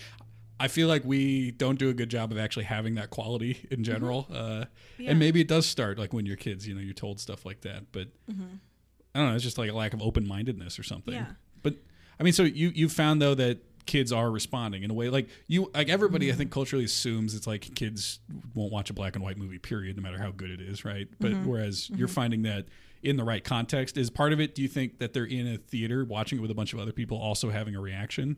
I 0.61 0.69
feel 0.69 0.87
like 0.87 1.05
we 1.05 1.51
don't 1.51 1.79
do 1.79 1.89
a 1.89 1.95
good 1.95 2.09
job 2.09 2.31
of 2.31 2.39
actually 2.39 2.65
having 2.67 2.95
that 2.95 3.11
quality 3.11 3.67
in 3.71 3.83
general. 3.85 4.29
Uh, 4.31 4.35
Mm-hmm. 4.37 5.03
Yeah. 5.03 5.11
And 5.11 5.19
maybe 5.19 5.41
it 5.41 5.49
does 5.49 5.67
start 5.67 5.99
like 5.99 6.13
when 6.13 6.27
you're 6.27 6.37
kids, 6.37 6.69
you 6.69 6.75
know, 6.75 6.81
you're 6.81 6.95
told 6.95 7.19
stuff 7.19 7.45
like 7.45 7.63
that. 7.63 7.91
But 7.91 8.09
I 9.15 9.19
don't 9.19 9.29
know, 9.31 9.35
it's 9.35 9.43
just 9.43 9.59
like 9.59 9.71
a 9.71 9.75
lack 9.75 9.95
of 9.95 10.01
open 10.03 10.27
mindedness 10.29 10.79
or 10.79 10.83
something. 10.85 11.15
Mm-hmm. 11.15 11.25
Yeah. 11.31 11.35
But 11.63 11.75
I 12.21 12.23
mean, 12.23 12.33
so 12.33 12.45
you 12.45 12.69
you 12.75 12.89
found 12.89 13.21
though 13.21 13.35
that 13.35 13.59
kids 13.85 14.13
are 14.13 14.31
responding 14.31 14.85
in 14.85 14.93
a 14.93 14.95
way 14.95 15.09
like 15.11 15.29
you 15.49 15.69
like 15.75 15.89
everybody 15.89 16.27
Mm-hmm. 16.27 16.35
I 16.35 16.39
think 16.39 16.51
culturally 16.53 16.85
assumes 16.85 17.35
it's 17.35 17.49
like 17.49 17.75
kids 17.75 18.21
won't 18.55 18.73
watch 18.73 18.91
a 18.91 18.93
black 18.93 19.17
and 19.17 19.25
white 19.25 19.37
movie 19.37 19.59
period 19.59 19.97
no 19.97 20.03
matter 20.03 20.19
how 20.23 20.31
good 20.31 20.51
it 20.53 20.61
is 20.61 20.85
right 20.85 21.09
but 21.19 21.33
Mm-hmm. 21.33 21.47
whereas 21.49 21.91
you're 21.91 22.07
finding 22.07 22.43
that 22.43 22.67
in 23.03 23.17
the 23.17 23.25
right 23.25 23.45
context 23.45 23.97
is 23.97 24.11
part 24.11 24.33
of 24.33 24.41
it 24.41 24.55
do 24.55 24.63
you 24.63 24.69
think 24.69 24.99
that 24.99 25.13
they're 25.13 25.25
in 25.25 25.47
a 25.47 25.57
theater 25.59 26.05
watching 26.05 26.39
it 26.39 26.41
with 26.41 26.51
a 26.51 26.55
bunch 26.55 26.73
of 26.73 26.79
other 26.79 26.93
people 26.93 27.19
also 27.19 27.51
having 27.51 27.75
a 27.75 27.81
reaction 27.81 28.37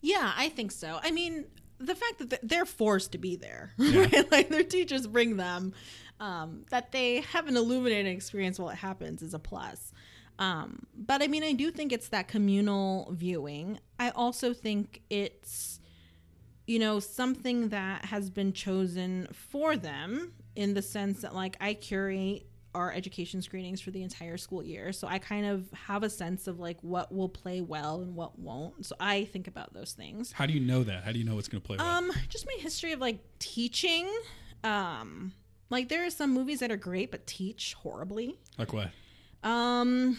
Yeah, 0.00 0.32
I 0.34 0.48
think 0.48 0.72
so. 0.72 0.98
I 1.02 1.10
mean, 1.10 1.44
the 1.78 1.94
fact 1.94 2.30
that 2.30 2.40
they're 2.42 2.64
forced 2.64 3.12
to 3.12 3.18
be 3.18 3.36
there, 3.36 3.72
right? 3.78 4.30
like 4.30 4.48
their 4.48 4.62
teachers 4.62 5.06
bring 5.06 5.36
them, 5.36 5.74
um, 6.20 6.64
that 6.70 6.92
they 6.92 7.20
have 7.20 7.48
an 7.48 7.56
illuminating 7.56 8.14
experience 8.14 8.58
while 8.58 8.70
it 8.70 8.76
happens 8.76 9.22
is 9.22 9.34
a 9.34 9.38
plus. 9.38 9.92
Um, 10.38 10.86
but 10.96 11.22
I 11.22 11.26
mean, 11.26 11.42
I 11.42 11.52
do 11.52 11.70
think 11.70 11.92
it's 11.92 12.08
that 12.08 12.28
communal 12.28 13.12
viewing. 13.12 13.78
I 13.98 14.08
also 14.10 14.54
think 14.54 15.02
it's, 15.10 15.80
you 16.66 16.78
know, 16.78 16.98
something 16.98 17.68
that 17.68 18.06
has 18.06 18.30
been 18.30 18.52
chosen 18.54 19.28
for 19.32 19.76
them 19.76 20.32
in 20.56 20.72
the 20.72 20.82
sense 20.82 21.20
that, 21.22 21.34
like, 21.34 21.56
I 21.60 21.74
curate 21.74 22.46
our 22.74 22.92
education 22.92 23.42
screenings 23.42 23.80
for 23.80 23.90
the 23.90 24.02
entire 24.02 24.36
school 24.36 24.62
year. 24.62 24.92
So 24.92 25.08
I 25.08 25.18
kind 25.18 25.44
of 25.46 25.68
have 25.72 26.02
a 26.02 26.10
sense 26.10 26.46
of 26.46 26.58
like 26.60 26.78
what 26.82 27.12
will 27.12 27.28
play 27.28 27.60
well 27.60 28.00
and 28.00 28.14
what 28.14 28.38
won't. 28.38 28.86
So 28.86 28.94
I 29.00 29.24
think 29.24 29.48
about 29.48 29.72
those 29.74 29.92
things. 29.92 30.32
how 30.32 30.46
do 30.46 30.52
you 30.52 30.60
know 30.60 30.84
that 30.84 31.02
how 31.04 31.12
do 31.12 31.18
you 31.18 31.24
know 31.24 31.34
what's 31.34 31.48
going 31.48 31.60
to 31.60 31.66
play 31.66 31.76
well 31.78 31.86
Um, 31.86 32.12
just 32.28 32.46
my 32.46 32.56
history 32.62 32.92
of 32.92 33.00
like 33.00 33.18
teaching. 33.38 34.08
Um, 34.62 35.32
like 35.68 35.88
there 35.88 36.04
are 36.06 36.10
some 36.10 36.32
movies 36.32 36.60
that 36.60 36.70
are 36.70 36.76
great 36.76 37.10
but 37.10 37.26
teach 37.26 37.74
horribly. 37.74 38.36
like 38.58 38.72
what 38.72 38.90
Um, 39.42 40.18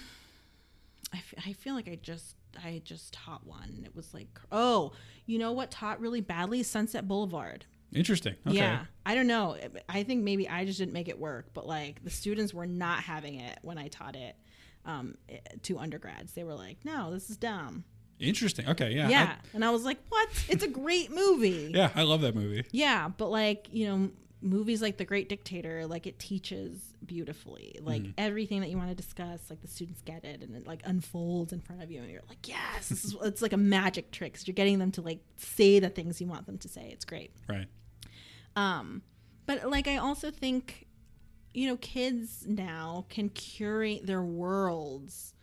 I, 1.13 1.17
f- 1.17 1.33
I 1.45 1.53
feel 1.53 1.73
like 1.75 1.87
I 1.87 1.95
just 2.01 2.35
I 2.61 2.81
just 2.83 3.13
taught 3.13 3.45
one. 3.47 3.83
It 3.85 3.95
was 3.95 4.13
like, 4.13 4.27
oh, 4.51 4.91
you 5.25 5.39
know 5.39 5.53
what 5.53 5.71
taught 5.71 6.01
really 6.01 6.19
badly? 6.21 6.63
Sunset 6.63 7.07
Boulevard. 7.07 7.65
Interesting 7.93 8.35
okay 8.47 8.55
Yeah, 8.57 8.85
I 9.05 9.15
don't 9.15 9.27
know. 9.27 9.57
I 9.89 10.03
think 10.03 10.23
maybe 10.23 10.47
I 10.47 10.65
just 10.65 10.79
didn't 10.79 10.93
make 10.93 11.07
it 11.09 11.19
work, 11.19 11.47
but 11.53 11.65
like 11.67 12.03
the 12.03 12.09
students 12.09 12.53
were 12.53 12.65
not 12.67 12.99
having 13.03 13.35
it 13.39 13.59
when 13.61 13.77
I 13.77 13.87
taught 13.89 14.15
it 14.15 14.35
um, 14.85 15.15
to 15.63 15.77
undergrads. 15.77 16.33
They 16.33 16.43
were 16.43 16.55
like, 16.55 16.77
"No, 16.85 17.11
this 17.11 17.29
is 17.29 17.37
dumb." 17.37 17.83
interesting 18.19 18.67
okay 18.69 18.91
yeah 18.93 19.09
Yeah, 19.09 19.35
and 19.55 19.65
I 19.65 19.71
was 19.71 19.83
like, 19.83 19.97
"What? 20.09 20.29
It's 20.47 20.63
a 20.63 20.67
great 20.67 21.11
movie." 21.11 21.71
Yeah 21.75 21.89
I 21.95 22.03
love 22.03 22.21
that 22.21 22.35
movie 22.35 22.63
Yeah, 22.71 23.09
but 23.09 23.29
like, 23.31 23.67
you 23.71 23.87
know, 23.87 24.11
movies 24.43 24.79
like 24.81 24.97
The 24.97 25.05
Great 25.05 25.27
Dictator, 25.27 25.87
like 25.87 26.05
it 26.07 26.19
teaches 26.19 26.79
beautifully. 27.03 27.79
Like 27.81 28.03
everything 28.19 28.61
that 28.61 28.69
you 28.69 28.77
want 28.77 28.89
to 28.89 28.95
discuss, 28.95 29.39
like 29.49 29.61
the 29.61 29.67
students 29.67 30.01
get 30.03 30.23
it 30.23 30.41
and 30.43 30.55
it 30.55 30.67
like 30.67 30.81
unfolds 30.85 31.51
in 31.51 31.61
front 31.61 31.81
of 31.81 31.89
you 31.91 31.99
and 32.01 32.09
you're 32.11 32.21
like, 32.29 32.47
"Yes, 32.47 32.89
this 32.89 33.05
is 33.05 33.15
it's 33.23 33.41
like 33.41 33.53
a 33.53 33.57
magic 33.57 34.11
trick. 34.11 34.33
'cause 34.35 34.47
you're 34.47 34.53
getting 34.53 34.77
them 34.79 34.91
to 34.93 35.01
like 35.01 35.19
say 35.37 35.79
the 35.79 35.89
things 35.89 36.21
you 36.21 36.27
want 36.27 36.45
them 36.45 36.57
to 36.59 36.67
say. 36.69 36.89
It's 36.91 37.05
great." 37.05 37.31
right 37.49 37.67
Um, 38.55 39.01
but 39.45 39.69
like 39.69 39.87
I 39.87 39.97
also 39.97 40.31
think, 40.31 40.87
you 41.53 41.67
know, 41.67 41.77
kids 41.77 42.45
now 42.47 43.05
can 43.09 43.29
curate 43.29 44.05
their 44.05 44.21
worlds 44.21 45.33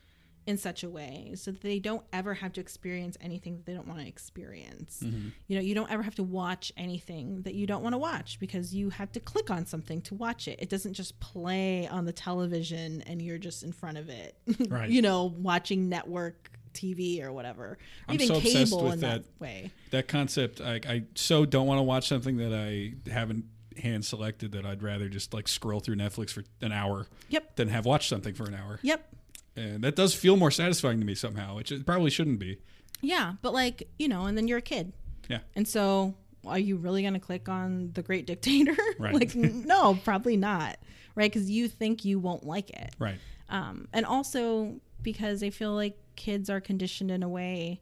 in 0.47 0.57
such 0.57 0.83
a 0.83 0.89
way 0.89 1.33
so 1.35 1.51
that 1.51 1.61
they 1.61 1.79
don't 1.79 2.03
ever 2.11 2.33
have 2.33 2.55
to 2.55 2.61
experience 2.61 3.19
anything 3.21 3.55
that 3.57 3.67
they 3.67 3.75
don't 3.75 3.87
want 3.87 4.01
to 4.01 4.07
experience. 4.07 5.03
You 5.03 5.57
know, 5.57 5.61
you 5.61 5.75
don't 5.75 5.91
ever 5.91 6.03
have 6.03 6.15
to 6.15 6.23
watch 6.23 6.73
anything 6.75 7.43
that 7.43 7.53
you 7.53 7.67
don't 7.67 7.83
want 7.83 7.93
to 7.93 7.99
watch 7.99 8.41
because 8.41 8.75
you 8.75 8.89
have 8.89 9.13
to 9.13 9.21
click 9.21 9.51
on 9.51 9.67
something 9.67 10.01
to 10.03 10.15
watch 10.15 10.49
it. 10.49 10.59
It 10.59 10.71
doesn't 10.71 10.95
just 10.95 11.21
play 11.21 11.87
on 11.87 12.07
the 12.07 12.15
television 12.15 13.03
and 13.03 13.21
you're 13.21 13.37
just 13.37 13.63
in 13.63 13.73
front 13.73 13.99
of 13.99 14.09
it. 14.09 14.37
Right. 14.71 14.89
you 14.89 15.03
know, 15.03 15.27
watching 15.37 15.91
network 15.91 16.51
TV 16.79 17.23
or 17.23 17.33
whatever. 17.33 17.65
Or 17.65 17.79
I'm 18.09 18.15
even 18.15 18.29
so 18.29 18.37
obsessed 18.37 18.55
cable 18.73 18.85
with 18.85 18.95
in 18.95 19.01
that, 19.01 19.25
that. 19.25 19.41
way. 19.41 19.71
that 19.91 20.09
concept 20.09 20.61
I, 20.61 20.81
I 20.89 21.03
so 21.15 21.45
don't 21.45 21.67
want 21.67 21.79
to 21.79 21.83
watch 21.83 22.09
something 22.09 22.37
that 22.39 22.53
I 22.55 22.95
haven't 23.11 23.45
hand 23.77 24.05
selected 24.05 24.53
that 24.53 24.65
I'd 24.67 24.83
rather 24.83 25.09
just 25.09 25.33
like 25.35 25.47
scroll 25.49 25.81
through 25.81 25.97
Netflix 25.97 26.31
for 26.31 26.43
an 26.61 26.73
hour 26.73 27.07
Yep. 27.29 27.57
than 27.57 27.69
have 27.69 27.85
watched 27.87 28.09
something 28.09 28.35
for 28.35 28.45
an 28.45 28.55
hour. 28.55 28.81
Yep. 28.83 29.15
And 29.57 29.83
that 29.85 29.97
does 29.97 30.15
feel 30.15 30.37
more 30.37 30.51
satisfying 30.51 31.01
to 31.01 31.07
me 31.07 31.15
somehow, 31.15 31.57
which 31.57 31.71
it 31.73 31.85
probably 31.87 32.11
shouldn't 32.11 32.39
be. 32.39 32.59
Yeah, 33.01 33.35
but 33.43 33.53
like, 33.53 33.89
you 33.99 34.09
know, 34.09 34.27
and 34.27 34.37
then 34.37 34.49
you're 34.49 34.59
a 34.59 34.63
kid. 34.63 34.93
Yeah. 35.29 35.39
And 35.55 35.67
so 35.69 36.15
are 36.47 36.59
you 36.59 36.77
really 36.77 37.03
going 37.03 37.15
to 37.15 37.21
click 37.21 37.49
on 37.49 37.91
the 37.95 38.03
great 38.03 38.27
dictator? 38.27 38.77
Right. 38.99 39.15
like 39.15 39.35
no, 39.37 39.95
probably 40.05 40.37
not. 40.37 40.77
Right? 41.15 41.33
Cuz 41.33 41.49
you 41.51 41.69
think 41.69 42.05
you 42.05 42.19
won't 42.19 42.45
like 42.45 42.71
it. 42.71 42.95
Right. 42.99 43.19
Um 43.49 43.87
and 43.93 44.05
also 44.07 44.81
because 45.03 45.43
I 45.45 45.51
feel 45.51 45.73
like 45.75 45.97
kids 46.19 46.51
are 46.51 46.61
conditioned 46.61 47.11
in 47.11 47.23
a 47.23 47.29
way 47.29 47.81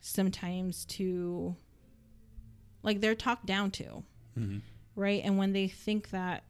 sometimes 0.00 0.84
to 0.86 1.54
like 2.82 3.00
they're 3.00 3.14
talked 3.14 3.46
down 3.46 3.70
to. 3.72 4.02
Mhm. 4.38 4.62
Right? 4.96 5.22
And 5.24 5.38
when 5.38 5.52
they 5.52 5.68
think 5.68 6.10
that 6.10 6.42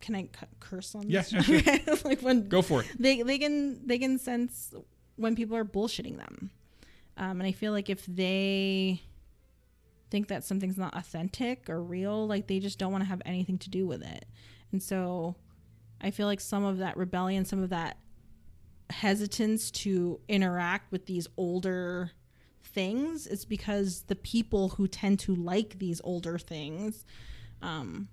can 0.00 0.14
I 0.14 0.28
curse 0.60 0.94
on 0.94 1.08
this? 1.08 1.32
yeah. 1.32 1.40
Okay. 1.40 1.84
like 2.04 2.20
when 2.22 2.48
Go 2.48 2.62
for 2.62 2.80
it. 2.82 2.86
they 2.98 3.22
they 3.22 3.38
can 3.38 3.86
they 3.86 3.98
can 3.98 4.18
sense 4.18 4.72
when 5.16 5.34
people 5.36 5.56
are 5.56 5.64
bullshitting 5.64 6.16
them 6.16 6.50
um, 7.16 7.40
and 7.40 7.42
i 7.42 7.50
feel 7.50 7.72
like 7.72 7.90
if 7.90 8.06
they 8.06 9.02
think 10.10 10.28
that 10.28 10.42
something's 10.44 10.78
not 10.78 10.96
authentic 10.96 11.68
or 11.68 11.82
real. 11.82 12.26
Like 12.26 12.46
they 12.46 12.60
just 12.60 12.78
don't 12.78 12.92
want 12.92 13.02
to 13.04 13.08
have 13.08 13.20
anything 13.26 13.58
to 13.58 13.68
do 13.68 13.86
with 13.86 14.00
it. 14.02 14.24
And 14.72 14.82
so 14.82 15.36
I 16.00 16.10
feel 16.10 16.26
like 16.26 16.40
some 16.40 16.64
of 16.64 16.78
that 16.78 16.96
rebellion, 16.96 17.44
some 17.44 17.62
of 17.62 17.68
that 17.68 17.98
hesitance 18.90 19.70
to 19.70 20.20
interact 20.28 20.90
with 20.92 21.06
these 21.06 21.26
older 21.36 22.12
things 22.64 23.26
is 23.26 23.44
because 23.44 24.02
the 24.02 24.16
people 24.16 24.70
who 24.70 24.86
tend 24.86 25.18
to 25.20 25.34
like 25.34 25.78
these 25.78 26.00
older 26.04 26.38
things 26.38 27.04
um, 27.62 28.08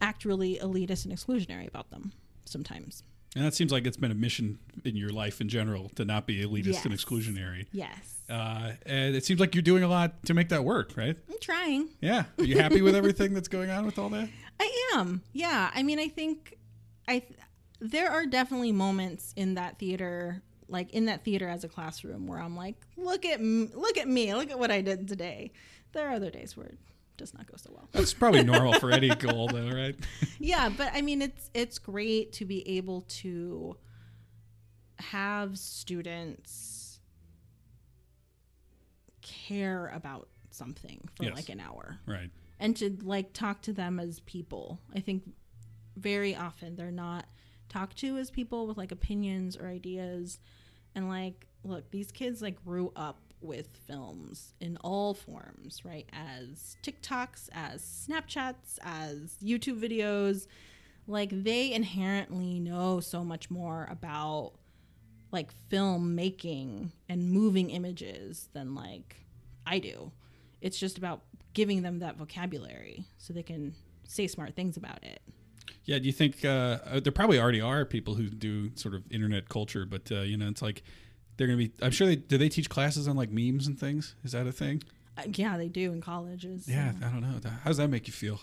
act 0.00 0.24
really 0.24 0.58
elitist 0.62 1.04
and 1.04 1.14
exclusionary 1.14 1.66
about 1.66 1.90
them 1.90 2.12
sometimes. 2.44 3.02
And 3.36 3.44
that 3.44 3.54
seems 3.54 3.70
like 3.70 3.86
it's 3.86 3.96
been 3.96 4.10
a 4.10 4.14
mission 4.16 4.58
in 4.84 4.96
your 4.96 5.10
life 5.10 5.40
in 5.40 5.48
general 5.48 5.90
to 5.96 6.04
not 6.04 6.26
be 6.26 6.44
elitist 6.44 6.84
and 6.84 6.94
exclusionary. 6.94 7.66
Yes. 7.72 8.22
Uh, 8.28 8.72
and 8.86 9.14
it 9.14 9.24
seems 9.24 9.38
like 9.38 9.54
you're 9.54 9.62
doing 9.62 9.82
a 9.82 9.88
lot 9.88 10.24
to 10.26 10.34
make 10.34 10.48
that 10.48 10.64
work, 10.64 10.92
right? 10.96 11.16
I'm 11.28 11.38
trying. 11.40 11.88
Yeah. 12.00 12.24
Are 12.38 12.44
you 12.44 12.58
happy 12.58 12.80
with 12.82 12.96
everything 12.96 13.34
that's 13.34 13.48
going 13.48 13.70
on 13.70 13.84
with 13.84 13.98
all 13.98 14.08
that? 14.10 14.28
I 14.60 14.90
am. 14.94 15.22
Yeah. 15.32 15.70
I 15.74 15.82
mean, 15.82 15.98
I 15.98 16.08
think 16.08 16.56
I 17.06 17.22
there 17.80 18.10
are 18.10 18.26
definitely 18.26 18.72
moments 18.72 19.32
in 19.36 19.54
that 19.54 19.78
theater, 19.78 20.42
like 20.68 20.90
in 20.90 21.06
that 21.06 21.24
theater 21.24 21.48
as 21.48 21.64
a 21.64 21.68
classroom, 21.68 22.26
where 22.26 22.38
I'm 22.40 22.56
like, 22.56 22.76
look 22.96 23.24
at 23.24 23.40
look 23.40 23.96
at 23.98 24.08
me, 24.08 24.34
look 24.34 24.50
at 24.50 24.58
what 24.58 24.70
I 24.70 24.80
did 24.80 25.08
today. 25.08 25.52
There 25.92 26.06
are 26.08 26.12
other 26.14 26.30
days 26.30 26.56
where 26.56 26.66
it 26.66 26.78
does 27.16 27.32
not 27.34 27.46
go 27.46 27.54
so 27.56 27.70
well. 27.72 27.88
That's 27.92 28.12
probably 28.14 28.44
normal 28.44 28.74
for 28.74 28.90
any 28.90 29.08
goal, 29.14 29.48
though, 29.48 29.70
right? 29.70 29.96
yeah, 30.38 30.68
but 30.68 30.90
I 30.94 31.02
mean, 31.02 31.22
it's 31.22 31.50
it's 31.54 31.78
great 31.78 32.32
to 32.34 32.44
be 32.44 32.68
able 32.76 33.02
to 33.22 33.76
have 34.98 35.56
students 35.58 36.98
care 39.22 39.88
about 39.94 40.28
something 40.50 41.08
for 41.14 41.24
Yes. 41.24 41.34
like 41.36 41.48
an 41.48 41.60
hour. 41.60 41.98
Right. 42.06 42.30
and 42.60 42.76
to 42.78 42.96
like 43.02 43.32
talk 43.32 43.62
to 43.62 43.72
them 43.72 44.00
as 44.00 44.20
people. 44.20 44.80
I 44.94 45.00
think 45.00 45.22
very 45.96 46.34
often 46.34 46.74
they're 46.76 46.90
not 46.90 47.26
talked 47.68 47.96
to 47.98 48.16
as 48.16 48.30
people 48.30 48.66
with 48.66 48.76
like 48.76 48.92
opinions 48.92 49.56
or 49.56 49.66
ideas. 49.66 50.38
And 50.94 51.08
like, 51.08 51.46
look, 51.64 51.90
these 51.90 52.10
kids 52.10 52.42
like 52.42 52.64
grew 52.64 52.92
up 52.96 53.20
with 53.40 53.68
films 53.86 54.54
in 54.60 54.76
all 54.78 55.14
forms, 55.14 55.84
right? 55.84 56.08
As 56.12 56.76
TikToks, 56.82 57.48
as 57.52 57.82
Snapchats, 57.82 58.78
as 58.82 59.36
YouTube 59.42 59.80
videos. 59.80 60.46
Like 61.06 61.30
they 61.32 61.72
inherently 61.72 62.60
know 62.60 63.00
so 63.00 63.24
much 63.24 63.50
more 63.50 63.86
about 63.90 64.52
like 65.32 65.50
film 65.68 66.14
making 66.14 66.92
and 67.08 67.30
moving 67.30 67.70
images 67.70 68.48
than 68.52 68.74
like 68.74 69.16
I 69.66 69.78
do. 69.78 70.10
It's 70.60 70.78
just 70.78 70.98
about 70.98 71.22
giving 71.54 71.82
them 71.82 72.00
that 72.00 72.16
vocabulary 72.16 73.04
so 73.18 73.32
they 73.32 73.42
can 73.42 73.74
say 74.06 74.26
smart 74.26 74.54
things 74.54 74.76
about 74.76 75.04
it. 75.04 75.20
Yeah. 75.88 75.98
Do 75.98 76.04
you 76.04 76.12
think 76.12 76.44
uh, 76.44 76.78
uh, 76.84 77.00
there 77.00 77.10
probably 77.12 77.40
already 77.40 77.62
are 77.62 77.86
people 77.86 78.14
who 78.14 78.28
do 78.28 78.70
sort 78.76 78.94
of 78.94 79.10
internet 79.10 79.48
culture, 79.48 79.86
but 79.86 80.12
uh, 80.12 80.20
you 80.20 80.36
know, 80.36 80.46
it's 80.46 80.60
like 80.60 80.82
they're 81.38 81.46
gonna 81.46 81.56
be. 81.56 81.72
I'm 81.80 81.92
sure 81.92 82.06
they 82.06 82.16
do. 82.16 82.36
They 82.36 82.50
teach 82.50 82.68
classes 82.68 83.08
on 83.08 83.16
like 83.16 83.30
memes 83.30 83.66
and 83.66 83.80
things. 83.80 84.14
Is 84.22 84.32
that 84.32 84.46
a 84.46 84.52
thing? 84.52 84.82
Uh, 85.16 85.22
yeah, 85.34 85.56
they 85.56 85.68
do 85.68 85.90
in 85.92 86.02
colleges. 86.02 86.68
Yeah. 86.68 86.92
I 87.02 87.08
don't 87.08 87.22
know. 87.22 87.40
How 87.62 87.70
does 87.70 87.78
that 87.78 87.88
make 87.88 88.06
you 88.06 88.12
feel? 88.12 88.38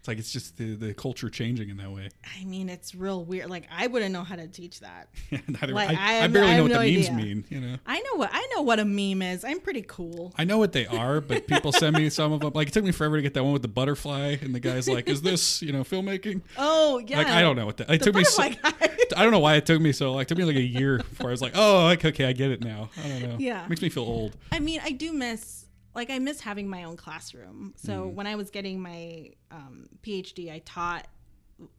It's 0.00 0.08
like 0.08 0.18
it's 0.18 0.32
just 0.32 0.56
the, 0.56 0.76
the 0.76 0.94
culture 0.94 1.28
changing 1.28 1.68
in 1.68 1.76
that 1.76 1.90
way. 1.90 2.08
I 2.40 2.42
mean, 2.46 2.70
it's 2.70 2.94
real 2.94 3.22
weird. 3.22 3.50
Like 3.50 3.68
I 3.70 3.86
wouldn't 3.86 4.12
know 4.14 4.24
how 4.24 4.34
to 4.34 4.48
teach 4.48 4.80
that. 4.80 5.10
Neither, 5.30 5.74
Like, 5.74 5.90
I, 5.90 6.20
I 6.20 6.24
I, 6.24 6.26
barely 6.28 6.52
I 6.52 6.56
know 6.56 6.62
what 6.62 6.72
no 6.72 6.80
the 6.80 6.94
memes 6.94 7.08
idea. 7.10 7.22
mean. 7.22 7.44
You 7.50 7.60
know. 7.60 7.76
I 7.86 8.00
know 8.00 8.14
what 8.14 8.30
I 8.32 8.48
know 8.54 8.62
what 8.62 8.80
a 8.80 8.86
meme 8.86 9.20
is. 9.20 9.44
I'm 9.44 9.60
pretty 9.60 9.84
cool. 9.86 10.32
I 10.38 10.44
know 10.44 10.56
what 10.56 10.72
they 10.72 10.86
are, 10.86 11.20
but 11.20 11.46
people 11.46 11.70
send 11.70 11.96
me 11.98 12.08
some 12.08 12.32
of 12.32 12.40
them. 12.40 12.52
Like 12.54 12.68
it 12.68 12.72
took 12.72 12.82
me 12.84 12.92
forever 12.92 13.16
to 13.16 13.22
get 13.22 13.34
that 13.34 13.44
one 13.44 13.52
with 13.52 13.60
the 13.60 13.68
butterfly, 13.68 14.38
and 14.40 14.54
the 14.54 14.60
guy's 14.60 14.88
like, 14.88 15.06
"Is 15.06 15.20
this 15.20 15.60
you 15.60 15.72
know 15.72 15.84
filmmaking?" 15.84 16.40
Oh 16.56 16.98
yeah. 17.06 17.18
Like 17.18 17.26
I 17.26 17.42
don't 17.42 17.56
know 17.56 17.66
what 17.66 17.76
that. 17.76 17.90
It 17.90 17.98
The 17.98 18.06
took 18.06 18.14
me. 18.14 18.24
So. 18.24 18.42
I 19.16 19.22
don't 19.22 19.32
know 19.32 19.40
why 19.40 19.56
it 19.56 19.66
took 19.66 19.82
me 19.82 19.92
so. 19.92 20.12
Like, 20.14 20.26
it 20.26 20.28
took 20.28 20.38
me 20.38 20.44
like 20.44 20.56
a 20.56 20.62
year 20.62 20.96
before 20.98 21.28
I 21.28 21.32
was 21.32 21.42
like, 21.42 21.52
"Oh, 21.56 21.82
like, 21.84 22.04
okay, 22.06 22.24
I 22.24 22.32
get 22.32 22.52
it 22.52 22.64
now." 22.64 22.88
I 23.04 23.08
don't 23.08 23.22
know. 23.22 23.36
Yeah. 23.38 23.64
it 23.64 23.68
makes 23.68 23.82
me 23.82 23.90
feel 23.90 24.04
old. 24.04 24.36
I 24.50 24.60
mean, 24.60 24.80
I 24.82 24.92
do 24.92 25.12
miss 25.12 25.66
like 25.94 26.10
I 26.10 26.18
miss 26.18 26.40
having 26.40 26.68
my 26.68 26.84
own 26.84 26.96
classroom. 26.96 27.74
So 27.76 28.04
Mm. 28.04 28.14
when 28.14 28.26
I 28.26 28.36
was 28.36 28.50
getting 28.50 28.80
my 28.80 29.30
um, 29.50 29.88
PhD, 30.02 30.52
I 30.52 30.60
taught 30.60 31.06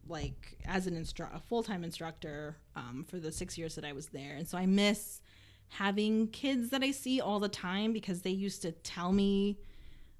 like 0.08 0.58
as 0.64 0.86
an 0.86 0.94
instru- 0.94 1.34
a 1.34 1.40
full 1.40 1.62
time 1.62 1.82
instructor 1.84 2.56
um, 2.76 3.04
for 3.08 3.18
the 3.18 3.32
six 3.32 3.56
years 3.58 3.74
that 3.74 3.84
I 3.84 3.92
was 3.92 4.06
there, 4.08 4.34
and 4.36 4.46
so 4.46 4.56
I 4.58 4.66
miss 4.66 5.20
having 5.68 6.28
kids 6.28 6.68
that 6.70 6.82
I 6.82 6.90
see 6.90 7.20
all 7.20 7.40
the 7.40 7.48
time 7.48 7.92
because 7.94 8.22
they 8.22 8.30
used 8.30 8.60
to 8.62 8.72
tell 8.72 9.10
me 9.10 9.58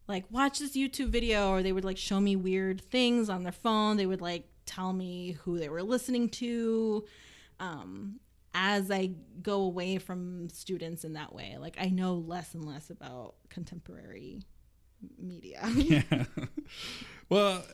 like 0.09 0.24
watch 0.31 0.59
this 0.59 0.74
YouTube 0.77 1.09
video 1.10 1.51
or 1.51 1.62
they 1.62 1.73
would 1.73 1.85
like 1.85 1.98
show 1.98 2.19
me 2.20 2.35
weird 2.36 2.81
things 2.81 3.28
on 3.28 3.43
their 3.44 3.52
phone. 3.52 3.97
They 3.98 4.06
would 4.06 4.20
like 4.23 4.48
tell 4.66 4.93
me 4.93 5.32
who 5.43 5.59
they 5.59 5.69
were 5.69 5.82
listening 5.82 6.28
to. 6.31 7.05
Um, 7.60 8.19
as 8.55 8.91
I 8.91 9.12
go 9.43 9.62
away 9.62 9.99
from 9.99 10.49
students 10.51 11.05
in 11.05 11.15
that 11.15 11.35
way, 11.35 11.57
like 11.59 11.77
I 11.81 11.87
know 11.87 12.15
less 12.15 12.55
and 12.55 12.65
less 12.65 12.91
about 12.91 13.35
contemporary 13.49 14.43
media. 15.19 15.69
Yeah. 15.74 16.03
well, 17.32 17.64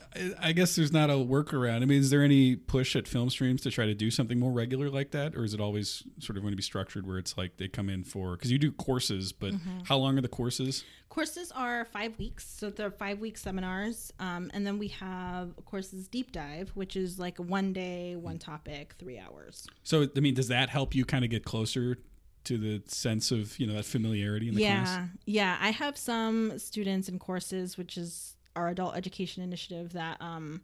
I- 0.41 0.51
guess 0.53 0.75
there's 0.75 0.91
not 0.91 1.09
a 1.09 1.13
workaround. 1.13 1.81
I 1.81 1.85
mean, 1.85 1.99
is 1.99 2.09
there 2.09 2.23
any 2.23 2.55
push 2.55 2.95
at 2.95 3.07
film 3.07 3.29
streams 3.29 3.61
to 3.63 3.71
try 3.71 3.85
to 3.85 3.93
do 3.93 4.09
something 4.09 4.39
more 4.39 4.51
regular 4.51 4.89
like 4.89 5.11
that, 5.11 5.35
or 5.35 5.43
is 5.43 5.53
it 5.53 5.59
always 5.61 6.03
sort 6.19 6.37
of 6.37 6.43
going 6.43 6.51
to 6.51 6.57
be 6.57 6.63
structured 6.63 7.05
where 7.07 7.17
it's 7.17 7.37
like 7.37 7.57
they 7.57 7.67
come 7.67 7.89
in 7.89 8.03
for 8.03 8.31
because 8.35 8.51
you 8.51 8.57
do 8.57 8.71
courses, 8.71 9.31
but 9.31 9.53
Mm-hmm. 9.53 9.79
how 9.85 9.97
long 9.97 10.17
are 10.17 10.21
the 10.21 10.27
courses? 10.27 10.83
courses 11.09 11.51
are 11.53 11.85
five 11.85 12.17
weeks, 12.19 12.47
so 12.47 12.69
they're 12.69 12.91
five 12.91 13.19
week 13.19 13.35
seminars, 13.37 14.13
um, 14.19 14.51
and 14.53 14.65
then 14.65 14.77
we 14.77 14.87
have 14.89 15.49
courses 15.65 16.07
deep 16.07 16.31
dive, 16.31 16.69
which 16.75 16.95
is 16.95 17.17
like 17.17 17.37
one 17.39 17.73
day, 17.73 18.15
one 18.15 18.37
topic, 18.37 18.93
three 18.99 19.17
hours. 19.17 19.65
So, 19.83 20.07
I 20.15 20.19
mean, 20.19 20.35
does 20.35 20.49
that 20.49 20.69
help 20.69 20.93
you 20.93 21.05
kind 21.05 21.23
of 21.25 21.31
get 21.31 21.43
closer 21.45 21.97
to 22.45 22.57
the 22.57 22.81
sense 22.87 23.31
of 23.31 23.59
you 23.59 23.67
know 23.67 23.73
that 23.73 23.85
familiarity 23.85 24.47
in 24.47 24.55
the 24.55 24.61
yeah 24.61 24.83
class? 24.83 25.09
Yeah, 25.25 25.43
yeah 25.43 25.57
i 25.59 25.71
have 25.71 25.97
some 25.97 26.57
students 26.57 27.09
in 27.09 27.19
courses 27.19 27.77
which 27.77 27.97
is 27.97 28.37
our 28.59 28.69
adult 28.69 28.95
education 28.95 29.43
initiative 29.43 29.93
that 29.93 30.17
um 30.21 30.61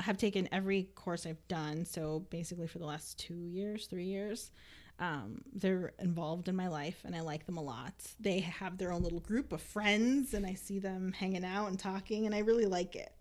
have 0.00 0.16
taken 0.16 0.48
every 0.52 0.84
course 0.94 1.26
i've 1.26 1.46
done 1.48 1.84
so 1.84 2.20
basically 2.30 2.66
for 2.66 2.78
the 2.78 2.84
last 2.86 3.18
two 3.18 3.34
years 3.34 3.86
three 3.86 4.04
years 4.04 4.50
um, 4.98 5.40
they're 5.52 5.94
involved 5.98 6.48
in 6.48 6.54
my 6.54 6.68
life 6.68 7.00
and 7.04 7.16
i 7.16 7.20
like 7.20 7.46
them 7.46 7.56
a 7.56 7.62
lot. 7.62 7.94
They 8.20 8.40
have 8.40 8.78
their 8.78 8.92
own 8.92 9.02
little 9.02 9.20
group 9.20 9.52
of 9.52 9.60
friends 9.60 10.32
and 10.34 10.46
i 10.46 10.54
see 10.54 10.78
them 10.78 11.12
hanging 11.12 11.44
out 11.44 11.68
and 11.68 11.78
talking 11.78 12.26
and 12.26 12.34
i 12.34 12.38
really 12.38 12.66
like 12.66 12.94
it. 12.94 13.12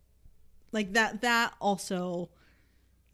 Like 0.72 0.94
that 0.94 1.22
that 1.22 1.54
also 1.60 2.30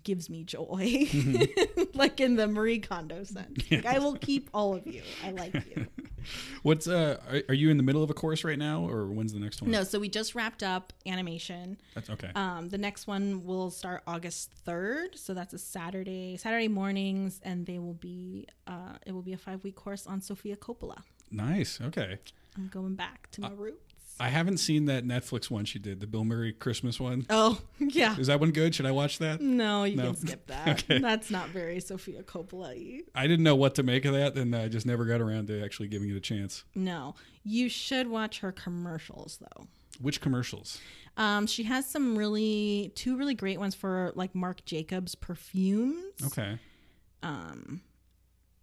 gives 0.08 0.30
me 0.30 0.42
joy 0.42 1.06
like 1.94 2.22
in 2.22 2.38
the 2.38 2.48
marie 2.48 2.80
kondo 2.80 3.26
sense 3.26 3.60
like 3.72 3.86
i 3.86 4.00
will 4.00 4.16
keep 4.16 4.50
all 4.54 4.74
of 4.74 4.88
you 4.88 5.02
i 5.22 5.32
like 5.32 5.54
you 5.76 5.86
What's 6.64 6.88
uh? 6.88 7.22
Are, 7.30 7.42
are 7.50 7.54
you 7.54 7.70
in 7.70 7.78
the 7.78 7.84
middle 7.84 8.04
of 8.04 8.10
a 8.10 8.14
course 8.14 8.44
right 8.44 8.60
now, 8.60 8.86
or 8.86 9.08
when's 9.08 9.32
the 9.32 9.40
next 9.40 9.62
one? 9.62 9.72
No, 9.72 9.84
so 9.84 9.98
we 9.98 10.10
just 10.10 10.36
wrapped 10.36 10.62
up 10.62 10.92
animation. 11.06 11.78
That's 11.96 12.10
okay. 12.10 12.32
Um, 12.36 12.68
the 12.68 12.78
next 12.78 13.08
one 13.08 13.46
will 13.46 13.72
start 13.72 14.04
August 14.06 14.52
third, 14.66 15.18
so 15.18 15.34
that's 15.34 15.54
a 15.54 15.58
Saturday, 15.58 16.36
Saturday 16.36 16.68
mornings, 16.68 17.40
and 17.44 17.66
they 17.66 17.80
will 17.80 17.94
be. 17.94 18.46
Uh, 18.66 18.98
it 19.06 19.14
will 19.14 19.22
be 19.22 19.32
a 19.32 19.38
five 19.38 19.64
week 19.64 19.76
course 19.76 20.06
on 20.06 20.20
Sofia 20.20 20.58
Coppola. 20.58 20.98
nice. 21.32 21.80
Okay. 21.82 22.18
I'm 22.58 22.68
going 22.68 22.96
back 22.96 23.30
to 23.32 23.42
my 23.42 23.52
roots. 23.56 23.87
I 24.20 24.30
haven't 24.30 24.58
seen 24.58 24.86
that 24.86 25.06
Netflix 25.06 25.50
one 25.52 25.66
she 25.66 25.78
did, 25.80 26.00
the 26.00 26.08
Bill 26.08 26.24
Murray 26.26 26.52
Christmas 26.54 27.00
one. 27.00 27.26
Oh 27.30 27.60
yeah, 27.80 28.18
Is 28.18 28.28
that 28.28 28.40
one 28.40 28.52
good? 28.52 28.74
Should 28.74 28.86
I 28.88 28.92
watch 28.92 29.20
that? 29.20 29.42
no, 29.42 29.84
you 29.84 29.96
No. 29.96 30.06
can 30.06 30.16
skip 30.16 30.48
that. 30.48 30.84
Okay. 30.84 31.00
That's 31.00 31.30
not 31.30 31.50
very 31.50 31.80
Sofia 31.80 32.24
Coppola. 32.24 33.02
I 33.14 33.28
didn't 33.28 33.44
know 33.44 33.56
what 33.56 33.76
to 33.76 33.84
make 33.84 34.06
of 34.06 34.14
that, 34.14 34.36
and 34.36 34.56
I 34.56 34.68
just 34.70 34.86
never 34.86 35.06
got 35.06 35.22
around 35.22 35.48
to 35.48 35.64
actually 35.64 35.88
giving 35.90 36.10
it 36.10 36.16
a 36.16 36.20
chance. 36.20 36.64
No, 36.74 37.16
you 37.44 37.70
should 37.70 38.08
watch 38.08 38.40
her 38.40 38.52
commercials 38.52 39.40
though. 39.40 39.68
Which 40.02 40.20
commercials? 40.22 40.80
Um, 41.16 41.48
she 41.48 41.64
has 41.64 41.86
some 41.88 42.18
really 42.18 42.92
two 42.96 43.18
really 43.18 43.34
great 43.36 43.60
ones 43.60 43.74
for 43.76 44.12
like 44.16 44.34
Marc 44.36 44.64
Jacobs 44.66 45.16
perfumes. 45.16 46.04
Okay. 46.26 46.58
um 47.24 47.82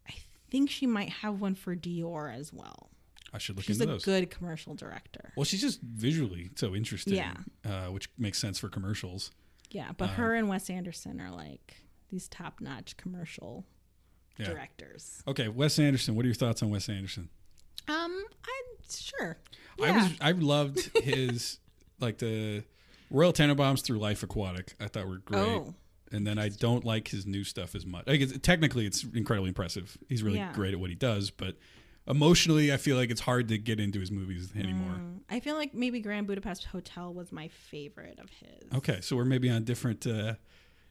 i 0.09 0.13
think 0.51 0.71
she 0.71 0.87
might 0.87 1.09
have 1.11 1.41
one 1.41 1.55
for 1.57 1.75
dior 1.75 2.33
as 2.33 2.53
well 2.53 2.91
I 3.35 3.39
should 3.39 3.57
look 3.57 3.65
she's 3.67 3.81
into 3.81 3.93
those. 3.93 4.03
She's 4.03 4.15
a 4.15 4.21
good 4.21 4.31
commercial 4.31 4.75
director 4.75 5.33
well, 5.37 5.45
she's 5.45 5.61
just 5.61 5.81
visually 5.83 6.51
so 6.55 6.75
interesting. 6.75 7.15
Yeah. 7.15 7.35
Uh, 7.69 7.87
which 7.91 8.09
makes 8.17 8.39
sense 8.39 8.59
for 8.59 8.69
commercials. 8.69 9.31
yeah 9.71 9.91
but 9.97 10.11
Uh, 10.11 10.13
her 10.15 10.35
and 10.35 10.49
wes 10.49 10.71
anderson 10.71 11.21
are 11.21 11.31
like 11.33 11.83
these 12.11 12.29
top-notch 12.29 12.97
commercial 12.97 13.67
Yeah. 14.39 14.47
directors 14.51 15.23
Okay, 15.27 15.49
Wes 15.49 15.79
Anderson. 15.79 16.15
What 16.15 16.25
are 16.25 16.29
your 16.29 16.35
thoughts 16.35 16.63
on 16.63 16.71
Wes 16.71 16.89
Anderson? 16.89 17.29
um 17.89 18.25
i'm 18.47 18.85
sure 18.89 19.37
I 19.83 19.91
was 19.91 20.13
I 20.21 20.31
loved 20.33 20.97
his 21.03 21.59
like 22.01 22.19
the 22.19 22.63
Royal 23.11 23.33
Tenenbaums 23.33 23.83
through 23.83 23.99
Life 23.99 24.23
Aquatic. 24.23 24.75
I 24.81 24.87
thought 24.89 25.07
were 25.09 25.19
great. 25.19 25.41
Oh. 25.41 25.75
And 26.13 26.27
then 26.27 26.39
I 26.39 26.49
don't 26.49 26.85
like 26.85 27.09
his 27.09 27.27
new 27.27 27.43
stuff 27.45 27.75
as 27.75 27.85
much. 27.85 28.07
Like 28.07 28.21
it's, 28.21 28.39
technically, 28.39 28.87
it's 28.87 29.05
incredibly 29.15 29.49
impressive. 29.49 29.97
He's 30.09 30.23
really 30.23 30.39
Yeah. 30.39 30.53
great 30.53 30.73
at 30.75 30.81
what 30.81 30.91
he 30.91 30.97
does, 30.97 31.31
but 31.31 31.57
emotionally, 32.07 32.73
I 32.73 32.77
feel 32.77 32.97
like 32.97 33.11
it's 33.11 33.21
hard 33.21 33.49
to 33.49 33.59
get 33.59 33.81
into 33.81 34.01
his 34.01 34.11
movies 34.11 34.53
anymore. 34.57 34.97
Mm, 34.99 35.21
I 35.31 35.41
feel 35.41 35.57
like 35.57 35.75
maybe 35.75 36.01
Grand 36.01 36.27
Budapest 36.27 36.65
Hotel 36.65 37.13
was 37.13 37.33
my 37.33 37.49
favorite 37.49 38.19
of 38.19 38.31
his. 38.31 38.79
Okay, 38.79 39.01
so 39.01 39.17
we're 39.17 39.25
maybe 39.25 39.51
on 39.51 39.65
different. 39.65 40.07
Uh, 40.07 40.35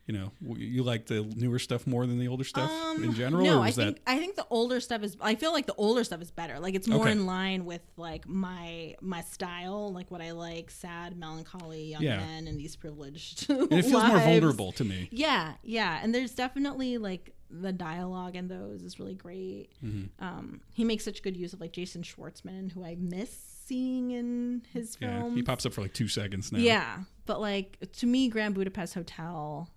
you 0.05 0.13
know, 0.13 0.31
you 0.57 0.83
like 0.83 1.05
the 1.05 1.23
newer 1.23 1.59
stuff 1.59 1.87
more 1.87 2.05
than 2.05 2.19
the 2.19 2.27
older 2.27 2.43
stuff 2.43 2.69
in 2.97 3.13
general, 3.13 3.41
Um, 3.41 3.47
No, 3.47 3.59
or 3.59 3.63
I 3.63 3.71
think 3.71 4.03
that 4.03 4.11
I 4.11 4.17
think 4.19 4.35
the 4.35 4.45
older 4.49 4.79
stuff 4.81 5.01
is. 5.03 5.15
I 5.21 5.35
feel 5.35 5.53
like 5.53 5.65
the 5.65 5.75
older 5.75 6.03
stuff 6.03 6.21
is 6.21 6.29
better. 6.29 6.59
Like 6.59 6.75
it's 6.75 6.87
more 6.89 7.03
Okay. 7.03 7.11
in 7.13 7.25
line 7.25 7.63
with 7.65 7.81
like 7.95 8.27
my 8.27 8.95
my 9.01 9.21
style, 9.21 9.93
like 9.93 10.11
what 10.11 10.21
I 10.21 10.31
like: 10.31 10.71
sad, 10.71 11.17
melancholy 11.17 11.85
young 11.85 12.01
Yeah. 12.01 12.17
men 12.17 12.47
and 12.47 12.59
these 12.59 12.75
privileged. 12.75 13.49
and 13.49 13.71
it 13.71 13.83
feels 13.85 14.03
more 14.03 14.19
vulnerable 14.19 14.71
to 14.73 14.83
me. 14.83 15.07
Yeah, 15.11 15.53
yeah, 15.63 15.99
and 16.03 16.13
there's 16.13 16.35
definitely 16.35 16.97
like 16.97 17.33
the 17.49 17.71
dialogue 17.71 18.35
in 18.35 18.47
those 18.47 18.81
is 18.83 18.99
really 18.99 19.13
great. 19.15 19.69
Mm-hmm. 19.85 20.25
Um, 20.25 20.61
he 20.73 20.83
makes 20.83 21.05
such 21.05 21.21
good 21.23 21.37
use 21.37 21.53
of 21.53 21.61
like 21.61 21.71
Jason 21.71 22.01
Schwartzman, 22.01 22.71
who 22.71 22.83
I 22.83 22.95
miss 22.99 23.31
seeing 23.65 24.11
in 24.11 24.63
his 24.73 24.97
Yeah, 24.99 25.29
he 25.33 25.43
pops 25.43 25.65
up 25.65 25.71
for 25.71 25.81
like 25.81 25.93
two 25.93 26.09
seconds 26.09 26.51
now. 26.51 26.59
Yeah, 26.59 27.03
but 27.25 27.39
like 27.39 27.77
to 27.99 28.05
me, 28.05 28.27
Grand 28.27 28.53
Budapest 28.55 28.95
Hotel, 28.95 29.69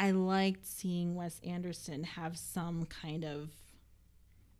I 0.00 0.10
liked 0.12 0.66
seeing 0.66 1.14
Wes 1.14 1.40
Anderson 1.46 2.02
have 2.04 2.36
some 2.38 2.86
kind 2.86 3.24
of 3.24 3.50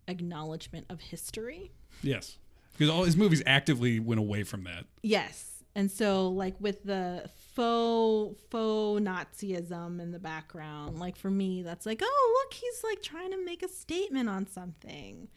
acknowledgement 0.06 0.86
of 0.88 1.00
history. 1.00 1.72
Yes, 2.02 2.36
because 2.72 2.90
all 2.90 3.04
his 3.04 3.16
movies 3.16 3.42
actively 3.46 3.98
went 4.00 4.18
away 4.20 4.42
from 4.42 4.64
that. 4.64 4.84
Yes, 5.02 5.64
and 5.74 5.90
so 5.90 6.28
like 6.28 6.54
with 6.60 6.84
the 6.84 7.28
faux 7.54 8.38
faux 8.50 9.00
Nazism 9.02 10.00
in 10.00 10.10
the 10.12 10.18
background, 10.18 10.98
like 10.98 11.16
for 11.16 11.30
me, 11.30 11.62
that's 11.62 11.86
like, 11.86 12.00
oh 12.02 12.42
look, 12.44 12.54
he's 12.54 12.84
like 12.84 13.02
trying 13.02 13.30
to 13.30 13.44
make 13.44 13.62
a 13.62 13.68
statement 13.68 14.28
on 14.28 14.46
something. 14.46 15.28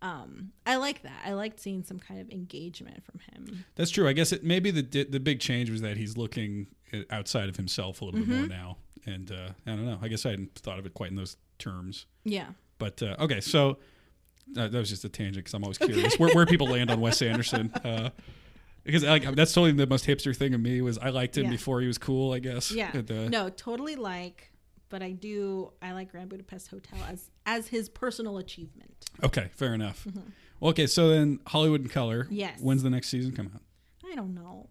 Um, 0.00 0.52
I 0.64 0.76
like 0.76 1.02
that. 1.02 1.22
I 1.24 1.32
liked 1.32 1.58
seeing 1.58 1.82
some 1.82 1.98
kind 1.98 2.20
of 2.20 2.30
engagement 2.30 3.02
from 3.04 3.18
him. 3.32 3.64
That's 3.74 3.90
true. 3.90 4.06
I 4.08 4.12
guess 4.12 4.30
it 4.32 4.44
maybe 4.44 4.70
the 4.70 5.04
the 5.04 5.18
big 5.20 5.40
change 5.40 5.70
was 5.70 5.80
that 5.80 5.96
he's 5.96 6.16
looking 6.16 6.68
outside 7.10 7.48
of 7.48 7.56
himself 7.56 8.00
a 8.00 8.04
little 8.04 8.20
bit 8.20 8.28
more 8.28 8.38
Mm-hmm. 8.38 8.48
now, 8.48 8.76
and 9.08 9.30
uh, 9.32 9.48
I 9.66 9.70
don't 9.70 9.86
know. 9.86 9.98
I 10.02 10.08
guess 10.08 10.24
I 10.26 10.30
hadn't 10.30 10.54
thought 10.54 10.78
of 10.78 10.86
it 10.86 10.94
quite 10.94 11.10
in 11.10 11.16
those 11.16 11.36
terms. 11.58 12.06
Yeah. 12.24 12.48
But 12.78 13.02
uh, 13.02 13.16
okay, 13.20 13.40
so 13.40 13.78
uh, 14.56 14.68
that 14.68 14.74
was 14.74 14.88
just 14.88 15.04
a 15.04 15.08
tangent 15.08 15.44
because 15.44 15.54
I'm 15.54 15.62
always 15.64 15.78
curious 15.78 16.18
where, 16.18 16.32
where 16.34 16.46
people 16.46 16.68
land 16.68 16.90
on 16.90 17.00
Wes 17.00 17.20
Anderson. 17.22 17.72
Uh, 17.72 18.10
because 18.84 19.04
like 19.04 19.22
that's 19.34 19.52
totally 19.52 19.72
the 19.72 19.86
most 19.86 20.06
hipster 20.06 20.34
thing 20.34 20.54
of 20.54 20.60
me 20.60 20.80
was 20.80 20.96
I 20.98 21.10
liked 21.10 21.36
him 21.36 21.44
Yeah. 21.44 21.50
before 21.50 21.80
he 21.80 21.86
was 21.86 21.98
cool. 21.98 22.32
I 22.32 22.38
guess. 22.38 22.70
Yeah. 22.70 22.90
And, 22.94 23.10
uh, 23.10 23.28
no, 23.28 23.48
totally 23.50 23.96
like, 23.96 24.50
but 24.88 25.02
I 25.02 25.10
do. 25.12 25.72
I 25.82 25.92
like 25.92 26.10
Grand 26.12 26.28
Budapest 26.30 26.68
Hotel 26.68 26.98
as 27.08 27.30
as 27.44 27.68
his 27.68 27.88
personal 27.88 28.38
achievement. 28.38 28.94
Okay, 29.22 29.50
fair 29.54 29.74
enough. 29.74 30.06
Well, 30.60 30.70
okay, 30.70 30.86
so 30.86 31.08
then 31.10 31.40
Hollywood 31.46 31.82
in 31.82 31.88
Color. 31.88 32.24
Mm-hmm. 32.24 32.34
Yes. 32.34 32.60
When's 32.60 32.82
the 32.82 32.90
next 32.90 33.08
season 33.08 33.32
come 33.32 33.50
out? 33.54 33.62
I 34.10 34.14
don't 34.14 34.34
know. 34.34 34.68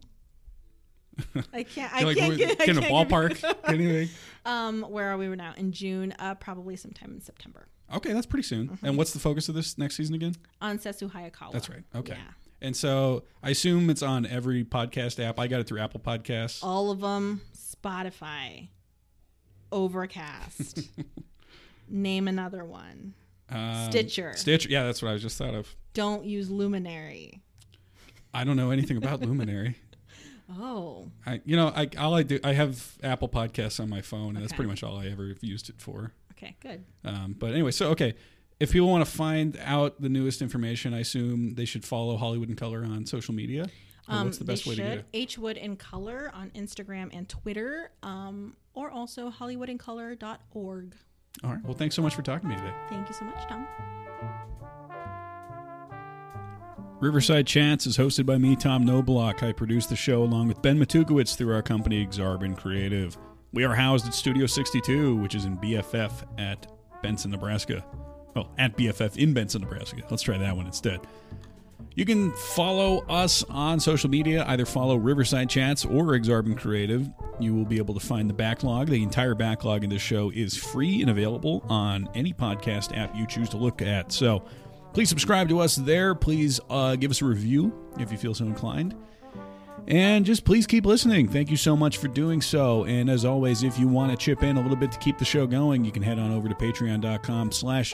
I 1.54 1.64
can't. 1.64 1.94
I 1.94 2.04
like, 2.04 2.18
can't 2.18 2.38
get. 2.38 2.62
I 2.62 2.66
kind 2.66 2.78
of 2.78 2.84
can't 2.86 3.10
give- 3.10 3.18
ballpark 3.18 3.56
anything? 3.68 4.10
Um, 4.46 4.82
where 4.84 5.12
are 5.12 5.18
we 5.18 5.28
now? 5.28 5.54
In 5.58 5.72
June? 5.72 6.14
Uh, 6.20 6.36
probably 6.36 6.76
sometime 6.76 7.12
in 7.12 7.22
September. 7.22 7.68
Okay, 7.94 8.14
that's 8.14 8.26
pretty 8.26 8.44
soon. 8.44 8.70
Mm-hmm. 8.70 8.86
And 8.86 8.98
what's 8.98 9.12
the 9.14 9.20
focus 9.20 9.50
of 9.50 9.56
this 9.56 9.78
next 9.78 9.96
season 9.96 10.16
again? 10.16 10.36
On 10.62 10.78
Sessue 10.78 11.12
Hayakawa. 11.12 11.52
That's 11.52 11.70
right. 11.70 11.84
Okay. 11.96 12.14
Yeah. 12.14 12.32
And 12.62 12.76
so 12.76 13.24
I 13.44 13.52
assume 13.52 13.90
it's 13.90 14.02
on 14.02 14.26
every 14.26 14.64
podcast 14.64 15.24
app. 15.24 15.40
I 15.40 15.48
got 15.48 15.62
it 15.62 15.68
through 15.68 15.80
Apple 15.80 16.00
Podcasts. 16.00 16.64
All 16.64 16.92
of 16.92 17.00
them. 17.00 17.42
Spotify. 17.56 18.70
Overcast. 19.72 20.82
Name 21.90 22.28
another 22.28 22.66
one. 22.66 23.14
Um, 23.50 23.90
Stitcher. 23.90 24.34
Stitcher. 24.36 24.70
Yeah, 24.70 24.84
that's 24.84 25.02
what 25.02 25.10
I 25.10 25.14
was 25.14 25.22
just 25.22 25.38
thought 25.38 25.54
of. 25.54 25.74
Don't 25.94 26.26
use 26.26 26.50
Luminary. 26.50 27.42
I 28.34 28.44
don't 28.44 28.58
know 28.58 28.72
anything 28.72 28.98
about 28.98 29.22
Luminary. 29.22 29.78
Oh. 30.50 31.10
I, 31.26 31.42
you 31.46 31.56
know, 31.56 31.68
I 31.76 31.90
all 31.98 32.14
I 32.16 32.24
do, 32.24 32.40
I 32.44 32.54
have 32.54 32.98
Apple 33.04 33.28
Podcasts 33.30 33.80
on 33.80 33.90
my 33.90 34.02
phone, 34.02 34.36
and 34.36 34.44
that's 34.44 34.54
pretty 34.54 34.70
much 34.70 34.84
all 34.84 34.98
I 34.98 35.08
ever 35.08 35.36
used 35.42 35.70
it 35.70 35.76
for. 35.82 36.14
Okay. 36.34 36.56
Good. 36.62 36.84
Um, 37.04 37.36
but 37.38 37.52
anyway, 37.54 37.72
so 37.72 37.90
okay, 37.92 38.14
if 38.60 38.72
people 38.72 38.88
want 38.90 39.06
to 39.06 39.12
find 39.12 39.58
out 39.64 40.02
the 40.02 40.10
newest 40.10 40.42
information, 40.42 40.94
I 40.94 41.00
assume 41.00 41.56
they 41.56 41.66
should 41.66 41.84
follow 41.86 42.18
Hollywood 42.18 42.50
in 42.50 42.56
Color 42.56 42.84
on 42.84 43.06
social 43.06 43.34
media. 43.34 43.68
Or 44.10 44.24
what's 44.24 44.38
the 44.38 44.46
best 44.46 44.66
Um, 44.66 44.70
way 44.72 44.76
to 44.78 44.84
do 44.84 45.00
it? 45.00 45.06
H 45.14 45.38
Wood 45.38 45.58
in 45.58 45.76
Color 45.76 46.32
on 46.34 46.50
Instagram 46.52 47.10
and 47.12 47.28
Twitter, 47.28 47.92
um, 48.04 48.56
or 48.74 48.90
also 48.90 49.30
HollywoodInColor.org. 49.30 50.96
All 51.44 51.52
right. 51.52 51.64
Well, 51.66 51.74
thanks 51.74 51.94
so 51.94 52.02
much 52.02 52.16
for 52.16 52.22
talking 52.22 52.50
to 52.50 52.56
me 52.56 52.62
today. 52.62 52.74
Thank 52.90 53.10
you 53.10 53.14
so 53.14 53.26
much, 53.26 53.46
Tom. 53.50 53.68
Riverside 57.00 57.46
Chats 57.46 57.86
is 57.86 57.96
hosted 57.96 58.26
by 58.26 58.40
me, 58.40 58.56
Tom 58.56 58.84
Knoblauch. 58.84 59.44
I 59.44 59.52
produce 59.52 59.86
the 59.86 59.96
show 59.96 60.24
along 60.24 60.48
with 60.48 60.64
Ben 60.64 60.80
Matukowicz 60.80 61.36
through 61.36 61.54
our 61.54 61.62
company, 61.62 62.04
Exarban 62.04 62.58
Creative. 62.58 63.16
We 63.54 63.66
are 63.66 63.76
housed 63.76 64.08
at 64.08 64.16
Studio 64.16 64.48
62, 64.48 65.16
which 65.18 65.36
is 65.36 65.46
in 65.46 65.58
BFF 65.58 66.12
at 66.40 66.66
Benson, 67.04 67.30
Nebraska. 67.30 67.86
Well, 68.36 68.52
at 68.58 68.76
BFF 68.76 69.16
in 69.18 69.32
Benson, 69.32 69.62
Nebraska. 69.62 70.02
Let's 70.10 70.24
try 70.24 70.40
that 70.40 70.58
one 70.58 70.66
instead. 70.66 71.02
You 71.94 72.04
can 72.04 72.32
follow 72.34 73.06
us 73.08 73.44
on 73.44 73.80
social 73.80 74.10
media. 74.10 74.44
Either 74.48 74.66
follow 74.66 74.96
Riverside 74.96 75.52
Chats 75.52 75.86
or 75.86 76.06
Exarban 76.18 76.58
Creative. 76.58 77.08
You 77.40 77.54
will 77.54 77.66
be 77.66 77.78
able 77.78 77.94
to 77.94 78.00
find 78.00 78.28
the 78.28 78.34
backlog. 78.34 78.88
The 78.88 79.04
entire 79.04 79.36
backlog 79.36 79.84
in 79.84 79.92
this 79.92 80.02
show 80.02 80.32
is 80.32 80.58
free 80.58 81.02
and 81.02 81.12
available 81.12 81.64
on 81.70 82.10
any 82.16 82.34
podcast 82.34 82.98
app 82.98 83.16
you 83.16 83.28
choose 83.28 83.50
to 83.50 83.58
look 83.58 83.84
at. 83.84 84.12
So 84.12 84.44
please 84.98 85.10
subscribe 85.10 85.48
to 85.48 85.60
us 85.60 85.76
there. 85.76 86.16
Please 86.16 86.60
uh, 86.72 86.96
give 86.96 87.12
us 87.12 87.22
a 87.22 87.26
review 87.26 87.72
if 88.00 88.12
you 88.12 88.18
feel 88.18 88.34
so 88.34 88.46
inclined. 88.46 88.96
And 89.88 90.26
just 90.26 90.44
please 90.44 90.66
keep 90.66 90.88
listening. 90.88 91.28
Thank 91.28 91.52
you 91.52 91.56
so 91.56 91.78
much 91.78 91.98
for 91.98 92.08
doing 92.08 92.42
so. 92.42 92.84
And 92.86 93.08
as 93.08 93.24
always, 93.24 93.62
if 93.62 93.78
you 93.78 93.88
want 93.88 94.10
to 94.10 94.18
chip 94.18 94.42
in 94.42 94.58
a 94.58 94.60
little 94.60 94.76
bit 94.76 94.92
to 94.92 94.98
keep 94.98 95.20
the 95.20 95.24
show 95.24 95.46
going, 95.46 95.86
you 95.86 95.92
can 95.92 96.02
head 96.02 96.18
on 96.18 96.32
over 96.32 96.50
to 96.50 96.56
patreon.com 96.56 97.52
slash 97.52 97.94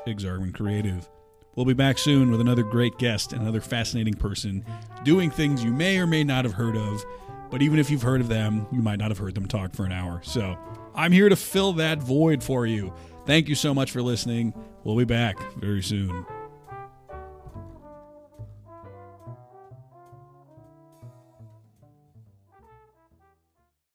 Creative. 0.54 1.10
We'll 1.58 1.66
be 1.66 1.74
back 1.74 1.98
soon 1.98 2.32
with 2.32 2.40
another 2.40 2.64
great 2.64 2.98
guest, 2.98 3.34
another 3.34 3.60
fascinating 3.60 4.14
person 4.14 4.64
doing 5.04 5.30
things 5.30 5.62
you 5.62 5.74
may 5.74 6.00
or 6.00 6.08
may 6.08 6.24
not 6.24 6.46
have 6.46 6.54
heard 6.54 6.78
of. 6.78 7.04
But 7.52 7.62
even 7.62 7.80
if 7.80 7.92
you've 7.92 8.02
heard 8.02 8.22
of 8.22 8.30
them, 8.30 8.66
you 8.72 8.82
might 8.82 9.00
not 9.00 9.12
have 9.12 9.18
heard 9.18 9.36
them 9.36 9.50
talk 9.50 9.76
for 9.76 9.84
an 9.84 9.92
hour. 9.92 10.22
So 10.24 10.58
I'm 10.96 11.12
here 11.12 11.28
to 11.28 11.36
fill 11.36 11.74
that 11.74 11.98
void 11.98 12.42
for 12.42 12.66
you. 12.66 12.94
Thank 13.26 13.50
you 13.50 13.56
so 13.56 13.74
much 13.74 13.92
for 13.92 14.02
listening. 14.02 14.54
We'll 14.86 14.96
be 14.96 15.04
back 15.04 15.38
very 15.56 15.84
soon. 15.84 16.26